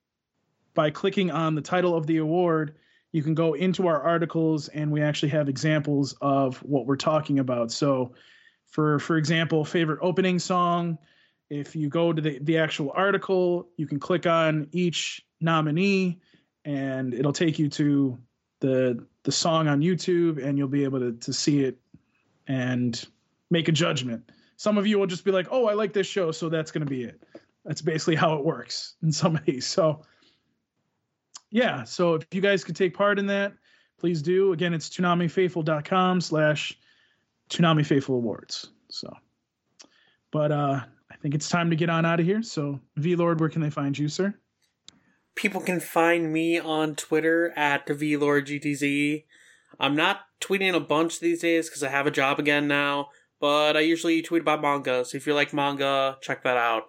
by 0.74 0.90
clicking 0.90 1.30
on 1.30 1.54
the 1.54 1.60
title 1.60 1.94
of 1.94 2.06
the 2.06 2.18
award, 2.18 2.76
you 3.12 3.22
can 3.22 3.34
go 3.34 3.52
into 3.52 3.86
our 3.86 4.02
articles 4.02 4.68
and 4.68 4.90
we 4.90 5.02
actually 5.02 5.28
have 5.28 5.48
examples 5.48 6.14
of 6.20 6.56
what 6.58 6.86
we're 6.86 6.96
talking 6.96 7.38
about. 7.38 7.70
So 7.70 8.14
for 8.66 8.98
for 8.98 9.16
example, 9.18 9.64
favorite 9.64 9.98
opening 10.02 10.38
song, 10.38 10.98
if 11.50 11.76
you 11.76 11.88
go 11.88 12.12
to 12.12 12.22
the, 12.22 12.38
the 12.40 12.58
actual 12.58 12.90
article, 12.94 13.68
you 13.76 13.86
can 13.86 14.00
click 14.00 14.26
on 14.26 14.66
each 14.72 15.24
nominee 15.40 16.20
and 16.64 17.12
it'll 17.12 17.32
take 17.32 17.58
you 17.58 17.68
to 17.68 18.18
the 18.60 19.06
the 19.24 19.32
song 19.32 19.68
on 19.68 19.80
YouTube 19.80 20.42
and 20.42 20.56
you'll 20.58 20.68
be 20.68 20.84
able 20.84 20.98
to, 20.98 21.12
to 21.12 21.32
see 21.32 21.62
it 21.64 21.78
and 22.48 23.06
make 23.50 23.68
a 23.68 23.72
judgment. 23.72 24.30
Some 24.56 24.78
of 24.78 24.86
you 24.86 24.98
will 24.98 25.06
just 25.06 25.24
be 25.24 25.32
like, 25.32 25.48
"Oh, 25.50 25.66
I 25.66 25.74
like 25.74 25.92
this 25.92 26.06
show, 26.06 26.32
so 26.32 26.48
that's 26.48 26.70
going 26.70 26.84
to 26.84 26.90
be 26.90 27.04
it." 27.04 27.22
That's 27.64 27.82
basically 27.82 28.16
how 28.16 28.34
it 28.36 28.44
works 28.44 28.94
in 29.02 29.12
some 29.12 29.38
these. 29.44 29.66
So 29.66 30.02
yeah, 31.52 31.84
so 31.84 32.14
if 32.14 32.26
you 32.32 32.40
guys 32.40 32.64
could 32.64 32.74
take 32.74 32.94
part 32.94 33.20
in 33.20 33.26
that, 33.28 33.52
please 34.00 34.22
do. 34.22 34.52
Again, 34.52 34.74
it's 34.74 34.88
ToonamiFaithful.com 34.88 36.20
slash 36.20 36.76
Toonami 37.48 37.86
Faithful 37.86 38.16
Awards. 38.16 38.70
So, 38.90 39.14
but 40.32 40.50
uh, 40.50 40.80
I 41.10 41.16
think 41.22 41.36
it's 41.36 41.48
time 41.48 41.70
to 41.70 41.76
get 41.76 41.88
on 41.88 42.04
out 42.04 42.18
of 42.18 42.26
here. 42.26 42.42
So, 42.42 42.80
V 42.96 43.14
Lord, 43.14 43.38
where 43.38 43.48
can 43.48 43.62
they 43.62 43.70
find 43.70 43.96
you, 43.96 44.08
sir? 44.08 44.34
people 45.34 45.60
can 45.60 45.80
find 45.80 46.32
me 46.32 46.58
on 46.58 46.94
Twitter 46.94 47.52
at 47.56 47.86
VLordGTZ. 47.86 49.24
I'm 49.80 49.96
not 49.96 50.20
tweeting 50.40 50.74
a 50.74 50.80
bunch 50.80 51.20
these 51.20 51.40
days 51.40 51.68
because 51.68 51.82
I 51.82 51.88
have 51.88 52.06
a 52.06 52.10
job 52.10 52.38
again 52.38 52.68
now, 52.68 53.08
but 53.40 53.76
I 53.76 53.80
usually 53.80 54.22
tweet 54.22 54.42
about 54.42 54.62
manga. 54.62 55.04
So 55.04 55.16
if 55.16 55.26
you 55.26 55.34
like 55.34 55.52
manga, 55.52 56.18
check 56.20 56.42
that 56.44 56.56
out. 56.56 56.84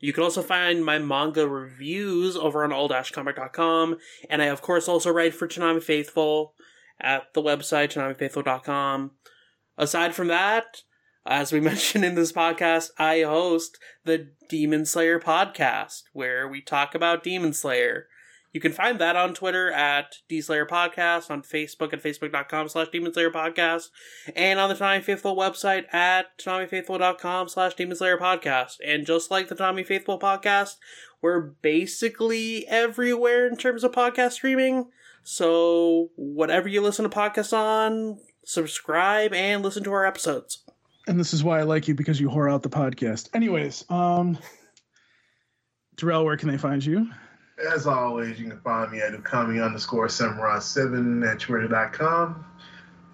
You 0.00 0.12
can 0.12 0.22
also 0.22 0.42
find 0.42 0.84
my 0.84 0.98
manga 0.98 1.48
reviews 1.48 2.36
over 2.36 2.64
on 2.64 2.72
all-comic.com, 2.72 3.96
and 4.28 4.42
I 4.42 4.46
of 4.46 4.62
course 4.62 4.88
also 4.88 5.10
write 5.10 5.34
for 5.34 5.48
Toonami 5.48 5.82
Faithful 5.82 6.54
at 7.00 7.32
the 7.34 7.42
website 7.42 7.92
toonamifaithful.com. 7.92 9.12
Aside 9.76 10.14
from 10.14 10.28
that, 10.28 10.82
as 11.26 11.52
we 11.52 11.60
mentioned 11.70 12.04
in 12.04 12.14
this 12.14 12.32
podcast, 12.32 12.90
I 12.98 13.22
host 13.22 13.78
the 14.04 14.30
Demon 14.48 14.86
Slayer 14.86 15.20
podcast, 15.20 16.02
where 16.12 16.48
we 16.48 16.60
talk 16.60 16.94
about 16.94 17.22
Demon 17.22 17.52
Slayer. 17.52 18.06
You 18.52 18.60
can 18.60 18.72
find 18.72 18.98
that 18.98 19.14
on 19.14 19.34
Twitter 19.34 19.70
at 19.70 20.16
DSlayer 20.30 20.66
Podcast, 20.66 21.30
on 21.30 21.42
Facebook 21.42 21.92
at 21.92 22.02
facebook.com 22.02 22.68
slash 22.68 22.88
Demon 22.88 23.12
Slayer 23.12 23.30
Podcast, 23.30 23.88
and 24.34 24.58
on 24.58 24.70
the 24.70 24.74
Toonami 24.74 25.02
Faithful 25.02 25.36
website 25.36 25.92
at 25.92 26.38
ToonamiFaithful.com 26.38 27.48
slash 27.48 27.74
Demon 27.74 27.96
Slayer 27.96 28.16
Podcast. 28.16 28.76
And 28.84 29.06
just 29.06 29.30
like 29.30 29.48
the 29.48 29.54
Toonami 29.54 29.86
Faithful 29.86 30.18
podcast, 30.18 30.76
we're 31.20 31.40
basically 31.40 32.66
everywhere 32.68 33.46
in 33.46 33.56
terms 33.56 33.84
of 33.84 33.92
podcast 33.92 34.32
streaming. 34.32 34.86
So 35.22 36.08
whatever 36.16 36.68
you 36.68 36.80
listen 36.80 37.02
to 37.08 37.14
podcasts 37.14 37.52
on, 37.52 38.18
subscribe 38.44 39.34
and 39.34 39.62
listen 39.62 39.84
to 39.84 39.92
our 39.92 40.06
episodes. 40.06 40.64
And 41.06 41.20
this 41.20 41.34
is 41.34 41.44
why 41.44 41.58
I 41.60 41.64
like 41.64 41.86
you 41.86 41.94
because 41.94 42.18
you 42.18 42.30
whore 42.30 42.50
out 42.50 42.62
the 42.62 42.70
podcast. 42.70 43.28
Anyways, 43.34 43.84
um, 43.90 44.38
Darrell, 45.96 46.24
where 46.24 46.36
can 46.36 46.48
they 46.48 46.56
find 46.56 46.84
you? 46.84 47.10
As 47.66 47.86
always, 47.86 48.38
you 48.38 48.48
can 48.48 48.60
find 48.60 48.92
me 48.92 49.00
at 49.00 49.12
Ukami 49.12 49.64
underscore 49.64 50.08
samurai 50.08 50.60
seven 50.60 51.24
at 51.24 51.40
twitter.com. 51.40 52.44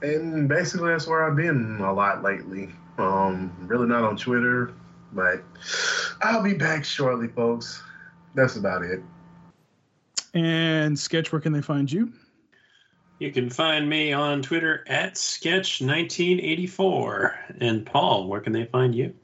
And 0.03 0.49
basically 0.49 0.91
that's 0.91 1.07
where 1.07 1.25
I've 1.25 1.37
been 1.37 1.81
a 1.81 1.93
lot 1.93 2.23
lately. 2.23 2.71
Um, 2.99 3.53
really 3.61 3.87
not 3.87 4.05
on 4.05 4.17
Twitter, 4.17 4.73
but 5.13 5.43
I'll 6.23 6.43
be 6.43 6.55
back 6.55 6.85
shortly, 6.85 7.29
folks. 7.29 7.83
That's 8.35 8.57
about 8.57 8.83
it. 8.83 9.01
And 10.35 10.99
Sketch, 10.99 11.33
where 11.33 11.41
can 11.41 11.53
they 11.53 11.63
find 11.63 11.91
you? 11.91 12.13
You 13.21 13.33
can 13.33 13.49
find 13.49 13.89
me 13.89 14.13
on 14.13 14.43
Twitter 14.43 14.85
at 14.89 15.15
Sketch1984. 15.15 17.35
And 17.61 17.87
Paul, 17.87 18.27
where 18.27 18.41
can 18.41 18.53
they 18.53 18.65
find 18.67 18.93
you? 18.95 19.15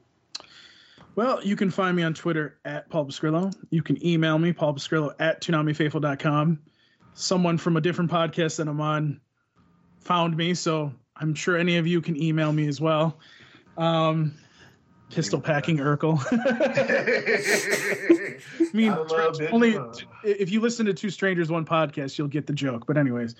Well, 1.15 1.43
you 1.43 1.55
can 1.55 1.69
find 1.69 1.95
me 1.95 2.03
on 2.03 2.13
Twitter 2.13 2.57
at 2.63 2.89
Paul 2.89 3.05
Pascrillo. 3.05 3.53
You 3.69 3.83
can 3.83 4.05
email 4.05 4.37
me, 4.39 4.53
Paul 4.53 4.73
Pascrillo 4.73 5.13
at 5.19 5.41
ToonamiFaithful.com. 5.41 6.59
Someone 7.13 7.57
from 7.57 7.75
a 7.75 7.81
different 7.81 8.09
podcast 8.09 8.57
that 8.57 8.67
I'm 8.69 8.79
on 8.79 9.19
found 9.99 10.37
me, 10.37 10.53
so 10.53 10.93
I'm 11.15 11.35
sure 11.35 11.57
any 11.57 11.77
of 11.77 11.85
you 11.85 12.01
can 12.01 12.21
email 12.21 12.53
me 12.53 12.67
as 12.67 12.79
well. 12.79 13.19
Um, 13.77 14.35
pistol 15.09 15.41
packing 15.41 15.77
Urkel. 15.77 16.17
I 18.59 18.73
mean, 18.73 18.93
I 18.93 19.49
only 19.51 19.77
if 20.23 20.49
you 20.49 20.61
listen 20.61 20.85
to 20.85 20.93
Two 20.93 21.09
Strangers 21.09 21.51
One 21.51 21.65
podcast, 21.65 22.17
you'll 22.17 22.29
get 22.29 22.47
the 22.47 22.53
joke. 22.53 22.85
But 22.87 22.97
anyways, 22.97 23.35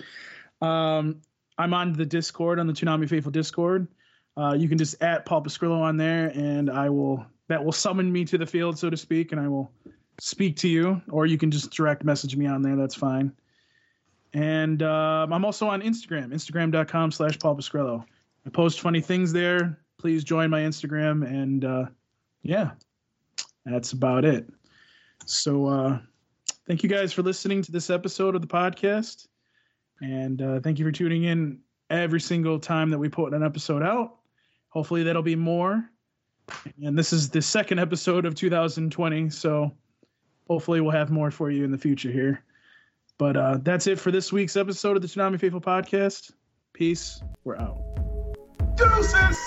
um, 0.60 1.22
I'm 1.56 1.72
on 1.72 1.94
the 1.94 2.04
Discord 2.04 2.58
on 2.58 2.66
the 2.66 2.74
Toonami 2.74 3.08
Faithful 3.08 3.32
Discord. 3.32 3.88
Uh, 4.36 4.52
you 4.52 4.68
can 4.68 4.78
just 4.78 5.02
at 5.02 5.24
Paul 5.24 5.42
Pascrillo 5.42 5.80
on 5.80 5.96
there, 5.96 6.28
and 6.28 6.70
I 6.70 6.90
will 6.90 7.26
that 7.48 7.64
will 7.64 7.72
summon 7.72 8.10
me 8.12 8.24
to 8.24 8.38
the 8.38 8.46
field, 8.46 8.78
so 8.78 8.90
to 8.90 8.96
speak, 8.96 9.32
and 9.32 9.40
I 9.40 9.48
will 9.48 9.70
speak 10.18 10.56
to 10.58 10.68
you. 10.68 11.02
Or 11.10 11.26
you 11.26 11.38
can 11.38 11.50
just 11.50 11.70
direct 11.70 12.04
message 12.04 12.36
me 12.36 12.46
on 12.46 12.62
there. 12.62 12.76
That's 12.76 12.94
fine. 12.94 13.32
And 14.34 14.82
um, 14.82 15.32
I'm 15.32 15.44
also 15.44 15.68
on 15.68 15.82
Instagram, 15.82 16.32
Instagram.com 16.32 17.12
slash 17.12 17.38
Paul 17.38 17.56
Pascrillo. 17.56 18.04
I 18.46 18.50
post 18.50 18.80
funny 18.80 19.00
things 19.00 19.32
there. 19.32 19.78
Please 19.98 20.24
join 20.24 20.50
my 20.50 20.60
Instagram, 20.60 21.24
and 21.26 21.64
uh, 21.64 21.84
yeah, 22.42 22.70
that's 23.64 23.92
about 23.92 24.24
it. 24.24 24.48
So 25.26 25.66
uh, 25.66 25.98
thank 26.66 26.82
you 26.82 26.88
guys 26.88 27.12
for 27.12 27.22
listening 27.22 27.62
to 27.62 27.72
this 27.72 27.90
episode 27.90 28.34
of 28.34 28.40
the 28.40 28.48
podcast. 28.48 29.28
And 30.00 30.42
uh, 30.42 30.60
thank 30.60 30.78
you 30.80 30.84
for 30.84 30.90
tuning 30.90 31.24
in 31.24 31.60
every 31.90 32.20
single 32.20 32.58
time 32.58 32.90
that 32.90 32.98
we 32.98 33.08
put 33.08 33.34
an 33.34 33.44
episode 33.44 33.82
out. 33.82 34.16
Hopefully, 34.70 35.04
that'll 35.04 35.22
be 35.22 35.36
more. 35.36 35.91
And 36.84 36.98
this 36.98 37.12
is 37.12 37.30
the 37.30 37.42
second 37.42 37.78
episode 37.78 38.26
of 38.26 38.34
2020. 38.34 39.30
So 39.30 39.72
hopefully, 40.48 40.80
we'll 40.80 40.90
have 40.92 41.10
more 41.10 41.30
for 41.30 41.50
you 41.50 41.64
in 41.64 41.70
the 41.70 41.78
future 41.78 42.10
here. 42.10 42.44
But 43.18 43.36
uh, 43.36 43.58
that's 43.62 43.86
it 43.86 43.98
for 44.00 44.10
this 44.10 44.32
week's 44.32 44.56
episode 44.56 44.96
of 44.96 45.02
the 45.02 45.08
Toonami 45.08 45.38
Faithful 45.38 45.60
podcast. 45.60 46.32
Peace. 46.72 47.22
We're 47.44 47.56
out. 47.56 47.78
Deuces! 48.76 49.38